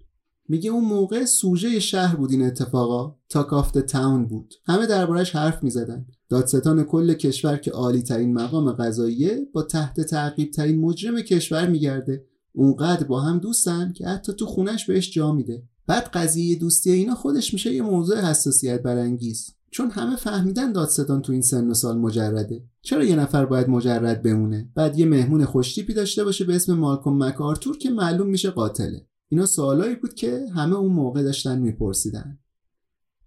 میگه 0.54 0.70
اون 0.70 0.86
موقع 0.86 1.26
سوژه 1.26 1.80
شهر 1.80 2.16
بود 2.16 2.32
این 2.32 2.42
اتفاقا. 2.42 3.16
تاک 3.30 3.78
تاون 3.78 4.28
بود. 4.28 4.54
همه 4.66 4.86
دربارش 4.86 5.36
حرف 5.36 5.64
می‌زدن. 5.64 6.06
دادستان 6.30 6.84
کل 6.84 7.14
کشور 7.14 7.58
که 7.58 7.72
عالی 7.72 8.02
ترین 8.02 8.34
مقام 8.34 8.72
قضاییه 8.72 9.48
با 9.54 9.64
تحت 9.64 10.02
تعقیب 10.02 10.52
ترین 10.52 10.82
مجرم 10.82 11.22
کشور 11.22 11.68
میگرده. 11.68 12.26
اونقدر 12.52 13.04
با 13.04 13.22
هم 13.22 13.40
دوستن 13.40 13.94
که 13.94 14.08
حتی 14.08 14.34
تو 14.34 14.46
خونش 14.46 14.86
بهش 14.86 15.14
جا 15.14 15.32
میده. 15.32 15.64
بعد 15.88 16.04
قضیه 16.04 16.60
دوستی 16.60 16.92
اینا 16.92 17.16
خودش 17.16 17.54
میشه 17.54 17.74
یه 17.74 17.82
موضوع 17.82 18.18
حساسیت 18.18 18.82
برانگیز. 18.82 19.50
چون 19.72 19.92
همه 19.92 20.16
فهمیدن 20.16 20.72
دادستان 20.72 21.22
تو 21.22 21.32
این 21.32 21.42
سن 21.42 21.68
و 21.68 21.74
سال 21.74 21.98
مجرده. 21.98 22.64
چرا 22.82 23.04
یه 23.04 23.16
نفر 23.16 23.46
باید 23.46 23.70
مجرد 23.70 24.24
بمونه؟ 24.24 24.72
بعد 24.76 25.00
یه 25.00 25.06
مهمون 25.06 25.46
خوشتیپی 25.46 25.94
داشته 25.94 26.24
باشه 26.24 26.46
به 26.46 26.56
اسم 26.56 26.74
مالکوم 26.74 27.24
مکارتور 27.24 27.78
که 27.78 27.90
معلوم 27.90 28.28
میشه 28.28 28.50
قاتله. 28.50 29.08
اینا 29.34 29.46
سوالایی 29.46 29.96
بود 29.96 30.14
که 30.14 30.46
همه 30.56 30.76
اون 30.76 30.94
موقع 30.94 31.24
داشتن 31.24 31.60
میپرسیدن. 31.60 32.40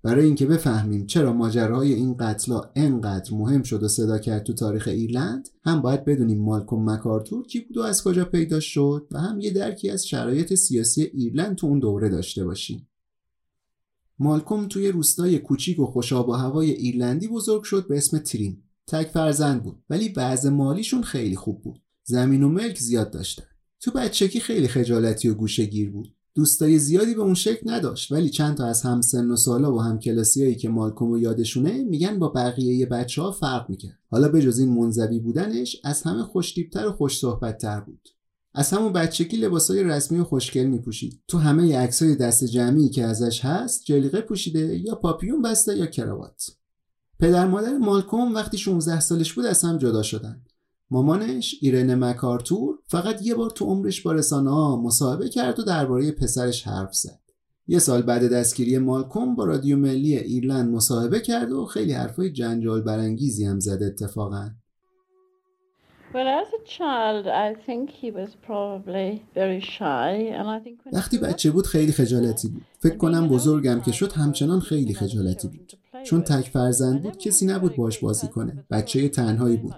برای 0.03 0.25
اینکه 0.25 0.47
بفهمیم 0.47 1.07
چرا 1.07 1.33
ماجراهای 1.33 1.93
این 1.93 2.17
قتلا 2.17 2.63
انقدر 2.75 3.35
مهم 3.35 3.63
شد 3.63 3.83
و 3.83 3.89
صدا 3.89 4.19
کرد 4.19 4.43
تو 4.43 4.53
تاریخ 4.53 4.89
ایرلند 4.89 5.49
هم 5.65 5.83
باید 5.83 6.05
بدونیم 6.05 6.45
مالکوم 6.45 6.91
مکارتور 6.91 7.47
کی 7.47 7.61
بود 7.61 7.77
و 7.77 7.83
از 7.83 8.03
کجا 8.03 8.25
پیدا 8.25 8.61
شد 8.61 9.09
و 9.11 9.19
هم 9.19 9.41
یه 9.41 9.51
درکی 9.51 9.91
از 9.91 10.07
شرایط 10.07 10.55
سیاسی 10.55 11.03
ایرلند 11.03 11.57
تو 11.57 11.67
اون 11.67 11.79
دوره 11.79 12.09
داشته 12.09 12.45
باشیم. 12.45 12.89
مالکوم 14.19 14.69
توی 14.69 14.89
روستای 14.89 15.39
کوچیک 15.39 15.81
و 15.81 15.87
خوشاب 15.87 16.29
و 16.29 16.33
هوای 16.33 16.71
ایرلندی 16.71 17.29
بزرگ 17.29 17.63
شد 17.63 17.89
به 17.89 17.97
اسم 17.97 18.19
تریم. 18.19 18.63
تک 18.87 19.07
فرزند 19.07 19.63
بود 19.63 19.83
ولی 19.91 20.09
بعض 20.09 20.47
مالیشون 20.47 21.03
خیلی 21.03 21.37
خوب 21.37 21.63
بود. 21.63 21.83
زمین 22.05 22.43
و 22.43 22.49
ملک 22.49 22.79
زیاد 22.79 23.11
داشتن. 23.11 23.56
تو 23.87 23.93
بچگی 23.93 24.41
خیلی 24.41 24.69
خجالتی 24.69 25.29
و 25.29 25.35
گوشگیر 25.35 25.91
بود. 25.91 26.15
دوستای 26.35 26.79
زیادی 26.79 27.15
به 27.15 27.21
اون 27.21 27.35
شکل 27.35 27.71
نداشت 27.71 28.13
ولی 28.13 28.31
چند 28.31 28.57
تا 28.57 28.67
از 28.67 28.83
همسن 28.83 29.31
و 29.31 29.37
سالا 29.37 29.75
و 29.75 29.81
همکلاسیایی 29.81 30.55
که 30.55 30.69
مالکوم 30.69 31.11
و 31.11 31.19
یادشونه 31.19 31.85
میگن 31.85 32.19
با 32.19 32.29
بقیه 32.29 32.87
بچه 32.87 33.23
ها 33.23 33.33
فرق 33.33 33.71
می‌کرد. 33.71 33.99
حالا 34.11 34.29
به 34.29 34.43
جز 34.43 34.59
این 34.59 34.69
منزوی 34.69 35.19
بودنش 35.19 35.77
از 35.85 36.03
همه 36.03 36.23
خوشتیبتر 36.23 36.87
و 36.87 36.93
خوش 36.93 37.19
صحبتتر 37.19 37.81
بود. 37.81 38.09
از 38.55 38.71
همون 38.71 38.93
بچگی 38.93 39.37
لباسای 39.37 39.85
رسمی 39.85 40.19
و 40.19 40.25
خوشگل 40.25 40.67
میپوشید. 40.67 41.21
تو 41.29 41.39
همه 41.39 41.79
عکسای 41.79 42.15
دست 42.15 42.45
جمعی 42.45 42.89
که 42.89 43.05
ازش 43.05 43.45
هست 43.45 43.85
جلیقه 43.85 44.21
پوشیده 44.21 44.79
یا 44.79 44.95
پاپیون 44.95 45.43
بسته 45.43 45.77
یا 45.77 45.87
کراوات. 45.87 46.51
پدر 47.21 47.47
مادر 47.47 47.79
مالکوم 47.79 48.35
وقتی 48.35 48.59
16 48.59 49.01
سالش 49.01 49.33
بود 49.33 49.45
از 49.45 49.63
هم 49.63 49.79
جدا 49.79 50.03
شدن. 50.03 50.43
مامانش 50.91 51.55
ایرن 51.61 51.95
مکارتور 51.95 52.79
فقط 52.87 53.23
یه 53.23 53.35
بار 53.35 53.51
تو 53.51 53.65
عمرش 53.65 54.03
با 54.03 54.13
رسانه 54.13 54.51
ها 54.51 54.77
مصاحبه 54.77 55.29
کرد 55.29 55.61
و 55.61 55.63
درباره 55.63 56.13
پسرش 56.13 56.69
حرف 56.69 56.95
زد 56.95 57.21
یه 57.69 57.79
سال 57.79 58.03
بعد 58.03 58.33
دستگیری 58.33 58.79
مالکوم 58.79 59.35
با 59.35 59.45
رادیو 59.45 59.77
ملی 59.77 60.17
ایرلند 60.17 60.75
مصاحبه 60.75 61.21
کرد 61.21 61.53
و 61.53 61.65
خیلی 61.65 61.93
حرفای 61.93 62.33
جنجال 62.33 62.81
برانگیزی 62.83 63.45
هم 63.45 63.61
زد 63.61 63.83
اتفاقا 63.83 64.51
وقتی 70.93 71.19
بچه 71.19 71.51
بود 71.51 71.67
خیلی 71.67 71.93
خجالتی 71.93 72.49
بود. 72.49 72.63
فکر 72.79 72.97
کنم 72.97 73.29
بزرگم 73.29 73.81
که 73.81 73.93
شد 73.93 74.13
همچنان 74.13 74.61
خیلی 74.61 74.95
خجالتی 74.95 75.49
بود. 75.49 75.73
چون 76.05 76.23
تک 76.23 76.49
فرزند 76.49 77.03
بود 77.03 77.19
کسی 77.19 77.47
نبود 77.47 77.77
باش 77.77 77.99
بازی 77.99 78.29
کنه. 78.29 78.65
بچه 78.71 79.09
تنهایی 79.09 79.57
بود. 79.57 79.75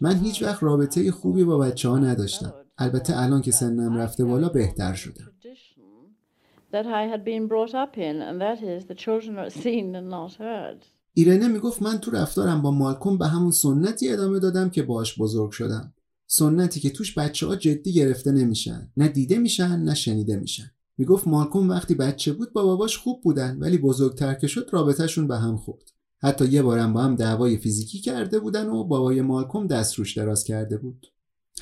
من 0.00 0.16
هیچ 0.18 0.42
وقت 0.42 0.62
رابطه 0.62 1.12
خوبی 1.12 1.44
با 1.44 1.58
بچه 1.58 1.88
ها 1.88 1.98
نداشتم. 1.98 2.54
البته 2.78 3.18
الان 3.18 3.42
که 3.42 3.50
سنم 3.50 3.96
رفته 3.96 4.24
بالا 4.24 4.48
بهتر 4.48 4.94
شدم. 4.94 5.32
ایرنه 11.14 11.48
می‌گفت 11.48 11.82
من 11.82 11.98
تو 11.98 12.10
رفتارم 12.10 12.62
با 12.62 12.70
مالکوم 12.70 13.18
به 13.18 13.26
همون 13.26 13.50
سنتی 13.50 14.08
ادامه 14.08 14.38
دادم 14.38 14.70
که 14.70 14.82
باش 14.82 15.18
بزرگ 15.18 15.50
شدم. 15.50 15.94
سنتی 16.26 16.80
که 16.80 16.90
توش 16.90 17.18
بچه 17.18 17.46
ها 17.46 17.56
جدی 17.56 17.92
گرفته 17.92 18.32
نمیشن. 18.32 18.92
نه 18.96 19.08
دیده 19.08 19.38
میشن 19.38 19.76
نه 19.76 19.94
شنیده 19.94 20.36
میشن. 20.36 20.70
می‌گفت 20.98 21.28
مالکوم 21.28 21.68
وقتی 21.68 21.94
بچه 21.94 22.32
بود 22.32 22.52
با 22.52 22.64
باباش 22.64 22.98
خوب 22.98 23.22
بودن 23.22 23.56
ولی 23.60 23.78
بزرگتر 23.78 24.34
که 24.34 24.46
شد 24.46 24.68
رابطهشون 24.72 25.28
به 25.28 25.36
هم 25.36 25.56
خورد. 25.56 25.92
حتی 26.22 26.44
یه 26.46 26.62
بارم 26.62 26.92
با 26.92 27.00
هم 27.00 27.16
دعوای 27.16 27.56
فیزیکی 27.56 28.00
کرده 28.00 28.38
بودن 28.38 28.66
و 28.66 28.84
بابای 28.84 29.22
مالکوم 29.22 29.66
دست 29.66 29.94
روش 29.94 30.18
دراز 30.18 30.44
کرده 30.44 30.78
بود. 30.78 31.06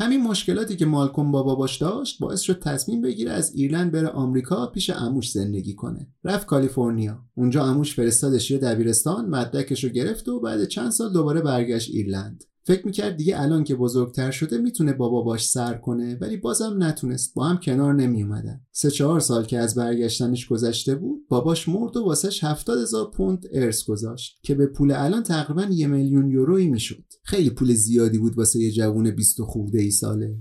همین 0.01 0.23
مشکلاتی 0.23 0.77
که 0.77 0.87
مالکوم 0.87 1.33
با 1.33 1.43
باباش 1.43 1.79
داشت 1.79 2.19
باعث 2.19 2.41
شد 2.41 2.63
تصمیم 2.63 3.03
بگیره 3.03 3.31
از 3.31 3.55
ایرلند 3.55 3.93
بره 3.93 4.09
آمریکا 4.09 4.67
پیش 4.67 4.91
عموش 4.91 5.31
زندگی 5.31 5.75
کنه. 5.75 6.09
رفت 6.25 6.47
کالیفرنیا. 6.47 7.25
اونجا 7.35 7.65
عموش 7.65 7.95
فرستادش 7.95 8.51
یه 8.51 8.59
دبیرستان 8.59 9.27
مدرکش 9.27 9.85
رو 9.85 9.91
گرفت 9.91 10.29
و 10.29 10.41
بعد 10.41 10.65
چند 10.65 10.91
سال 10.91 11.13
دوباره 11.13 11.41
برگشت 11.41 11.91
ایرلند. 11.91 12.45
فکر 12.65 12.87
می‌کرد 12.87 13.17
دیگه 13.17 13.41
الان 13.41 13.65
که 13.65 13.75
بزرگتر 13.75 14.31
شده 14.31 14.59
می‌تونه 14.59 14.93
بابا 14.93 15.23
باش 15.23 15.49
سر 15.49 15.75
کنه 15.75 16.19
ولی 16.21 16.37
بازم 16.37 16.77
نتونست. 16.79 17.35
با 17.35 17.45
هم 17.45 17.57
کنار 17.57 17.95
نمیومدن 17.95 18.61
سه 18.73 18.91
چهار 18.91 19.21
سال 19.21 19.45
که 19.45 19.59
از 19.59 19.75
برگشتنش 19.75 20.47
گذشته 20.47 20.95
بود 20.95 21.29
باباش 21.29 21.69
مرد 21.69 21.97
و 21.97 22.05
واسش 22.05 22.45
هفتاد 22.45 22.79
هزار 22.79 23.11
پوند 23.11 23.47
ارث 23.53 23.85
گذاشت 23.85 24.39
که 24.43 24.55
به 24.55 24.67
پول 24.67 24.93
الان 24.93 25.23
تقریبا 25.23 25.63
یه 25.71 25.87
میلیون 25.87 26.31
یورویی 26.31 26.69
می‌شد. 26.69 27.05
خیلی 27.23 27.51
پول 27.51 27.75
زیادی 27.75 28.19
بود 28.19 28.39
واسه 28.39 28.61
یه 28.61 28.71
جوون 28.71 29.11
بیست 29.11 29.41
و 29.41 29.45
خورده 29.45 29.81
ای 29.81 29.91
ساله. 29.91 30.37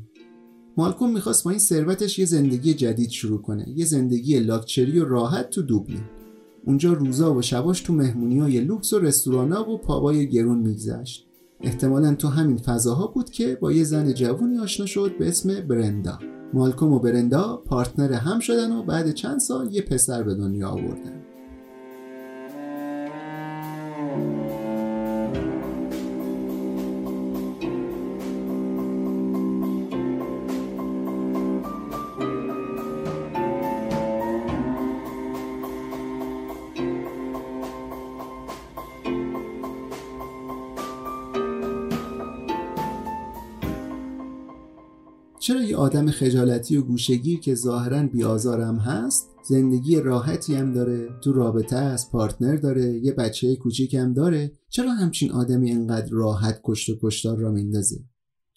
مالکوم 0.78 1.14
می‌خواست 1.14 1.44
با 1.44 1.52
این 1.52 1.60
ثروتش 1.60 2.20
یه 2.20 2.26
زندگی 2.26 2.74
جدید 2.74 3.10
شروع 3.10 3.42
کنه. 3.42 3.66
یه 3.76 3.86
زندگی 3.86 4.40
لاکچری 4.40 5.00
و 5.00 5.06
راحت 5.06 5.50
تو 5.50 5.62
دوبلین. 5.62 6.04
اونجا 6.66 6.94
روزا 6.94 7.36
و 7.36 7.42
شباش 7.42 7.82
تو 7.82 7.94
مهمونی 7.94 8.40
های 8.40 8.60
لوکس 8.60 8.94
و 8.94 9.00
رستورانا 9.00 9.70
و 9.70 9.78
pub 9.78 10.17
ای 10.17 10.30
گرون 10.30 10.60
میگذشت. 10.60 11.29
احتمالا 11.62 12.16
تو 12.16 12.28
همین 12.28 12.58
فضاها 12.58 13.08
بود 13.08 13.30
که 13.30 13.58
با 13.62 13.72
یه 13.72 13.84
زن 13.84 14.14
جوونی 14.14 14.60
آشنا 14.60 14.86
شد 14.86 15.18
به 15.18 15.28
اسم 15.28 15.68
برندا. 15.68 16.20
مالکوم 16.54 16.94
و 16.94 17.00
برندا 17.00 17.64
partner 17.66 18.14
هم 18.14 18.40
شدن 18.40 18.72
و 18.72 18.84
بعد 18.84 19.12
چند 19.12 19.40
سال 19.40 19.74
یه 19.74 19.82
پسر 19.82 20.24
به 20.24 20.36
دنیا 20.36 20.70
آوردن. 20.70 21.29
آدم 45.90 46.12
خجالتی 46.12 46.78
و 46.78 46.82
گوشگیر 46.82 47.40
که 47.40 47.56
ظاهرا 47.56 48.04
بیازارم 48.04 48.78
هست 48.78 49.30
زندگی 49.44 50.00
راحتی 50.00 50.56
هم 50.56 50.74
داره 50.74 51.10
تو 51.22 51.34
رابطه 51.34 51.76
است 51.76 52.12
پارتنر 52.12 52.56
داره 52.56 53.00
یه 53.04 53.12
بچه 53.12 53.56
کوچیک 53.56 53.94
هم 53.94 54.14
داره 54.14 54.52
چرا 54.70 54.92
همچین 54.92 55.32
آدمی 55.32 55.72
انقدر 55.72 56.10
راحت 56.12 56.62
کشت 56.64 56.90
و 56.90 56.98
کشتار 57.02 57.38
را 57.38 57.52
میندازه؟ 57.52 58.04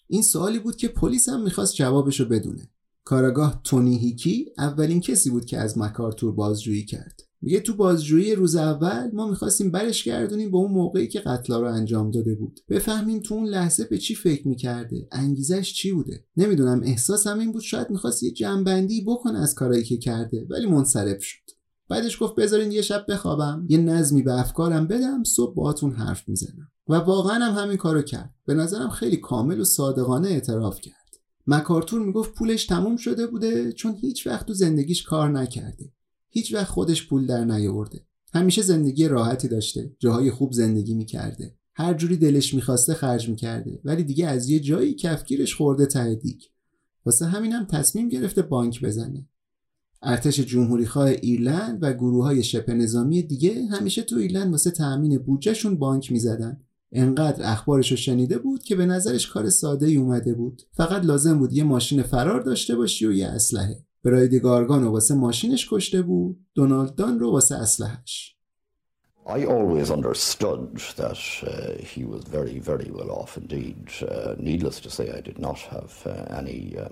این 0.07 0.21
سوالی 0.21 0.59
بود 0.59 0.75
که 0.75 0.87
پلیس 0.87 1.29
هم 1.29 1.43
می‌خواست 1.43 1.75
جوابشو 1.75 2.25
بدونه. 2.25 2.69
کاراگاه 3.03 3.61
تونی 3.63 3.97
هیکی 3.97 4.45
اولین 4.57 5.01
کسی 5.01 5.29
بود 5.29 5.45
که 5.45 5.57
از 5.57 5.77
مکارتور 5.77 6.31
بازجویی 6.31 6.85
کرد. 6.85 7.21
میگه 7.43 7.59
تو 7.59 7.75
بازجویی 7.75 8.35
روز 8.35 8.55
اول 8.55 9.09
ما 9.13 9.29
می‌خواستیم 9.29 9.71
برش 9.71 10.03
گردونیم 10.03 10.51
به 10.51 10.57
اون 10.57 10.71
موقعی 10.71 11.07
که 11.07 11.19
قتلا 11.19 11.59
رو 11.59 11.67
انجام 11.67 12.11
داده 12.11 12.35
بود. 12.35 12.59
بفهمیم 12.69 13.19
تو 13.19 13.35
اون 13.35 13.47
لحظه 13.47 13.83
به 13.83 13.97
چی 13.97 14.15
فکر 14.15 14.47
می‌کرده 14.47 15.07
انگیزش 15.11 15.73
چی 15.73 15.91
بوده. 15.91 16.25
نمی‌دونم 16.37 16.81
احساسم 16.83 17.39
این 17.39 17.51
بود 17.51 17.61
شاید 17.61 17.89
می‌خواست 17.89 18.23
یه 18.23 18.31
جنبندی 18.31 19.03
بکنه 19.07 19.39
از 19.39 19.53
کارایی 19.53 19.83
که 19.83 19.97
کرده 19.97 20.47
ولی 20.49 20.65
منصرف 20.65 21.23
شد. 21.23 21.43
بعدش 21.89 22.23
گفت 22.23 22.35
بذارین 22.35 22.71
یه 22.71 22.81
شب 22.81 23.05
بخوابم 23.09 23.65
یه 23.69 23.77
نظمی 23.77 24.21
به 24.21 24.39
افکارم 24.39 24.87
بدم 24.87 25.23
صبح 25.23 25.55
باهاتون 25.55 25.91
حرف 25.91 26.29
می‌زنم. 26.29 26.71
و 26.87 26.93
واقعا 26.95 27.35
هم 27.35 27.63
همین 27.63 27.77
کارو 27.77 28.01
کرد. 28.01 28.35
به 28.45 28.53
نظرم 28.53 28.89
خیلی 28.89 29.17
کامل 29.17 29.59
و 29.59 29.63
صادقانه 29.63 30.27
اعتراف 30.27 30.81
کرد. 30.81 30.93
مکارتور 31.47 32.01
می‌گفت 32.05 32.33
پولش 32.33 32.65
تموم 32.65 32.97
شده 32.97 33.27
بوده 33.27 33.71
چون 33.71 33.95
هیچ 33.95 34.27
وقت 34.27 34.45
تو 34.47 34.53
زندگیش 34.53 35.03
کار 35.03 35.29
نکرده. 35.29 35.93
هیچ 36.33 36.53
وقت 36.53 36.67
خودش 36.67 37.07
پول 37.07 37.25
در 37.25 37.45
نیاورده. 37.45 38.01
همیشه 38.33 38.61
زندگی 38.61 39.07
راحتی 39.07 39.47
داشته 39.47 39.95
جاهای 39.99 40.31
خوب 40.31 40.53
زندگی 40.53 40.93
می‌کرده. 40.93 41.55
هر 41.75 41.93
جوری 41.93 42.17
دلش 42.17 42.53
می‌خواسته 42.53 42.93
خرج 42.93 43.29
می‌کرده 43.29 43.79
ولی 43.83 44.03
دیگه 44.03 44.27
از 44.27 44.49
یه 44.49 44.59
جایی 44.59 44.93
کفگیرش 44.93 45.55
خورده 45.55 45.85
ته 45.85 46.15
دیگ. 46.15 46.41
واسه 47.05 47.25
همینم 47.25 47.65
تصمیم 47.65 48.09
گرفته 48.09 48.41
بانک 48.41 48.81
بزنه. 48.81 49.27
ارتش 50.01 50.39
جمهوری 50.39 50.85
خواه 50.85 51.07
ایرلند 51.07 51.79
و 51.81 51.93
گروه 51.93 52.23
های 52.23 52.43
شبه 52.43 52.73
نظامی 52.73 53.23
دیگه 53.23 53.65
همیشه 53.65 54.01
تو 54.01 54.15
ایرلند 54.15 54.51
واسه 54.51 54.71
تأمین 54.71 55.17
بودجهشون 55.17 55.75
بانک 55.75 56.11
می‌زدن. 56.11 56.61
انقدر 56.91 57.51
اخبارش 57.51 57.91
رو 57.91 57.97
شنیده 57.97 58.37
بود 58.37 58.63
که 58.63 58.75
به 58.75 58.85
نظرش 58.85 59.27
کار 59.27 59.49
ساده 59.49 59.87
اومده 59.87 60.33
بود. 60.33 60.61
فقط 60.71 61.05
لازم 61.05 61.39
بود 61.39 61.53
یه 61.53 61.63
ماشین 61.63 62.03
فرار 62.03 62.41
داشته 62.41 62.75
باشی 62.75 63.05
و 63.05 63.11
یه 63.11 63.27
اسلحه. 63.27 63.85
براید 64.03 64.35
گارگان 64.35 64.83
رو 64.83 64.91
واسه 64.91 65.15
ماشینش 65.15 65.67
کشته 65.71 66.01
بود 66.01 66.45
دونالد 66.55 66.95
دان 66.95 67.19
رو 67.19 67.31
واسه 67.31 67.55
اسلحهش 67.55 68.33
I 69.25 69.45
always 69.45 69.89
understood 69.89 70.77
that 70.97 71.21
uh, 71.47 71.81
he 71.81 72.03
was 72.03 72.23
very, 72.25 72.59
very 72.59 72.91
well 72.91 73.09
off 73.09 73.37
indeed. 73.37 73.89
Uh, 74.01 74.35
needless 74.37 74.81
to 74.81 74.89
say, 74.89 75.05
I 75.11 75.21
did 75.21 75.39
not 75.39 75.59
have 75.59 75.93
uh, 76.05 76.39
any 76.41 76.75
uh, 76.77 76.89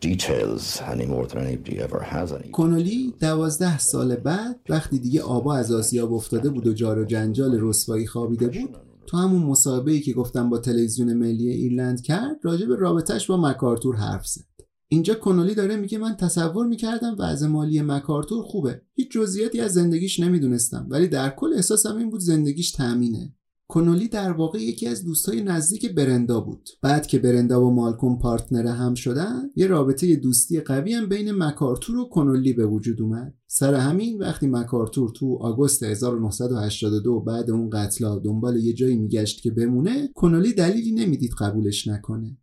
details 0.00 0.82
any 0.82 1.06
more 1.06 1.26
than 1.26 1.38
anybody 1.46 1.80
ever 1.80 2.02
has 2.02 2.32
any. 2.32 2.50
کنولی 2.52 3.14
دوازده 3.20 3.78
سال 3.78 4.16
بعد 4.16 4.60
وقتی 4.68 4.98
دیگه 4.98 5.22
آبا 5.22 5.56
از 5.56 5.72
آسیاب 5.72 6.12
افتاده 6.12 6.50
بود 6.50 6.66
و 6.66 6.72
جار 6.72 6.98
و 6.98 7.04
جنجال 7.04 7.58
رسوایی 7.60 8.06
خوابیده 8.06 8.48
بود 8.48 8.76
تو 9.06 9.16
همون 9.16 9.42
مسابقه 9.42 10.00
که 10.00 10.12
گفتم 10.12 10.50
با 10.50 10.58
تلویزیون 10.58 11.14
ملی 11.14 11.48
ایرلند 11.48 12.02
کرد 12.02 12.36
راجع 12.42 12.66
به 12.66 12.76
رابطهش 12.76 13.26
با 13.26 13.36
مکارتور 13.36 13.96
حرف 13.96 14.26
زد 14.26 14.47
اینجا 14.90 15.14
کنولی 15.14 15.54
داره 15.54 15.76
میگه 15.76 15.98
من 15.98 16.16
تصور 16.16 16.66
می‌کردم 16.66 17.16
وضع 17.18 17.46
مالی 17.46 17.82
مکارتور 17.82 18.42
خوبه. 18.42 18.82
هیچ 18.94 19.10
جزئیاتی 19.10 19.60
از 19.60 19.72
زندگیش 19.72 20.20
نمی‌دونستم 20.20 20.86
ولی 20.90 21.08
در 21.08 21.30
کل 21.30 21.52
احساسم 21.54 21.96
این 21.96 22.10
بود 22.10 22.20
زندگیش 22.20 22.72
تامینه 22.72 23.34
کنولی 23.70 24.08
در 24.08 24.32
واقع 24.32 24.58
یکی 24.62 24.86
از 24.86 25.04
دوستای 25.04 25.42
نزدیک 25.42 25.94
برندا 25.94 26.40
بود. 26.40 26.68
بعد 26.82 27.06
که 27.06 27.18
برندا 27.18 27.64
و 27.64 27.74
مالکوم 27.74 28.18
پارتنر 28.18 28.66
هم 28.66 28.94
شدن 28.94 29.50
یه 29.56 29.66
رابطه 29.66 30.16
دوستی 30.16 30.60
قوی 30.60 30.94
هم 30.94 31.08
بین 31.08 31.32
مکارتور 31.32 31.96
و 31.96 32.08
کنولی 32.08 32.52
به 32.52 32.66
وجود 32.66 33.02
اومد. 33.02 33.34
سر 33.46 33.74
همین 33.74 34.18
وقتی 34.18 34.46
مکارتور 34.46 35.10
تو 35.10 35.38
آگوست 35.40 35.82
1982 35.82 37.20
بعد 37.20 37.50
اون 37.50 37.70
قتلا 37.70 38.18
دنبال 38.18 38.56
یه 38.56 38.72
جایی 38.72 38.96
میگشت 38.96 39.42
که 39.42 39.50
بمونه 39.50 40.08
کنولی 40.14 40.52
دلیلی 40.52 40.92
نمی‌دید 40.92 41.32
قبولش 41.38 41.86
نکنه. 41.86 42.38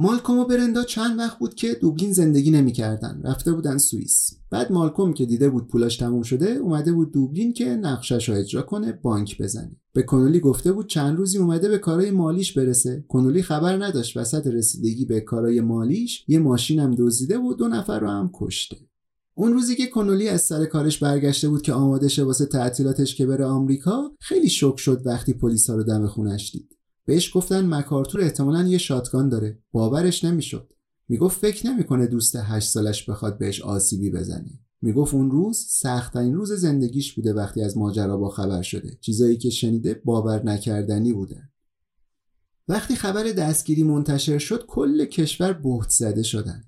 مالکوم 0.00 0.38
و 0.38 0.44
برندا 0.44 0.84
چند 0.84 1.18
وقت 1.18 1.38
بود 1.38 1.54
که 1.54 1.74
دوبلین 1.74 2.12
زندگی 2.12 2.50
نمی‌کردن. 2.50 3.20
رفته 3.24 3.52
بودن 3.52 3.78
سوئیس. 3.78 4.30
بعد 4.50 4.72
مالکوم 4.72 5.12
که 5.12 5.26
دیده 5.26 5.50
بود 5.50 5.68
پولاش 5.68 5.96
تموم 5.96 6.22
شده 6.22 6.50
اومده 6.50 6.92
بود 6.92 7.12
دوبلین 7.12 7.52
که 7.52 7.64
نقشش 7.64 8.28
رو 8.28 8.34
اجرا 8.34 8.62
کنه 8.62 8.92
بانک 8.92 9.42
بزنه. 9.42 9.76
به 9.92 10.02
کنولی 10.02 10.40
گفته 10.40 10.72
بود 10.72 10.88
چند 10.88 11.16
روزی 11.16 11.38
اومده 11.38 11.68
به 11.68 11.78
کارای 11.78 12.10
مالیش 12.10 12.58
برسه. 12.58 13.04
کنولی 13.08 13.42
خبر 13.42 13.84
نداشت 13.84 14.16
وسط 14.16 14.46
رسیدگی 14.46 15.04
به 15.04 15.20
کارای 15.20 15.60
مالیش 15.60 16.24
یه 16.28 16.38
ماشینم 16.38 16.94
دزدیده 16.98 17.38
و 17.38 17.54
دو 17.54 17.68
نفر 17.68 18.00
رو 18.00 18.08
هم 18.08 18.30
کشته. 18.34 18.76
اون 19.34 19.52
روزی 19.52 19.76
که 19.76 19.86
کنولی 19.86 20.28
از 20.28 20.42
سر 20.42 20.64
کارش 20.64 20.98
برگشته 20.98 21.48
بود 21.48 21.62
که 21.62 21.72
آماده 21.72 22.08
شه 22.08 22.22
واسه 22.22 22.46
تعطیلاتش 22.46 23.14
که 23.14 23.26
بره 23.26 23.44
آمریکا 23.44 24.10
خیلی 24.20 24.48
شک 24.48 24.76
شد 24.76 25.02
وقتی 25.06 25.32
پلیسا 25.32 25.76
رو 25.76 25.82
دم 25.82 26.06
خونش 26.06 26.52
دید. 26.52 26.77
بهش 27.08 27.36
گفتن 27.36 27.74
مکارتور 27.74 28.20
احتمالا 28.20 28.68
یه 28.68 28.78
شاتگان 28.78 29.28
داره. 29.28 29.58
باورش 29.72 30.24
نمی‌شد. 30.24 30.72
می‌گفت 31.08 31.40
فکر 31.40 31.66
نمی‌کنه 31.66 32.06
دوست 32.06 32.36
هشت 32.36 32.68
سالش 32.68 33.10
بخواد 33.10 33.38
بهش 33.38 33.60
آسیبی 33.60 34.10
بزنه. 34.10 34.60
می‌گفت 34.82 35.14
اون 35.14 35.30
روز 35.30 35.66
سختترین 35.68 36.34
روز 36.34 36.52
زندگیش 36.52 37.12
بوده 37.12 37.32
وقتی 37.32 37.62
از 37.62 37.76
ماجرا 37.76 38.16
با 38.16 38.28
خبر 38.28 38.62
شده. 38.62 38.98
چیزایی 39.00 39.36
که 39.36 39.50
شنیده 39.50 40.02
باور 40.04 40.44
نکردنی 40.44 41.12
بوده 41.12 41.42
وقتی 42.68 42.94
خبر 42.94 43.22
دستگیری 43.22 43.82
منتشر 43.82 44.38
شد 44.38 44.66
کل 44.66 45.04
کشور 45.04 45.52
بهت 45.52 45.90
زده 45.90 46.22
شدن. 46.22 46.64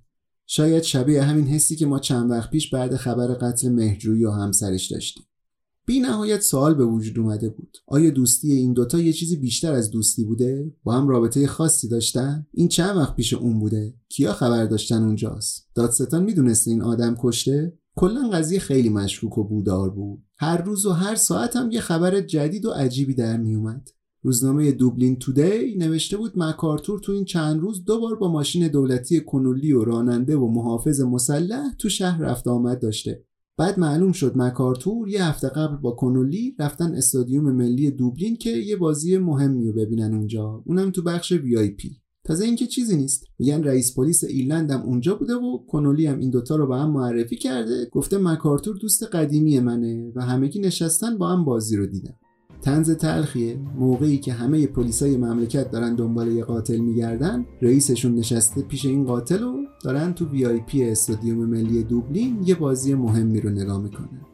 شاید 0.47 0.83
شبیه 0.83 1.23
همین 1.23 1.47
حسی 1.47 1.77
که 1.77 1.87
ما 1.87 1.99
چند 1.99 2.31
وقت 2.31 2.51
پیش 2.51 2.71
بعد 2.71 2.97
خبر 2.97 3.27
قتل 3.27 3.69
مهرجویی 3.69 4.25
و 4.25 4.31
همسرش 4.31 4.93
داشتیم. 4.93 5.25
بی 5.91 6.01
نهایت 6.01 6.41
سوال 6.41 6.75
به 6.75 6.85
وجود 6.85 7.19
اومده 7.19 7.49
بود. 7.49 7.77
آیا 7.87 8.11
دوستی 8.11 8.53
این 8.53 8.73
دوتا 8.73 9.01
یه 9.01 9.13
چیزی 9.13 9.37
بیشتر 9.37 9.73
از 9.73 9.91
دوستی 9.91 10.25
بوده؟ 10.25 10.73
با 10.85 10.93
هم 10.93 11.09
رابطه 11.09 11.47
خاصی 11.47 11.89
داشتن؟ 11.89 12.47
این 12.53 12.69
چند 12.69 12.97
وقت 12.97 13.17
پیش 13.17 13.35
اون 13.35 13.61
بوده؟ 13.61 13.95
کیا 14.09 14.33
خبر 14.33 14.67
داشتن 14.67 15.03
اونجاست؟ 15.03 15.69
دادستان 15.75 16.25
می‌دونسته 16.25 16.71
این 16.71 16.83
آدم 16.83 17.17
کشته؟ 17.23 17.79
کلا 17.97 18.29
قضیه 18.29 18.59
خیلی 18.59 18.89
مشکوک 18.89 19.39
و 19.39 19.45
بودار 19.45 19.91
بود. 19.91 20.23
هر 20.39 20.63
روز 20.63 20.87
و 20.87 20.91
هر 20.91 21.15
ساعت 21.15 21.57
هم 21.57 21.71
یه 21.71 21.81
خبر 21.81 22.21
جدید 22.21 22.65
و 22.65 22.71
عجیبی 22.71 23.15
در 23.15 23.37
میومد 23.37 23.89
روزنامه 24.23 24.73
دوبلین 24.73 25.19
تودی 25.19 25.77
نوشته 25.79 26.17
بود 26.17 26.33
مکارتور 26.37 27.01
تو 27.01 27.13
این 27.13 27.25
چند 27.25 27.61
روز 27.61 27.85
دوبار 27.85 28.17
با 28.17 28.33
ماشین 28.33 28.69
دولتی 28.69 29.21
کنولی 29.21 29.73
و 29.73 29.85
راننده 29.85 30.37
و 30.37 30.49
محافظ 30.49 31.01
مسلح 31.01 31.75
تو 31.79 31.89
شهر 31.89 32.21
رفت 32.21 32.49
آمد 32.49 32.83
داشته. 32.83 33.25
بعد 33.61 33.79
معلوم 33.79 34.13
شد 34.13 34.37
مکارتور 34.37 35.09
یه 35.09 35.25
هفته 35.25 35.49
قبل 35.49 35.77
با 35.77 35.91
کنولی 35.91 36.57
رفتن 36.59 36.95
استادیوم 36.95 37.51
ملی 37.51 37.91
دوبلین 37.91 38.37
که 38.37 38.51
یه 38.51 38.77
بازی 38.77 39.19
مهمی 39.19 39.67
رو 39.67 39.73
ببینن 39.73 40.15
اونجا. 40.15 40.63
اونم 40.67 40.91
تو 40.91 41.03
بخش 41.03 41.33
وی 41.33 41.57
آی 41.57 41.71
پی. 41.71 41.91
تازه 42.25 42.45
اینکه 42.45 42.67
چیزی 42.67 42.97
نیست. 42.97 43.25
میگن 43.39 43.63
رئیس 43.63 43.95
پلیس 43.95 44.25
ایرلند 44.25 44.73
اونجا 44.73 45.15
بوده 45.15 45.35
و 45.35 45.59
کنولی 45.69 46.07
هم 46.07 46.19
این 46.19 46.31
دوتا 46.31 46.57
رو 46.57 46.67
با 46.67 46.79
هم 46.79 46.91
معرفی 46.91 47.37
کرده. 47.37 47.89
گفته 47.93 48.19
مکارتور 48.19 48.77
دوست 48.77 49.03
قدیمی 49.03 49.61
منه 49.61 50.13
و 50.17 50.23
همگی 50.23 50.61
نشستن 50.61 51.19
با 51.19 51.29
هم 51.29 51.45
بازی 51.45 51.77
رو 51.77 51.87
دیدن. 51.87 52.15
تنز 52.63 52.91
تلخیه 52.91 53.59
موقعی 53.79 54.19
که 54.19 54.33
همه 54.33 54.67
پلیسای 54.67 55.17
مملکت 55.17 55.71
دارن 55.71 55.95
دنبال 55.95 56.29
یه 56.29 56.45
قاتل 56.45 56.77
میگردن 56.77 57.47
رئیسشون 57.63 58.15
نشسته 58.15 58.63
پیش 58.63 58.85
این 58.85 59.05
قاتل 59.05 59.45
و 59.45 59.57
دارن 59.85 60.13
تو 60.13 60.29
وی 60.29 60.47
آی 60.47 60.61
پی 60.61 60.85
استادیوم 60.85 61.47
ملی 61.47 61.83
دوبلین 61.83 62.43
یه 62.45 62.55
بازی 62.55 62.95
مهمی 62.95 63.41
رو 63.41 63.51
نگاه 63.51 63.83
می‌کنن. 63.83 64.30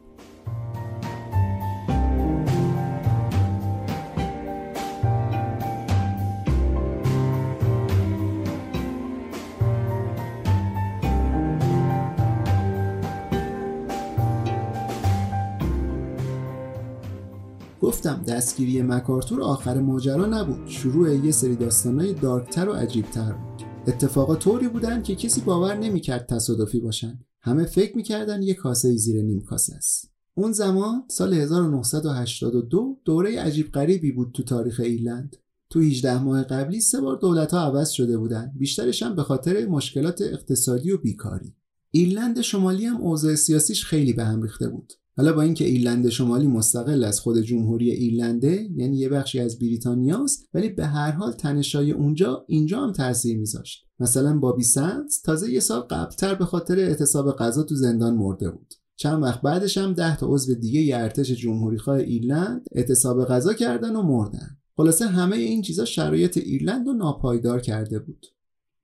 گفتم 17.87 18.23
دستگیری 18.27 18.81
مکارتور 18.81 19.41
آخر 19.41 19.79
ماجرا 19.79 20.25
نبود. 20.25 20.67
شروع 20.67 21.15
یه 21.15 21.31
سری 21.31 21.55
داستانهای 21.55 22.13
دارکتر 22.13 22.69
و 22.69 22.73
عجیبتر 22.73 23.31
بود. 23.31 23.61
اتفاقا 23.87 24.35
طوری 24.35 24.67
بودن 24.67 25.01
که 25.01 25.15
کسی 25.15 25.41
باور 25.41 25.77
نمی‌کرد 25.77 26.25
تصادفی 26.25 26.79
باشن. 26.79 27.19
همه 27.41 27.65
فکر 27.65 27.97
می‌کردن 27.97 28.41
یه 28.41 28.53
کاسه 28.53 28.95
زیر 28.95 29.21
نیم 29.21 29.41
کاسه 29.41 29.75
است. 29.75 30.11
اون 30.35 30.51
زمان 30.51 31.03
سال 31.07 31.33
1982 31.33 32.99
دوره 33.05 33.39
عجیب 33.39 33.71
غریبی 33.71 34.11
بود 34.11 34.31
تو 34.33 34.43
تاریخ 34.43 34.79
ایرلند. 34.79 35.35
تو 35.69 35.79
18 35.79 36.23
ماه 36.23 36.43
قبلی 36.43 36.81
سه 36.81 37.01
بار 37.01 37.15
دولت 37.15 37.53
ها 37.53 37.59
عوض 37.59 37.89
شده 37.89 38.17
بودن. 38.17 38.53
بیشترش 38.55 39.03
هم 39.03 39.15
به 39.15 39.23
خاطر 39.23 39.65
مشکلات 39.65 40.21
اقتصادی 40.21 40.91
و 40.91 40.97
بیکاری. 40.97 41.55
ایرلند 41.91 42.41
شمالی 42.41 42.85
هم 42.85 43.01
اوضاع 43.01 43.35
سیاسیش 43.35 43.85
خیلی 43.85 44.13
به 44.13 44.23
هم 44.23 44.41
ریخته 44.41 44.69
بود. 44.69 44.93
حالا 45.17 45.33
با 45.33 45.41
اینکه 45.41 45.65
ایرلند 45.65 46.09
شمالی 46.09 46.47
مستقل 46.47 47.03
از 47.03 47.19
خود 47.19 47.41
جمهوری 47.41 47.91
ایرلنده 47.91 48.69
یعنی 48.75 48.97
یه 48.97 49.09
بخشی 49.09 49.39
از 49.39 49.59
بریتانیاست 49.59 50.45
ولی 50.53 50.69
به 50.69 50.85
هر 50.85 51.11
حال 51.11 51.31
تنشای 51.31 51.91
اونجا 51.91 52.45
اینجا 52.47 52.81
هم 52.81 52.91
تاثیر 52.91 53.37
میذاشت. 53.37 53.85
مثلا 53.99 54.39
بابی 54.39 54.63
سنس 54.63 55.21
تازه 55.21 55.51
یه 55.51 55.59
سال 55.59 55.81
قبلتر 55.81 56.35
به 56.35 56.45
خاطر 56.45 56.79
اعتصاب 56.79 57.31
غذا 57.31 57.63
تو 57.63 57.75
زندان 57.75 58.15
مرده 58.15 58.49
بود. 58.49 58.73
چند 58.95 59.23
وقت 59.23 59.41
بعدش 59.41 59.77
هم 59.77 59.93
ده 59.93 60.17
تا 60.17 60.27
عضو 60.27 60.53
دیگه 60.53 60.81
ی 60.81 60.93
ارتش 60.93 61.31
جمهوریخواه 61.31 61.97
ایرلند 61.97 62.65
اعتصاب 62.71 63.25
غذا 63.25 63.53
کردن 63.53 63.95
و 63.95 64.01
مردن. 64.01 64.57
خلاصه 64.77 65.05
همه 65.05 65.35
این 65.35 65.61
چیزا 65.61 65.85
شرایط 65.85 66.37
ایرلند 66.37 66.87
رو 66.87 66.93
ناپایدار 66.93 67.61
کرده 67.61 67.99
بود. 67.99 68.25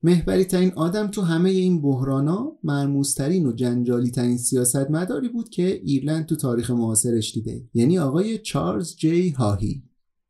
محوری 0.04 0.46
ترین 0.46 0.72
آدم 0.76 1.08
تو 1.08 1.22
همه 1.22 1.50
این 1.50 1.82
بحرانا 1.82 2.52
مرموزترین 2.64 3.46
و 3.46 3.52
جنجالی 3.52 4.12
ترین 4.12 4.38
سیاست 4.38 4.92
مداری 4.92 5.30
بود 5.30 5.50
که 5.50 5.82
ایرلند 5.84 6.26
تو 6.26 6.36
تاریخ 6.36 6.72
معاصرش 6.72 7.34
دیده. 7.34 7.70
یعنی 7.74 8.00
آقای 8.00 8.38
چارلز 8.38 8.96
جی 8.96 9.30
هاهی. 9.30 9.84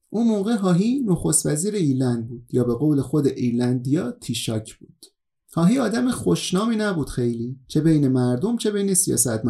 اون 0.09 0.27
موقع 0.27 0.55
هاهی 0.55 0.99
نخست 0.99 1.45
وزیر 1.45 1.75
ایرلند 1.75 2.27
بود 2.27 2.47
یا 2.51 2.63
به 2.63 2.73
قول 2.73 3.01
خود 3.01 3.27
ایرلندیا 3.27 4.11
تیشاک 4.11 4.79
بود. 4.79 5.05
هاهی 5.55 5.79
آدم 5.79 6.11
خوشنامی 6.11 6.75
نبود 6.75 7.09
خیلی 7.09 7.59
چه 7.67 7.81
بین 7.81 8.07
مردم 8.07 8.57
چه 8.57 8.71
بین 8.71 8.93
سیاست 8.93 9.45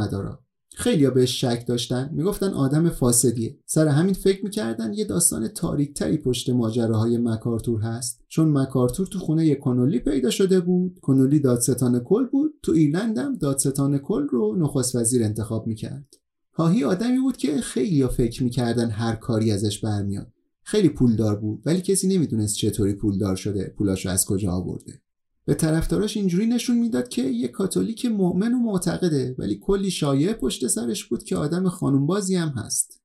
خیلی 0.75 1.09
بهش 1.09 1.41
شک 1.41 1.63
داشتن. 1.67 2.09
می‌گفتن 2.13 2.53
آدم 2.53 2.89
فاسدیه. 2.89 3.57
سر 3.65 3.87
همین 3.87 4.13
فکر 4.13 4.43
می‌کردن 4.43 4.93
یه 4.93 5.05
داستان 5.05 5.47
تاریکتری 5.47 6.17
پشت 6.17 6.49
ماجراهای 6.49 7.17
مکارتور 7.17 7.81
هست. 7.81 8.23
چون 8.27 8.57
مکارتور 8.57 9.07
تو 9.07 9.19
خونه 9.19 9.55
کنولی 9.55 9.99
پیدا 9.99 10.29
شده 10.29 10.59
بود. 10.59 10.99
کنولی 11.01 11.39
دادستان 11.39 11.99
کل 11.99 12.25
بود. 12.25 12.53
تو 12.63 12.71
ایرلند 12.71 13.17
هم 13.17 13.35
دادستان 13.35 13.97
کل 13.97 14.27
رو 14.27 14.55
نخست 14.59 14.95
وزیر 14.95 15.23
انتخاب 15.23 15.67
می‌کرد. 15.67 16.13
هاهی 16.53 16.83
آدمی 16.83 17.19
بود 17.19 17.37
که 17.37 17.61
خیلی 17.61 18.07
فکر 18.07 18.43
می‌کردن 18.43 18.89
هر 18.89 19.15
کاری 19.15 19.51
ازش 19.51 19.79
برمیاد. 19.79 20.33
خیلی 20.63 20.89
پولدار 20.89 21.35
بود. 21.35 21.61
ولی 21.65 21.81
کسی 21.81 22.07
نمی‌دونست 22.07 22.55
چطوری 22.55 22.93
پولدار 22.93 23.35
شده. 23.35 23.73
پولاشو 23.77 24.09
از 24.09 24.25
کجا 24.25 24.51
آورده. 24.51 25.01
به 25.45 25.53
طرفداراش 25.53 26.17
اینجوری 26.17 26.47
نشون 26.47 26.77
می‌داد 26.77 27.07
که 27.07 27.21
یه 27.21 27.47
کاتولیک 27.47 28.05
مؤمن 28.05 28.53
و 28.53 28.59
معتقده 28.59 29.35
ولی 29.39 29.59
کلی 29.61 29.91
شایعه 29.91 30.33
پشت 30.33 30.67
سرش 30.67 31.05
بود 31.05 31.23
که 31.23 31.35
آدم 31.35 31.69
خانومبازی 31.69 32.35
هم 32.35 32.49
هست. 32.49 32.99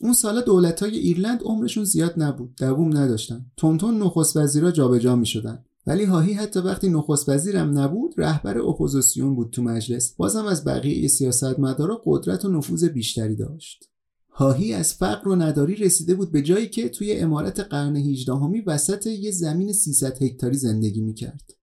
اون 0.00 0.12
سالا 0.12 0.40
دولت 0.40 0.82
های 0.82 0.98
ایرلند 0.98 1.42
عمرشون 1.42 1.84
زیاد 1.84 2.14
نبود 2.16 2.54
دووم 2.56 2.96
نداشتن. 2.96 3.46
تندتند 3.56 4.02
نخست 4.02 4.36
وزیرا 4.36 4.70
جابجا 4.70 5.16
می‌شدن. 5.16 5.64
ولی 5.86 6.04
هاهی 6.04 6.32
حتی 6.32 6.60
وقتی 6.60 6.88
نخست 6.88 7.28
وزیرم 7.28 7.78
نبود 7.78 8.14
رهبر 8.16 8.58
اپوزیسیون 8.58 9.34
بود 9.34 9.50
تو 9.50 9.62
مجلس. 9.62 10.14
بازم 10.16 10.44
از 10.44 10.64
بقیه 10.64 11.08
سیاستمدارا 11.08 12.02
قدرت 12.04 12.44
و 12.44 12.48
نفوذ 12.48 12.84
بیشتری 12.84 13.36
داشت. 13.36 13.88
هاهی 14.30 14.72
از 14.72 14.94
فقر 14.94 15.28
و 15.28 15.36
نداری 15.36 15.74
رسیده 15.74 16.14
بود 16.14 16.32
به 16.32 16.42
جایی 16.42 16.68
که 16.68 16.88
توی 16.88 17.12
عمارت 17.12 17.60
قرن 17.60 17.96
18همی 17.96 18.60
وسط 18.60 19.06
یه 19.06 19.30
زمین 19.30 19.72
300 19.72 20.22
هکتاری 20.22 20.56
زندگی 20.56 21.00
می‌کرد. 21.00 21.55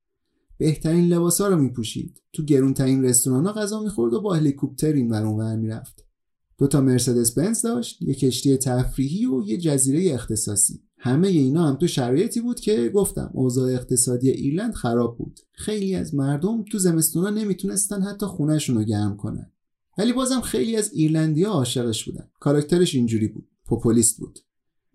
بهترین 0.58 1.08
لباسا 1.08 1.48
رو 1.48 1.56
میپوشید. 1.56 2.22
تو 2.34 2.44
گرونترین 2.44 3.04
رستورانا 3.04 3.54
غذا 3.54 3.84
می‌خورد 3.84 4.14
و 4.14 4.22
با 4.22 4.34
هلیکوپتر 4.34 4.94
این 4.94 5.12
ور 5.12 5.26
اونور 5.26 5.56
می‌رفت. 5.56 6.06
دو 6.58 6.68
تا 6.68 6.82
مرسدس 6.82 7.32
بنز 7.32 7.62
داشت 7.62 8.02
یه 8.02 8.14
کشتی 8.14 8.58
تفریحی 8.58 9.26
و 9.26 9.44
یه 9.46 9.58
جزیره 9.58 10.14
اختصاصی. 10.14 10.84
همه 10.98 11.28
اینا 11.28 11.68
هم 11.68 11.76
تو 11.76 11.88
شرایطی 11.88 12.42
بود 12.42 12.60
که 12.60 12.90
گفتم 12.90 13.30
اوضاع 13.34 13.74
اقتصادی 13.74 14.30
ایرلند 14.30 14.74
خراب 14.74 15.18
بود. 15.18 15.40
خیلی 15.52 15.96
از 15.96 16.16
مردم 16.16 16.64
تو 16.72 16.78
زمستونا 16.78 17.30
نمی‌تونستن 17.30 18.02
حتی 18.02 18.26
خونهشون 18.26 18.76
رو 18.76 18.84
گرم 18.84 19.18
کنن. 19.18 19.52
ولی 19.98 20.14
بازم 20.14 20.42
خیلی 20.42 20.76
از 20.76 20.94
ایرلندیا 20.94 21.50
عاشقش 21.50 22.06
بودن. 22.06 22.30
کاراکترش 22.40 22.96
اینجوری 22.96 23.28
بود. 23.28 23.48
پوپولیست 23.66 24.18
بود. 24.18 24.40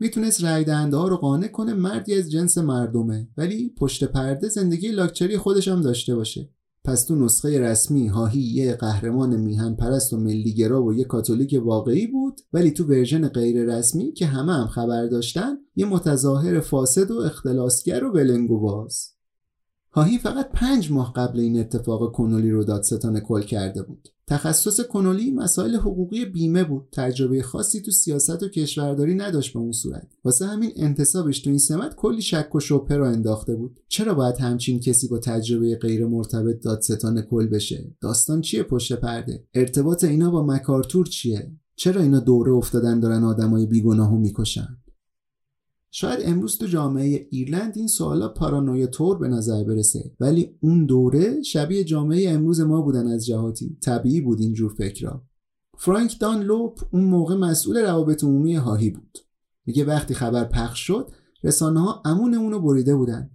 می‌تونست 0.01 0.45
رای 0.45 0.65
دهنده 0.65 0.97
ها 0.97 1.09
رو 1.09 1.17
قانع 1.17 1.49
کنه 1.49 1.75
مردی 1.75 2.15
از 2.15 2.31
جنس 2.31 2.59
مردمه 2.59 3.29
ولی 3.37 3.75
پشت 3.79 4.05
پرده 4.05 4.49
زندگی 4.49 4.89
لاکچری 4.89 5.39
خودش 5.39 5.69
هم 5.69 5.81
داشته 5.81 6.17
باشه. 6.17 6.51
پس 6.85 7.05
تو 7.05 7.17
نسخه 7.17 7.61
رسمی 7.61 8.07
هاهی 8.07 8.41
یه 8.41 8.75
قهرمان 8.75 9.37
میهن 9.37 9.75
پرست 9.75 10.13
و 10.13 10.17
ملیگرا 10.17 10.83
و 10.83 10.95
یه 10.95 11.05
کاتولیک 11.05 11.61
واقعی 11.65 12.07
بود 12.07 12.41
ولی 12.53 12.71
تو 12.71 12.85
ورژن 12.85 13.29
غیر 13.29 13.65
رسمی 13.65 14.13
که 14.13 14.27
همه 14.27 14.53
هم 14.53 14.67
خبر 14.67 15.07
داشتن 15.07 15.57
یه 15.77 15.87
متظاهر 15.87 16.61
فاسد 16.61 17.11
و 17.11 17.19
اختلاسگر 17.19 18.05
و 18.05 18.13
بلنگو 18.13 18.61
باز 18.61 19.18
هاهی 19.99 20.19
فقط 20.19 20.49
پنج 20.53 20.93
ماه 20.93 21.13
قبل 21.13 21.41
این 21.41 21.61
اتفاق 21.61 22.13
کنولی 22.13 22.51
رو 22.51 22.65
دادستان 22.65 23.21
کل 23.21 23.43
کرده 23.43 23.83
بود. 23.83 24.09
تخصص 24.27 24.81
کنولی 24.81 25.31
مسائل 25.31 25.75
حقوقی 25.75 26.25
بیمه 26.25 26.65
بود. 26.65 26.89
تجربه 26.93 27.43
خاصی 27.43 27.81
تو 27.81 27.91
سیاست 27.91 28.43
و 28.43 28.49
کشورداری 28.49 29.15
نداشت 29.15 29.53
به 29.53 29.59
اون 29.59 29.73
صورت. 29.73 30.13
واسه 30.25 30.47
همین 30.47 30.71
انتصابش 30.77 31.41
تو 31.41 31.51
این 31.51 31.59
سمت 31.59 31.95
کلی 31.95 32.23
شک 32.23 32.55
و 32.55 32.61
شبهه 32.61 32.97
را 32.97 33.09
انداخته 33.09 33.57
بود. 33.57 33.81
چرا 33.89 34.15
باید 34.15 34.37
همچین 34.37 34.81
کسی 34.81 35.09
با 35.09 35.19
تجربه 35.19 35.77
غیر 35.77 36.07
مرتبط 36.07 36.63
دادستان 36.63 37.23
کل 37.23 37.47
بشه؟ 37.47 37.97
داستان 38.01 38.41
چیه 38.41 38.63
پشت 38.63 38.93
پرده؟ 38.93 39.45
ارتباط 39.55 40.05
اینا 40.05 40.31
با 40.31 40.47
مکارتور 40.47 41.07
چیه؟ 41.07 41.53
چرا 41.77 42.03
اینا 42.03 42.21
دوره 42.21 42.53
افتادن 42.53 43.01
دارن 43.01 43.25
آدمای 43.25 43.67
بیگناهو 43.67 44.19
می‌کشن؟ 44.19 44.79
شاید 45.91 46.21
امروز 46.23 46.59
تو 46.59 46.67
جامعه 46.67 47.29
ایرلند 47.31 47.73
این 47.77 47.87
سوالا 47.87 48.29
پارانویا 48.29 48.87
طور 48.87 49.19
به 49.19 49.29
نظر 49.29 49.65
برسه 49.65 50.15
ولی 50.21 50.57
اون 50.61 50.87
دوره 50.87 51.43
شبیه 51.43 51.85
جامعه 51.85 52.31
امروز 52.31 52.61
ما 52.61 52.83
بودن 52.83 53.07
از 53.07 53.27
جهاتی. 53.27 53.79
طبیعی 53.83 54.21
بود 54.21 54.41
اینجور 54.41 54.75
فکرها. 54.75 55.25
فرانک 55.79 56.21
دان 56.21 56.43
لوپ 56.43 56.79
اون 56.93 57.05
موقع 57.05 57.35
مسئول 57.35 57.77
روابط 57.77 58.25
عمومی 58.25 58.55
هاهی 58.55 58.91
بود. 58.91 59.19
میگه 59.67 59.85
وقتی 59.85 60.15
خبر 60.15 60.45
پخش 60.45 60.87
شد 60.87 61.11
رسانه 61.45 61.81
ها 61.81 62.03
امون 62.05 62.35
اونو 62.35 62.61
بریده 62.61 62.97
بودن. 62.97 63.31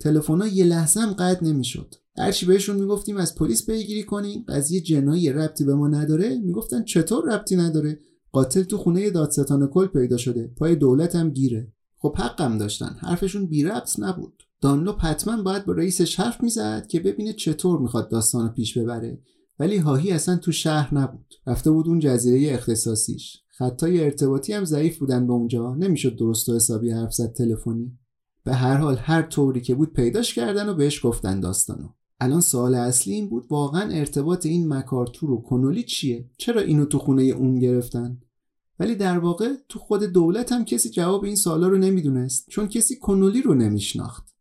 تلفن 0.00 0.40
ها 0.40 0.46
یه 0.46 0.64
لحظه 0.64 1.00
هم 1.00 1.12
قطع 1.12 1.46
نمی‌شد. 1.46 1.94
هرچی 2.18 2.46
بهشون 2.46 2.76
می‌گفتیم 2.76 3.16
از 3.16 3.34
پلیس 3.34 3.66
پیگیری 3.66 4.02
کنین 4.02 4.44
قضیه 4.48 4.80
جنایی 4.80 5.32
ربطی 5.32 5.64
به 5.64 5.74
ما 5.74 5.88
نداره 5.88 6.38
می‌گفتن 6.38 6.84
چطور 6.84 7.34
ربطی 7.34 7.56
نداره؟ 7.56 7.98
قاتل 8.32 8.62
تو 8.62 8.78
خونه 8.78 9.10
دادستان 9.10 9.66
کل 9.66 9.86
پیدا 9.86 10.16
شده 10.16 10.52
پای 10.56 10.76
دولت 10.76 11.16
هم 11.16 11.30
گیره. 11.30 11.72
خب 12.04 12.16
حقم 12.16 12.58
داشتن. 12.58 12.96
حرفشون 13.00 13.46
بی 13.46 13.64
ربط 13.64 14.00
نبود. 14.00 14.42
دانلوپ 14.60 15.04
حتما 15.04 15.42
باید 15.42 15.64
با 15.64 15.72
رئیسش 15.72 16.20
حرف 16.20 16.42
می‌زد 16.42 16.86
که 16.86 17.00
ببینه 17.00 17.32
چطور 17.32 17.78
می‌خواد 17.78 18.10
داستان 18.10 18.52
پیش 18.52 18.78
ببره. 18.78 19.22
ولی 19.58 19.76
هاهی 19.76 20.12
اصلا 20.12 20.36
تو 20.36 20.52
شهر 20.52 20.94
نبود. 20.94 21.34
رفته 21.46 21.70
بود 21.70 21.88
اون 21.88 21.98
جزیره 21.98 22.54
اختصاصیش. 22.54 23.42
خطای 23.48 24.04
ارتباطی 24.04 24.52
هم 24.52 24.64
ضعیف 24.64 24.98
بودن 24.98 25.26
به 25.26 25.32
اونجا. 25.32 25.74
نمی‌شد 25.74 26.16
درست 26.16 26.48
و 26.48 26.54
حسابی 26.54 26.90
حرف 26.90 27.14
زد 27.14 27.32
تلفنی. 27.32 27.98
به 28.44 28.54
هر 28.54 28.76
حال 28.76 28.96
هر 28.96 29.22
طوری 29.22 29.60
که 29.60 29.74
بود 29.74 29.92
پیداش 29.92 30.34
کردن 30.34 30.68
و 30.68 30.74
بهش 30.74 31.06
گفتن 31.06 31.40
داستانو. 31.40 31.88
الان 32.20 32.40
سوال 32.40 32.74
اصلی 32.74 33.14
این 33.14 33.28
بود 33.28 33.46
واقعا 33.50 33.90
ارتباط 33.90 34.46
این 34.46 34.72
مکارتور 34.72 35.30
و 35.30 35.42
کنولی 35.42 35.82
چیه؟ 35.82 36.30
چرا 36.38 36.60
اینو 36.60 36.84
تو 36.84 36.98
خونه 36.98 37.22
اون 37.22 37.58
گرفتن؟ 37.58 38.18
ولی 38.78 38.94
در 38.94 39.18
واقع 39.18 39.54
تو 39.68 39.78
خود 39.78 40.02
دولت 40.02 40.52
هم 40.52 40.64
کسی 40.64 40.90
جواب 40.90 41.24
این 41.24 41.36
سوالا 41.36 41.68
رو 41.68 41.78
نمی‌دونست 41.78 42.48
چون 42.50 42.68
کسی 42.68 42.96
کنولی 42.96 43.42
رو 43.42 43.54
نمیشناخت. 43.54 44.34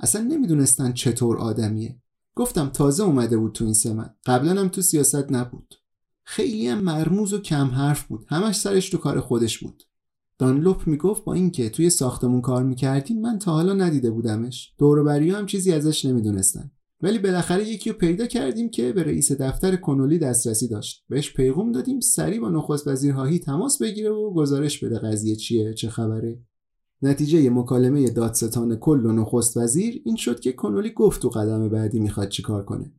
اصلا 0.00 0.22
نمی‌دونستن 0.22 0.92
چطور 0.92 1.38
آدمیه. 1.38 2.02
گفتم 2.34 2.68
تازه 2.68 3.02
اومده 3.02 3.36
بود 3.36 3.52
تو 3.52 3.64
این 3.64 3.74
سمت 3.74 4.14
قبلا 4.26 4.60
هم 4.60 4.68
تو 4.68 4.82
سیاست 4.82 5.32
نبود. 5.32 5.74
خیلی 6.24 6.68
هم 6.68 6.78
مرموز 6.78 7.32
و 7.32 7.38
کم 7.38 7.66
حرف 7.66 8.06
بود. 8.06 8.24
همش 8.28 8.56
سرش 8.56 8.90
تو 8.90 8.98
کار 8.98 9.20
خودش 9.20 9.58
بود. 9.58 9.82
دانلوپ 10.38 10.86
می‌گفت 10.86 11.24
با 11.24 11.34
اینکه 11.34 11.70
توی 11.70 11.90
ساختمون 11.90 12.40
کار 12.40 12.62
می‌کردیم 12.62 13.20
من 13.20 13.38
تا 13.38 13.52
حالا 13.52 13.72
ندیده 13.72 14.10
بودمش. 14.10 14.74
دور 14.78 15.10
هم 15.22 15.46
چیزی 15.46 15.72
ازش 15.72 16.04
نمی‌دونستن. 16.04 16.70
ولی 17.02 17.18
بالاخره 17.18 17.68
یکی 17.68 17.90
رو 17.90 17.96
پیدا 17.96 18.26
کردیم 18.26 18.70
که 18.70 18.92
به 18.92 19.02
رئیس 19.02 19.32
دفتر 19.32 19.76
کنولی 19.76 20.18
دسترسی 20.18 20.68
داشت. 20.68 21.04
بهش 21.08 21.34
پیغام 21.34 21.72
دادیم 21.72 22.00
سریع 22.00 22.40
با 22.40 22.50
نخست 22.50 22.88
وزیر 22.88 23.12
هاهی 23.12 23.38
تماس 23.38 23.82
بگیره 23.82 24.10
و 24.10 24.34
گزارش 24.34 24.84
بده 24.84 24.98
قضیه 24.98 25.36
چیه 25.36 25.74
چه 25.74 25.88
خبره. 25.88 26.38
نتیجه 27.02 27.50
مکالمه 27.50 28.10
دادستان 28.10 28.76
کل 28.76 29.06
و 29.06 29.12
نخست 29.12 29.56
وزیر 29.56 30.02
این 30.04 30.16
شد 30.16 30.40
که 30.40 30.52
کنولی 30.52 30.90
گفت 30.90 31.22
تو 31.22 31.28
قدم 31.28 31.68
بعدی 31.68 32.00
می‌خواد 32.00 32.28
چیکار 32.28 32.64
کنه. 32.64 32.92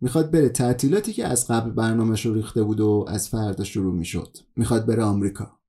می‌خواد 0.00 0.30
بره 0.30 0.48
تعطیلاتی 0.48 1.12
که 1.12 1.26
از 1.26 1.48
قبل 1.48 1.70
برنامهش 1.70 2.26
رو 2.26 2.34
ریخته 2.34 2.62
بود 2.62 2.80
و 2.80 3.04
از 3.08 3.28
فردا 3.28 3.64
شروع 3.64 3.94
می‌شد. 3.94 4.36
می‌خواد 4.56 4.86
بره 4.86 5.02
آمریکا. 5.02 5.59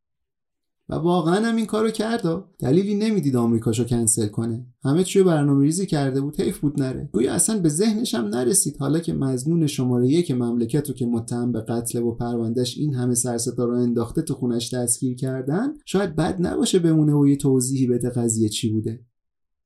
و 0.91 0.95
واقعا 0.95 1.45
هم 1.45 1.55
این 1.55 1.65
کارو 1.65 1.91
کرد 1.91 2.45
دلیلی 2.59 2.95
نمی‌دید 2.95 3.35
آمریکاشو 3.35 3.83
کنسل 3.83 4.27
کنه. 4.27 4.65
همه 4.83 5.03
چیو 5.03 5.23
برنامه 5.23 5.63
ریزی 5.63 5.85
کرده 5.85 6.21
بود 6.21 6.41
حیف 6.41 6.59
بود 6.59 6.81
نره. 6.81 7.09
گویا 7.13 7.33
اصلا 7.33 7.59
به 7.59 7.69
ذهنش 7.69 8.15
هم 8.15 8.25
نرسید. 8.25 8.77
حالا 8.79 8.99
که 8.99 9.13
مزنون 9.13 9.67
شماره 9.67 10.07
یک 10.07 10.31
مملکت 10.31 10.89
رو 10.89 10.95
که 10.95 11.05
متهم 11.05 11.51
به 11.51 11.61
قتل 11.61 11.99
و 11.99 12.15
پروندهش 12.15 12.77
این 12.77 12.93
همه 12.93 13.15
سرستا 13.15 13.65
رو 13.65 13.73
انداخته 13.73 14.21
تو 14.21 14.33
خونش 14.33 14.73
دستگیر 14.73 15.15
کردن 15.15 15.73
شاید 15.85 16.15
بد 16.15 16.37
نباشه 16.39 16.79
بمونه 16.79 17.13
و 17.13 17.27
یه 17.27 17.35
توضیحی 17.35 17.87
بده 17.87 18.09
قضیه 18.09 18.49
چی 18.49 18.71
بوده. 18.73 19.05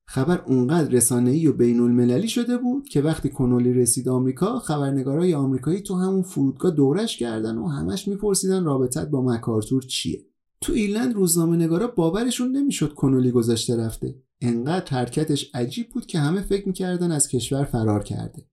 خبر 0.08 0.42
اونقدر 0.46 0.90
رسانه‌ای 0.90 1.46
و 1.46 1.52
بین 1.52 1.80
المللی 1.80 2.28
شده 2.28 2.58
بود 2.58 2.88
که 2.88 3.00
وقتی 3.02 3.28
کنولی 3.28 3.72
رسید 3.72 4.08
آمریکا 4.08 4.58
خبرنگارای 4.58 5.34
آمریکایی 5.34 5.80
تو 5.80 5.94
همون 5.94 6.22
فرودگاه 6.22 6.70
دورش 6.70 7.18
کردن 7.18 7.58
و 7.58 7.68
همش 7.68 8.08
میپرسیدن 8.08 8.64
رابطت 8.64 9.08
با 9.10 9.22
مکارتور 9.22 9.82
چیه. 9.82 10.24
تو 10.60 10.72
ایرلند 10.72 11.14
روزنامه 11.14 11.56
نگارا 11.56 11.86
باورشون 11.86 12.56
نمی‌شد 12.56 12.94
کنولی 12.94 13.30
گذاشته 13.30 13.76
رفته. 13.76 14.14
انقدر 14.40 14.86
حرکتش 14.86 15.50
عجیب 15.54 15.88
بود 15.88 16.06
که 16.06 16.18
همه 16.18 16.40
فکر 16.40 16.66
می‌کردن 16.66 17.12
از 17.12 17.28
کشور 17.28 17.64
فرار 17.64 18.02
کرده. 18.02 18.46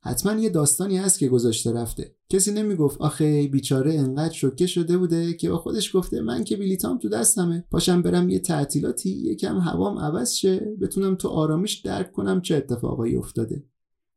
حتما 0.00 0.40
یه 0.40 0.48
داستانی 0.50 0.98
هست 0.98 1.18
که 1.18 1.28
گذاشته 1.28 1.72
رفته. 1.72 2.14
کسی 2.28 2.52
نمی‌گفت 2.52 3.00
آخه 3.00 3.48
بیچاره 3.48 3.94
انقدر 3.94 4.34
شوکه 4.34 4.66
شده 4.66 4.98
بوده 4.98 5.32
که 5.34 5.50
با 5.50 5.58
خودش 5.58 5.96
گفته 5.96 6.20
من 6.20 6.44
که 6.44 6.56
بلیتام 6.56 6.98
تو 6.98 7.08
دستمه. 7.08 7.64
پاشم 7.70 8.02
برم 8.02 8.28
یه 8.28 8.38
تعطیلاتی 8.38 9.10
یکم 9.10 9.58
هوام 9.58 9.98
عوض 9.98 10.32
شه 10.32 10.58
بتونم 10.80 11.14
تو 11.14 11.28
آرامش 11.28 11.74
درک 11.74 12.12
کنم 12.12 12.40
چه 12.40 12.56
اتفاقایی 12.56 13.16
افتاده. 13.16 13.64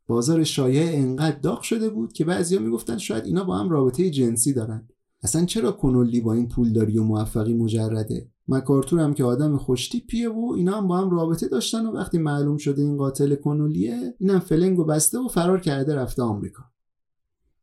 بازار 0.07 0.43
شایعه 0.43 0.97
انقدر 0.97 1.39
داغ 1.39 1.61
شده 1.61 1.89
بود 1.89 2.13
که 2.13 2.25
بعضیا 2.25 2.59
می‌گفتن 2.59 2.97
شاید 2.97 3.25
اینا 3.25 3.43
با 3.43 3.57
هم 3.57 3.69
رابطه 3.69 4.09
جنسی 4.09 4.53
دارن. 4.53 4.87
اصلا 5.25 5.45
چرا 5.45 5.71
کنولی 5.71 6.21
با 6.21 6.33
این 6.33 6.47
پولداری 6.47 6.97
و 6.97 7.03
موفقی 7.03 7.53
مجرده؟ 7.53 8.29
مکارتور 8.47 8.99
هم 8.99 9.13
که 9.13 9.23
آدم 9.23 9.57
خوشتیپیه 9.57 10.29
و 10.29 10.53
اینا 10.57 10.77
هم 10.77 10.87
با 10.87 10.97
هم 10.97 11.09
رابطه 11.09 11.47
داشتن 11.47 11.85
و 11.85 11.91
وقتی 11.91 12.17
معلوم 12.17 12.57
شده 12.57 12.81
این 12.81 12.97
قاتل 12.97 13.35
کنولیه 13.35 14.15
اینم 14.19 14.39
فلنگ 14.39 14.79
و 14.79 14.83
بسته 14.83 15.19
و 15.19 15.27
فرار 15.27 15.59
کرده 15.59 15.95
رفته 15.95 16.21
آمریکا. 16.21 16.63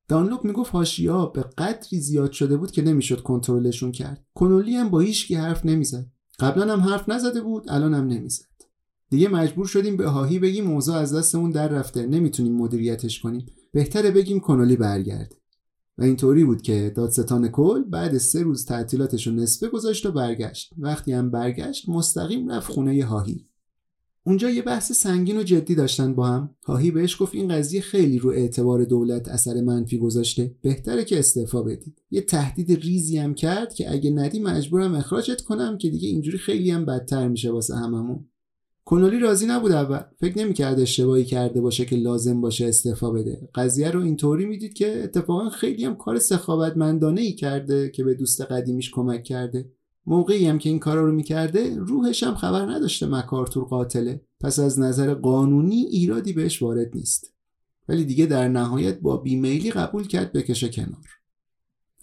دانلوپ 0.08 0.44
می‌گفت 0.44 0.72
هاشیا 0.72 1.26
به 1.26 1.42
قدری 1.58 2.00
زیاد 2.00 2.32
شده 2.32 2.56
بود 2.56 2.70
که 2.70 2.82
نمی‌شد 2.82 3.22
کنترلشون 3.22 3.92
کرد. 3.92 4.26
کنولی 4.34 4.76
هم 4.76 4.90
با 4.90 5.00
هیچکی 5.00 5.34
حرف 5.34 5.66
نمی‌زد. 5.66 6.06
قبلا 6.38 6.72
هم 6.72 6.80
حرف 6.80 7.08
نزده 7.08 7.40
بود 7.40 7.64
الان 7.68 7.94
هم 7.94 8.06
نمی‌زد. 8.06 8.44
دیگه 9.10 9.28
مجبور 9.28 9.66
شدیم 9.66 9.96
به 9.96 10.06
هاهی 10.06 10.38
بگیم 10.38 10.64
موضوع 10.64 10.96
از 10.96 11.14
دستمون 11.14 11.50
در 11.50 11.68
رفته. 11.68 12.06
نمی‌تونیم 12.06 12.56
مدیریتش 12.56 13.20
کنیم. 13.20 13.46
بهتره 13.72 14.10
بگیم 14.10 14.40
کنولی 14.40 14.76
برگرده. 14.76 15.41
و 16.02 16.04
اینطوری 16.04 16.44
بود 16.44 16.62
که 16.62 16.92
دادستان 16.96 17.48
کل 17.48 17.82
بعد 17.82 18.18
سه 18.18 18.42
روز 18.42 18.66
تعطیلاتش 18.66 19.26
رو 19.26 19.32
نصفه 19.32 19.68
گذاشت 19.68 20.06
و 20.06 20.12
برگشت. 20.12 20.72
وقتی 20.78 21.12
هم 21.12 21.30
برگشت 21.30 21.88
مستقیم 21.88 22.50
رفت 22.50 22.72
خونه 22.72 23.04
هاهی. 23.04 23.46
اونجا 24.24 24.50
یه 24.50 24.62
بحث 24.62 24.92
سنگین 24.92 25.36
و 25.36 25.42
جدی 25.42 25.74
داشتن 25.74 26.14
با 26.14 26.26
هم. 26.26 26.50
هاهی 26.64 26.90
بهش 26.90 27.22
گفت 27.22 27.34
این 27.34 27.48
قضیه 27.48 27.80
خیلی 27.80 28.18
رو 28.18 28.30
اعتبار 28.30 28.84
دولت 28.84 29.28
اثر 29.28 29.60
منفی 29.60 29.98
گذاشته. 29.98 30.54
بهتره 30.62 31.04
که 31.04 31.18
استعفا 31.18 31.62
بدی 31.62 31.94
یه 32.10 32.20
تهدید 32.20 32.72
ریزی 32.72 33.18
هم 33.18 33.34
کرد 33.34 33.74
که 33.74 33.92
اگه 33.92 34.10
ندی 34.10 34.40
مجبورم 34.40 34.94
اخراجت 34.94 35.40
کنم 35.40 35.78
که 35.78 35.90
دیگه 35.90 36.08
اینجوری 36.08 36.38
خیلی 36.38 36.70
هم 36.70 36.84
بدتر 36.84 37.28
میشه 37.28 37.50
واسه 37.50 37.76
هممون. 37.76 38.24
کنولی 38.84 39.18
راضی 39.18 39.46
نبود 39.46 39.72
اول. 39.72 40.00
فکر 40.20 40.38
نمی‌کرد 40.38 40.80
اشتباهی 40.80 41.24
کرده 41.24 41.60
باشه 41.60 41.84
که 41.84 41.96
لازم 41.96 42.40
باشه 42.40 42.66
استعفا 42.66 43.10
بده. 43.10 43.48
قضیه 43.54 43.90
رو 43.90 44.00
اینطوری 44.00 44.44
می‌دید 44.46 44.74
که 44.74 45.04
اتفاقا 45.04 45.50
خیلی 45.50 45.84
هم 45.84 45.96
کار 45.96 46.18
سخاوتمندانه 46.18 47.20
ای 47.20 47.32
کرده 47.32 47.90
که 47.90 48.04
به 48.04 48.14
دوست 48.14 48.40
قدیمیش 48.40 48.90
کمک 48.90 49.24
کرده. 49.24 49.70
موقعی 50.06 50.46
هم 50.46 50.58
که 50.58 50.68
این 50.68 50.78
کارا 50.78 51.04
رو 51.04 51.12
می‌کرده 51.12 51.76
روحش 51.76 52.22
هم 52.22 52.34
خبر 52.34 52.66
نداشته 52.66 53.06
مکارتور 53.06 53.64
قاتله. 53.64 54.20
پس 54.40 54.58
از 54.58 54.80
نظر 54.80 55.14
قانونی 55.14 55.86
ایرادی 55.90 56.32
بهش 56.32 56.62
وارد 56.62 56.90
نیست. 56.94 57.32
ولی 57.88 58.04
دیگه 58.04 58.26
در 58.26 58.48
نهایت 58.48 59.00
با 59.00 59.16
بیمیلی 59.16 59.70
قبول 59.70 60.06
کرد 60.06 60.32
بکشه 60.32 60.68
کنار. 60.68 61.06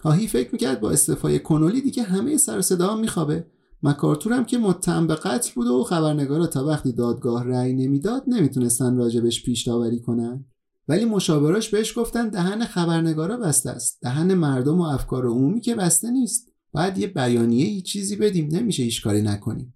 هاهی 0.04 0.26
فکر 0.26 0.48
می‌کرد 0.52 0.80
با 0.80 0.90
استعفای 0.90 1.38
کنولی 1.38 1.80
دیگه 1.80 2.02
همه 2.02 2.36
سر 2.36 2.60
صدا 2.60 2.96
میخوابه. 2.96 3.46
مکارتور 3.82 4.32
هم 4.32 4.44
که 4.44 4.58
متهم 4.58 5.06
به 5.06 5.14
قتل 5.14 5.50
بود 5.54 5.66
و 5.66 5.84
خبرنگارا 5.84 6.46
تا 6.46 6.66
وقتی 6.66 6.92
دادگاه 6.92 7.44
رأی 7.44 7.72
نمی‌داد 7.72 8.24
نمی‌تونستن 8.26 8.96
راجبش 8.96 9.42
پیش 9.42 9.66
داوری 9.66 10.00
کنن. 10.00 10.44
ولی 10.88 11.04
مشاوراش 11.04 11.68
بهش 11.68 11.98
گفتن 11.98 12.28
دهن 12.28 12.64
خبرنگارا 12.64 13.36
بسته 13.36 13.70
است. 13.70 13.98
دهن 14.02 14.34
مردم 14.34 14.80
و 14.80 14.82
افکار 14.82 15.26
عمومی 15.26 15.60
که 15.60 15.74
بسته 15.74 16.10
نیست. 16.10 16.52
باید 16.72 16.98
یه 16.98 17.06
بیانیه 17.06 17.66
ای 17.66 17.82
چیزی 17.82 18.16
بدیم. 18.16 18.48
نمیشه 18.52 18.82
هیچ 18.82 19.02
کاری 19.02 19.22
نکنیم. 19.22 19.74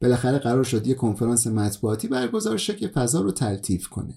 بالاخره 0.00 0.38
قرار 0.38 0.64
شد 0.64 0.86
یه 0.86 0.94
کنفرانس 0.94 1.46
مطبوعاتی 1.46 2.08
برگزار 2.08 2.56
شه 2.56 2.76
که 2.76 2.88
فضا 2.88 3.20
رو 3.20 3.32
تلطیف 3.32 3.88
کنه. 3.88 4.14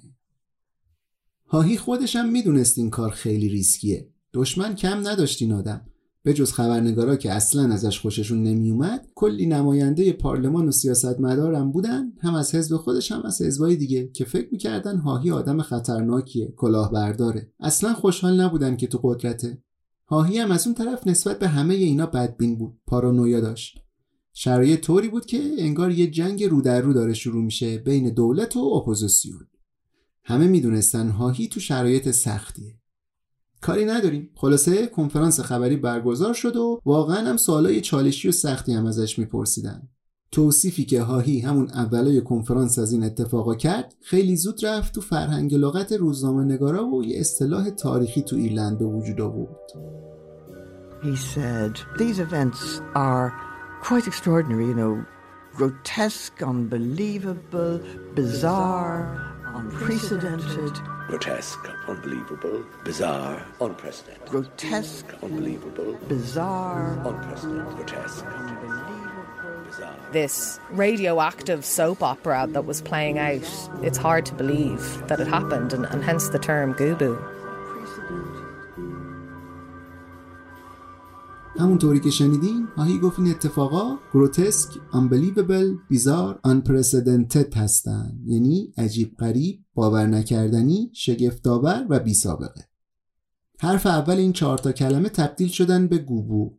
هاهی 1.48 1.78
خودش 1.78 2.16
هم 2.16 2.30
می‌دونست 2.30 2.78
این 2.78 2.90
کار 2.90 3.10
خیلی 3.10 3.50
ریسکیه. 3.50 4.10
دشمن 4.34 4.76
کم 4.76 5.08
نداشت 5.08 5.42
این 5.42 5.54
آدم. 5.54 5.91
به 6.24 6.34
جز 6.34 6.52
خبرنگارا 6.52 7.16
که 7.16 7.32
اصلا 7.32 7.74
ازش 7.74 8.00
خوششون 8.00 8.44
نمیومد 8.44 9.08
کلی 9.16 9.46
نماینده 9.46 10.14
پارلمان 10.14 10.68
و 10.68 10.72
سیاستمدارم 10.72 11.72
بودن 11.72 12.12
هم 12.22 12.36
از 12.36 12.56
حزب 12.56 12.78
خودش 12.78 13.12
هم 13.12 13.22
از 13.22 13.42
حزبای 13.42 13.76
دیگه 13.76 14.08
که 14.14 14.26
فکر 14.26 14.48
می‌کردن 14.52 14.98
هاهی 14.98 15.32
آدم 15.32 15.62
خطرناکیه 15.62 16.54
کلاهبرداره. 16.58 17.52
اصلا 17.60 17.94
خوشحال 17.94 18.42
نبودن 18.42 18.76
که 18.76 18.88
تو 18.88 19.00
قدرته. 19.04 19.64
هاهی 20.08 20.38
هم 20.38 20.52
از 20.52 20.68
اون 20.68 20.76
طرف 20.76 21.08
نسبت 21.08 21.40
به 21.40 21.48
همه 21.48 21.74
اینا 21.74 22.06
بدبین 22.06 22.58
بود 22.58 22.80
پارانویا 22.88 23.40
داشت. 23.40 23.78
شرایط 24.34 24.80
طوری 24.82 25.08
بود 25.08 25.26
که 25.26 25.52
انگار 25.58 25.92
یه 25.92 26.08
جنگ 26.08 26.44
رو 26.44 26.62
در 26.62 26.82
رو 26.82 26.94
داره 26.94 27.14
شروع 27.14 27.44
میشه 27.44 27.78
بین 27.78 28.14
دولت 28.14 28.58
و 28.58 28.60
اپوزیسیون. 28.60 29.48
همه 30.24 30.48
می‌دونستن 30.48 31.10
هاهی 31.10 31.48
تو 31.48 31.60
شرایط 31.60 32.12
سختیه. 32.12 32.81
کاری 33.62 33.86
نداریم. 33.86 34.30
خلاصه 34.36 34.88
کنفرانس 34.88 35.40
خبری 35.40 35.78
برگزار 35.78 36.34
شد 36.34 36.56
و 36.56 36.82
واقعا 36.86 37.30
هم 37.30 37.38
سوالای 37.38 37.82
چالشی 37.82 38.28
و 38.28 38.32
سختی 38.32 38.74
هم 38.74 38.86
ازش 38.86 39.20
میپرسیدن. 39.20 39.88
توصیفی 40.32 40.86
که 40.86 41.02
هاهی 41.02 41.40
همون 41.40 41.70
اولای 41.70 42.22
کنفرانس 42.22 42.80
از 42.80 42.92
این 42.92 43.04
اتفاقا 43.04 43.56
کرد 43.56 43.96
خیلی 44.02 44.36
زود 44.36 44.66
رفت 44.66 44.94
تو 44.94 45.02
فرهنگ 45.02 45.56
لغت 45.56 45.92
روزنامه 45.92 46.44
نگارا 46.44 46.86
و 46.86 47.04
یه 47.04 47.20
اصطلاح 47.20 47.70
تاریخی 47.70 48.22
تو 48.22 48.36
ایرلند 48.36 48.80
به 48.80 48.86
وجود 48.86 49.22
آورد. 49.22 49.72
He 51.04 51.16
said, 51.16 51.74
these 51.98 52.20
events 52.20 52.82
are 52.96 53.34
quite 53.82 54.06
extraordinary, 54.08 54.68
you 54.72 54.76
know, 54.76 55.04
grotesque, 55.58 56.42
unbelievable, 56.44 57.80
bizarre, 58.16 59.31
unprecedented. 59.54 60.74
Grotesque, 61.08 61.70
unbelievable, 61.88 62.64
bizarre, 62.84 63.46
unprecedented. 63.60 64.28
Grotesque, 64.30 65.14
unbelievable, 65.22 65.94
bizarre, 66.08 66.98
unprecedented. 67.06 67.76
Grotesque, 67.76 68.26
bizarre. 69.66 69.96
This 70.12 70.60
radioactive 70.72 71.66
soap 71.66 72.02
opera 72.04 72.48
that 72.50 72.66
was 72.66 72.82
playing 72.82 73.18
out, 73.20 73.42
it's 73.82 73.98
hard 73.98 74.26
to 74.28 74.34
believe 74.34 75.08
that 75.08 75.20
it 75.20 75.28
happened, 75.28 75.74
and, 75.74 75.86
and 75.86 76.04
hence 76.04 76.30
the 76.30 76.40
term 76.40 76.74
Gubu. 76.76 77.20
همونطوری 81.62 82.00
که 82.00 82.10
شنیدین 82.10 82.68
هاهی 82.78 83.00
گفت 83.00 83.20
این 83.20 83.32
اتفاقا 83.32 83.98
گروتسک، 84.14 84.70
unbelievable، 84.74 85.88
بیزار، 85.90 86.40
unprecedented 86.48 87.58
هستن 87.58 88.20
یعنی 88.26 88.74
عجیب 88.78 89.18
غریب، 89.18 89.66
باور 89.74 90.08
نکردنی، 90.08 90.90
شگفتآور 90.94 91.86
و 91.90 92.00
بی 92.00 92.14
سابقه. 92.14 92.66
حرف 93.60 93.86
اول 93.86 94.18
این 94.18 94.34
چهار 94.34 94.58
تا 94.58 94.72
کلمه 94.72 95.10
تبدیل 95.10 95.48
شدن 95.48 95.88
به 95.88 95.98
گوبو. 95.98 96.58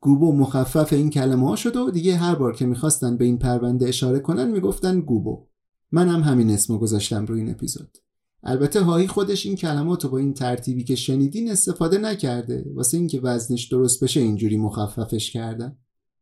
گوبو 0.00 0.32
مخفف 0.32 0.92
این 0.92 1.10
کلمه 1.10 1.48
ها 1.48 1.56
شد 1.56 1.76
و 1.76 1.90
دیگه 1.90 2.16
هر 2.16 2.34
بار 2.34 2.54
که 2.54 2.66
می‌خواستن 2.66 3.16
به 3.16 3.24
این 3.24 3.38
پرونده 3.38 3.88
اشاره 3.88 4.18
کنن 4.18 4.50
می‌گفتن 4.50 5.00
گوبو. 5.00 5.46
من 5.92 6.08
هم 6.08 6.20
همین 6.20 6.50
اسمو 6.50 6.78
گذاشتم 6.78 7.26
روی 7.26 7.40
این 7.40 7.50
اپیزود. 7.50 7.98
البته 8.42 8.80
هایی 8.80 9.06
خودش 9.06 9.46
این 9.46 9.56
کلمات 9.56 10.04
رو 10.04 10.10
با 10.10 10.18
این 10.18 10.34
ترتیبی 10.34 10.84
که 10.84 10.94
شنیدین 10.94 11.50
استفاده 11.50 11.98
نکرده. 11.98 12.64
واسه 12.74 12.96
اینکه 12.96 13.20
وزنش 13.20 13.64
درست 13.64 14.04
بشه 14.04 14.20
اینجوری 14.20 14.56
مخففش 14.56 15.30
کردن. 15.30 15.76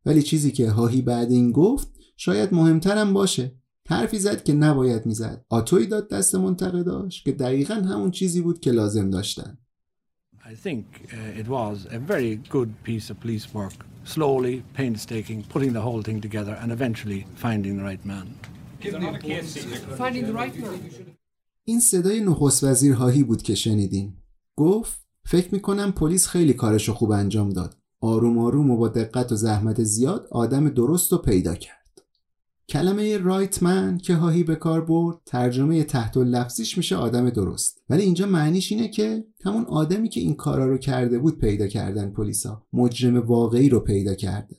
ولی 0.05 0.23
چیزی 0.23 0.51
که 0.51 0.69
هاهی 0.69 1.01
بعد 1.01 1.31
این 1.31 1.51
گفت 1.51 1.87
شاید 2.17 2.53
مهمترم 2.53 3.13
باشه. 3.13 3.55
حرفی 3.89 4.19
زد 4.19 4.43
که 4.43 4.53
نباید 4.53 5.05
می‌زد. 5.05 5.45
آتوی 5.49 5.85
داد 5.85 6.09
دست 6.09 6.35
منتقداش 6.35 7.23
که 7.23 7.31
دقیقا 7.31 7.73
همون 7.73 8.11
چیزی 8.11 8.41
بود 8.41 8.59
که 8.59 8.71
لازم 8.71 9.09
داشتن. 9.09 9.57
I 10.43 10.55
think 10.67 10.85
uh, 11.11 11.41
it 11.41 11.47
was 11.47 11.77
a 11.91 11.99
very 11.99 12.33
good 12.55 12.69
piece 12.87 13.09
of 13.09 13.19
police 13.19 13.53
work, 13.53 13.77
slowly, 14.05 14.63
painstaking, 14.73 15.43
putting 15.53 15.73
the 15.73 15.81
whole 15.87 16.01
thing 16.01 16.21
together 16.21 16.55
and 16.61 16.71
eventually 16.71 17.25
finding 17.35 17.73
the 17.79 17.83
right 17.83 18.03
man. 18.05 18.27
Finding 20.03 20.25
the 20.29 20.37
right 20.41 20.55
man. 20.63 20.79
این 21.69 21.79
صدای 21.79 22.21
نخست 22.21 22.63
وزیر 22.63 22.93
هاهی 22.93 23.23
بود 23.23 23.41
که 23.41 23.55
شنیدیم 23.55 24.23
گفت 24.55 25.01
فکر 25.25 25.53
می‌کنم 25.53 25.91
پلیس 25.91 26.27
خیلی 26.27 26.53
کارشو 26.53 26.93
خوب 26.93 27.11
انجام 27.11 27.49
داد. 27.49 27.77
آروم 28.01 28.37
آروم 28.37 28.71
و 28.71 28.77
با 28.77 28.87
دقت 28.87 29.31
و 29.31 29.35
زحمت 29.35 29.83
زیاد 29.83 30.27
آدم 30.31 30.69
درست 30.69 31.11
رو 31.11 31.17
پیدا 31.17 31.55
کرد. 31.55 32.01
کلمه 32.69 33.17
رایت 33.17 33.63
من 33.63 33.97
که 33.97 34.15
هاهی 34.15 34.43
به 34.43 34.55
کار 34.55 34.85
برد 34.85 35.17
ترجمه 35.25 35.83
تحت 35.83 36.17
لفظیش 36.17 36.77
میشه 36.77 36.95
آدم 36.95 37.29
درست. 37.29 37.81
ولی 37.89 38.03
اینجا 38.03 38.25
معنیش 38.25 38.71
اینه 38.71 38.87
که 38.87 39.25
همون 39.45 39.65
آدمی 39.65 40.09
که 40.09 40.19
این 40.19 40.35
کارا 40.35 40.67
رو 40.67 40.77
کرده 40.77 41.19
بود 41.19 41.37
پیدا 41.37 41.67
کردن 41.67 42.09
پلیسا. 42.09 42.65
مجرم 42.73 43.17
واقعی 43.17 43.69
رو 43.69 43.79
پیدا 43.79 44.15
کردن 44.15 44.57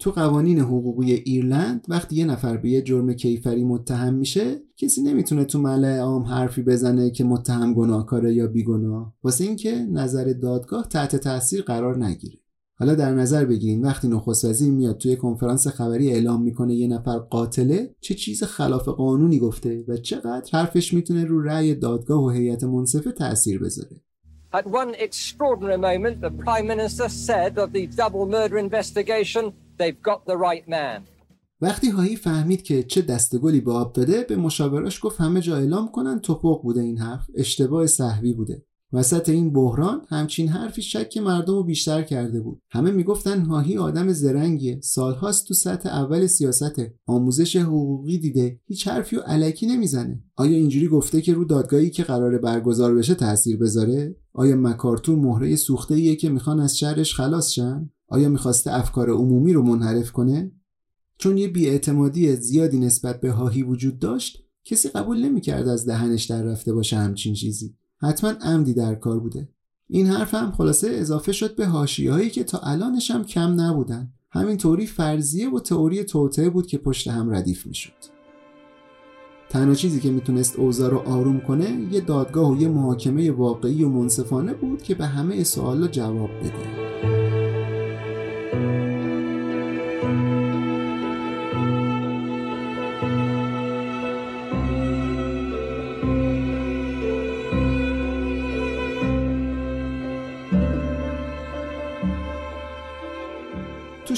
تو 0.00 0.10
قوانین 0.10 0.60
حقوقی 0.60 1.12
ایرلند 1.12 1.86
وقتی 1.88 2.16
یه 2.16 2.24
نفر 2.24 2.56
به 2.56 2.70
یه 2.70 2.82
جرم 2.82 3.12
کیفری 3.12 3.64
متهم 3.64 4.14
میشه 4.14 4.60
کسی 4.76 5.02
نمی‌تونه 5.02 5.44
تو 5.44 5.58
ملع 5.58 5.98
عام 5.98 6.22
حرفی 6.22 6.62
بزنه 6.62 7.10
که 7.10 7.24
متهم 7.24 7.74
گناهکاره 7.74 8.34
یا 8.34 8.46
بیگناه. 8.46 9.14
واسه 9.22 9.44
اینکه 9.44 9.86
نظر 9.92 10.32
دادگاه 10.42 10.88
تحت 10.88 11.16
تاثیر 11.16 11.62
قرار 11.62 12.04
نگیره. 12.04 12.38
حالا 12.76 12.94
در 12.94 13.14
نظر 13.14 13.44
بگیرین 13.44 13.82
وقتی 13.82 14.08
نخست 14.08 14.44
وزیر 14.44 14.72
میاد 14.72 14.98
توی 14.98 15.16
کنفرانس 15.16 15.66
خبری 15.68 16.10
اعلام 16.10 16.42
می‌کنه 16.42 16.74
یه 16.74 16.88
نفر 16.88 17.18
قاتله 17.18 17.94
چه 18.00 18.14
چیز 18.14 18.42
خلاف 18.42 18.88
قانونی 18.88 19.38
گفته 19.38 19.84
و 19.88 19.96
چقدر 19.96 20.50
حرفش 20.52 20.94
می‌تونه 20.94 21.24
رو 21.24 21.42
رأی 21.42 21.74
دادگاه 21.74 22.24
و 22.24 22.30
هیئت 22.30 22.64
منصفه 22.64 23.12
تاثیر 23.12 23.58
بذاره. 23.58 24.00
At 24.54 24.66
one 24.66 24.94
extraordinary 25.08 25.80
moment, 25.88 26.16
the 26.20 26.32
Prime 26.44 26.66
Minister 26.74 27.08
said 27.08 27.58
of 27.58 27.68
the 27.72 27.84
double 28.02 28.26
murder 28.36 28.56
investigation, 28.58 29.44
they've 29.78 30.02
got 30.02 30.20
the 30.26 30.36
right 30.36 30.68
man. 30.68 31.02
وقتی 31.60 31.90
هایی 31.90 32.16
فهمید 32.16 32.62
که 32.62 32.82
چه 32.82 33.02
دستگلی 33.02 33.60
به 33.60 33.72
آب 33.72 33.92
داده 33.92 34.22
به 34.22 34.36
مشاوراش 34.36 35.00
گفت 35.02 35.20
همه 35.20 35.40
جا 35.40 35.56
اعلام 35.56 35.90
کنن 35.90 36.20
توپق 36.20 36.62
بوده 36.62 36.80
این 36.80 36.98
حرف 36.98 37.26
اشتباه 37.34 37.86
صحوی 37.86 38.32
بوده 38.32 38.62
وسط 38.94 39.28
این 39.28 39.52
بحران 39.52 40.00
همچین 40.08 40.48
حرفی 40.48 40.82
شک 40.82 41.16
مردم 41.16 41.54
رو 41.54 41.64
بیشتر 41.64 42.02
کرده 42.02 42.40
بود. 42.40 42.60
همه 42.70 42.90
می‌گفتن 42.90 43.40
هاهی 43.40 43.78
آدم 43.78 44.12
زرنگیه. 44.12 44.80
سالهاست 44.82 45.48
تو 45.48 45.54
سطح 45.54 45.88
اول 45.88 46.26
سیاست. 46.26 46.80
آموزش 47.06 47.56
حقوقی 47.56 48.18
دیده. 48.18 48.60
هیچ 48.66 48.88
حرفی 48.88 49.16
و 49.16 49.20
علکی 49.20 49.66
نمی‌زنه. 49.66 50.24
آیا 50.36 50.56
اینجوری 50.56 50.88
گفته 50.88 51.20
که 51.20 51.34
رو 51.34 51.44
دادگاهی 51.44 51.90
که 51.90 52.02
قرار 52.02 52.38
برگزار 52.38 52.94
بشه 52.94 53.14
تاثیر 53.14 53.56
بذاره؟ 53.56 54.16
آیا 54.32 54.56
مکارتور 54.56 55.16
مهره 55.18 55.56
سوخته 55.56 55.94
ایه 55.94 56.16
که 56.16 56.30
می‌خوان 56.30 56.60
از 56.60 56.78
شرش 56.78 57.14
خلاص 57.14 57.50
شن؟ 57.50 57.90
آیا 58.08 58.28
می‌خواسته 58.28 58.74
افکار 58.74 59.10
عمومی 59.10 59.52
رو 59.52 59.62
منحرف 59.62 60.12
کنه؟ 60.12 60.52
چون 61.18 61.38
یه 61.38 61.48
بیاعتمادی 61.48 62.36
زیادی 62.36 62.78
نسبت 62.78 63.20
به 63.20 63.30
هاهی 63.30 63.62
وجود 63.62 63.98
داشت 63.98 64.38
کسی 64.64 64.88
قبول 64.88 65.24
نمی‌کرد 65.24 65.68
از 65.68 65.86
دهنش 65.86 66.24
در 66.24 66.42
رفته 66.42 66.72
باشه 66.72 66.96
همچین 66.96 67.34
چیزی. 67.34 67.74
حتما 68.02 68.30
عمدی 68.30 68.74
در 68.74 68.94
کار 68.94 69.20
بوده. 69.20 69.48
این 69.88 70.06
حرف 70.06 70.34
هم 70.34 70.52
خلاصه 70.52 70.88
اضافه 70.90 71.32
شد 71.32 71.56
به 71.56 71.66
هایی 71.66 72.30
که 72.30 72.44
تا 72.44 72.58
الانش 72.58 73.10
هم 73.10 73.24
کم 73.24 73.60
نبودن. 73.60 74.12
همینطوری 74.30 74.86
فرضیه 74.86 75.50
و 75.50 75.60
تئوری 75.60 76.04
توطعه 76.04 76.50
بود 76.50 76.66
که 76.66 76.78
پشت 76.78 77.08
هم 77.08 77.30
ردیف 77.30 77.66
می‌شد. 77.66 77.92
تنها 79.48 79.74
چیزی 79.74 80.00
که 80.00 80.10
می‌تونست 80.10 80.58
اوضاع 80.58 80.90
رو 80.90 80.98
آروم 80.98 81.40
کنه 81.40 81.86
یه 81.90 82.00
دادگاه 82.00 82.52
و 82.52 82.62
یه 82.62 82.68
محاکمه 82.68 83.30
واقعی 83.30 83.84
و 83.84 83.88
منصفانه 83.88 84.54
بود 84.54 84.82
که 84.82 84.94
به 84.94 85.06
همه 85.06 85.44
سوالا 85.44 85.88
جواب 85.88 86.30
بده. 86.30 87.13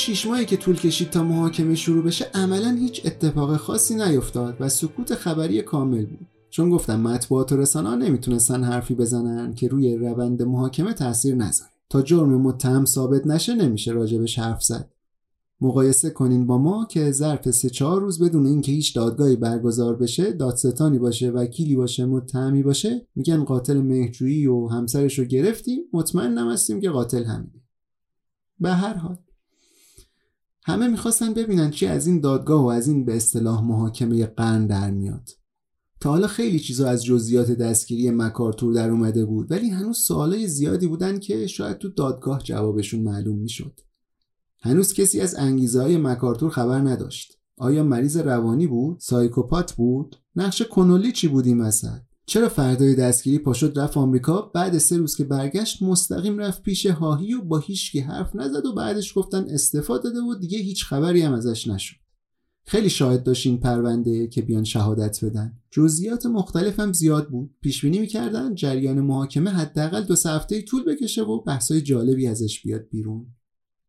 شیش 0.06 0.26
ماهی 0.26 0.44
که 0.44 0.56
طول 0.56 0.76
کشید 0.76 1.10
تا 1.10 1.22
محاکمه 1.22 1.74
شروع 1.74 2.04
بشه 2.04 2.26
عملا 2.34 2.70
هیچ 2.70 3.06
اتفاق 3.06 3.56
خاصی 3.56 3.94
نیفتاد 3.94 4.56
و 4.60 4.68
سکوت 4.68 5.14
خبری 5.14 5.62
کامل 5.62 6.06
بود. 6.06 6.26
چون 6.50 6.70
گفتم 6.70 7.00
مطبوعات 7.00 7.52
و 7.52 7.56
رسانه 7.56 8.08
نمی‌تونستن 8.08 8.64
حرفی 8.64 8.94
بزنن 8.94 9.54
که 9.54 9.68
روی 9.68 9.96
روند 9.96 10.42
محاکمه 10.42 10.92
تاثیر 10.92 11.34
نذاره. 11.34 11.70
تا 11.90 12.02
جرم 12.02 12.40
متهم 12.40 12.84
ثابت 12.84 13.26
نشه 13.26 13.54
نمیشه 13.54 13.92
راجبش 13.92 14.38
حرف 14.38 14.64
زد. 14.64 14.90
مقایسه 15.60 16.10
کنین 16.10 16.46
با 16.46 16.58
ما 16.58 16.86
که 16.90 17.10
ظرف 17.10 17.50
سه 17.50 17.70
چهار 17.70 18.00
روز 18.00 18.22
بدون 18.22 18.46
اینکه 18.46 18.72
هیچ 18.72 18.96
دادگاهی 18.96 19.36
برگزار 19.36 19.96
بشه 19.96 20.32
دادستانی 20.32 20.98
باشه 20.98 21.30
وکیلی 21.30 21.76
باشه 21.76 22.04
متهمی 22.04 22.62
باشه 22.62 23.06
میگن 23.14 23.44
قاتل 23.44 23.80
مهجویی 23.80 24.46
و 24.46 24.68
همسرش 24.68 25.18
رو 25.18 25.24
گرفتیم 25.24 25.82
مطمئن 25.92 26.38
هستیم 26.38 26.80
که 26.80 26.90
قاتل 26.90 27.24
همینه. 27.24 27.62
به 28.60 28.70
هر 28.70 28.94
حال. 28.94 29.18
همه 30.68 30.88
می‌خواستن 30.88 31.34
ببینن 31.34 31.70
چی 31.70 31.86
از 31.86 32.06
این 32.06 32.20
دادگاه 32.20 32.62
و 32.62 32.66
از 32.66 32.88
این 32.88 33.04
به 33.04 33.16
اصطلاح 33.16 33.64
محاکمه 33.64 34.26
قرن 34.26 34.66
در 34.66 34.90
میاد 34.90 35.30
تا 36.00 36.10
حالا 36.10 36.26
خیلی 36.26 36.60
چیزا 36.60 36.88
از 36.88 37.04
جزئیات 37.04 37.50
دستگیری 37.50 38.10
مکارتور 38.10 38.74
در 38.74 38.90
اومده 38.90 39.24
بود 39.24 39.50
ولی 39.50 39.70
هنوز 39.70 39.98
سوالای 39.98 40.48
زیادی 40.48 40.86
بودن 40.86 41.18
که 41.18 41.46
شاید 41.46 41.78
تو 41.78 41.88
دادگاه 41.88 42.42
جوابشون 42.42 43.00
معلوم 43.00 43.38
می‌شد. 43.38 43.80
هنوز 44.60 44.94
کسی 44.94 45.20
از 45.20 45.34
انگیزه 45.34 45.82
های 45.82 45.96
مکارتور 45.96 46.50
خبر 46.50 46.78
نداشت. 46.78 47.38
آیا 47.56 47.84
مریض 47.84 48.16
روانی 48.16 48.66
بود؟ 48.66 49.00
سایکوپات 49.00 49.72
بود؟ 49.72 50.16
نقش 50.36 50.62
کنولی 50.62 51.12
چی 51.12 51.28
بود 51.28 51.46
این 51.46 51.60
وسط؟ 51.60 52.00
چرا 52.28 52.48
فردای 52.48 52.94
دستگیری 52.94 53.38
پاشد 53.38 53.78
رفت 53.78 53.96
آمریکا؟ 53.96 54.42
بعد 54.42 54.78
سه 54.78 54.96
روز 54.96 55.16
که 55.16 55.24
برگشت 55.24 55.82
مستقیم 55.82 56.38
رفت 56.38 56.62
پیش 56.62 56.86
هاهی 56.86 57.34
و 57.34 57.42
با 57.42 57.58
هیچکی 57.58 58.00
حرف 58.00 58.36
نزد 58.36 58.66
و 58.66 58.74
بعدش 58.74 59.18
گفتن 59.18 59.44
استفاده 59.50 60.02
داده 60.02 60.20
و 60.20 60.34
دیگه 60.34 60.58
هیچ 60.58 60.84
خبری 60.84 61.22
هم 61.22 61.32
ازش 61.32 61.68
نشد. 61.68 61.96
خیلی 62.64 62.90
شاهد 62.90 63.22
داشت 63.22 63.46
این 63.46 63.60
پرونده 63.60 64.26
که 64.26 64.42
بیان 64.42 64.64
شهادت 64.64 65.24
بدن. 65.24 65.58
جزئیات 65.70 66.26
مختلف 66.26 66.80
هم 66.80 66.92
زیاد 66.92 67.28
بود. 67.28 67.50
پیش 67.60 67.84
بینی 67.84 67.98
می‌کردن 67.98 68.54
جریان 68.54 69.00
محاکمه 69.00 69.50
حداقل 69.50 70.02
دو 70.02 70.16
سه 70.16 70.30
هفته 70.30 70.62
طول 70.62 70.84
بکشه 70.84 71.22
و 71.22 71.42
بحثای 71.42 71.80
جالبی 71.80 72.26
ازش 72.26 72.62
بیاد 72.62 72.88
بیرون. 72.90 73.26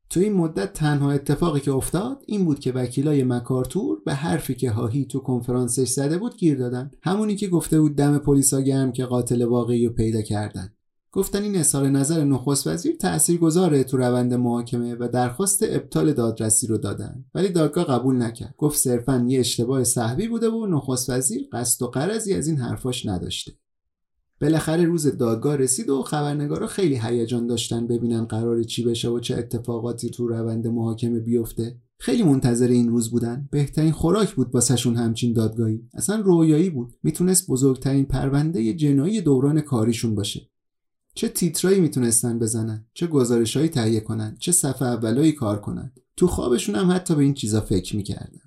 تو 0.10 0.20
این 0.20 0.34
مدت 0.34 0.74
تنها 0.74 1.12
اتفاقی 1.12 1.60
که 1.60 1.72
افتاد 1.72 2.24
این 2.26 2.46
بود 2.46 2.60
که 2.60 2.72
وکیلای 2.72 3.24
مکارتور 3.24 3.98
به 4.06 4.14
حرفی 4.14 4.56
که 4.56 4.72
هاهی 4.72 5.06
تو 5.06 5.20
کنفرانسش 5.20 5.90
زده 5.90 6.18
بود 6.18 6.38
گیر 6.38 6.58
دادن. 6.58 6.92
همونی 7.04 7.36
که 7.36 7.48
گفته 7.48 7.82
بود 7.82 7.96
دم 7.96 8.18
پلیسا 8.18 8.62
گرم 8.62 8.92
که 8.92 9.06
قاتل 9.06 9.42
واقعی 9.42 9.88
رو 9.88 9.94
پیدا 9.94 10.22
کردن. 10.22 10.74
گفتن 11.12 11.44
این 11.44 11.56
اظهار 11.56 11.90
نظر 11.90 12.24
نخست 12.24 12.68
وزیر 12.68 12.96
تاثیرگذاره 12.96 13.84
تو 13.84 13.98
روند 13.98 14.34
محاکمه 14.34 14.96
و 14.96 15.08
درخواست 15.08 15.64
ابطال 15.64 16.14
دادرسی 16.14 16.68
رو 16.68 16.78
دادن. 16.78 17.26
ولی 17.36 17.50
دادگاه 17.50 17.86
قبول 17.86 18.22
نکرد. 18.22 18.56
گفت 18.58 18.78
صرفا 18.78 19.26
یه 19.28 19.40
اشتباه 19.40 19.84
صحوی 19.84 20.28
بوده 20.28 20.50
و 20.50 20.66
نخست 20.66 21.10
وزیر 21.10 21.42
قصد 21.52 21.84
و 21.84 21.88
قرضی 21.88 22.34
از 22.34 22.48
این 22.48 22.58
حرفاش 22.58 23.06
نداشته. 23.06 23.52
بالاخره 24.42 24.86
روز 24.86 25.18
دادگاه 25.18 25.56
رسید 25.56 25.90
و 25.90 26.04
خبرنگارا 26.04 26.68
خیلی 26.68 27.00
هیجان 27.04 27.48
داشتن 27.48 27.88
ببینن 27.88 28.26
قرار 28.26 28.64
چی 28.64 28.84
بشه 28.84 29.10
و 29.10 29.20
چه 29.20 29.36
اتفاقاتی 29.36 30.10
تو 30.10 30.28
روند 30.28 30.68
محاکمه 30.68 31.20
بیفته. 31.20 31.78
خیلی 32.00 32.24
منتظر 32.24 32.68
این 32.68 32.90
روز 32.90 33.12
بودن. 33.12 33.50
بهترین 33.52 33.92
خوراک 33.92 34.36
بود 34.36 34.56
واسهشون 34.56 34.96
همچین 34.96 35.34
دادگاهی. 35.34 35.82
اصلا 35.94 36.16
رویایی 36.20 36.70
بود. 36.70 36.94
می‌تونست 37.04 37.48
بزرگترین 37.48 38.06
پرونده 38.06 38.74
جنایی 38.74 39.22
دوران 39.22 39.62
کاریشون 39.62 40.16
باشه. 40.16 40.50
چه 41.16 41.28
تیترایی 41.28 41.80
می‌تونستن 41.80 42.40
بزنن؟ 42.40 42.86
چه 42.94 43.08
گزارشهایی 43.08 43.70
تهیه 43.70 44.00
کنن؟ 44.00 44.36
چه 44.40 44.52
صفحه 44.52 44.88
اولایی 44.88 45.32
کار 45.32 45.62
کنن؟ 45.62 45.92
تو 46.18 46.28
خوابشون 46.28 46.76
هم 46.76 46.92
حتی 46.92 47.16
به 47.16 47.24
این 47.24 47.34
چیزا 47.34 47.62
فکر 47.62 47.96
می‌کردن. 47.96 48.47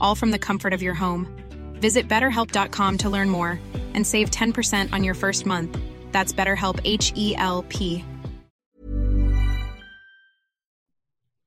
all 0.00 0.14
from 0.14 0.30
the 0.30 0.38
comfort 0.48 0.72
of 0.72 0.82
your 0.82 0.94
home. 0.94 1.22
Visit 1.80 2.08
betterhelp.com 2.08 2.98
to 2.98 3.10
learn 3.10 3.30
more 3.30 3.60
and 3.94 4.06
save 4.06 4.30
10% 4.30 4.92
on 4.92 5.04
your 5.04 5.14
first 5.14 5.46
month. 5.46 5.78
That's 6.12 6.32
BetterHelp 6.32 6.80
H 6.84 7.12
E 7.14 7.34
L 7.36 7.64
P. 7.68 8.04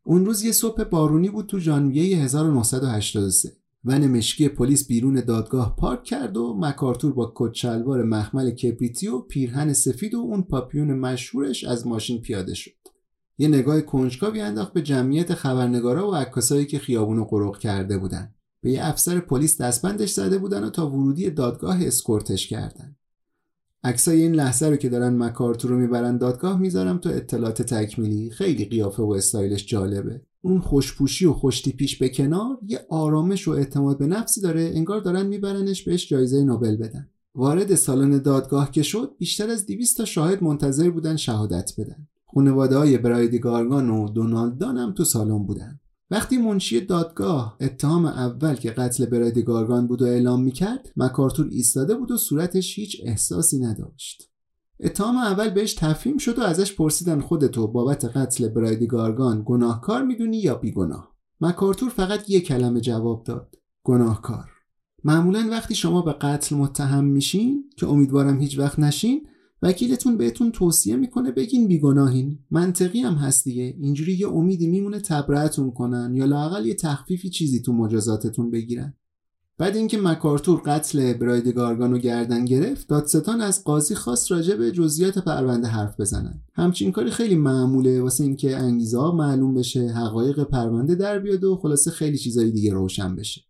اون 0.03 0.25
روز 0.25 0.43
یه 0.43 0.51
صبح 0.51 0.83
بارونی 0.83 1.29
بود 1.29 1.45
تو 1.45 1.59
ژانویه 1.59 2.17
1983 2.17 3.49
ون 3.85 4.07
مشکی 4.07 4.49
پلیس 4.49 4.87
بیرون 4.87 5.21
دادگاه 5.25 5.75
پارک 5.75 6.03
کرد 6.03 6.37
و 6.37 6.55
مکارتور 6.59 7.13
با 7.13 7.31
کچلوار 7.35 8.03
مخمل 8.03 8.51
کبریتی 8.51 9.07
و 9.07 9.19
پیرهن 9.19 9.73
سفید 9.73 10.13
و 10.13 10.17
اون 10.17 10.41
پاپیون 10.41 10.93
مشهورش 10.93 11.63
از 11.63 11.87
ماشین 11.87 12.21
پیاده 12.21 12.53
شد. 12.53 12.71
یه 13.37 13.47
نگاه 13.47 13.81
کنجکاوی 13.81 14.41
انداخت 14.41 14.73
به 14.73 14.81
جمعیت 14.81 15.33
خبرنگارا 15.33 16.11
و 16.11 16.15
عکاسایی 16.15 16.65
که 16.65 16.79
خیابونو 16.79 17.23
قرق 17.23 17.59
کرده 17.59 17.97
بودن. 17.97 18.33
به 18.61 18.71
یه 18.71 18.85
افسر 18.85 19.19
پلیس 19.19 19.61
دستبندش 19.61 20.11
زده 20.11 20.37
بودن 20.37 20.63
و 20.63 20.69
تا 20.69 20.89
ورودی 20.89 21.29
دادگاه 21.29 21.85
اسکورتش 21.85 22.47
کردن. 22.47 22.95
عکسای 23.83 24.21
این 24.21 24.35
لحظه 24.35 24.69
رو 24.69 24.75
که 24.75 24.89
دارن 24.89 25.17
مکارتور 25.17 25.71
رو 25.71 25.77
می‌برن 25.77 26.17
دادگاه 26.17 26.59
می‌ذارم 26.59 26.97
تو 26.97 27.09
اطلاعات 27.09 27.61
تکمیلی. 27.61 28.29
خیلی 28.29 28.65
قیافه 28.65 29.03
و 29.03 29.09
استایلش 29.09 29.65
جالبه. 29.65 30.21
اون 30.41 30.59
خوشپوشی 30.59 31.25
و 31.25 31.33
خوشتیپیش 31.33 31.97
به 31.97 32.09
کنار 32.09 32.57
یه 32.67 32.85
آرامش 32.89 33.47
و 33.47 33.51
اعتماد 33.51 33.97
به 33.97 34.07
نفسی 34.07 34.41
داره. 34.41 34.71
انگار 34.75 35.01
دارن 35.01 35.25
میبرنش 35.25 35.83
بهش 35.83 36.09
جایزه 36.09 36.43
نوبل 36.43 36.77
بدن. 36.77 37.09
وارد 37.35 37.75
سالن 37.75 38.17
دادگاه 38.17 38.71
که 38.71 38.83
شد 38.83 39.15
بیشتر 39.17 39.49
از 39.49 39.65
200 39.65 39.97
تا 39.97 40.05
شاهد 40.05 40.43
منتظر 40.43 40.89
بودن 40.89 41.15
شهادت 41.15 41.71
بدن. 41.77 42.07
خانواده 42.33 42.77
های 42.77 42.97
برایدی 42.97 43.39
گارگان 43.39 43.89
و 43.89 44.09
دونالد 44.09 44.57
دان 44.57 44.77
هم 44.77 44.93
تو 44.93 45.03
سالن 45.03 45.45
بودن. 45.45 45.79
وقتی 46.11 46.37
منشی 46.37 46.81
دادگاه 46.81 47.57
اتهام 47.59 48.05
اول 48.05 48.55
که 48.55 48.71
قتل 48.71 49.05
برایدی 49.05 49.43
گارگان 49.43 49.87
بود 49.87 50.01
و 50.01 50.05
اعلام 50.05 50.43
می‌کرد 50.43 50.91
مکارتور 50.97 51.47
ایستاده 51.51 51.95
بود 51.95 52.11
و 52.11 52.17
صورتش 52.17 52.79
هیچ 52.79 53.01
احساسی 53.03 53.59
نداشت. 53.59 54.29
اتهام 54.79 55.17
اول 55.17 55.49
بهش 55.49 55.73
تفهیم 55.73 56.17
شد 56.17 56.39
و 56.39 56.41
ازش 56.41 56.75
پرسیدن 56.75 57.19
خودتو 57.19 57.67
بابت 57.67 58.05
قتل 58.05 58.47
برایدی 58.47 58.87
گارگان 58.87 59.43
گناهکار 59.45 60.03
می‌دونی 60.03 60.37
یا 60.37 60.55
بیگناه؟ 60.55 61.15
مکارتور 61.41 61.89
فقط 61.89 62.29
یک 62.29 62.47
کلمه 62.47 62.81
جواب 62.81 63.23
داد 63.23 63.55
گناهکار. 63.83 64.49
معمولا 65.03 65.47
وقتی 65.51 65.75
شما 65.75 66.01
به 66.01 66.13
قتل 66.13 66.55
متهم 66.55 67.05
میشین 67.05 67.69
که 67.77 67.87
امیدوارم 67.87 68.39
هیچ 68.39 68.59
وقت 68.59 68.79
نشین 68.79 69.27
وکیلتون 69.61 70.17
بهتون 70.17 70.51
توصیه 70.51 70.95
می‌کنه 70.95 71.31
بگین 71.31 71.67
بیگناهین. 71.67 72.39
منطقی 72.51 72.99
هم 72.99 73.13
هست 73.13 73.43
دیگه. 73.43 73.75
اینجوری 73.79 74.13
یه 74.13 74.27
امیدی 74.27 74.67
میمونه 74.67 74.99
تبرئتون 74.99 75.71
کنن 75.71 76.15
یا 76.15 76.25
لاقل 76.25 76.65
یه 76.65 76.75
تخفیفی 76.75 77.29
چیزی 77.29 77.61
تو 77.61 77.73
مجازاتتون 77.73 78.51
بگیرن. 78.51 78.93
بعد 79.57 79.75
اینکه 79.75 79.97
مکارتور 79.97 80.61
قتل 80.65 81.13
براید 81.13 81.47
گارگانو 81.47 81.97
گردن 81.97 82.45
گرفت 82.45 82.87
دادستان 82.87 83.41
از 83.41 83.63
قاضی 83.63 83.95
خواست 83.95 84.31
راجع 84.31 84.55
به 84.55 84.71
جزئیات 84.71 85.19
پرونده 85.19 85.67
حرف 85.67 85.99
بزنن. 85.99 86.43
همچین 86.53 86.91
کاری 86.91 87.11
خیلی 87.11 87.35
معموله 87.35 88.01
واسه 88.01 88.23
اینکه 88.23 88.57
انگیزه 88.57 89.11
معلوم 89.11 89.53
بشه 89.53 89.87
حقایق 89.87 90.43
پرونده 90.43 90.95
در 90.95 91.19
بیاد 91.19 91.43
و 91.43 91.55
خلاصه 91.55 91.91
خیلی 91.91 92.17
چیزای 92.17 92.51
دیگه 92.51 92.73
روشن 92.73 93.15
بشه. 93.15 93.41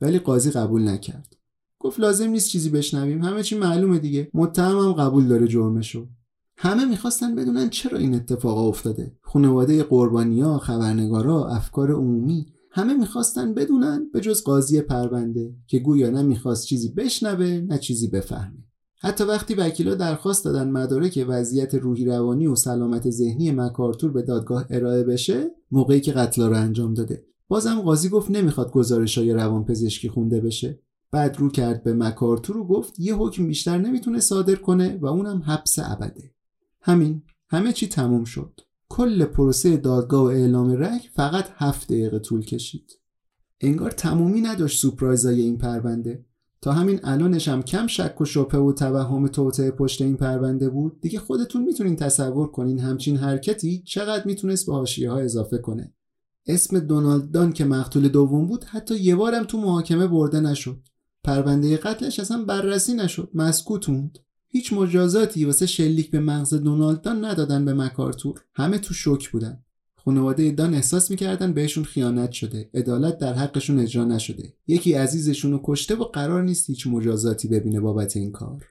ولی 0.00 0.18
قاضی 0.18 0.50
قبول 0.50 0.88
نکرد. 0.88 1.36
گفت 1.82 2.00
لازم 2.00 2.30
نیست 2.30 2.48
چیزی 2.48 2.70
بشنویم. 2.70 3.22
همه 3.22 3.42
چی 3.42 3.58
معلومه 3.58 3.98
دیگه. 3.98 4.30
متهمم 4.34 4.92
قبول 4.92 5.28
داره 5.28 5.48
جرمشو. 5.48 6.06
همه 6.56 6.84
می‌خواستن 6.84 7.34
بدونن 7.34 7.70
چرا 7.70 7.98
این 7.98 8.14
اتفاق 8.14 8.58
افتاده. 8.58 9.16
خانواده 9.22 9.82
قربانیا 9.82 10.58
خبرنگارا 10.58 11.48
افکار 11.48 11.92
عمومی 11.92 12.46
همه 12.70 12.94
می‌خواستن 12.94 13.54
بدونن 13.54 14.10
به 14.12 14.20
جز 14.20 14.42
قاضی 14.42 14.80
پرونده 14.80 15.54
که 15.66 15.78
گویا 15.78 16.10
نه 16.10 16.22
می‌خواست 16.22 16.66
چیزی 16.66 16.88
بشنوه 16.88 17.46
نه 17.46 17.78
چیزی 17.78 18.08
بفهمه. 18.08 18.64
حتی 19.00 19.24
وقتی 19.24 19.54
وکیلا 19.54 19.94
درخواست 19.94 20.44
دادن 20.44 20.70
مدارک 20.70 21.24
وضعیت 21.28 21.74
روحی 21.74 22.04
روانی 22.04 22.46
و 22.46 22.54
سلامت 22.54 23.10
ذهنی 23.10 23.50
مکارتور 23.50 24.12
به 24.12 24.22
دادگاه 24.22 24.66
ارائه 24.70 25.04
بشه 25.04 25.50
موقعی 25.70 26.00
که 26.00 26.12
قتل 26.12 26.42
رو 26.42 26.56
انجام 26.56 26.94
داده. 26.94 27.24
بازم 27.48 27.80
قاضی 27.80 28.08
گفت 28.08 28.30
نمی‌خواد 28.30 28.70
گزارش 28.70 29.18
های 29.18 29.32
روان 29.32 29.64
پزشکی 29.64 30.08
خونده 30.08 30.40
بشه. 30.40 30.80
بعد 31.12 31.36
رو 31.38 31.50
کرد 31.50 31.84
به 31.84 31.94
مکارتور 31.94 32.56
و 32.56 32.66
گفت 32.66 33.00
یه 33.00 33.14
حکم 33.14 33.46
بیشتر 33.46 33.78
نمی‌تونه 33.78 34.20
صادر 34.20 34.54
کنه 34.54 34.98
و 35.00 35.06
اونم 35.06 35.42
حبس 35.46 35.78
ابده. 35.78 36.34
همین 36.80 37.22
همه 37.48 37.72
چی 37.72 37.88
تموم 37.88 38.24
شد. 38.24 38.60
کل 38.88 39.24
پروسه 39.24 39.76
دادگاه 39.76 40.22
و 40.22 40.26
اعلام 40.26 40.70
رأی 40.70 41.00
فقط 41.14 41.48
هفت 41.54 41.88
دقیقه 41.88 42.18
طول 42.18 42.44
کشید. 42.44 42.98
انگار 43.60 43.90
تمومی 43.90 44.40
نداشت 44.40 44.80
سورپرایزای 44.80 45.40
این 45.40 45.58
پرونده. 45.58 46.24
تا 46.60 46.72
همین 46.72 47.00
الانش 47.02 47.48
هم 47.48 47.62
کم 47.62 47.86
شک 47.86 48.20
و 48.20 48.24
شبهه 48.24 48.60
و 48.60 48.72
توهم 48.72 49.28
توطعه 49.28 49.70
پشت 49.70 50.02
این 50.02 50.16
پرونده 50.16 50.68
بود. 50.68 51.00
دیگه 51.00 51.18
خودتون 51.18 51.64
می‌تونین 51.64 51.96
تصور 51.96 52.50
کنین 52.50 52.78
همچین 52.78 53.16
حرکتی 53.16 53.82
چقدر 53.86 54.26
می‌تونست 54.26 54.66
به 54.66 54.72
حاشیه 54.72 55.10
ها 55.10 55.18
اضافه 55.18 55.58
کنه. 55.58 55.92
اسم 56.46 56.78
دونالد 56.78 57.30
دان 57.30 57.52
که 57.52 57.64
مقتول 57.64 58.08
دوم 58.08 58.46
بود 58.46 58.64
حتی 58.64 58.98
یه 58.98 59.16
بارم 59.16 59.44
تو 59.44 59.58
محاکمه 59.58 60.06
برده 60.06 60.40
نشد. 60.40 60.78
پرونده 61.24 61.76
قتلش 61.76 62.20
اصلا 62.20 62.44
بررسی 62.44 62.94
نشد. 62.94 63.30
مسکوت 63.34 63.88
موند. 63.88 64.18
هیچ 64.48 64.72
مجازاتی 64.72 65.44
واسه 65.44 65.66
شلیک 65.66 66.10
به 66.10 66.20
مغز 66.20 66.54
دونالد 66.54 67.02
دان 67.02 67.24
ندادن 67.24 67.64
به 67.64 67.74
مکارتور. 67.74 68.40
همه 68.54 68.78
تو 68.78 68.94
شوک 68.94 69.30
بودن. 69.30 69.64
خانواده 69.96 70.50
دان 70.50 70.74
احساس 70.74 71.10
می‌کردن 71.10 71.52
بهشون 71.52 71.84
خیانت 71.84 72.30
شده. 72.32 72.70
عدالت 72.74 73.18
در 73.18 73.34
حقشون 73.34 73.78
اجرا 73.78 74.04
نشده. 74.04 74.54
یکی 74.66 74.92
عزیزشون 74.92 75.52
رو 75.52 75.60
کشته 75.64 75.94
و 75.94 76.04
قرار 76.04 76.42
نیست 76.42 76.70
هیچ 76.70 76.86
مجازاتی 76.86 77.48
ببینه 77.48 77.80
بابت 77.80 78.16
این 78.16 78.32
کار. 78.32 78.64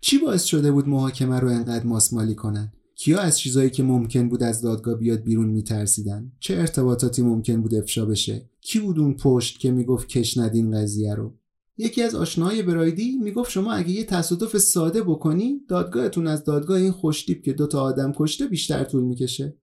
چی 0.00 0.18
باعث 0.18 0.44
شده 0.44 0.72
بود 0.72 0.88
محاکمه 0.88 1.40
رو 1.40 1.48
انقدر 1.48 1.84
ماسمالی 1.84 2.34
کنن؟ 2.34 2.72
کیا 2.94 3.20
از 3.20 3.38
چیزایی 3.38 3.70
که 3.70 3.82
ممکن 3.82 4.28
بود 4.28 4.42
از 4.42 4.62
دادگاه 4.62 4.94
بیاد 4.94 5.22
بیرون 5.22 5.48
میترسیدن؟ 5.48 6.32
چه 6.40 6.54
ارتباطاتی 6.54 7.22
ممکن 7.22 7.62
بود 7.62 7.74
افشا 7.74 8.06
بشه؟ 8.06 8.50
کی 8.60 8.80
بود 8.80 8.98
اون 8.98 9.14
پشت 9.14 9.60
که 9.60 9.70
می‌گفت 9.70 10.08
کش 10.08 10.38
ندین 10.38 10.76
قضیه 10.76 11.14
رو؟ 11.14 11.34
یکی 11.78 12.02
از 12.02 12.14
آشناهای 12.14 12.62
برایدی 12.62 13.16
می‌گفت 13.16 13.50
شما 13.50 13.72
اگه 13.72 13.90
یه 13.90 14.04
تصادف 14.04 14.58
ساده 14.58 15.02
بکنی 15.02 15.60
دادگاهتون 15.68 16.26
از 16.26 16.44
دادگاه 16.44 16.76
این 16.76 16.92
خوشتیپ 16.92 17.42
که 17.42 17.52
دوتا 17.52 17.80
آدم 17.80 18.12
کشته 18.16 18.46
بیشتر 18.46 18.84
طول 18.84 19.02
می‌کشه. 19.02 19.56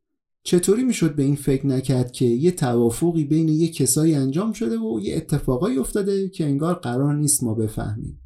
چطوری 0.43 0.83
می‌شد 0.83 1.15
به 1.15 1.23
این 1.23 1.35
فکر 1.35 1.67
نکرد 1.67 2.11
که 2.11 2.25
یه 2.25 2.51
توافقی 2.51 3.23
بین 3.23 3.49
یه 3.49 3.71
کسایی 3.71 4.15
انجام 4.15 4.53
شده 4.53 4.79
و 4.79 4.99
یه 4.99 5.15
اتفاقایی 5.15 5.77
افتاده 5.77 6.29
که 6.29 6.45
انگار 6.45 6.73
قرار 6.73 7.15
نیست 7.15 7.43
ما 7.43 7.53
بفهمیم؟ 7.53 8.21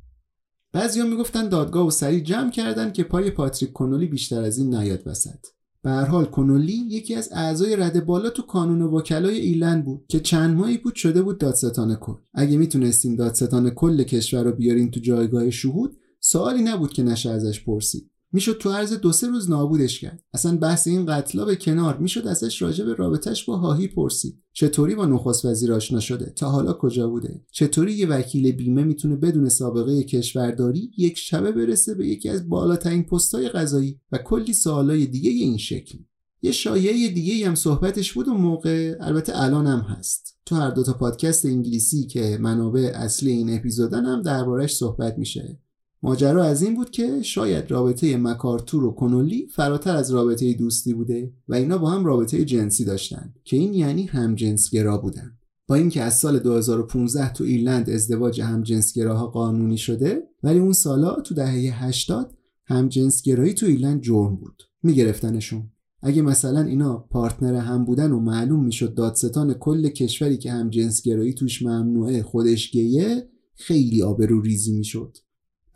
بعضیا 0.71 1.05
می‌گفتن 1.05 1.49
دادگاه 1.49 1.87
و 1.87 1.91
سریع 1.91 2.19
جمع 2.19 2.51
کردن 2.51 2.91
که 2.91 3.03
پای 3.03 3.31
پاتریک 3.31 3.73
کنولی 3.73 4.07
بیشتر 4.07 4.41
از 4.41 4.57
این 4.57 4.75
نیاد 4.75 5.07
وسط. 5.07 5.39
به 5.83 5.89
هر 5.89 6.05
حال 6.05 6.25
کنولی 6.25 6.73
یکی 6.73 7.15
از 7.15 7.29
اعضای 7.31 7.75
رده 7.75 8.01
بالا 8.01 8.29
تو 8.29 8.41
کانون 8.41 8.81
وکلای 8.81 9.39
ایلند 9.39 9.85
بود 9.85 10.05
که 10.07 10.19
چند 10.19 10.57
ماهی 10.57 10.77
بود 10.77 10.95
شده 10.95 11.21
بود 11.21 11.37
دادستان 11.37 11.95
کل. 11.95 12.15
اگه 12.33 12.57
می‌تونستین 12.57 13.15
دادستان 13.15 13.69
کل 13.69 14.03
کشور 14.03 14.43
رو 14.43 14.51
بیارین 14.51 14.91
تو 14.91 14.99
جایگاه 14.99 15.49
شهود 15.49 15.97
سوالی 16.19 16.63
نبود 16.63 16.93
که 16.93 17.03
نشه 17.03 17.29
ازش 17.29 17.63
پرسید. 17.63 18.11
می‌شد 18.37 18.57
تو 18.57 18.69
عرض 18.69 18.93
دو 18.93 19.11
سه 19.11 19.27
روز 19.27 19.49
نابودش 19.49 19.99
کرد. 19.99 20.23
اصلا 20.33 20.57
بحث 20.57 20.87
این 20.87 21.05
قتلا 21.05 21.45
به 21.45 21.55
کنار 21.55 21.97
می‌شد 21.97 22.27
ازش 22.27 22.61
راجع 22.61 22.85
به 22.85 22.93
رابطش 22.93 23.45
با 23.45 23.57
هاهی 23.57 23.87
پرسید. 23.87 24.43
چطوری 24.53 24.95
با 24.95 25.05
نخست 25.05 25.45
وزیر 25.45 25.73
آشنا 25.73 25.99
شده؟ 25.99 26.33
تا 26.35 26.49
حالا 26.49 26.73
کجا 26.73 27.07
بوده؟ 27.09 27.41
چطوری 27.51 27.93
یه 27.93 28.07
وکیل 28.07 28.51
بیمه 28.51 28.83
می‌تونه 28.83 29.15
بدون 29.15 29.49
سابقه 29.49 30.03
کشورداری 30.03 30.91
یک 30.97 31.17
شبه 31.17 31.51
برسه 31.51 31.95
به 31.95 32.07
یکی 32.07 32.29
از 32.29 32.49
بالاترین 32.49 33.03
پستای 33.03 33.49
قضایی 33.49 33.99
و 34.11 34.17
کلی 34.17 34.53
سوالای 34.53 35.05
دیگه 35.05 35.29
این 35.29 35.57
شکلی؟ 35.57 36.07
یه 36.41 36.51
شایعه 36.51 37.09
دیگه 37.09 37.47
هم 37.47 37.55
صحبتش 37.55 38.13
بود 38.13 38.27
و 38.27 38.33
موقع 38.33 38.95
البته 38.99 39.41
الان 39.41 39.67
هم 39.67 39.79
هست. 39.79 40.37
تو 40.45 40.55
هر 40.55 40.71
دوتا 40.71 40.93
پادکست 40.93 41.45
انگلیسی 41.45 42.07
که 42.07 42.37
منابع 42.41 42.91
اصلی 42.95 43.31
این 43.31 43.55
اپیزودن 43.55 44.05
هم 44.05 44.21
دربارش 44.21 44.75
صحبت 44.75 45.17
میشه. 45.17 45.59
ماجرا 46.03 46.43
از 46.43 46.61
این 46.61 46.75
بود 46.75 46.89
که 46.89 47.21
شاید 47.21 47.71
رابطه 47.71 48.17
مکارتور 48.17 48.83
و 48.83 48.91
کنولی 48.91 49.47
فراتر 49.47 49.95
از 49.95 50.11
رابطه 50.11 50.53
دوستی 50.53 50.93
بوده 50.93 51.33
و 51.47 51.55
اینا 51.55 51.77
با 51.77 51.89
هم 51.89 52.05
رابطه 52.05 52.45
جنسی 52.45 52.85
داشتن 52.85 53.33
که 53.43 53.57
این 53.57 53.73
یعنی 53.73 54.05
همجنسگرا 54.05 54.97
بودن. 54.97 55.37
با 55.67 55.75
اینکه 55.75 56.01
از 56.01 56.17
سال 56.17 56.39
2015 56.39 57.33
تو 57.33 57.43
ایرلند 57.43 57.89
ازدواج 57.89 58.41
همجنسگراها 58.41 59.27
قانونی 59.27 59.77
شده 59.77 60.23
ولی 60.43 60.59
اون 60.59 60.73
سالا 60.73 61.21
تو 61.21 61.35
دهه 61.35 61.85
80 61.85 62.33
همجنسگرایی 62.65 63.53
تو 63.53 63.65
ایرلند 63.65 64.01
جرم 64.01 64.35
بود. 64.35 64.63
میگرفتنشون. 64.83 65.71
اگه 66.01 66.21
مثلا 66.21 66.61
اینا 66.61 66.97
پارتنر 66.97 67.55
هم 67.55 67.85
بودن 67.85 68.11
و 68.11 68.19
معلوم 68.19 68.65
می‌شد 68.65 68.93
دادستان 68.93 69.53
کل 69.53 69.89
کشوری 69.89 70.37
که 70.37 70.51
همجنسگرایی 70.51 71.33
توش 71.33 71.61
ممنوعه 71.61 72.23
خودش 72.23 72.71
گیه 72.71 73.29
خیلی 73.55 74.01
آبرو 74.01 74.41
ریزی 74.41 74.73
می‌شد. 74.73 75.17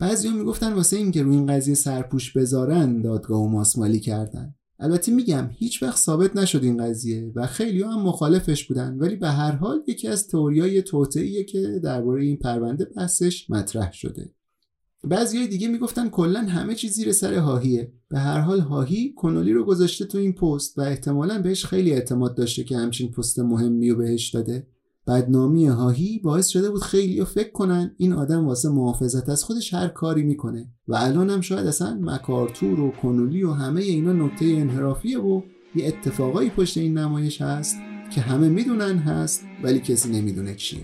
بعضیا 0.02 0.32
می‌گفتن 0.32 0.72
واسه 0.72 0.96
اینکه 0.96 1.22
روی 1.22 1.36
این 1.36 1.46
قضیه 1.46 1.74
سرپوش 1.74 2.32
بذارن 2.32 3.00
دادگاه 3.02 3.40
و 3.40 3.48
ماسمالی 3.48 4.00
کردن. 4.00 4.54
البته 4.78 5.12
میگم 5.12 5.50
هیچ 5.52 5.82
وقت 5.82 5.98
ثابت 5.98 6.36
نشد 6.36 6.64
این 6.64 6.84
قضیه 6.84 7.32
و 7.34 7.46
خیلی 7.46 7.82
هم 7.82 8.02
مخالفش 8.02 8.64
بودن. 8.64 8.96
ولی 8.98 9.16
به 9.16 9.28
هر 9.28 9.52
حال 9.52 9.82
یکی 9.86 10.08
از 10.08 10.28
تئوریای 10.28 10.82
توطئه‌ایه 10.82 11.44
که 11.44 11.80
درباره 11.82 12.24
این 12.24 12.36
پرونده 12.36 12.84
بحثش 12.84 13.50
مطرح 13.50 13.92
شده. 13.92 14.30
بعضی 15.04 15.46
دیگه 15.46 15.68
می‌گفتن 15.68 16.08
کلا 16.08 16.40
همه 16.40 16.74
چیز 16.74 16.92
زیر 16.92 17.12
سر 17.12 17.34
هاهیه. 17.34 17.92
به 18.08 18.18
هر 18.18 18.40
حال 18.40 18.60
هاهی 18.60 19.12
کنولی 19.16 19.52
رو 19.52 19.64
گذاشته 19.64 20.04
تو 20.04 20.18
این 20.18 20.32
پست 20.32 20.78
و 20.78 20.80
احتمالا 20.80 21.42
بهش 21.42 21.64
خیلی 21.64 21.92
اعتماد 21.92 22.34
داشته 22.34 22.64
که 22.64 22.76
همچین 22.76 23.10
پست 23.10 23.38
مهمی 23.38 23.90
رو 23.90 23.96
بهش 23.96 24.30
داده. 24.30 24.66
بدنامی 25.06 25.66
هاهی 25.66 26.20
باعث 26.24 26.46
شده 26.46 26.70
بود 26.70 26.82
خیلی 26.82 27.24
فکر 27.24 27.52
کنن 27.52 27.94
این 27.96 28.12
آدم 28.12 28.46
واسه 28.46 28.68
محافظت 28.68 29.28
از 29.28 29.44
خودش 29.44 29.74
هر 29.74 29.88
کاری 29.88 30.22
می‌کنه. 30.22 30.68
و 30.88 30.94
الان 30.94 31.30
هم 31.30 31.40
شاید 31.40 31.66
اصلا 31.66 31.98
مکارتور 32.00 32.80
و 32.80 32.90
کنولی 32.90 33.42
و 33.42 33.52
همه 33.52 33.80
اینا 33.80 34.12
نکته 34.12 34.44
انحرافیه 34.44 35.18
و 35.18 35.42
یه 35.74 35.86
اتفاقایی 35.86 36.50
پشت 36.50 36.78
این 36.78 36.98
نمایش 36.98 37.42
هست 37.42 37.76
که 38.14 38.20
همه 38.20 38.48
می‌دونن 38.48 38.98
هست 38.98 39.44
ولی 39.64 39.78
کسی 39.78 40.10
نمی‌دونه 40.10 40.54
چیه. 40.54 40.82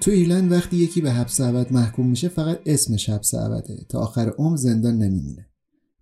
تو 0.00 0.10
ایرلند 0.10 0.52
وقتی 0.52 0.76
یکی 0.76 1.00
به 1.00 1.10
حبس 1.10 1.40
ابد 1.40 1.72
محکوم 1.72 2.06
میشه 2.06 2.28
فقط 2.28 2.60
اسمش 2.66 3.10
حبس 3.10 3.34
ابده. 3.34 3.86
تا 3.88 3.98
آخر 3.98 4.32
عمر 4.38 4.56
زندان 4.56 4.98
نمیمونه. 4.98 5.46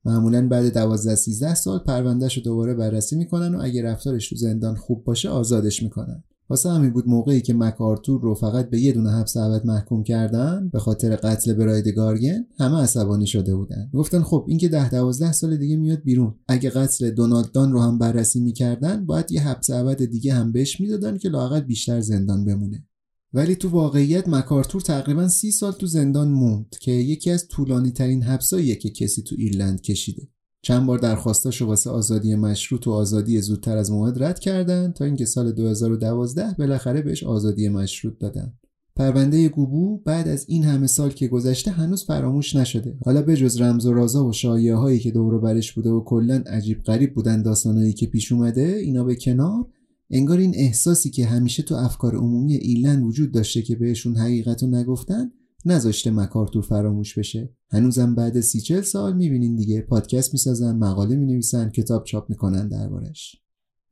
معمولا 0.05 0.49
بعد 0.49 0.75
12 0.75 1.15
13 1.15 1.55
سال 1.55 1.79
پروندهش 1.79 2.37
رو 2.37 2.43
دوباره 2.43 2.75
بررسی 2.75 3.17
می‌کنن 3.17 3.55
و 3.55 3.61
اگه 3.63 3.83
رفتارش 3.83 4.29
تو 4.29 4.37
زندان 4.37 4.77
خوب 4.77 5.05
باشه 5.05 5.29
آزادش 5.29 5.83
می‌کنن. 5.83 6.25
واسه 6.51 6.71
همین 6.71 6.91
بود 6.91 7.09
موقعی 7.09 7.41
که 7.41 7.55
مکارتور 7.55 8.21
رو 8.21 8.35
فقط 8.35 8.71
به 8.71 8.81
یه 8.81 8.93
دونه 8.93 9.11
حبس 9.11 9.37
ابد 9.37 9.67
محکوم 9.67 10.03
کردن 10.03 10.69
به 10.73 10.79
خاطر 10.79 11.17
قتل 11.17 11.53
براید 11.53 11.89
گارگن 11.89 12.47
همه 12.59 12.77
عصبانی 12.77 13.27
شده 13.27 13.55
بودن. 13.57 13.91
گفتن 13.95 14.23
خب 14.23 14.45
این 14.49 14.59
که 14.59 14.69
10 14.69 14.91
12 14.91 15.33
سال 15.33 15.57
دیگه 15.57 15.77
میاد 15.77 16.03
بیرون. 16.03 16.35
اگه 16.49 16.71
قتل 16.71 17.11
دونالد 17.11 17.53
دان 17.53 17.73
رو 17.73 17.81
هم 17.81 17.99
بررسی 17.99 18.41
می‌کردن 18.41 19.07
باید 19.07 19.33
یه 19.33 19.49
حبس 19.49 19.71
ابد 19.71 20.05
دیگه 20.05 20.35
هم 20.35 20.53
بهش 20.53 20.81
می‌دادن 20.81 21.19
که 21.19 21.29
لاقل 21.29 21.61
بیشتر 21.61 22.01
زندان 22.01 22.45
بمونه. 22.45 22.85
ولی 23.33 23.57
تو 23.57 23.69
واقعیت 23.69 24.29
مکارتور 24.29 24.81
تقریبا 24.81 25.29
سی 25.29 25.51
سال 25.51 25.73
تو 25.73 25.87
زندان 25.87 26.29
موند 26.29 26.77
که 26.81 26.93
یکی 26.93 27.31
از 27.31 27.49
طولانی 27.49 27.91
ترین 27.91 28.23
حبساییه 28.23 28.75
که 28.75 28.91
کسی 28.91 29.23
تو 29.23 29.35
ایرلند 29.39 29.81
کشیده. 29.81 30.29
چند 30.63 30.87
بار 30.87 30.99
درخواستاشو 30.99 31.67
واسه 31.67 31.91
آزادی 31.91 32.35
مشروط 32.35 32.87
و 32.87 32.91
آزادی 32.91 33.41
زودتر 33.41 33.77
از 33.77 33.91
موعد 33.91 34.23
رد 34.23 34.39
کردن 34.39 34.93
تا 34.93 35.05
اینکه 35.05 35.25
سال 35.25 35.53
2012 35.53 36.55
بالاخره 36.59 37.03
بهش 37.03 37.25
آزادی 37.25 37.69
مشروط 37.69 38.19
دادن. 38.19 38.53
پرونده 38.97 39.49
گوبو 39.49 39.99
بعد 39.99 40.29
از 40.29 40.45
این 40.49 40.65
همه 40.65 40.87
سال 40.87 41.11
که 41.11 41.29
گذشته 41.29 41.71
هنوز 41.71 42.05
فراموش 42.05 42.57
نشده. 42.57 42.99
حالا 43.05 43.23
به 43.23 43.37
جز 43.37 43.61
رمز 43.61 43.87
و 43.87 43.93
رازا 43.93 44.27
و 44.27 44.33
شایعه 44.33 44.75
هایی 44.75 44.99
که 44.99 45.11
دور 45.11 45.39
برش 45.39 45.73
بوده 45.73 45.91
و 45.91 46.05
کلا 46.05 46.43
عجیب 46.47 46.83
غریب 46.83 47.15
بودن 47.15 47.43
داستانهایی 47.43 47.93
که 47.93 48.07
پیش 48.07 48.33
اومده 48.33 48.81
اینا 48.83 49.05
به 49.05 49.17
کنار 49.17 49.67
انگار 50.11 50.39
این 50.39 50.55
احساسی 50.57 51.11
که 51.11 51.27
همیشه 51.27 51.63
تو 51.63 51.75
افکار 51.75 52.17
عمومی 52.17 52.55
ایرلند 52.55 53.03
وجود 53.03 53.33
داشته 53.33 53.63
که 53.63 53.77
بهشون 53.77 54.17
حقیقت 54.17 54.63
رو 54.63 54.69
نگفتن 54.69 55.31
نذاشته 55.65 56.11
مکارتور 56.11 56.63
فراموش 56.63 57.19
بشه. 57.19 57.55
هنوزم 57.71 58.15
بعد 58.15 58.41
سی 58.41 58.61
چل 58.61 58.81
سال 58.81 59.17
می‌بینین 59.17 59.57
دیگه 59.57 59.81
پادکست 59.81 60.33
می‌سازن 60.33 60.77
مقاله 60.77 61.17
می‌نویسن 61.17 61.71
کتاب 61.71 62.05
چاپ 62.05 62.31
می‌کنن 62.31 62.69
دربارش. 62.69 63.37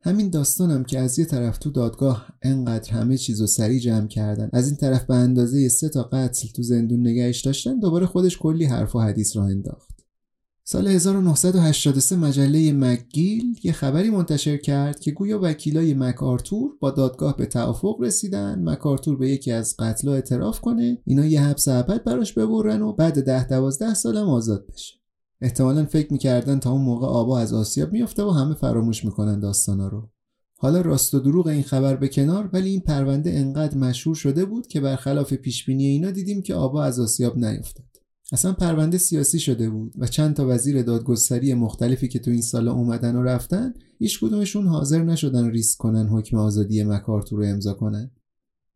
همین 0.01 0.31
داستانم 0.31 0.85
که 0.85 0.99
از 0.99 1.19
یه 1.19 1.25
طرف 1.25 1.59
تو 1.59 1.71
دادگاه 1.71 2.27
انقدر 2.43 2.93
همه 2.93 3.17
چیز 3.17 3.41
رو 3.41 3.47
سریع 3.47 3.81
جمع 3.81 4.07
کردن 4.07 4.51
از 4.53 4.67
این 4.67 4.77
طرف 4.77 5.05
به 5.05 5.15
اندازه 5.15 5.69
سه 5.69 5.89
تا 5.89 6.03
قتل 6.03 6.49
تو 6.49 6.63
زندون 6.63 7.01
نگهش 7.01 7.41
داشتن 7.41 7.79
دوباره 7.79 8.07
خودش 8.07 8.39
کلی 8.39 8.65
حرف 8.65 8.97
و 8.97 9.01
حدیث 9.01 9.37
راه 9.37 9.47
انداخت. 9.47 9.96
سال 10.69 10.87
1983 10.87 12.17
مجله 12.17 12.73
مکگیل 12.73 13.61
یه 13.63 13.73
خبری 13.73 14.11
منتشر 14.11 14.57
کرد 14.57 15.01
که 15.01 15.11
گویا 15.11 15.41
وکیلای 15.43 15.95
مک 15.95 16.23
آرتور 16.23 16.71
با 16.81 16.91
دادگاه 16.91 17.37
به 17.37 17.47
توافق 17.47 17.97
رسیدن. 18.01 18.63
مک 18.63 18.87
آرتور 18.87 19.17
به 19.17 19.31
یکی 19.31 19.53
از 19.53 19.77
قتلا 19.79 20.15
اعتراف 20.15 20.61
کنه. 20.61 20.99
اینا 21.05 21.27
یه 21.27 21.43
حبس 21.43 21.69
ابد 21.69 22.05
براش 22.05 22.33
ببرن 22.33 22.83
و 22.83 22.93
بعد 22.93 23.25
ده 23.25 23.49
دوازده 23.49 23.95
سالم 23.95 24.29
آزاد 24.29 24.67
بشه. 24.67 24.95
احتمالا 25.41 25.85
فکر 25.85 26.13
می‌کردن 26.13 26.59
تا 26.59 26.73
اون 26.73 26.83
موقع 26.83 27.07
آبا 27.07 27.39
از 27.39 27.55
آسیاب 27.55 27.93
میفته 27.93 28.23
و 28.23 28.31
همه 28.31 28.55
فراموش 28.55 29.05
می‌کنن 29.05 29.41
داستانا 29.41 29.89
رو. 29.89 30.11
حالا 30.59 30.81
راست 30.81 31.15
و 31.15 31.19
دروغ 31.19 31.47
این 31.47 31.63
خبر 31.63 31.97
به 31.97 32.09
کنار 32.09 32.51
ولی 32.53 32.71
این 32.71 32.81
پرونده 32.81 33.31
انقدر 33.31 33.79
مشهور 33.79 34.17
شده 34.17 34.45
بود 34.45 34.67
که 34.67 34.81
برخلاف 34.81 35.33
پیشبینی 35.33 35.85
اینا 35.85 36.11
دیدیم 36.11 36.43
که 36.43 36.55
آبا 36.55 36.83
از 36.83 37.01
آسیاب 37.01 37.39
نیفتاد. 37.39 37.96
اصلا 38.33 38.53
پرونده 38.53 38.99
سیاسی 38.99 39.39
شده 39.39 39.71
بود 39.71 39.95
و 39.99 40.07
چند 40.07 40.35
تا 40.35 40.49
وزیر 40.49 40.83
دادگستری 40.83 41.55
مختلفی 41.55 42.09
که 42.09 42.19
تو 42.19 42.31
این 42.31 42.43
سالا 42.43 42.73
اومدن 42.73 43.17
و 43.17 43.23
رفتن 43.23 43.75
هیچ 43.99 44.21
کدومشون 44.21 44.67
حاضر 44.67 45.03
نشدن 45.03 45.51
ریسک 45.51 45.79
کنن 45.79 46.07
حکم 46.07 46.37
آزادی 46.37 46.85
مکارتور 46.85 47.39
رو 47.39 47.47
امضا 47.47 47.75
کنن. 47.75 48.11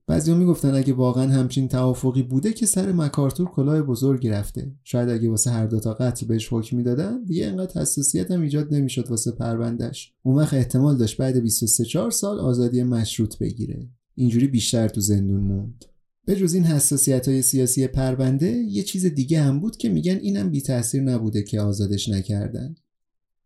بعضیا 0.07 0.35
می‌گفتن 0.35 0.75
اگه 0.75 0.93
واقعا 0.93 1.29
همچین 1.29 1.69
توافقی 1.69 2.23
بوده 2.23 2.53
که 2.53 2.67
سر 2.67 2.93
مکارتور 2.93 3.49
کلاه 3.49 3.83
بزرگی 3.83 4.29
رفته. 4.29 4.73
شاید 4.85 5.09
اگه 5.09 5.31
واسه 5.31 5.51
هر 5.51 5.67
دوتا 5.67 5.95
قتل 5.95 6.27
بهش 6.27 6.53
حکم 6.53 6.77
می‌دادن 6.77 7.25
دیگه 7.25 7.47
انقدر 7.47 7.81
حساسیت 7.81 8.31
هم 8.31 8.43
ایجاد 8.43 8.75
نمی‌شد 8.75 9.11
واسه 9.11 9.31
پروندهش 9.31 10.13
اون 10.23 10.37
وقت 10.37 10.55
احتمال 10.55 10.97
داشت 10.97 11.17
بعد 11.17 11.37
23 11.37 11.85
4 11.85 12.11
سال 12.11 12.41
آزادی 12.41 12.83
مشروط 12.83 13.39
بگیره. 13.39 13.89
اینجوری 14.15 14.47
بیشتر 14.47 14.89
تو 14.89 15.01
زندون 15.01 15.41
موند. 15.41 15.85
به 16.25 16.37
جز 16.37 16.55
این 16.55 16.65
حساسیت 16.65 17.29
های 17.29 17.43
سیاسی 17.43 17.87
پرونده 17.87 18.51
یه 18.51 18.83
چیز 18.83 19.07
دیگه 19.07 19.43
هم 19.43 19.61
بود 19.61 19.77
که 19.77 19.89
میگن 19.89 20.17
اینم 20.17 20.51
بی 20.51 20.61
تاثیر 20.61 21.03
نبوده 21.03 21.43
که 21.43 21.61
آزادش 21.61 22.09
نکردن. 22.09 22.75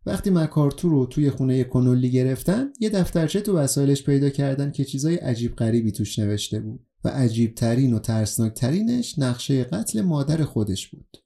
وقتی 0.05 0.29
مکارتور 0.29 0.91
رو 0.91 1.05
توی 1.05 1.29
خونه 1.29 1.63
کنولی 1.63 2.11
گرفتن 2.11 2.67
یه 2.79 2.89
دفترچه 2.89 3.41
تو 3.41 3.57
وسایلش 3.57 4.03
پیدا 4.03 4.29
کردن 4.29 4.71
که 4.71 4.85
چیزای 4.85 5.15
عجیب 5.15 5.55
غریبی 5.55 5.91
توش 5.91 6.19
نوشته 6.19 6.59
بود 6.59 6.85
و 7.03 7.09
عجیب 7.09 7.55
ترین 7.55 7.93
و 7.93 7.99
ترسناک 7.99 8.53
ترینش 8.53 9.19
نقشه 9.19 9.63
قتل 9.63 10.01
مادر 10.01 10.43
خودش 10.43 10.87
بود. 10.87 11.17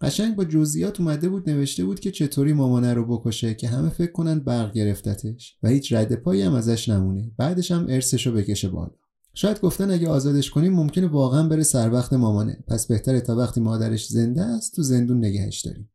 قشنگ 0.00 0.36
با 0.36 0.44
جزئیات 0.44 1.00
اومده 1.00 1.28
بود 1.28 1.50
نوشته 1.50 1.84
بود 1.84 2.00
که 2.00 2.10
چطوری 2.10 2.52
مامانه 2.52 2.94
رو 2.94 3.18
بکشه 3.18 3.54
که 3.54 3.68
همه 3.68 3.88
فکر 3.88 4.12
کنن 4.12 4.38
برق 4.38 4.72
گرفتتش 4.72 5.56
و 5.62 5.68
هیچ 5.68 5.92
رد 5.92 6.14
پایی 6.14 6.42
هم 6.42 6.54
ازش 6.54 6.88
نمونه. 6.88 7.30
بعدش 7.36 7.70
هم 7.70 7.86
ارثش 7.88 8.26
رو 8.26 8.32
بکشه 8.32 8.68
بالا. 8.68 9.01
شاید 9.34 9.60
گفتن 9.60 9.90
اگه 9.90 10.08
آزادش 10.08 10.50
کنیم 10.50 10.72
ممکنه 10.72 11.06
واقعا 11.06 11.48
بره 11.48 11.62
سر 11.62 11.92
وقت 11.92 12.12
مامانه. 12.12 12.64
پس 12.68 12.86
بهتره 12.86 13.20
تا 13.20 13.36
وقتی 13.36 13.60
مادرش 13.60 14.06
زنده 14.06 14.42
است 14.42 14.76
تو 14.76 14.82
زندون 14.82 15.18
نگهش 15.18 15.60
داریم. 15.60 15.90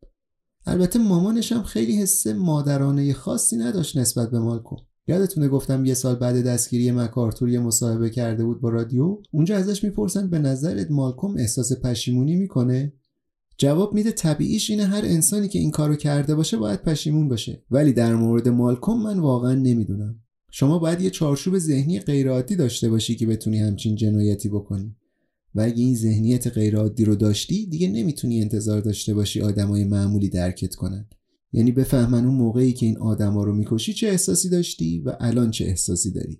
البته 0.65 0.99
مامانش 0.99 1.51
هم 1.51 1.63
خیلی 1.63 2.01
حس 2.01 2.27
مادرانه 2.27 3.13
خاصی 3.13 3.57
نداشت 3.57 3.97
نسبت 3.97 4.31
به 4.31 4.39
مالکوم 4.39 4.77
یادتونه 5.07 5.47
گفتم 5.47 5.85
یه 5.85 5.93
سال 5.93 6.15
بعد 6.15 6.45
دستگیری 6.45 6.91
مکارتور 6.91 7.49
یه 7.49 7.59
مصاحبه 7.59 8.09
کرده 8.09 8.45
بود 8.45 8.61
با 8.61 8.69
رادیو؟ 8.69 9.21
اونجا 9.31 9.57
ازش 9.57 9.83
می‌پرسن 9.83 10.29
به 10.29 10.39
نظرت 10.39 10.91
مالکوم 10.91 11.38
احساس 11.38 11.81
پشیمونی 11.81 12.35
می‌کنه؟ 12.35 12.93
جواب 13.57 13.93
میده 13.93 14.11
طبیعیش 14.11 14.69
اینه 14.69 14.85
هر 14.85 15.01
انسانی 15.05 15.47
که 15.47 15.59
این 15.59 15.71
کارو 15.71 15.95
کرده 15.95 16.35
باشه 16.35 16.57
باید 16.57 16.81
پشیمون 16.81 17.29
باشه. 17.29 17.63
ولی 17.71 17.93
در 17.93 18.15
مورد 18.15 18.47
مالکوم 18.47 19.03
من 19.03 19.19
واقعا 19.19 19.53
نمی‌دونم. 19.55 20.19
شما 20.52 20.80
باید 20.80 21.02
یه 21.02 21.10
چارچوب 21.10 21.58
ذهنی 21.58 22.00
غیرعادی 22.00 22.56
داشته 22.56 22.89
باشی 22.89 23.16
که 23.16 23.28
بتونی 23.28 23.60
همچین 23.60 23.95
جنایتی 23.95 24.50
بکنی. 24.50 24.95
و 25.56 25.62
اگه 25.62 25.84
این 25.84 25.95
ذهنیت 25.95 26.48
غیرعادی 26.48 27.06
رو 27.06 27.16
داشتی 27.16 27.66
دیگه 27.66 27.88
نمی‌تونی 27.88 28.41
انتظار 28.41 28.82
داشته 28.82 29.14
باشی 29.14 29.41
آدمای 29.41 29.84
معمولی 29.84 30.30
درکت 30.30 30.76
کنن. 30.76 31.08
یعنی 31.54 31.72
بفهمن 31.72 32.26
اون 32.26 32.36
موقعی 32.36 32.74
که 32.74 32.86
این 32.86 32.98
آدما 32.98 33.43
رو 33.43 33.56
می‌کشی 33.56 33.93
چه 33.93 34.08
احساسی 34.08 34.50
داشتی 34.50 35.00
و 35.00 35.18
الان 35.20 35.52
چه 35.52 35.66
احساسی 35.66 36.12
داری. 36.12 36.39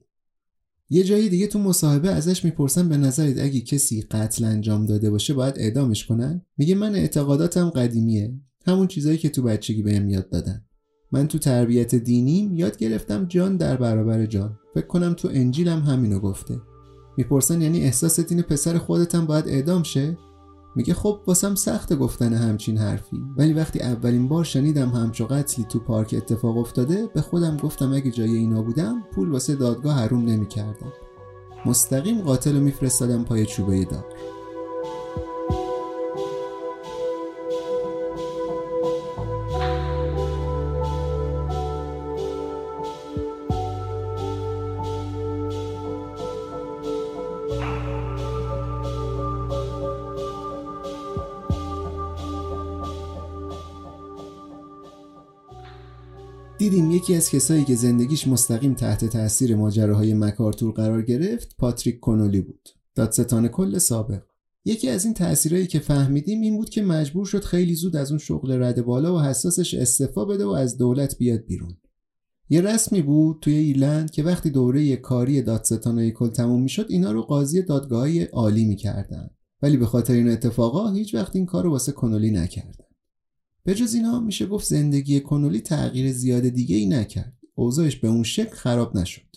یه 0.90 1.04
جایی 1.04 1.30
دیگه 1.30 1.48
تو 1.48 1.60
مصاحبه 1.60 2.10
ازش 2.10 2.46
می‌پرسن 2.46 2.90
به 2.90 2.98
نظرت 2.98 3.40
اگه 3.40 3.62
کسی 3.62 4.02
قتل 4.02 4.46
انجام 4.46 4.86
داده 4.86 5.10
باشه 5.10 5.34
باید 5.34 5.56
اعدامش 5.58 6.06
کنن؟ 6.06 6.46
میگه 6.58 6.76
من 6.76 6.96
اعتقاداتم 6.96 7.70
قدیمیه. 7.70 8.34
همون 8.66 8.88
چیزایی 8.88 9.18
که 9.18 9.30
تو 9.30 9.44
بچگی 9.44 9.82
بهم 9.82 10.10
یاد 10.10 10.30
دادن. 10.30 10.66
من 11.12 11.28
تو 11.28 11.38
تربیت 11.38 11.96
دینیم 11.96 12.56
یاد 12.56 12.78
گرفتم 12.78 13.26
جان 13.26 13.58
در 13.58 13.78
برابر 13.78 14.26
جان. 14.26 14.60
فکر 14.74 14.88
کنم 14.88 15.14
تو 15.14 15.28
انجیلم 15.32 15.80
همینو 15.80 16.20
گفته. 16.20 16.62
می‌پرسن 17.18 17.62
یعنی 17.62 17.82
احساست 17.82 18.32
اینه 18.32 18.44
پسر 18.44 18.78
خودتم 18.78 19.26
باید 19.26 19.48
اعدام 19.48 19.84
شه؟ 19.84 20.18
میگه 20.76 20.94
خب 20.94 21.20
واسم 21.28 21.56
سخت 21.56 21.94
گفتن 21.94 22.34
همچین 22.34 22.78
حرفی. 22.78 23.18
ولی 23.38 23.54
وقتی 23.54 23.80
اولین 23.80 24.28
بار 24.28 24.44
شنیدم 24.44 24.90
همچو 24.90 25.26
قتلی 25.26 25.66
تو 25.70 25.80
پارک 25.80 26.14
اتفاق 26.18 26.58
افتاده 26.58 27.08
به 27.14 27.22
خودم 27.22 27.58
گفتم 27.58 27.94
اگه 27.94 28.12
جای 28.12 28.36
اینا 28.36 28.62
بودم 28.62 29.04
پول 29.12 29.32
واسه 29.32 29.56
دادگاه 29.56 29.96
حروم 29.96 30.26
نمی‌کردم. 30.26 30.94
مستقیم 31.66 32.22
قاتل 32.22 32.56
رو 32.56 32.62
میفرستادم 32.62 33.24
پای 33.24 33.46
چوبه 33.46 33.86
دار. 33.86 34.06
یکی 57.08 57.16
از 57.18 57.30
کسایی 57.30 57.64
که 57.64 57.76
زندگیش 57.76 58.28
مستقیم 58.28 58.74
تحت 58.74 59.06
تاثیر 59.06 59.56
ماجراهای 59.56 60.14
مکارتور 60.14 60.74
قرار 60.74 61.02
گرفت 61.02 61.56
پاتریک 61.58 62.00
کنولی 62.00 62.42
بود. 62.42 62.70
دادستان 62.96 63.48
کل 63.48 63.78
سابق. 63.78 64.22
یکی 64.66 64.90
از 64.90 65.06
این 65.06 65.14
تاثیرهایی 65.14 65.68
که 65.68 65.80
فهمیدیم 65.80 66.42
این 66.42 66.58
بود 66.58 66.70
که 66.70 66.82
مجبور 66.82 67.26
شد 67.26 67.44
خیلی 67.44 67.76
زود 67.76 67.96
از 67.96 68.12
اون 68.12 68.18
شغل 68.18 68.64
رد 68.64 68.86
بالا 68.86 69.16
و 69.16 69.20
حساسش 69.20 69.74
استعفا 69.74 70.26
بده 70.26 70.46
و 70.46 70.50
از 70.50 70.78
دولت 70.78 71.18
بیاد 71.18 71.46
بیرون. 71.46 71.78
یه 72.50 72.62
رسمی 72.62 73.02
بود 73.02 73.38
توی 73.42 73.54
ایرلند 73.54 74.12
که 74.12 74.24
وقتی 74.24 74.50
دوره 74.50 74.96
کاری 74.96 75.42
دادستانای 75.42 76.12
کل 76.12 76.30
تموم 76.30 76.62
می‌شد 76.62 76.86
اینا 76.90 77.12
رو 77.12 77.22
قاضی 77.22 77.62
دادگاهی 77.62 78.24
عالی 78.24 78.66
می‌کردن. 78.66 79.30
ولی 79.62 79.78
به 79.78 79.86
خاطر 79.86 80.14
این 80.14 80.30
اتفاقا 80.30 80.92
هیچ 80.92 81.16
وقت 81.16 81.36
این 81.36 81.46
کار 81.46 81.64
رو 81.64 81.72
واسه 81.72 81.92
کنولی 81.92 82.32
نکردن. 82.32 82.87
به 83.68 83.76
جز 83.76 83.94
اینا 83.94 84.20
میشه 84.20 84.46
گفت 84.46 84.66
زندگی 84.66 85.20
کنولی 85.20 85.62
تغییر 85.62 86.12
زیاد 86.12 86.50
دیگه 86.50 86.76
ای 86.76 86.86
نکرد. 86.86 87.34
اوضاعش 87.56 87.96
به 87.96 88.08
اون 88.08 88.24
شکل 88.24 88.56
خراب 88.56 88.98
نشد. 88.98 89.36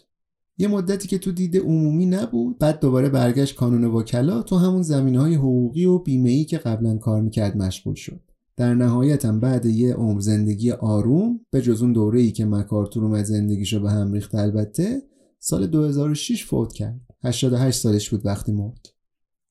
یه 0.58 0.68
مدتی 0.68 1.08
که 1.08 1.18
تو 1.18 1.32
دید 1.32 1.56
عمومی 1.56 2.06
نبود 2.06 2.58
بعد 2.58 2.80
دوباره 2.80 3.08
برگشت 3.08 3.54
کانون 3.54 3.84
وکلا 3.84 4.42
تو 4.42 4.56
همون 4.56 4.82
زمین 4.82 5.16
های 5.16 5.34
حقوقی 5.34 5.84
و 5.84 5.98
بیمه 5.98 6.30
ای 6.30 6.44
که 6.44 6.58
قبلا 6.58 6.96
کار 6.96 7.20
می‌کرد 7.22 7.56
مشغول 7.56 7.94
شد. 7.94 8.20
در 8.56 8.74
نهایت 8.74 9.24
هم 9.24 9.40
بعد 9.40 9.66
یه 9.66 9.94
عمر 9.94 10.20
زندگی 10.20 10.70
آروم 10.70 11.40
به 11.50 11.62
جز 11.62 11.82
اون 11.82 11.92
دوره 11.92 12.20
ای 12.20 12.32
که 12.32 12.44
مکارتور 12.44 13.04
اومد 13.04 13.24
زندگیشو 13.24 13.80
به 13.80 13.90
هم 13.90 14.12
ریخت 14.12 14.34
البته 14.34 15.02
سال 15.38 15.66
2006 15.66 16.44
فوت 16.44 16.72
کرد. 16.72 17.00
88 17.24 17.78
سالش 17.78 18.10
بود 18.10 18.26
وقتی 18.26 18.52
مرد. 18.52 18.99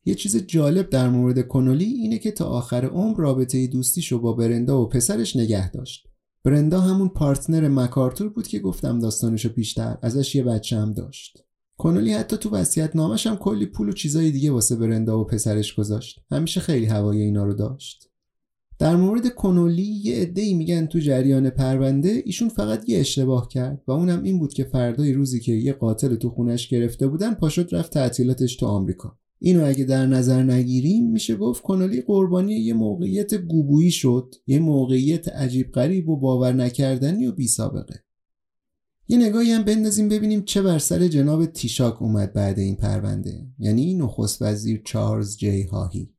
یه 0.06 0.16
چیز 0.16 0.38
جالب 0.38 0.90
در 0.90 1.10
مورد 1.10 1.48
کنولی 1.48 1.86
اینه 1.86 2.18
که 2.18 2.32
تا 2.32 2.46
آخر 2.46 2.86
عمر 2.86 3.18
رابطه 3.18 3.68
دوستیشو 3.68 4.20
با 4.20 4.34
برندا 4.34 4.82
و 4.82 4.90
پسرش 4.90 5.36
نگه 5.36 5.72
داشت. 5.72 6.08
برندا 6.44 6.82
همون 6.82 7.10
پارتنر 7.10 7.68
مکارتور 7.68 8.30
بود 8.30 8.48
که 8.48 8.60
گفتم 8.60 9.00
داستانشو 9.00 9.50
پیشتر 9.50 9.98
ازش 10.02 10.36
یه 10.36 10.44
بچه 10.44 10.78
هم 10.78 10.94
داشت. 10.94 11.44
کنولی 11.78 12.14
حتی 12.14 12.38
تو 12.38 12.50
وصیت 12.50 12.96
نامش 12.96 13.28
هم 13.28 13.36
کلی 13.36 13.66
پول 13.66 13.90
و 13.90 13.92
چیزای 13.92 14.32
دیگه 14.32 14.52
واسه 14.52 14.76
برندا 14.76 15.20
و 15.20 15.24
پسرش 15.24 15.76
گذاشت. 15.76 16.20
همیشه 16.32 16.60
خیلی 16.60 16.86
هوای 16.86 17.22
اینا 17.22 17.44
رو 17.44 17.54
داشت. 17.54 18.10
در 18.80 18.96
مورد 18.96 19.36
کنولی 19.36 19.82
یه 20.04 20.22
عده‌ای 20.22 20.54
میگن 20.54 20.86
تو 20.86 21.00
جریان 21.00 21.50
پرونده 21.50 22.24
ایشون 22.26 22.50
فقط 22.50 22.90
یه 22.90 23.00
اشتباه 23.00 23.48
کرد 23.48 23.84
و 23.88 23.92
اونم 23.92 24.24
این 24.24 24.40
بود 24.40 24.54
که 24.54 24.64
فردای 24.64 25.14
روزی 25.14 25.40
که 25.40 25.52
یه 25.52 25.74
قاتل 25.74 26.16
تو 26.16 26.30
خونش 26.30 26.68
گرفته 26.68 27.08
بودن 27.08 27.34
پاشد 27.34 27.76
رفت 27.76 27.94
تعطیلاتش 27.94 28.56
تو 28.56 28.66
آمریکا. 28.66 29.19
اینو 29.40 29.66
اگه 29.66 29.84
در 29.84 30.06
نظر 30.06 30.44
نگیریم 30.44 31.12
میشه 31.12 31.36
گفت 31.36 31.64
کنالی 31.64 32.02
قربانی 32.02 32.54
یه 32.54 32.74
موقعیت 32.74 33.34
گوبویی 33.34 33.92
شد 33.92 34.36
یه 34.48 34.60
موقعیت 34.60 35.28
عجیب 35.28 35.72
غریب 35.72 36.10
و 36.10 36.20
باور 36.20 36.54
نکردنی 36.54 37.28
و 37.28 37.32
بی 37.32 37.48
سابقه 37.48 38.04
یه 39.12 39.18
نگاهی 39.18 39.52
هم 39.52 39.64
بندازیم 39.64 40.10
ببینیم 40.10 40.44
چه 40.44 40.62
بر 40.62 40.80
سر 40.80 41.08
جناب 41.08 41.46
تیشاک 41.46 42.02
اومد 42.02 42.34
بعد 42.34 42.60
این 42.60 42.76
پرونده. 42.76 43.48
یعنی 43.60 43.94
نخست 43.94 44.42
وزیر 44.42 44.82
چارلز 44.86 45.38
جی 45.38 45.64
هاهی. 45.64 46.14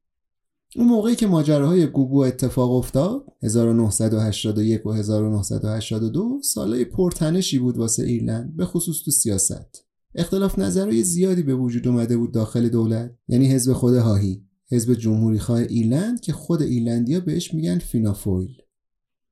اون 0.76 0.88
موقعی 0.88 1.16
که 1.16 1.26
ماجراهای 1.26 1.86
گوبو 1.86 2.18
اتفاق 2.18 2.70
افتاد 2.70 3.24
1981 3.42 4.86
و 4.86 4.92
1982 4.92 6.40
سالهای 6.42 6.84
پرتنشی 6.84 7.59
بود 7.59 7.78
واسه 7.78 8.02
ایرلند 8.02 8.56
به 8.56 8.64
خصوص 8.64 9.02
تو 9.05 9.10
سیاست. 9.10 9.84
اختلاف 10.14 10.58
نظرهای 10.58 11.02
زیادی 11.02 11.42
به 11.42 11.54
وجود 11.54 11.88
اومده 11.88 12.16
بود 12.16 12.32
داخل 12.32 12.68
دولت. 12.68 13.14
یعنی 13.28 13.46
حزب 13.46 13.72
خود 13.72 13.94
هاهی 13.94 14.44
حزب 14.70 14.94
جمهوری 14.94 15.38
خواه 15.38 15.60
ایرلند 15.60 16.20
که 16.20 16.32
خود 16.32 16.62
ایرلندیا 16.62 17.20
بهش 17.20 17.54
میگن 17.54 17.78
فینافویل 17.78 18.56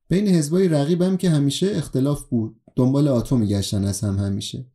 بین 0.09 0.29
حزبای 0.29 0.69
رقیبم 0.69 1.17
که 1.17 1.31
همیشه 1.31 1.71
اختلاف 1.75 2.29
بود. 2.29 2.61
دنبال 2.77 3.09
آتو 3.09 3.37
میگشتن 3.37 3.85
از 3.85 4.01
هم 4.01 4.17
همیشه. 4.17 4.67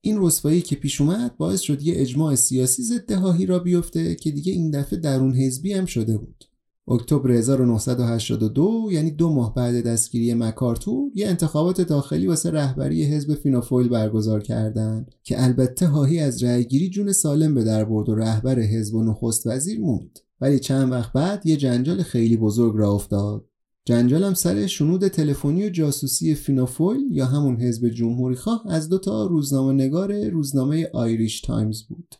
این 0.00 0.16
رسوایی 0.20 0.60
که 0.60 0.76
پیش 0.76 1.00
اومد 1.00 1.36
باعث 1.36 1.60
شد 1.60 1.82
یه 1.82 1.94
اجماع 1.96 2.34
سیاسی 2.34 2.82
ضد 2.82 3.12
هاهی 3.12 3.46
را 3.46 3.58
بیفته 3.58 4.14
که 4.14 4.30
دیگه 4.30 4.52
این 4.52 4.70
دفعه 4.70 4.98
درون 4.98 5.34
حزبی 5.34 5.72
هم 5.72 5.86
شده 5.86 6.18
بود. 6.18 6.44
اکتبر 6.90 7.30
1982 7.30 8.88
یعنی 8.92 9.10
دو 9.10 9.32
ماه 9.32 9.54
بعد 9.54 9.86
دستگیری 9.86 10.34
مکارتور 10.34 11.10
یه 11.14 11.28
انتخابات 11.28 11.80
داخلی 11.80 12.26
واسه 12.26 12.50
رهبری 12.50 13.04
حزب 13.04 13.34
فینافویل 13.34 13.88
برگزار 13.88 14.42
کردند 14.42 15.14
که 15.22 15.44
البته 15.44 15.86
هاهی 15.86 16.20
از 16.20 16.42
رأیگیری 16.44 16.90
جون 16.90 17.12
سالم 17.12 17.54
به 17.54 17.64
در 17.64 17.84
برد 17.84 18.08
و 18.08 18.14
رهبر 18.14 18.60
حزب 18.60 18.94
و 18.94 19.04
نخست 19.04 19.46
وزیر 19.46 19.80
موند. 19.80 20.18
ولی 20.40 20.58
چند 20.58 20.92
وقت 20.92 21.12
بعد 21.12 21.46
یه 21.46 21.56
جنجال 21.56 22.02
خیلی 22.02 22.36
بزرگ 22.36 22.76
را 22.76 22.92
افتاد. 22.92 23.44
جنجالم 23.84 24.34
سر 24.34 24.66
شنود 24.66 25.08
تلفنی 25.08 25.66
و 25.66 25.70
جاسوسی 25.70 26.34
فینافویل 26.34 27.00
یا 27.10 27.26
همون 27.26 27.60
حزب 27.60 27.88
جمهوری 27.88 28.36
خواه 28.36 28.62
از 28.68 28.88
دو 28.88 28.98
تا 28.98 29.26
روزنامه 29.26 29.72
نگار 29.72 30.28
روزنامه 30.28 30.90
آیریش 30.92 31.40
تایمز 31.40 31.82
بود. 31.82 32.14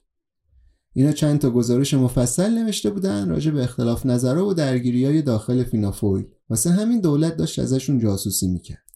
اینا 0.93 1.12
چند 1.12 1.39
تا 1.41 1.51
گزارش 1.51 1.95
مفصل 1.95 2.51
نوشته 2.51 2.91
بودن 2.91 3.29
راجع 3.29 3.51
به 3.51 3.62
اختلاف 3.62 4.07
نظرها 4.07 4.47
و 4.47 4.55
درگیری 4.55 5.05
های 5.05 5.23
داخل 5.23 5.65
فینافویل 5.65 6.27
واسه 6.51 6.71
همین 6.71 7.01
دولت 7.01 7.37
داشت 7.37 7.59
ازشون 7.59 7.99
جاسوسی 7.99 8.49
می‌کرد. 8.49 8.91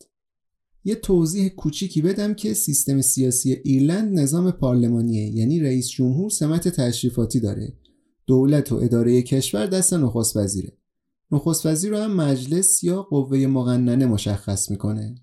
یه 0.84 0.94
توضیح 0.94 1.48
کوچیکی 1.48 2.02
بدم 2.02 2.34
که 2.34 2.54
سیستم 2.54 3.00
سیاسی 3.00 3.52
ایرلند 3.52 4.18
نظام 4.18 4.50
پارلمانیه 4.50 5.30
یعنی 5.30 5.60
رئیس 5.60 5.88
جمهور 5.88 6.30
سمت 6.30 6.68
تشریفاتی 6.68 7.40
داره. 7.40 7.72
دولت 8.26 8.72
و 8.72 8.76
اداره 8.76 9.22
کشور 9.22 9.66
دست 9.66 9.94
نخست 9.94 10.36
وزیره. 10.36 10.72
نخست 11.30 11.66
وزیر 11.66 11.90
رو 11.90 11.98
هم 11.98 12.16
مجلس 12.16 12.84
یا 12.84 13.02
قوه 13.02 13.38
مقننه 13.38 14.06
مشخص 14.06 14.70
می‌کنه. 14.70 15.14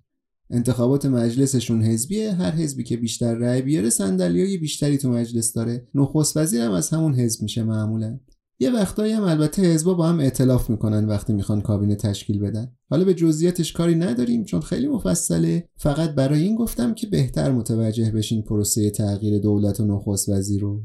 انتخابات 0.51 1.05
مجلسشون 1.05 1.83
حزبیه 1.83 2.31
هر 2.31 2.51
حزبی 2.51 2.83
که 2.83 2.97
بیشتر 2.97 3.33
رأی 3.33 3.61
بیاره 3.61 3.89
صندلیای 3.89 4.57
بیشتری 4.57 4.97
تو 4.97 5.09
مجلس 5.09 5.53
داره. 5.53 5.87
نخست 5.95 6.37
وزیر 6.37 6.61
هم 6.61 6.71
از 6.71 6.89
همون 6.89 7.15
حزب 7.15 7.43
میشه 7.43 7.63
معمولا. 7.63 8.19
یه 8.59 8.71
وقتایی 8.71 9.13
هم 9.13 9.23
البته 9.23 9.61
حزبا 9.61 9.93
با 9.93 10.07
هم 10.07 10.19
ائتلاف 10.19 10.69
می‌کنن 10.69 11.05
وقتی 11.05 11.33
می‌خوان 11.33 11.61
کابینه 11.61 11.95
تشکیل 11.95 12.39
بدن. 12.39 12.71
حالا 12.89 13.05
به 13.05 13.13
جزئیاتش 13.13 13.73
کاری 13.73 13.95
نداریم 13.95 14.43
چون 14.43 14.61
خیلی 14.61 14.87
مفصله. 14.87 15.67
فقط 15.77 16.09
برای 16.09 16.43
این 16.43 16.55
گفتم 16.55 16.93
که 16.93 17.07
بهتر 17.07 17.51
متوجه 17.51 18.11
بشین 18.11 18.41
پروسه 18.41 18.89
تغییر 18.89 19.39
دولت 19.39 19.79
و 19.79 19.85
نخست 19.85 20.29
وزیر 20.29 20.61
رو. 20.61 20.83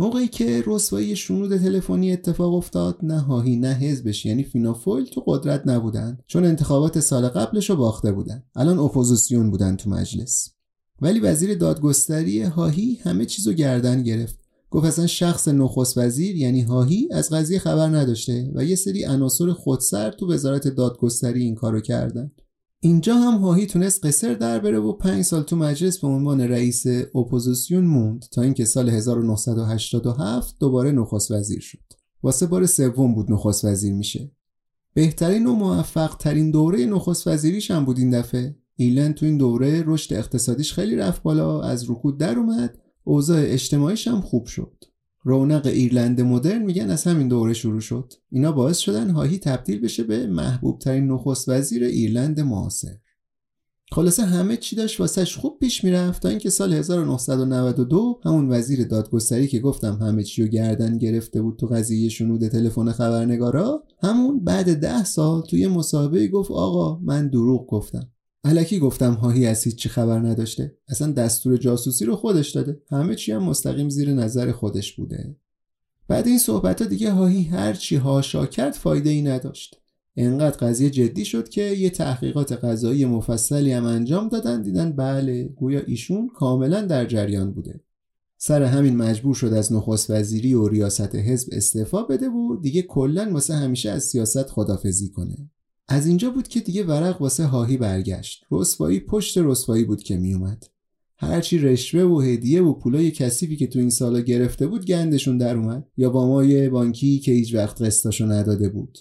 موقعی 0.00 0.28
که 0.28 0.62
رسوایی 0.66 1.16
شنود 1.16 1.56
تلفنی 1.56 2.12
اتفاق 2.12 2.54
افتاد 2.54 2.98
نه 3.02 3.18
هاهی 3.18 3.56
نه 3.56 3.72
حزبش 3.72 4.26
یعنی 4.26 4.42
فینافویل 4.42 5.04
تو 5.04 5.22
قدرت 5.26 5.62
نبودن 5.66 6.18
چون 6.26 6.44
انتخابات 6.44 7.00
سال 7.00 7.28
قبلش 7.28 7.70
رو 7.70 7.76
باخته 7.76 8.12
بودن. 8.12 8.42
الان 8.56 8.78
اپوزیسیون 8.78 9.50
بودن 9.50 9.76
تو 9.76 9.90
مجلس. 9.90 10.48
ولی 11.00 11.20
وزیر 11.20 11.54
دادگستری 11.58 12.42
هاهی 12.42 12.98
همه 13.02 13.26
چیزو 13.26 13.52
گردن 13.52 14.02
گرفت. 14.02 14.38
گفت 14.70 14.86
اصلا 14.86 15.06
شخص 15.06 15.48
نخست 15.48 15.98
وزیر 15.98 16.36
یعنی 16.36 16.62
هاهی 16.62 17.08
از 17.12 17.30
قضیه 17.30 17.58
خبر 17.58 17.86
نداشته 17.86 18.50
و 18.54 18.64
یه 18.64 18.76
سری 18.76 19.04
عناصر 19.04 19.52
خودسر 19.52 20.10
تو 20.10 20.32
وزارت 20.32 20.68
دادگستری 20.68 21.42
این 21.42 21.54
کارو 21.54 21.80
کردن. 21.80 22.30
اینجا 22.82 23.14
هم 23.14 23.38
هاهی 23.38 23.66
تونست 23.66 24.06
قسر 24.06 24.34
در 24.34 24.58
بره 24.58 24.78
و 24.78 24.92
پنج 24.92 25.24
سال 25.24 25.42
تو 25.42 25.56
مجلس 25.56 25.98
به 25.98 26.08
عنوان 26.08 26.40
رئیس 26.40 26.86
اپوزیسیون 27.14 27.84
موند 27.84 28.24
تا 28.32 28.42
اینکه 28.42 28.64
سال 28.64 28.88
1987 28.88 30.56
دوباره 30.60 30.92
نخست 30.92 31.30
وزیر 31.30 31.60
شد. 31.60 31.78
واسه 32.22 32.46
بار 32.46 32.66
سوم 32.66 33.14
بود 33.14 33.32
نخست 33.32 33.64
وزیر 33.64 33.94
میشه. 33.94 34.30
بهترین 34.94 35.46
و 35.46 35.54
موفق 35.54 36.16
ترین 36.16 36.50
دوره 36.50 36.86
نخست 36.86 37.26
وزیریش 37.26 37.70
هم 37.70 37.84
بود 37.84 37.98
این 37.98 38.10
دفعه. 38.10 38.56
ایرلند 38.76 39.14
تو 39.14 39.26
این 39.26 39.38
دوره 39.38 39.82
رشد 39.86 40.14
اقتصادیش 40.14 40.72
خیلی 40.72 40.96
رفت 40.96 41.22
بالا 41.22 41.62
از 41.62 41.90
رکود 41.90 42.18
در 42.18 42.38
اومد 42.38 42.78
اوضاع 43.04 43.42
اجتماعیش 43.42 44.08
هم 44.08 44.20
خوب 44.20 44.46
شد. 44.46 44.84
رونق 45.22 45.66
ایرلند 45.66 46.20
مدرن 46.20 46.62
میگن 46.62 46.90
از 46.90 47.04
همین 47.04 47.28
دوره 47.28 47.52
شروع 47.52 47.80
شد. 47.80 48.12
اینا 48.30 48.52
باعث 48.52 48.78
شدن 48.78 49.10
هاهی 49.10 49.38
تبدیل 49.38 49.80
بشه 49.80 50.02
به 50.02 50.26
محبوب 50.26 50.78
ترین 50.78 51.06
نخست 51.06 51.48
وزیر 51.48 51.84
ایرلند 51.84 52.40
معاصر. 52.40 52.96
خلاصه 53.92 54.22
همه 54.22 54.56
چی 54.56 54.76
داشت 54.76 55.00
واسش 55.00 55.36
خوب 55.36 55.58
پیش 55.58 55.84
می‌رفت 55.84 56.22
تا 56.22 56.28
اینکه 56.28 56.50
سال 56.50 56.72
1992 56.72 58.20
همون 58.24 58.48
وزیر 58.52 58.86
دادگستری 58.86 59.48
که 59.48 59.58
گفتم 59.58 59.98
همه 60.02 60.22
چی 60.22 60.42
رو 60.42 60.48
گردن 60.48 60.98
گرفته 60.98 61.42
بود 61.42 61.56
تو 61.56 61.66
قضیه 61.66 62.08
شنود 62.08 62.48
تلفن 62.48 62.92
خبرنگارا 62.92 63.84
همون 64.02 64.44
بعد 64.44 64.74
ده 64.80 65.04
سال 65.04 65.42
توی 65.42 65.66
مصاحبه 65.66 66.28
گفت 66.28 66.50
آقا 66.50 66.98
من 66.98 67.28
دروغ 67.28 67.66
گفتم. 67.66 68.08
علکی 68.44 68.78
گفتم 68.78 69.12
هاهی 69.12 69.46
از 69.46 69.76
چی 69.76 69.88
خبر 69.88 70.18
نداشته. 70.18 70.76
اصلا 70.88 71.12
دستور 71.12 71.56
جاسوسی 71.56 72.04
رو 72.04 72.16
خودش 72.16 72.50
داده. 72.50 72.80
همه 72.90 73.14
چی 73.14 73.32
هم 73.32 73.42
مستقیم 73.42 73.88
زیر 73.88 74.12
نظر 74.12 74.52
خودش 74.52 74.96
بوده. 74.96 75.36
بعد 76.08 76.26
این 76.26 76.38
صحبت 76.38 76.82
ها 76.82 76.88
دیگه 76.88 77.10
هاهی 77.10 77.42
هر 77.42 77.72
چی 77.72 77.96
هاشا 77.96 78.46
کرد 78.46 78.72
فایده 78.72 79.10
ای 79.10 79.22
نداشت. 79.22 79.80
انقدر 80.16 80.56
قضیه 80.56 80.90
جدی 80.90 81.24
شد 81.24 81.48
که 81.48 81.62
یه 81.62 81.90
تحقیقات 81.90 82.52
قضایی 82.52 83.04
مفصلی 83.04 83.72
هم 83.72 83.84
انجام 83.84 84.28
دادن 84.28 84.62
دیدن 84.62 84.92
بله 84.92 85.44
گویا 85.44 85.80
ایشون 85.86 86.28
کاملا 86.28 86.82
در 86.82 87.04
جریان 87.04 87.52
بوده. 87.52 87.80
سر 88.36 88.62
همین 88.62 88.96
مجبور 88.96 89.34
شد 89.34 89.52
از 89.52 89.72
نخست 89.72 90.10
وزیری 90.10 90.54
و 90.54 90.68
ریاست 90.68 91.14
حزب 91.14 91.48
استعفا 91.52 92.02
بده 92.02 92.28
و 92.28 92.56
دیگه 92.56 92.82
کلا 92.82 93.30
واسه 93.32 93.54
همیشه 93.54 93.90
از 93.90 94.04
سیاست 94.04 94.50
خدافزی 94.50 95.08
کنه. 95.08 95.50
از 95.92 96.06
اینجا 96.06 96.30
بود 96.30 96.48
که 96.48 96.60
دیگه 96.60 96.84
ورق 96.84 97.22
واسه 97.22 97.44
هاهی 97.44 97.76
برگشت. 97.76 98.44
رسوایی 98.50 99.00
پشت 99.00 99.38
رسوایی 99.38 99.84
بود 99.84 100.02
که 100.02 100.16
میومد 100.16 100.66
هرچی 101.16 101.58
رشوه 101.58 102.02
و 102.02 102.20
هدیه 102.20 102.62
و 102.62 102.72
پولای 102.72 103.10
کثیفی 103.10 103.56
که 103.56 103.66
تو 103.66 103.78
این 103.78 103.90
سالا 103.90 104.20
گرفته 104.20 104.66
بود 104.66 104.86
گندشون 104.86 105.38
در 105.38 105.56
اومد. 105.56 105.86
یا 105.96 106.10
با 106.10 106.26
مای 106.26 106.68
بانکی 106.68 107.18
که 107.18 107.32
هیچ 107.32 107.54
وقت 107.54 107.82
قسطاشو 107.82 108.26
نداده 108.26 108.68
بود. 108.68 108.98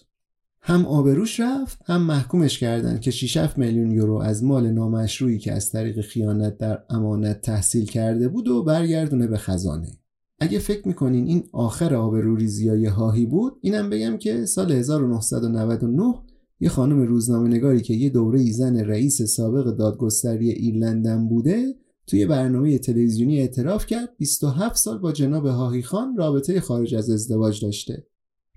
هم 0.62 0.86
آبروش 0.86 1.40
رفت 1.40 1.80
هم 1.86 2.02
محکومش 2.02 2.60
کردن 2.60 3.00
که 3.00 3.12
6 3.12 3.58
میلیون 3.58 3.92
یورو 3.92 4.16
از 4.16 4.44
مال 4.44 4.72
نامشروعی 4.72 5.38
که 5.38 5.54
از 5.54 5.72
طریق 5.72 6.02
خیانت 6.02 6.58
در 6.58 6.80
امانت 6.90 7.42
تحصیل 7.42 7.86
کرده 7.86 8.28
بود 8.28 8.48
و 8.48 8.64
برگردونه 8.64 9.28
به 9.28 9.38
خزانه. 9.38 9.98
اگه 10.40 10.60
فکر 10.60 10.88
می‌کنین 10.88 11.28
این 11.28 11.44
آخر 11.52 11.96
آبروریزیای 11.96 12.86
هاهی 12.86 13.26
بود 13.26 13.54
اینم 13.62 13.90
بگم 13.90 14.18
که 14.18 14.46
سال 14.46 14.72
1999 14.72 16.14
یه 16.60 16.70
خانم 16.70 17.02
روزنامه 17.02 17.48
نگاری 17.48 17.82
که 17.82 17.94
یه 17.94 18.10
دوره 18.10 18.52
زن 18.52 18.78
رئیس 18.78 19.22
سابق 19.22 19.76
دادگستری 19.76 20.50
ایرلندن 20.50 21.28
بوده 21.28 21.76
توی 22.08 22.26
برنامه 22.26 22.78
تلویزیونی 22.78 23.40
اعتراف 23.40 23.86
کرد 23.86 24.10
27 24.18 24.76
سال 24.76 24.98
با 24.98 25.12
جناب 25.12 25.46
هاهی 25.46 25.82
خان 25.82 26.18
رابطه 26.18 26.62
خارج 26.62 26.96
از 26.96 27.10
ازدواج 27.10 27.66
داشته. 27.66 28.08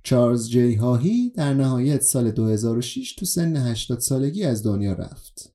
چارلز 0.02 0.48
جی 0.48 0.74
هاهی 0.74 1.30
در 1.30 1.54
نهایت 1.54 2.02
سال 2.02 2.30
2006 2.30 3.14
تو 3.14 3.26
سن 3.26 3.56
80 3.56 3.98
سالگی 3.98 4.44
از 4.44 4.62
دنیا 4.62 4.92
رفت. 4.92 5.52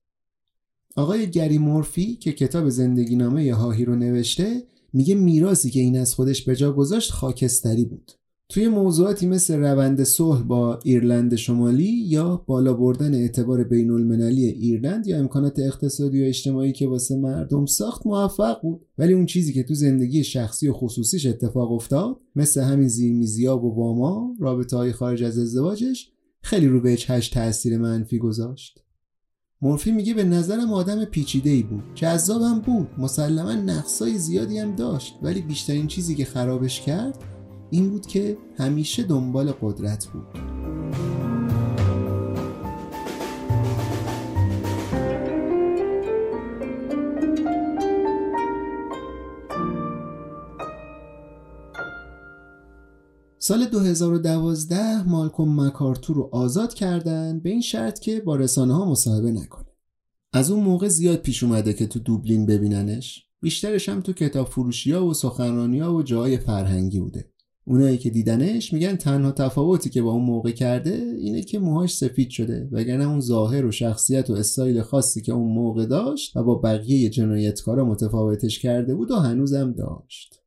آقای 0.96 1.32
گری 1.32 1.58
مورفی 1.58 2.16
که 2.16 2.34
کتاب 2.34 2.70
زندگی 2.70 3.16
نامه 3.16 3.54
هاهی 3.54 3.86
رو 3.86 3.96
نوشته 3.96 4.64
میگه 4.94 5.16
میراثی 5.16 5.70
که 5.70 5.80
این 5.80 5.98
از 5.98 6.14
خودش 6.14 6.42
به 6.42 6.56
جا 6.56 6.74
گذاشت 6.74 7.12
خاکستری 7.12 7.86
بود. 7.86 8.12
توی 8.50 8.68
موضوعاتی 8.68 9.28
مثل 9.28 9.60
روند 9.60 10.04
صلح 10.04 10.42
با 10.42 10.80
ایرلند 10.84 11.36
شمالی 11.36 11.92
یا 12.06 12.44
بالا 12.48 12.74
بردن 12.74 13.14
اعتبار 13.14 13.64
بین 13.64 13.92
المللی 13.92 14.46
ایرلند 14.46 15.08
یا 15.08 15.20
امکانات 15.20 15.60
اقتصادی 15.60 16.24
و 16.24 16.28
اجتماعی 16.28 16.72
که 16.72 16.88
واسه 16.88 17.16
مردم 17.16 17.66
ساخت 17.66 18.08
موفق 18.08 18.62
بود. 18.62 18.86
ولی 18.98 19.14
اون 19.14 19.26
چیزی 19.26 19.54
که 19.54 19.64
تو 19.64 19.74
زندگی 19.74 20.24
شخصی 20.24 20.68
و 20.68 20.74
خصوصیش 20.74 21.26
اتفاق 21.26 21.72
افتاد 21.72 22.18
مثل 22.36 22.62
همین 22.62 22.88
زیرمیزیا 22.88 23.58
و 23.58 23.76
واما 23.76 24.36
رابطه 24.40 24.78
های 24.78 24.92
خارج 24.92 25.24
از 25.24 25.38
ازدواجش 25.38 26.12
خیلی 26.42 26.68
رو 26.68 26.82
به 26.82 26.98
هش 27.08 27.30
تاثیر 27.30 27.78
منفی 27.78 28.18
گذاشت. 28.18 28.80
مورفی 29.62 29.92
میگه 29.92 30.14
به 30.14 30.24
نظرم 30.24 30.74
آدم 30.74 31.06
پیچیده 31.06 31.50
ای 31.50 31.64
بود. 31.64 31.84
جذابم 31.96 32.60
بود. 32.60 32.88
مسلما 32.98 33.54
نقصای 33.54 34.18
زیادی 34.18 34.58
هم 34.58 34.76
داشت. 34.76 35.16
ولی 35.22 35.42
بیشترین 35.42 35.88
چیزی 35.88 36.16
که 36.16 36.26
خرابش 36.26 36.82
کرد 36.82 37.37
این 37.72 37.90
بود 37.90 38.06
که 38.06 38.38
همیشه 38.58 39.04
دنبال 39.04 39.52
قدرت 39.52 40.08
بود 40.08 40.26
سال 53.40 53.66
2012 53.66 55.04
مالکوم 55.10 55.62
مکارتو 55.62 56.14
رو 56.14 56.30
آزاد 56.32 56.74
کردن 56.74 57.40
به 57.40 57.50
این 57.50 57.62
شرط 57.62 58.00
که 58.00 58.20
با 58.20 58.36
رسانه 58.36 58.74
ها 58.74 58.92
مصاحبه 58.92 59.32
نکنه. 59.32 59.68
از 60.34 60.52
اون 60.52 60.64
موقع 60.64 60.88
زیاد 60.88 61.18
پیش 61.18 61.44
اومده 61.44 61.74
که 61.74 61.88
تو 61.88 62.00
دوبلین 62.00 62.46
ببیننش. 62.46 63.26
بیشترش 63.42 63.90
هم 63.90 64.02
تو 64.02 64.14
کتاب 64.14 64.48
فروشی 64.48 64.92
ها 64.92 65.06
و 65.06 65.14
سخنرانی 65.14 65.80
ها 65.80 65.96
و 65.96 66.04
جای 66.04 66.38
فرهنگی 66.38 67.00
بوده. 67.00 67.32
اونایی 67.70 67.98
که 67.98 68.10
دیدنش 68.10 68.74
میگن 68.74 68.96
تنها 68.96 69.32
تفاوتی 69.32 69.90
که 69.90 70.02
با 70.02 70.12
اون 70.12 70.24
موقع 70.24 70.52
کرده 70.52 71.16
اینه 71.20 71.42
که 71.42 71.60
موهاش 71.60 71.96
سفید 71.96 72.30
شده 72.30 72.70
وگرنه 72.72 73.10
اون 73.10 73.20
ظاهر 73.20 73.66
و 73.66 73.72
شخصیت 73.72 74.30
و 74.30 74.34
استایل 74.34 74.82
خاصی 74.82 75.22
که 75.22 75.34
اون 75.34 75.52
موقع 75.52 75.86
داشت 75.86 76.38
و 76.38 76.44
با 76.44 76.56
بقیه 76.56 77.10
جنایتکارا 77.10 77.86
متفاوتش 77.86 78.60
کرده 78.60 78.96
بود 78.96 79.12
و 79.12 79.16
هنوزم 79.16 79.72
داشت. 79.72 80.40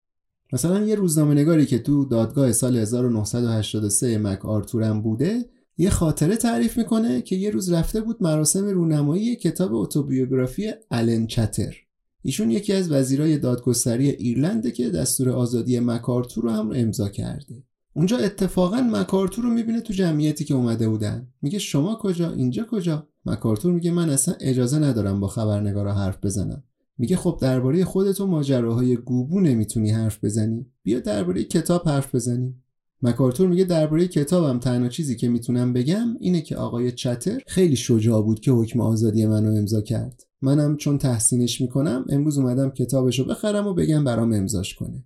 مثلا 0.52 0.84
یه 0.84 0.94
روزنامه 0.94 1.34
نگاری 1.34 1.66
که 1.66 1.78
تو 1.78 2.04
دادگاه 2.04 2.52
سال 2.52 2.76
1983 2.76 4.18
مک 4.18 4.44
آرتورم 4.44 5.02
بوده 5.02 5.44
یه 5.78 5.90
خاطره 5.90 6.36
تعریف 6.36 6.78
می‌کنه 6.78 7.22
که 7.22 7.36
یه 7.36 7.50
روز 7.50 7.72
رفته 7.72 8.00
بود 8.00 8.22
مراسم 8.22 8.66
رونمایی 8.66 9.36
کتاب 9.36 9.74
اتوبیوگرافی 9.74 10.72
الن 10.90 11.26
چتر. 11.26 11.76
ایشون 12.22 12.50
یکی 12.50 12.72
از 12.72 12.92
وزیرای 12.92 13.38
دادگستری 13.38 14.08
ایرلنده 14.08 14.70
که 14.70 14.90
دستور 14.90 15.30
آزادی 15.30 15.80
مکارتو 15.80 16.40
رو 16.40 16.50
هم 16.50 16.70
امضا 16.74 17.08
کرده. 17.08 17.64
اونجا 17.94 18.16
اتفاقا 18.16 18.80
مکارتور 18.92 19.44
رو 19.44 19.50
می‌بینه 19.50 19.80
تو 19.80 19.92
جمعیتی 19.92 20.44
که 20.44 20.54
اومده 20.54 20.88
بودن. 20.88 21.28
میگه 21.42 21.58
شما 21.58 21.98
کجا؟ 22.00 22.32
اینجا 22.32 22.66
کجا؟ 22.70 23.08
مکارتور 23.26 23.72
میگه 23.72 23.90
من 23.90 24.10
اصلا 24.10 24.34
اجازه 24.40 24.78
ندارم 24.78 25.20
با 25.20 25.28
خبرنگارا 25.28 25.94
حرف 25.94 26.24
بزنم. 26.24 26.64
میگه 26.98 27.16
خب 27.16 27.38
درباره 27.42 27.84
خودت 27.84 28.20
و 28.20 28.26
ماجراهای 28.26 28.96
گوبو 28.96 29.40
نمی‌تونی 29.40 29.90
حرف 29.90 30.24
بزنی. 30.24 30.66
بیا 30.82 31.00
درباره 31.00 31.44
کتاب 31.44 31.88
حرف 31.88 32.14
بزنی 32.14 32.54
مکارتور 33.02 33.48
میگه 33.48 33.64
درباره 33.64 34.08
کتابم 34.08 34.58
تنها 34.58 34.88
چیزی 34.88 35.16
که 35.16 35.28
می‌تونم 35.28 35.72
بگم 35.72 36.16
اینه 36.20 36.40
که 36.40 36.56
آقای 36.56 36.92
چتر 36.92 37.40
خیلی 37.46 37.76
شجاع 37.76 38.22
بود 38.22 38.40
که 38.40 38.50
حکم 38.50 38.80
آزادی 38.80 39.26
منو 39.26 39.56
امضا 39.56 39.80
کرد. 39.80 40.22
منم 40.42 40.76
چون 40.76 40.98
تحسینش 40.98 41.60
می‌کنم 41.60 42.04
امروز 42.08 42.38
اومدم 42.38 42.70
کتابشو 42.70 43.24
بخرم 43.24 43.66
و 43.66 43.74
بگم 43.74 44.04
برام 44.04 44.32
امضاش 44.32 44.74
کنه. 44.74 45.04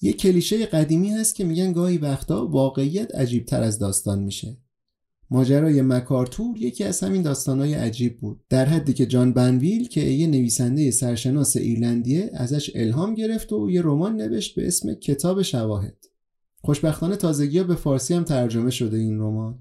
یه 0.00 0.12
کلیشه 0.12 0.66
قدیمی 0.66 1.10
هست 1.10 1.34
که 1.34 1.44
میگن 1.44 1.72
گاهی 1.72 1.98
وقتا 1.98 2.46
واقعیت 2.46 3.14
عجیب 3.14 3.46
تر 3.46 3.62
از 3.62 3.78
داستان 3.78 4.22
میشه. 4.22 4.56
ماجرای 5.30 5.82
مکارتور 5.82 6.58
یکی 6.58 6.84
از 6.84 7.00
همین 7.00 7.22
داستانهای 7.22 7.74
عجیب 7.74 8.20
بود. 8.20 8.40
در 8.48 8.64
حدی 8.64 8.92
که 8.92 9.06
جان 9.06 9.32
بنویل 9.32 9.88
که 9.88 10.00
یه 10.00 10.26
نویسنده 10.26 10.90
سرشناس 10.90 11.56
ایرلندیه 11.56 12.30
ازش 12.34 12.70
الهام 12.74 13.14
گرفت 13.14 13.52
و 13.52 13.70
یه 13.70 13.82
رمان 13.82 14.16
نوشت 14.16 14.54
به 14.54 14.66
اسم 14.66 14.94
کتاب 14.94 15.42
شواهد. 15.42 15.96
خوشبختانه 16.64 17.16
تازگی 17.16 17.62
به 17.62 17.74
فارسی 17.74 18.14
هم 18.14 18.24
ترجمه 18.24 18.70
شده 18.70 18.96
این 18.96 19.18
رمان. 19.18 19.58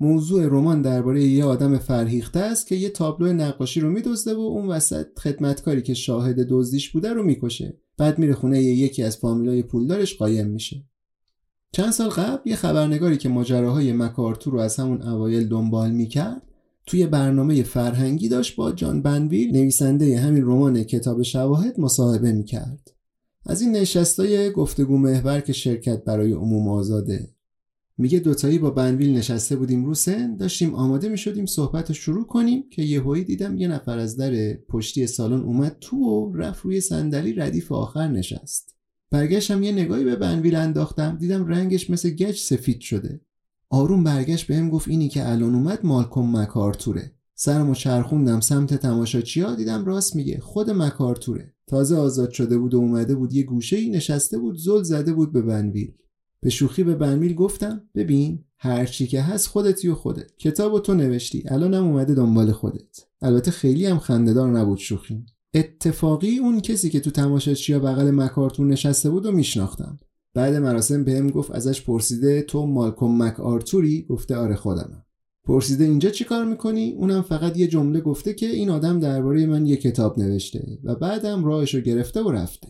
موضوع 0.00 0.46
رمان 0.46 0.82
درباره 0.82 1.24
یه 1.24 1.44
آدم 1.44 1.78
فرهیخته 1.78 2.40
است 2.40 2.66
که 2.66 2.74
یه 2.74 2.88
تابلو 2.88 3.32
نقاشی 3.32 3.80
رو 3.80 3.90
میدزده 3.90 4.34
و 4.34 4.40
اون 4.40 4.68
وسط 4.68 5.06
خدمتکاری 5.18 5.82
که 5.82 5.94
شاهد 5.94 6.36
دزدیش 6.48 6.90
بوده 6.90 7.12
رو 7.12 7.22
می‌کشه. 7.22 7.78
بعد 7.96 8.18
میره 8.18 8.34
خونه 8.34 8.62
یکی 8.62 9.02
از 9.02 9.16
فامیلای 9.16 9.62
پولدارش 9.62 10.16
قایم 10.16 10.46
میشه. 10.46 10.84
چند 11.72 11.90
سال 11.90 12.08
قبل 12.08 12.50
یه 12.50 12.56
خبرنگاری 12.56 13.16
که 13.16 13.28
ماجراهای 13.28 13.92
مکارتور 13.92 14.52
رو 14.52 14.60
از 14.60 14.76
همون 14.76 15.02
اوایل 15.02 15.48
دنبال 15.48 15.90
می‌کرد 15.90 16.42
توی 16.86 17.06
برنامه 17.06 17.62
فرهنگی 17.62 18.28
داشت 18.28 18.56
با 18.56 18.72
جان 18.72 19.02
بنویل 19.02 19.52
نویسنده 19.52 20.18
همین 20.18 20.42
رمان 20.42 20.84
کتاب 20.84 21.22
شواهد 21.22 21.80
مصاحبه 21.80 22.32
می‌کرد. 22.32 22.90
از 23.46 23.62
این 23.62 23.76
نشستای 23.76 24.52
گفتگو 24.52 24.96
محور 24.98 25.40
که 25.40 25.52
شرکت 25.52 26.04
برای 26.04 26.32
عموم 26.32 26.68
آزاده. 26.68 27.30
میگه 28.00 28.18
دوتایی 28.18 28.58
با 28.58 28.70
بنویل 28.70 29.16
نشسته 29.16 29.56
بودیم 29.56 29.84
رو 29.84 29.94
سن 29.94 30.36
داشتیم 30.36 30.74
آماده 30.74 31.08
می‌شدیم 31.08 31.46
صحبت 31.46 31.92
شروع 31.92 32.26
کنیم 32.26 32.64
که 32.70 32.82
یهویی 32.82 33.24
دیدم 33.24 33.56
یه 33.56 33.68
نفر 33.68 33.98
از 33.98 34.16
در 34.16 34.54
پشتی 34.54 35.06
سالن 35.06 35.40
اومد 35.40 35.76
تو 35.80 35.96
و 35.96 36.36
رفت 36.36 36.64
روی 36.64 36.80
صندلی 36.80 37.32
ردیف 37.32 37.72
آخر 37.72 38.08
نشست. 38.08 38.74
برگشتم 39.10 39.62
یه 39.62 39.72
نگاهی 39.72 40.04
به 40.04 40.16
بنویل 40.16 40.54
انداختم 40.54 41.16
دیدم 41.20 41.46
رنگش 41.46 41.90
مثل 41.90 42.10
گچ 42.10 42.40
سفید 42.40 42.80
شده. 42.80 43.20
آروم 43.70 44.04
برگشت 44.04 44.46
بهم 44.46 44.70
گفت 44.70 44.88
اینی 44.88 45.08
که 45.08 45.28
الان 45.28 45.54
اومد 45.54 45.78
مالکوم 45.82 46.36
مکارتوره. 46.36 47.12
سرمو 47.34 47.74
چرخوندم 47.74 48.40
سمت 48.40 48.74
تماشاچیا 48.74 49.54
دیدم 49.54 49.84
راست 49.84 50.16
میگه 50.16 50.38
خود 50.38 50.70
مکارتوره. 50.70 51.54
تازه 51.66 51.96
آزاد 51.96 52.30
شده 52.30 52.58
بود 52.58 52.74
و 52.74 52.78
اومده 52.78 53.14
بود 53.14 53.32
یه 53.32 53.42
گوشه 53.42 53.76
ای 53.76 53.90
نشسته 53.90 54.38
بود 54.38 54.56
زل 54.56 54.82
زده 54.82 55.12
بود 55.12 55.32
به 55.32 55.42
بنویل. 55.42 55.92
به 56.42 56.50
شوخی 56.50 56.84
به 56.84 56.94
بنویل 56.94 57.34
گفتم 57.34 57.82
ببین 57.94 58.44
هر 58.58 58.86
چی 58.86 59.06
که 59.06 59.22
هست 59.22 59.46
خودتی 59.46 59.88
و 59.88 59.94
خودت. 59.94 60.36
کتاب 60.36 60.82
تو 60.82 60.94
نوشتی 60.94 61.44
الانم 61.48 61.84
اومده 61.84 62.14
دنبال 62.14 62.52
خودت. 62.52 63.06
البته 63.22 63.50
خیلی 63.50 63.86
هم 63.86 63.98
خندهدار 63.98 64.50
نبود 64.50 64.78
شوخی. 64.78 65.24
اتفاقی 65.54 66.38
اون 66.38 66.60
کسی 66.60 66.90
که 66.90 67.00
تو 67.00 67.10
تماشاچیا 67.10 67.78
بغل 67.78 68.10
مکارتون 68.10 68.68
نشسته 68.68 69.10
بود 69.10 69.26
و 69.26 69.32
میشناختم. 69.32 69.98
بعد 70.34 70.54
مراسم 70.54 71.04
بهم 71.04 71.30
گفت 71.30 71.50
ازش 71.50 71.82
پرسیده 71.82 72.42
تو 72.42 72.66
مالکوم 72.66 73.22
مک 73.22 73.40
آرتوری 73.40 74.06
گفته 74.08 74.36
آره 74.36 74.54
خودمم. 74.54 75.04
پرسیده 75.44 75.84
اینجا 75.84 76.10
چی 76.10 76.24
کار 76.24 76.44
می‌کنی؟ 76.44 76.92
اونم 76.92 77.22
فقط 77.22 77.56
یه 77.56 77.66
جمله 77.66 78.00
گفته 78.00 78.34
که 78.34 78.46
این 78.46 78.70
آدم 78.70 79.00
درباره 79.00 79.46
من 79.46 79.66
یه 79.66 79.76
کتاب 79.76 80.18
نوشته 80.18 80.78
و 80.84 80.94
بعدم 80.94 81.44
راهشو 81.44 81.80
گرفته 81.80 82.22
و 82.22 82.30
رفته. 82.30 82.68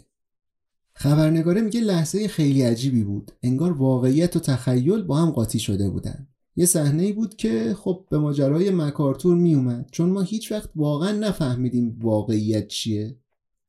خبرنگاره 1.00 1.60
میگه 1.60 1.80
لحظه 1.80 2.28
خیلی 2.28 2.62
عجیبی 2.62 3.04
بود. 3.04 3.32
انگار 3.42 3.72
واقعیت 3.72 4.36
و 4.36 4.40
تخیل 4.40 5.02
با 5.02 5.16
هم 5.16 5.30
قاطی 5.30 5.58
شده 5.58 5.90
بودن. 5.90 6.28
یه 6.56 6.66
صحنه 6.66 7.12
بود 7.12 7.36
که 7.36 7.74
خب 7.78 8.06
به 8.10 8.18
ماجرای 8.18 8.70
مکارتور 8.70 9.36
میومد 9.36 9.88
چون 9.92 10.10
ما 10.10 10.20
هیچ 10.20 10.52
وقت 10.52 10.70
واقعا 10.76 11.12
نفهمیدیم 11.12 11.98
واقعیت 12.02 12.68
چیه. 12.68 13.16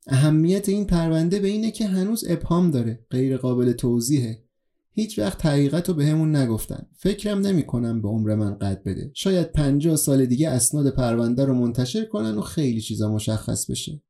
اهمیت 0.08 0.70
این 0.70 0.86
پرونده 0.86 1.40
به 1.40 1.48
اینه 1.48 1.72
که 1.72 1.88
هنوز 1.88 2.26
ابهام 2.28 2.72
داره. 2.72 3.06
غیر 3.10 3.38
قابل 3.38 3.72
توضیحه. 3.72 4.44
هیچ 4.92 5.20
وقت 5.20 5.46
حقیقت 5.46 5.90
رو 5.90 5.96
بهمون 5.96 6.36
نگفتن. 6.36 6.88
فکرم 6.96 7.40
نمی 7.40 7.64
کنم 7.64 8.02
به 8.02 8.08
عمر 8.08 8.36
من 8.36 8.54
قد 8.54 8.84
بده. 8.84 9.12
شاید 9.14 9.52
پنجاه 9.52 9.96
سال 9.96 10.26
دیگه 10.26 10.50
اسناد 10.50 10.94
پرونده 10.94 11.46
رو 11.46 11.54
منتشر 11.54 12.06
کنن 12.06 12.38
و 12.38 12.42
خیلی 12.42 12.82
چیزا 12.82 13.14
مشخص 13.14 13.72
بشه. 13.72 14.02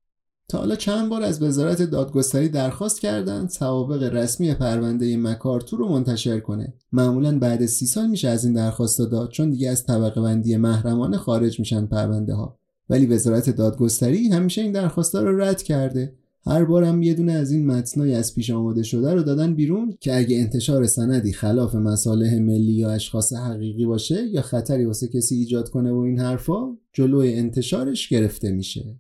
تا 0.52 0.58
حالا 0.58 0.76
چند 0.76 1.10
بار 1.10 1.22
از 1.22 1.42
وزارت 1.42 1.82
دادگستری 1.82 2.50
درخواست 2.50 3.02
کردند 3.02 3.50
سوابق 3.50 4.04
رسمی 4.04 4.54
پرونده 4.54 5.18
مکارتور 5.18 5.80
رو 5.80 5.90
منتشر 5.90 6.40
کنه. 6.40 6.74
معمولا 6.92 7.40
بعد 7.40 7.66
سی 7.66 7.86
سال 7.86 8.08
میشه 8.10 8.28
از 8.28 8.46
این 8.46 8.54
درخواست 8.54 9.00
داد 9.00 9.30
چون 9.30 9.50
دیگه 9.50 9.70
از 9.70 9.86
طبقه 9.86 10.22
بندی 10.22 10.58
محرمانه 10.58 11.18
خارج 11.18 11.60
میشن 11.60 11.86
پرونده 11.86 12.34
ها 12.34 12.58
ولی 12.90 13.06
وزارت 13.06 13.50
دادگستری 13.50 14.30
همیشه 14.30 14.62
این 14.62 14.72
درخواست 14.72 15.16
رو 15.16 15.42
رد 15.42 15.62
کرده. 15.64 16.14
هر 16.46 16.66
بارم 16.66 17.02
یه 17.02 17.14
دونه 17.14 17.32
از 17.32 17.52
این 17.52 17.66
متنای 17.66 18.16
از 18.16 18.36
پیش 18.36 18.50
آماده 18.50 18.84
شده 18.84 19.14
رو 19.14 19.24
دادن 19.24 19.56
بیرون 19.56 19.98
که 20.00 20.18
اگه 20.18 20.40
انتشار 20.40 20.88
سندی 20.88 21.34
خلاف 21.34 21.76
مصالح 21.76 22.40
ملی 22.40 22.74
یا 22.74 22.92
اشخاص 22.92 23.34
حقیقی 23.34 23.86
باشه 23.86 24.28
یا 24.28 24.42
خطری 24.42 24.86
واسه 24.86 25.08
کسی 25.08 25.36
ایجاد 25.36 25.70
کنه 25.70 25.92
و 25.92 25.98
این 25.98 26.20
حرفا 26.20 26.78
جلوی 26.94 27.34
انتشارش 27.34 28.10
گرفته 28.10 28.52
میشه. 28.52 28.96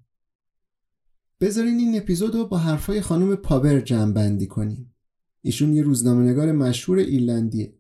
بذارین 1.41 1.80
این 1.80 1.97
اپیزود 1.97 2.35
رو 2.35 2.45
با 2.45 2.57
حرفای 2.57 3.01
خانم 3.01 3.35
پاور 3.35 3.80
جمع 3.80 4.13
بندی 4.13 4.47
کنیم. 4.47 4.95
ایشون 5.41 5.73
یه 5.73 5.84
روزنامه‌نگار 5.84 6.51
مشهور 6.51 6.97
ایرلندیه. 6.97 7.73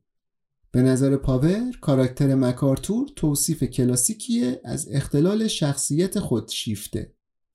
به 0.71 0.81
نظر 0.81 1.17
پاور 1.17 1.71
کاراکتر 1.81 2.35
مکارتور 2.35 3.07
توصیف 3.15 3.63
کلاسیکیه 3.63 4.61
از 4.65 4.87
اختلال 4.91 5.47
شخصیت 5.47 6.19
خودشیفته 6.19 7.13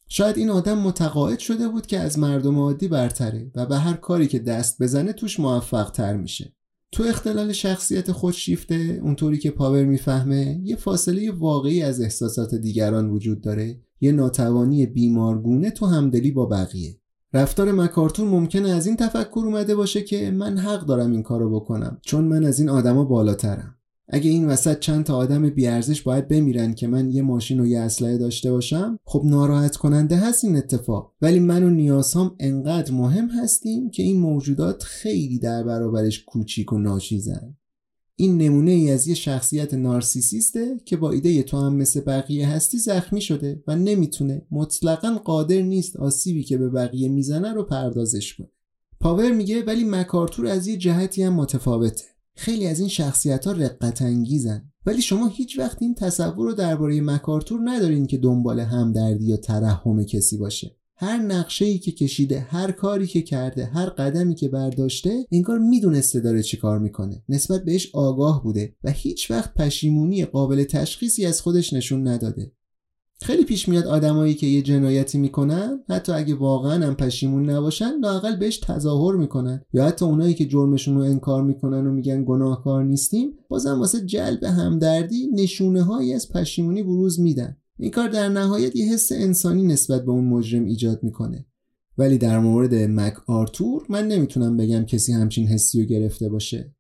شاید 0.09 0.39
این 0.39 0.51
آدم 0.51 0.79
متقاعد 0.79 1.39
شده 1.39 1.69
بود 1.69 1.87
که 1.87 1.99
از 1.99 2.19
مردم 2.19 2.59
عادی 2.59 2.89
برتره 2.89 3.51
و 3.55 3.67
به 3.67 3.77
هر 3.77 3.95
کاری 3.95 4.27
که 4.27 4.39
دست 4.39 4.83
بزنه 4.83 5.13
توش 5.13 5.41
موفق 5.41 5.91
تر 5.91 6.17
میشه. 6.17 6.55
تو 6.93 7.03
اختلال 7.03 7.53
شخصیت 7.53 8.13
خودشیفته 8.13 9.01
اونطوری 9.03 9.39
که 9.39 9.51
پاور 9.51 9.85
می‌فهمه 9.85 10.61
یه 10.63 10.77
فاصله 10.77 11.31
واقعی 11.31 11.83
از 11.83 12.01
احساسات 12.01 12.55
دیگران 12.55 13.11
وجود 13.11 13.41
داره 13.41 13.81
یه 14.01 14.13
ناتوانی 14.13 14.87
بیمارگونه 14.87 15.71
تو 15.71 15.87
همدلی 15.87 16.31
با 16.31 16.47
بقیه. 16.47 16.97
رفتار 17.33 17.73
مکارتون 17.73 18.29
ممکنه 18.29 18.69
از 18.69 18.87
این 18.87 18.97
تفکر 18.97 19.43
اومده 19.45 19.75
باشه 19.75 20.03
که 20.03 20.31
من 20.31 20.59
حق 20.59 20.87
دارم 20.87 21.11
این 21.11 21.23
کارو 21.23 21.61
بکنم 21.61 21.99
چون 22.03 22.25
من 22.25 22.45
از 22.45 22.61
این 22.61 22.69
آدما 22.69 23.05
بالاترم. 23.05 23.73
اگه 24.09 24.31
این 24.31 24.47
وسط 24.47 24.79
چند 24.79 25.05
تا 25.05 25.17
آدم 25.17 25.51
بیارزش 25.51 26.03
باید 26.03 26.29
بمیرن 26.29 26.75
که 26.75 26.87
من 26.87 27.11
یه 27.11 27.23
ماشین 27.23 27.61
و 27.61 27.67
یه 27.67 27.81
اسلحه 27.81 28.19
داشته 28.19 28.53
باشم 28.53 28.99
خب 29.05 29.23
ناراحت 29.25 29.77
کننده 29.77 30.17
هست 30.17 30.45
این 30.45 30.57
اتفاق. 30.57 31.13
ولی 31.23 31.41
من 31.41 31.63
و 31.63 31.71
نیاسام 31.71 32.37
انقدر 32.41 32.93
مهم 32.93 33.29
هستیم 33.29 33.91
که 33.91 34.03
این 34.03 34.21
موجودات 34.21 34.83
خیلی 34.83 35.39
در 35.39 35.63
برابرش 35.63 36.25
کوچیک 36.25 36.73
و 36.73 36.79
ناچیزن 36.79 37.57
این 38.19 38.39
نمونه 38.39 38.71
ای 38.71 38.91
از 38.91 39.07
یه 39.07 39.15
شخصیت 39.15 39.75
نارسیسیسته 39.75 40.81
که 40.85 40.97
با 40.97 41.11
ایده 41.11 41.43
تو 41.43 41.57
هم 41.61 41.77
مثل 41.77 42.01
بقیه 42.01 42.49
هستی 42.49 42.79
زخمی 42.79 43.21
شده 43.21 43.63
و 43.67 43.77
نمی‌تونه 43.77 44.47
مطلقا 44.51 45.15
قادر 45.25 45.63
نیست 45.63 45.97
آسیبی 45.97 46.43
که 46.43 46.59
به 46.59 46.69
بقیه 46.69 47.09
می‌زنه 47.09 47.53
رو 47.53 47.63
پردازش 47.63 48.35
کنه. 48.35 48.49
پاور 49.01 49.33
میگه 49.33 49.63
ولی 49.63 49.85
مکارتور 49.85 50.47
از 50.47 50.67
یه 50.67 50.77
جهتی 50.77 51.23
هم 51.23 51.35
متفاوته. 51.35 52.05
خیلی 52.35 52.67
از 52.67 52.81
این 52.81 52.89
شخصیت 52.89 53.47
ها 53.47 53.53
رقت 53.53 54.03
انگیزن. 54.03 54.73
ولی 54.87 55.03
شما 55.03 55.27
هیچ 55.27 55.59
وقت 55.59 55.83
این 55.83 55.95
تصور 55.95 56.47
رو 56.47 56.53
درباره 56.53 57.01
مکارتور 57.01 57.61
ندارین 57.65 58.07
که 58.07 58.19
دنبال 58.19 58.61
همدردی 58.61 59.25
یا 59.25 59.37
ترحم 59.37 60.05
کسی 60.05 60.39
باشه. 60.39 60.77
هر 60.99 61.19
نقشه 61.19 61.65
ای 61.65 61.79
که 61.79 61.93
کشیده 61.93 62.41
هر 62.41 62.71
کاری 62.71 63.07
که 63.07 63.23
کرده 63.23 63.65
هر 63.65 63.87
قدمی 63.87 64.35
که 64.35 64.49
برداشته 64.49 65.27
انگار 65.33 65.59
می‌دونسته 65.59 66.21
داره 66.21 66.43
چی 66.43 66.57
کار 66.57 66.79
می‌کنه. 66.79 67.23
نسبت 67.29 67.65
بهش 67.65 67.91
آگاه 67.95 68.43
بوده 68.43 68.75
و 68.85 68.91
هیچ 68.91 69.31
وقت 69.31 69.55
پشیمونی 69.55 70.25
قابل 70.25 70.65
تشخیصی 70.65 71.27
از 71.27 71.41
خودش 71.41 71.73
نشون 71.73 72.09
نداده. 72.09 72.53
خیلی 73.23 73.45
پیش 73.45 73.69
میاد 73.69 73.87
آدمایی 73.87 74.35
که 74.35 74.47
یه 74.47 74.63
جنایتی 74.63 75.19
می‌کنن 75.19 75.81
حتی 75.89 76.13
اگه 76.13 76.35
واقعا 76.35 76.87
هم 76.87 76.95
پشیمون 76.95 77.51
نباشن 77.51 77.99
لاقل 78.01 78.37
بهش 78.37 78.59
تظاهر 78.59 79.17
می‌کنن. 79.17 79.63
یا 79.73 79.85
حتی 79.85 80.05
اونایی 80.05 80.35
که 80.35 80.47
جرمشون 80.47 80.95
رو 80.95 81.01
انکار 81.03 81.43
می‌کنن 81.43 81.87
و 81.87 81.93
میگن 81.93 82.25
گناهکار 82.25 82.85
نیستیم 82.85 83.33
بازم 83.49 83.81
واسه 83.81 84.07
جلب 84.07 84.45
همدردی 84.45 85.29
نشونه 85.35 85.83
هایی 85.83 86.15
از 86.15 86.29
پشیمونی 86.33 86.83
بروز 86.83 87.21
میدن. 87.21 87.57
این 87.79 87.91
کار 87.91 88.09
در 88.09 88.29
نهایت 88.29 88.77
یه 88.77 88.93
حس 88.93 89.13
انسانی 89.13 89.63
نسبت 89.63 90.05
به 90.05 90.11
اون 90.11 90.25
مجرم 90.25 90.65
ایجاد 90.65 91.03
می‌کنه. 91.03 91.47
ولی 91.99 92.19
در 92.19 92.39
مورد 92.39 92.75
مک 92.75 93.15
آرتور 93.31 93.87
من 93.89 94.09
نمی‌تونم 94.09 94.57
بگم 94.57 94.85
کسی 94.85 95.13
همچین 95.13 95.47
حسی 95.47 95.81
رو 95.81 95.87
گرفته 95.87 96.29
باشه. 96.29 96.75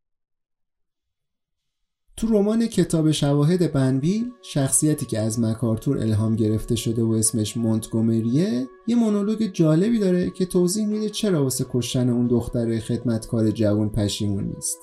تو 2.16 2.26
رمان 2.26 2.66
کتاب 2.66 3.10
شواهد 3.10 3.72
بنویل 3.72 4.30
شخصیتی 4.42 5.06
که 5.06 5.18
از 5.18 5.40
مکارتور 5.40 5.98
الهام 5.98 6.36
گرفته 6.36 6.76
شده 6.76 7.02
و 7.02 7.12
اسمش 7.12 7.56
مونتگومریه 7.56 8.66
یه 8.86 8.96
مونولوگ 8.96 9.42
جالبی 9.52 9.98
داره 9.98 10.30
که 10.30 10.46
توضیح 10.46 10.86
میده 10.86 11.08
چرا 11.08 11.42
واسه 11.42 11.66
کشتن 11.70 12.08
اون 12.08 12.26
دختر 12.26 12.78
خدمتکار 12.78 13.50
جوان 13.50 13.90
پشیمون 13.90 14.44
نیست. 14.44 14.78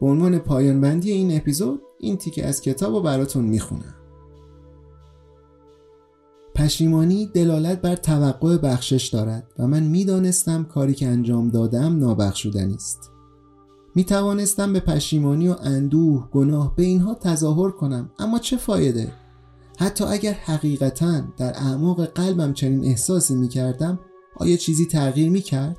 به 0.00 0.06
عنوان 0.06 0.38
پایان 0.38 0.80
بندی 0.80 1.10
این 1.10 1.36
اپیزود 1.36 1.82
این 2.00 2.16
تیکه 2.16 2.46
از 2.46 2.60
کتاب 2.60 2.94
رو 2.94 3.00
براتون 3.00 3.44
می‌خونم. 3.44 3.95
پشیمانی 6.56 7.26
دلالت 7.26 7.80
بر 7.80 7.96
توقع 7.96 8.56
بخشش 8.56 9.08
دارد 9.08 9.52
و 9.58 9.66
من 9.66 9.82
می‌دانستم 9.82 10.64
کاری 10.64 10.94
که 10.94 11.06
انجام 11.06 11.48
دادم 11.48 11.98
نابخشودنی 11.98 12.74
است 12.74 13.10
می 13.94 14.04
توانستم 14.04 14.72
به 14.72 14.80
پشیمانی 14.80 15.48
و 15.48 15.56
اندوه 15.62 16.28
گناه 16.30 16.76
به 16.76 16.82
اینها 16.82 17.14
تظاهر 17.14 17.70
کنم 17.70 18.10
اما 18.18 18.38
چه 18.38 18.56
فایده 18.56 19.12
حتی 19.78 20.04
اگر 20.04 20.32
حقیقتا 20.32 21.20
در 21.36 21.52
اعماق 21.56 22.04
قلبم 22.04 22.52
چنین 22.52 22.84
احساسی 22.84 23.34
می 23.34 23.48
کردم 23.48 23.98
آیا 24.36 24.56
چیزی 24.56 24.86
تغییر 24.86 25.30
می 25.30 25.40
کرد؟ 25.40 25.78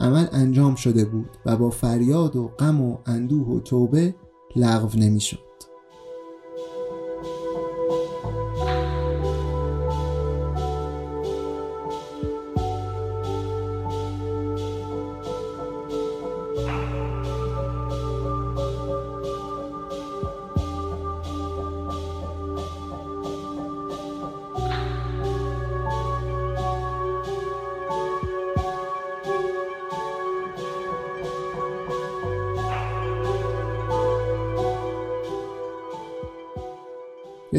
عمل 0.00 0.26
انجام 0.32 0.74
شده 0.74 1.04
بود 1.04 1.30
و 1.46 1.56
با 1.56 1.70
فریاد 1.70 2.36
و 2.36 2.48
غم 2.48 2.80
و 2.80 2.98
اندوه 3.06 3.48
و 3.48 3.60
توبه 3.60 4.14
لغو 4.56 4.98
نمی 4.98 5.20
شد. 5.20 5.51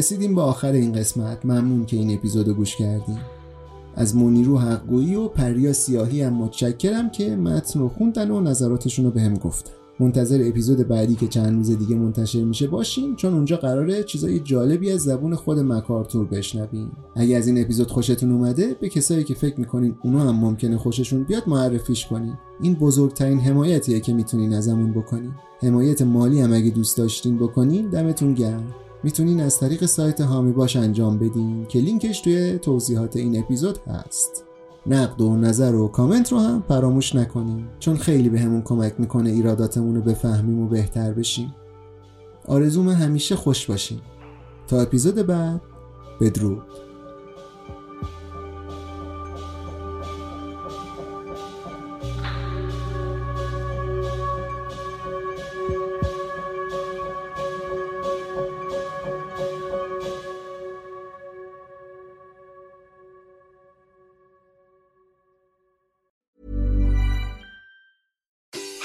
رسیدیم 0.04 0.34
به 0.34 0.40
آخر 0.40 0.72
این 0.72 0.92
قسمت. 0.92 1.44
ممنون 1.44 1.86
که 1.86 1.96
این 1.96 2.14
اپیزود 2.14 2.48
گوش 2.48 2.76
کردیم 2.76 3.18
از 3.94 4.16
منیرو 4.16 4.58
حقگویی 4.58 5.14
و 5.14 5.28
پریا 5.28 5.72
سیاهی 5.72 6.22
هم 6.22 6.32
متشکرم 6.32 7.10
که 7.10 7.36
متن 7.36 7.80
رو 7.80 7.88
خوندن 7.88 8.30
و 8.30 8.40
نظراتشون 8.40 9.04
رو 9.04 9.10
به 9.10 9.20
هم 9.20 9.34
گفتن. 9.34 9.70
منتظر 10.00 10.42
اپیزود 10.48 10.88
بعدی 10.88 11.14
که 11.14 11.28
چند 11.28 11.56
روز 11.56 11.70
دیگه 11.78 11.96
منتشر 11.96 12.44
میشه 12.44 12.66
باشین 12.66 13.16
چون 13.16 13.34
اونجا 13.34 13.56
قراره 13.56 14.02
چیزای 14.02 14.40
جالبی 14.40 14.90
از 14.90 15.00
زبون 15.00 15.34
خود 15.34 15.58
مکارتور 15.58 16.26
بشنویم. 16.26 16.92
اگه 17.16 17.36
از 17.36 17.46
این 17.46 17.60
اپیزود 17.60 17.90
خوشتون 17.90 18.32
اومده 18.32 18.76
به 18.80 18.88
کسایی 18.88 19.24
که 19.24 19.34
فکر 19.34 19.60
می‌کنین 19.60 19.94
اونا 20.02 20.20
هم 20.20 20.36
ممکنه 20.36 20.78
خوششون 20.78 21.22
بیاد 21.22 21.42
معرفیش 21.46 22.06
کنین. 22.06 22.34
این 22.60 22.74
بزرگترین 22.74 23.40
حمایتیه 23.40 24.00
که 24.00 24.12
می‌تونین 24.12 24.54
ازمون 24.54 24.92
بکنین. 24.92 25.32
حمایت 25.62 26.02
مالی 26.02 26.40
هم 26.40 26.52
اگه 26.52 26.70
دوست 26.70 26.96
داشتین 26.96 27.38
بکنین 27.38 27.88
دمتون 27.88 28.34
گرم. 28.34 28.74
می‌تونین 29.04 29.40
از 29.40 29.58
طریق 29.58 29.84
سایت 29.84 30.20
هامی 30.20 30.52
باش 30.52 30.76
انجام 30.76 31.18
بدین 31.18 31.66
که 31.66 31.78
لینکش 31.78 32.20
توی 32.20 32.58
توضیحات 32.58 33.16
این 33.16 33.38
اپیزود 33.38 33.78
هست. 33.86 34.44
نقد 34.86 35.20
و 35.20 35.36
نظر 35.36 35.74
و 35.74 35.88
کامنت 35.88 36.32
رو 36.32 36.38
هم 36.38 36.64
فراموش 36.68 37.14
نکنیم 37.14 37.68
چون 37.78 37.96
خیلی 37.96 38.28
به 38.28 38.40
همون 38.40 38.62
کمک 38.62 38.94
می‌کنه 38.98 39.30
ایراداتمون 39.30 39.94
رو 39.94 40.00
بفهمیم 40.00 40.60
و 40.60 40.68
بهتر 40.68 41.12
بشیم. 41.12 41.54
آرزوم 42.48 42.88
همیشه 42.88 43.36
خوش 43.36 43.66
باشیم 43.66 44.00
تا 44.68 44.80
اپیزود 44.80 45.14
بعد 45.14 45.60
بدرود. 46.20 46.62